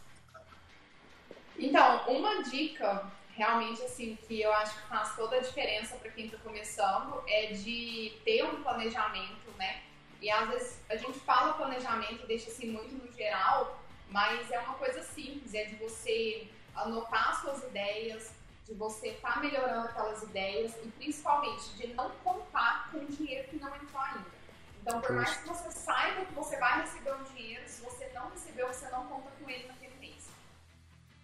Então, 1.61 2.09
uma 2.09 2.43
dica 2.43 3.07
realmente 3.35 3.83
assim 3.83 4.17
que 4.27 4.41
eu 4.41 4.53
acho 4.55 4.75
que 4.81 4.89
faz 4.89 5.15
toda 5.15 5.37
a 5.37 5.41
diferença 5.41 5.95
para 5.97 6.11
quem 6.11 6.25
está 6.25 6.39
começando 6.39 7.23
é 7.29 7.53
de 7.53 8.19
ter 8.25 8.45
um 8.45 8.63
planejamento, 8.63 9.51
né? 9.59 9.83
E 10.23 10.31
às 10.31 10.49
vezes 10.49 10.81
a 10.89 10.97
gente 10.97 11.19
fala 11.21 11.53
planejamento, 11.53 12.27
deixa 12.27 12.51
assim 12.51 12.71
muito 12.71 12.95
no 12.95 13.13
geral, 13.13 13.79
mas 14.09 14.51
é 14.51 14.59
uma 14.59 14.75
coisa 14.75 15.03
simples, 15.03 15.53
é 15.55 15.65
de 15.65 15.77
você 15.77 16.49
anotar 16.75 17.41
suas 17.43 17.63
ideias, 17.65 18.33
de 18.67 18.73
você 18.75 19.09
estar 19.09 19.41
melhorando 19.41 19.89
aquelas 19.89 20.23
ideias 20.23 20.75
e 20.83 20.89
principalmente 20.93 21.75
de 21.77 21.89
não 21.89 22.11
contar 22.25 22.91
com 22.91 23.05
dinheiro 23.05 23.49
que 23.49 23.57
não 23.57 23.75
entrou 23.77 24.01
ainda. 24.01 24.41
Então, 24.81 24.99
por 25.01 25.13
mais 25.13 25.37
que 25.37 25.47
você 25.47 25.71
saiba 25.73 26.25
que 26.25 26.33
você 26.33 26.57
vai 26.57 26.81
receber 26.81 27.15
um 27.15 27.23
dinheiro, 27.25 27.63
se 27.67 27.83
você 27.83 28.11
não 28.15 28.31
recebeu, 28.31 28.67
você 28.67 28.89
não 28.89 29.07
conta 29.09 29.31
com 29.39 29.51
ele 29.51 29.67
naquele. 29.67 29.90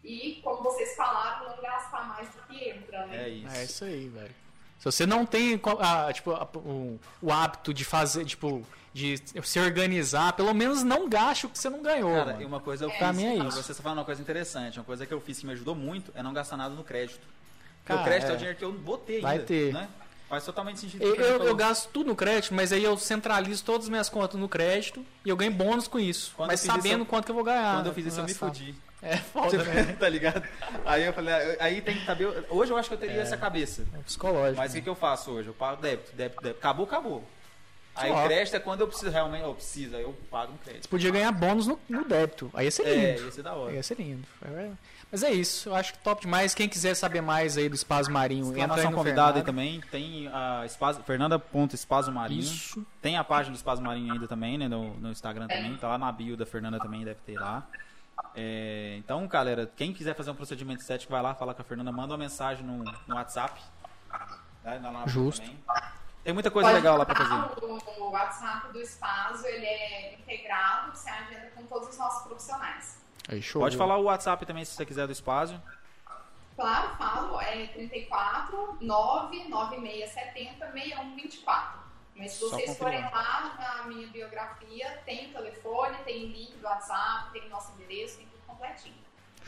E, 0.06 0.40
como 0.42 0.62
vocês 0.62 0.94
falaram, 0.94 1.48
não 1.50 1.60
gastar 1.60 2.06
mais 2.06 2.28
do 2.28 2.42
que 2.48 2.68
entra, 2.70 3.06
né? 3.06 3.24
É 3.24 3.28
isso. 3.28 3.56
É 3.56 3.64
isso 3.64 3.84
aí, 3.84 4.08
velho. 4.08 4.34
Se 4.78 4.84
você 4.84 5.04
não 5.06 5.26
tem 5.26 5.60
a- 5.80 6.12
tipo, 6.12 6.30
a- 6.32 6.48
o, 6.54 7.00
o 7.20 7.32
hábito 7.32 7.74
de 7.74 7.84
fazer, 7.84 8.24
tipo, 8.24 8.64
de 8.94 9.20
se 9.42 9.58
organizar, 9.58 10.32
pelo 10.34 10.54
menos 10.54 10.82
não 10.84 11.08
gaste 11.08 11.46
o 11.46 11.48
que 11.48 11.58
você 11.58 11.68
não 11.68 11.82
ganhou. 11.82 12.12
Cara, 12.14 12.32
mano. 12.32 12.42
e 12.42 12.44
uma 12.44 12.60
coisa 12.60 12.84
eu 12.84 12.90
Pra 12.92 13.12
mim 13.12 13.24
é 13.24 13.34
isso. 13.36 13.62
Você 13.62 13.72
está 13.72 13.82
falando 13.82 13.98
uma 13.98 14.04
coisa 14.04 14.22
interessante, 14.22 14.78
uma 14.78 14.84
coisa 14.84 15.04
que 15.04 15.12
eu 15.12 15.20
fiz 15.20 15.40
que 15.40 15.46
me 15.46 15.52
ajudou 15.52 15.74
muito 15.74 16.12
é 16.14 16.22
não 16.22 16.32
gastar 16.32 16.56
nada 16.56 16.74
no 16.74 16.84
crédito. 16.84 17.20
Porque 17.78 17.92
Cara, 17.92 18.00
o 18.00 18.04
crédito 18.04 18.28
é. 18.28 18.32
é. 18.32 18.34
o 18.34 18.36
dinheiro 18.36 18.58
que 18.58 18.64
eu 18.64 18.72
botei 18.72 19.20
Vai 19.20 19.32
ainda, 19.34 19.44
ter. 19.46 19.72
né? 19.72 19.88
Faz 20.28 20.44
totalmente 20.44 20.80
sentido. 20.80 21.02
Eu, 21.04 21.14
eu, 21.14 21.44
eu 21.44 21.54
gasto 21.54 21.88
tudo 21.90 22.08
no 22.08 22.16
crédito, 22.16 22.52
mas 22.54 22.72
aí 22.72 22.82
eu 22.82 22.96
centralizo 22.96 23.64
todas 23.64 23.84
as 23.86 23.88
minhas 23.88 24.08
contas 24.08 24.38
no 24.40 24.48
crédito 24.48 25.04
e 25.24 25.28
eu 25.28 25.36
ganho 25.36 25.52
bônus 25.52 25.86
com 25.86 25.98
isso. 26.00 26.32
Quando 26.36 26.48
mas 26.50 26.60
fiz 26.60 26.70
sabendo 26.70 27.02
isso, 27.02 27.06
quanto 27.06 27.24
que 27.26 27.30
eu 27.30 27.34
vou 27.34 27.44
ganhar. 27.44 27.76
Quando 27.76 27.86
eu 27.86 27.94
fiz 27.94 28.04
né, 28.04 28.10
isso, 28.10 28.20
eu 28.20 28.24
me 28.24 28.34
fudi. 28.34 28.74
É 29.02 29.16
foda, 29.16 29.62
né? 29.62 29.96
tá 30.00 30.08
ligado? 30.08 30.42
Aí 30.84 31.04
eu 31.04 31.12
falei, 31.12 31.34
ah, 31.34 31.56
aí 31.60 31.80
tem 31.80 31.98
que 31.98 32.04
saber. 32.04 32.46
Hoje 32.48 32.72
eu 32.72 32.76
acho 32.76 32.88
que 32.88 32.94
eu 32.94 32.98
teria 32.98 33.20
essa 33.20 33.36
cabeça. 33.36 33.86
É 33.94 33.98
psicológico. 33.98 34.56
Mas 34.56 34.72
o 34.72 34.74
que, 34.74 34.82
que 34.82 34.88
eu 34.88 34.94
faço 34.94 35.30
hoje? 35.30 35.48
Eu 35.48 35.54
pago 35.54 35.80
débito, 35.80 36.14
débito, 36.14 36.42
débito. 36.42 36.58
Acabou, 36.58 36.86
acabou. 36.86 37.24
Aí 37.96 38.12
o 38.12 38.24
crédito 38.24 38.54
é 38.54 38.60
quando 38.60 38.82
eu 38.82 38.88
preciso 38.88 39.10
realmente, 39.10 39.42
eu 39.42 39.54
preciso, 39.54 39.96
aí 39.96 40.02
eu 40.02 40.14
pago 40.30 40.52
no 40.52 40.58
crédito. 40.58 40.82
Você 40.82 40.88
podia 40.88 41.10
ganhar 41.10 41.32
bônus 41.32 41.66
no, 41.66 41.80
no 41.88 42.04
débito. 42.04 42.50
Aí 42.52 42.66
ia 42.66 42.70
ser 42.70 42.84
lindo. 42.84 43.06
É, 43.06 43.24
ia 43.24 43.32
ser 43.32 43.42
da 43.42 43.54
hora. 43.54 43.72
Ia 43.72 43.82
ser 43.82 43.94
lindo. 43.98 44.26
É, 44.44 44.70
Mas 45.10 45.22
é 45.22 45.32
isso, 45.32 45.70
eu 45.70 45.74
acho 45.74 45.94
que 45.94 45.98
top 46.00 46.20
demais. 46.20 46.54
Quem 46.54 46.68
quiser 46.68 46.94
saber 46.94 47.22
mais 47.22 47.56
aí 47.56 47.70
do 47.70 47.74
Espaço 47.74 48.10
Marinho, 48.10 48.48
entra 48.48 48.56
aí 48.56 48.62
Exclamação 48.64 48.90
no 48.90 48.96
convidada 48.98 49.38
aí 49.38 49.44
também. 49.44 49.80
Tem 49.90 50.28
a 50.28 50.64
Espaço, 50.66 51.02
Fernanda.espaço 51.04 52.12
Marinho. 52.12 52.40
Isso. 52.40 52.86
Tem 53.00 53.16
a 53.16 53.24
página 53.24 53.54
do 53.54 53.56
Espaço 53.56 53.80
Marinho 53.80 54.12
ainda 54.12 54.28
também, 54.28 54.58
né? 54.58 54.68
No, 54.68 54.94
no 54.94 55.10
Instagram 55.10 55.46
também. 55.46 55.74
Tá 55.76 55.88
lá 55.88 55.96
na 55.96 56.12
bio 56.12 56.36
da 56.36 56.44
Fernanda 56.44 56.78
também, 56.78 57.02
deve 57.02 57.20
ter 57.24 57.38
lá. 57.40 57.66
É, 58.34 58.96
então, 58.98 59.26
galera, 59.26 59.70
quem 59.76 59.92
quiser 59.92 60.14
fazer 60.14 60.30
um 60.30 60.34
procedimento 60.34 60.80
estético, 60.80 61.12
vai 61.12 61.22
lá, 61.22 61.34
fala 61.34 61.54
com 61.54 61.62
a 61.62 61.64
Fernanda, 61.64 61.90
manda 61.90 62.12
uma 62.12 62.18
mensagem 62.18 62.64
no, 62.64 62.84
no 63.06 63.14
WhatsApp. 63.14 63.60
Tá? 64.62 64.78
Na 64.78 65.06
Justo. 65.06 65.40
também. 65.42 65.58
Tem 66.24 66.34
muita 66.34 66.50
coisa 66.50 66.68
Pode 66.70 66.80
legal 66.80 66.96
lá 66.96 67.04
entrar 67.04 67.16
fazer. 67.16 68.00
O 68.00 68.10
WhatsApp 68.10 68.72
do 68.72 68.80
Espaço, 68.80 69.46
ele 69.46 69.64
é 69.64 70.14
integrado, 70.14 70.90
você 70.90 71.08
agenda 71.08 71.50
com 71.54 71.64
todos 71.66 71.88
os 71.88 71.98
nossos 71.98 72.26
profissionais. 72.26 73.00
Aí, 73.28 73.40
show. 73.40 73.62
Pode 73.62 73.76
falar 73.76 73.96
o 73.96 74.04
WhatsApp 74.04 74.44
também 74.44 74.64
se 74.64 74.74
você 74.74 74.84
quiser 74.84 75.06
do 75.06 75.12
espaço. 75.12 75.60
Claro, 76.56 76.96
falo, 76.96 77.40
é 77.40 77.66
34 77.68 78.78
99670 78.80 80.72
6124. 80.72 81.85
Mas 82.16 82.32
se 82.32 82.40
vocês 82.40 82.76
forem 82.78 83.00
lá 83.02 83.56
na 83.58 83.86
minha 83.88 84.06
biografia, 84.08 84.98
tem 85.04 85.30
o 85.30 85.32
telefone, 85.34 85.96
tem 86.04 86.24
o 86.24 86.28
link 86.28 86.56
do 86.56 86.64
WhatsApp, 86.64 87.30
tem 87.32 87.46
o 87.46 87.50
nosso 87.50 87.72
endereço, 87.72 88.16
tem 88.16 88.26
tudo 88.26 88.40
completinho. 88.46 88.94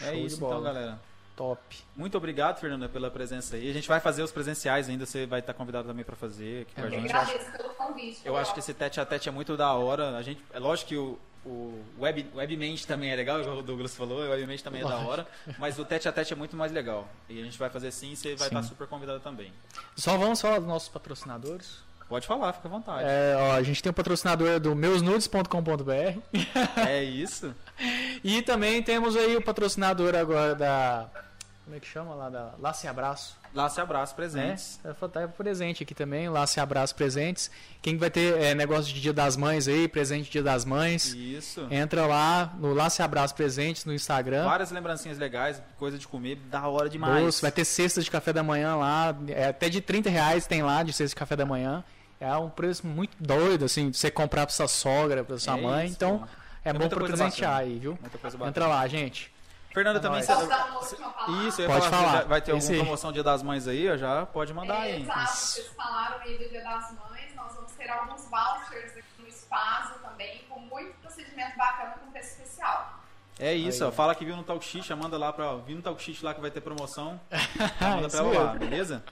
É 0.01 0.13
Show 0.13 0.15
isso 0.27 0.37
então, 0.45 0.63
galera. 0.63 1.01
Top. 1.35 1.61
Muito 1.97 2.17
obrigado, 2.19 2.59
Fernanda, 2.59 2.89
pela 2.89 3.11
presença 3.11 3.55
aí. 3.57 3.71
A 3.71 3.73
gente 3.73 3.87
vai 3.89 4.01
fazer 4.01 4.23
os 4.23 4.33
presenciais 4.33 4.89
ainda, 4.89 5.07
você 5.07 5.25
vai 5.25 5.39
estar 5.41 5.55
convidado 5.55 5.87
também 5.89 6.05
pra 6.05 6.17
fazer 6.17 6.63
aqui 6.63 6.75
com 6.75 6.81
a 6.81 6.85
É, 6.85 6.87
Eu 6.89 6.91
gente. 7.01 7.13
agradeço 7.15 7.53
pelo 7.53 7.69
convite. 7.71 8.21
Eu 8.25 8.37
acho 8.37 8.53
que 8.53 8.59
esse 8.61 8.75
tete 8.75 9.01
a 9.01 9.07
tete 9.07 9.29
é 9.29 9.33
muito 9.33 9.57
da 9.57 9.73
hora. 9.73 10.17
A 10.17 10.23
gente, 10.23 10.43
é 10.53 10.59
lógico 10.59 10.89
que 10.89 10.97
o, 10.97 11.17
o 11.47 11.85
web, 12.01 12.29
webmente 12.35 12.87
também 12.89 13.11
é 13.13 13.17
legal, 13.17 13.41
igual 13.41 13.57
o 13.59 13.63
Douglas 13.63 13.95
falou, 13.97 14.19
o 14.19 14.31
webmente 14.31 14.65
também 14.65 14.83
é 14.83 14.85
da 14.85 14.97
hora, 14.99 15.29
mas 15.59 15.79
o 15.79 15.85
tete 15.85 16.09
a 16.09 16.13
tete 16.13 16.33
é 16.33 16.37
muito 16.37 16.57
mais 16.57 16.73
legal. 16.73 17.09
E 17.29 17.41
a 17.41 17.45
gente 17.45 17.57
vai 17.57 17.71
fazer 17.71 17.93
sim, 17.93 18.17
você 18.17 18.35
vai 18.35 18.49
Sim. 18.49 18.57
estar 18.57 18.63
super 18.65 18.89
convidado 18.89 19.21
também. 19.21 19.53
Só 19.97 20.19
vamos 20.19 20.41
falar 20.41 20.59
dos 20.59 20.67
nossos 20.69 20.89
patrocinadores. 20.89 21.87
Pode 22.09 22.27
falar, 22.27 22.53
fica 22.55 22.69
à 22.69 22.71
vontade. 22.71 23.05
É, 23.05 23.37
ó, 23.39 23.53
a 23.53 23.63
gente 23.63 23.83
tem 23.83 23.91
o 23.91 23.93
patrocinador 23.93 24.59
do 24.59 24.75
meusnudes.com.br 24.75 26.19
É 26.89 27.03
isso? 27.05 27.55
e 28.25 28.41
também 28.43 28.83
temos 28.83 29.15
aí 29.15 29.37
o 29.37 29.43
patrocinador 29.43 30.15
agora 30.15 30.55
da. 30.55 31.09
Como 31.65 31.77
é 31.77 31.81
que 31.81 31.87
chama 31.87 32.15
lá? 32.15 32.31
Da 32.31 32.55
Laço 32.59 32.87
e 32.87 32.89
Abraço. 32.89 33.37
Lá 33.55 33.69
se 33.69 33.81
abraço 33.81 34.15
presentes. 34.15 34.79
É, 34.85 34.93
tá 34.93 35.27
presente 35.27 35.83
aqui 35.83 35.95
também, 35.95 36.29
Laço 36.29 36.59
e 36.59 36.61
Abraço 36.61 36.95
presentes. 36.95 37.51
Quem 37.81 37.97
vai 37.97 38.11
ter 38.11 38.41
é, 38.41 38.55
negócio 38.55 38.93
de 38.93 39.01
Dia 39.01 39.13
das 39.13 39.37
Mães 39.37 39.67
aí, 39.67 39.89
presente 39.89 40.31
Dia 40.31 40.43
das 40.43 40.65
Mães, 40.65 41.15
Isso. 41.15 41.67
entra 41.71 42.07
lá 42.07 42.55
no 42.59 42.75
Laço 42.75 43.01
e 43.01 43.03
Abraço 43.03 43.35
presentes 43.35 43.85
no 43.85 43.93
Instagram. 43.93 44.45
Várias 44.45 44.71
lembrancinhas 44.71 45.19
legais, 45.19 45.63
coisa 45.79 45.99
de 45.99 46.07
comer, 46.07 46.37
da 46.37 46.69
hora 46.69 46.89
demais. 46.89 47.25
Doce, 47.25 47.43
vai 47.43 47.51
ter 47.51 47.65
cesta 47.65 48.03
de 48.03 48.11
café 48.11 48.33
da 48.33 48.43
manhã 48.43 48.77
lá, 48.77 49.17
é, 49.29 49.49
até 49.49 49.69
de 49.69 49.81
30 49.81 50.11
reais 50.11 50.47
tem 50.47 50.63
lá 50.63 50.83
de 50.83 50.93
cesta 50.93 51.15
de 51.15 51.17
café 51.17 51.35
da 51.35 51.47
manhã. 51.47 51.83
É 52.21 52.35
um 52.37 52.51
preço 52.51 52.87
muito 52.87 53.17
doido, 53.21 53.65
assim, 53.65 53.91
de 53.91 53.97
você 53.97 54.11
comprar 54.11 54.45
pra 54.47 54.55
sua 54.55 54.67
sogra, 54.69 55.23
pra 55.23 55.39
sua 55.39 55.57
É 55.57 55.61
mãe. 55.61 55.87
isso, 55.87 55.95
então, 55.95 56.19
pô. 56.19 56.25
é 56.65 56.71
É 56.71 56.73
bom 56.73 56.89
pra 56.89 56.99
presentear 57.05 57.53
bacana. 57.53 57.57
aí, 57.73 57.79
viu? 57.79 57.99
Muita 58.01 58.19
coisa 58.19 58.37
bacana. 58.37 58.51
Entra 58.51 58.67
lá, 58.67 58.87
gente. 58.89 59.33
Fernanda 59.73 59.99
É 59.99 60.03
também. 60.03 60.23
você-? 60.23 60.33
Isso, 61.47 61.63
Pode 61.65 61.89
falar, 61.89 62.07
falar. 62.09 62.25
vai 62.25 62.41
ter 62.41 62.57
Esse 62.57 62.69
alguma 62.69 62.85
promoção 62.85 63.13
Dia 63.13 63.23
das 63.23 63.43
Mães 63.43 63.69
aí, 63.69 63.89
ó, 63.89 63.97
já 63.97 64.27
pode 64.27 64.53
mandar 64.53 64.75
É, 64.87 64.93
aí. 64.95 65.03
Exato, 65.03 65.31
vocês 65.37 65.67
falaram 65.77 66.19
aí 66.21 66.39
do 66.39 66.49
Dia 66.49 66.63
das 66.65 66.91
Mães, 66.93 67.35
nós 67.37 67.55
vamos 67.55 67.73
ter 67.73 67.89
alguns 67.91 68.25
vouchers 68.29 68.93
aqui 68.97 69.05
no 69.23 69.29
espaço 69.29 69.95
também, 70.03 70.41
com 70.49 70.59
muito 70.59 70.95
procedimento 71.01 71.57
bacana 71.57 71.95
com 72.05 72.11
preço 72.11 72.31
especial. 72.41 72.99
É 73.39 73.55
isso, 73.55 73.87
ó. 73.87 73.93
Fala 73.93 74.15
que 74.17 74.25
viu 74.25 74.35
no 74.37 74.43
Talk 74.43 74.65
Xixi, 74.65 74.93
manda 74.97 75.17
lá 75.17 75.33
pra. 75.33 75.55
Viu 75.59 75.77
no 75.77 75.83
Talk 75.83 76.03
Xixi 76.03 76.25
lá 76.25 76.35
que 76.35 76.41
vai 76.41 76.51
ter 76.51 76.61
promoção. 76.61 77.21
manda 77.81 78.09
Isso 78.09 78.17
pra 78.17 78.27
ela 78.27 78.45
lá, 78.47 78.55
beleza? 78.55 79.05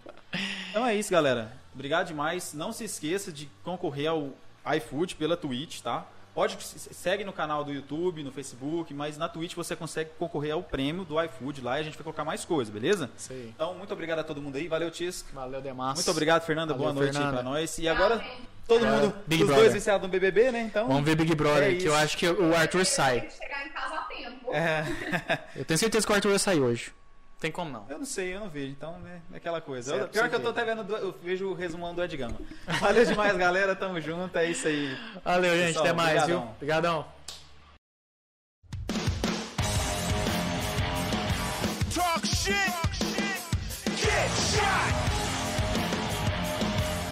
Então 0.71 0.85
é 0.85 0.95
isso, 0.97 1.13
galera. 1.13 1.53
Obrigado 1.77 2.07
demais. 2.07 2.55
Não 2.55 2.73
se 2.73 2.85
esqueça 2.85 3.31
de 3.31 3.49
concorrer 3.63 4.09
ao 4.09 4.31
iFood 4.77 5.15
pela 5.17 5.37
Twitch, 5.37 5.81
tá? 5.83 6.07
Pode 6.35 6.57
segue 6.63 7.23
no 7.25 7.33
canal 7.33 7.65
do 7.65 7.73
YouTube, 7.73 8.23
no 8.23 8.33
Facebook, 8.33 8.93
mas 8.93 9.17
na 9.17 9.27
Twitch 9.29 9.55
você 9.55 9.77
consegue 9.77 10.11
concorrer 10.19 10.53
ao 10.53 10.63
prêmio 10.63 11.05
do 11.05 11.23
iFood 11.23 11.61
lá 11.63 11.79
e 11.79 11.81
a 11.81 11.85
gente 11.85 11.95
vai 11.95 12.03
colocar 12.05 12.25
mais 12.25 12.45
coisa, 12.45 12.71
beleza? 12.73 13.11
Aí. 13.31 13.53
Então, 13.55 13.75
muito 13.75 13.93
obrigado 13.93 14.19
a 14.19 14.25
todo 14.25 14.41
mundo 14.43 14.57
aí. 14.57 14.69
Valeu, 14.69 14.91
Tisco. 14.91 15.29
Valeu, 15.35 15.61
Demas. 15.63 15.95
Muito 15.95 16.11
obrigado, 16.11 16.43
Fernanda. 16.45 16.75
Valeu, 16.75 16.93
Boa 16.93 16.95
noite 17.05 17.17
aí 17.17 17.23
Fernanda. 17.23 17.43
pra 17.43 17.43
nós. 17.43 17.79
E 17.79 17.89
agora, 17.89 18.23
todo 18.69 18.85
É, 18.85 18.91
mundo, 18.91 19.15
Big 19.27 19.43
os 19.43 19.47
Brother. 19.49 19.65
dois 19.65 19.75
viciados 19.75 20.03
no 20.07 20.09
BBB, 20.11 20.51
né? 20.53 20.61
Então. 20.63 20.89
Vamos 20.89 21.05
ver 21.05 21.15
Big 21.17 21.35
Brother, 21.35 21.75
É 21.75 21.75
que 21.77 21.87
eu 21.87 21.95
acho 21.95 22.17
que 22.19 22.27
o 22.29 22.55
Arthur 22.55 22.79
Tem 22.79 22.85
sai. 22.85 23.21
que 23.23 23.33
chegar 23.33 23.67
em 23.67 23.71
casa 23.71 23.95
a 23.95 24.03
tempo. 24.03 24.53
É. 24.53 25.43
Eu 25.57 25.65
tenho 25.65 25.79
certeza 25.79 26.07
que 26.07 26.13
o 26.13 26.15
Arthur 26.15 26.31
vai 26.31 26.39
sair 26.39 26.61
hoje. 26.61 26.93
Tem 27.39 27.51
como 27.53 27.71
não. 27.71 27.85
Eu 27.89 27.99
não 27.99 28.07
sei, 28.07 28.35
eu 28.35 28.41
não 28.41 28.49
vejo, 28.49 28.73
então 28.73 28.99
né, 29.01 29.21
é 29.33 29.37
aquela 29.37 29.61
coisa. 29.61 29.91
Certo, 29.91 30.03
Eu- 30.05 30.09
pior 30.09 30.29
que 30.31 30.35
eu 30.37 30.41
tô 30.41 30.49
até 30.49 30.65
vendo, 30.65 30.83
do- 30.83 30.97
eu 30.97 31.15
vejo 31.23 31.49
o 31.51 31.55
resumão 31.55 31.95
do 31.95 32.03
Ed 32.03 32.17
Gama. 32.17 32.37
Valeu 32.81 33.05
demais, 33.05 33.37
galera, 33.37 33.77
tamo 33.77 34.01
junto, 34.01 34.37
é 34.39 34.51
isso 34.51 34.67
aí. 34.67 34.97
Valeu, 35.23 35.55
gente. 35.55 35.67
Pessoal, 35.69 35.85
até 35.85 35.93
mais, 35.93 36.27
viu? 36.27 36.39
obrigadão. 36.39 36.55
Obrigadão. 36.57 37.17
Talk 41.95 42.27
shit. 42.27 42.73
Get 43.97 44.31
shot. 44.53 45.16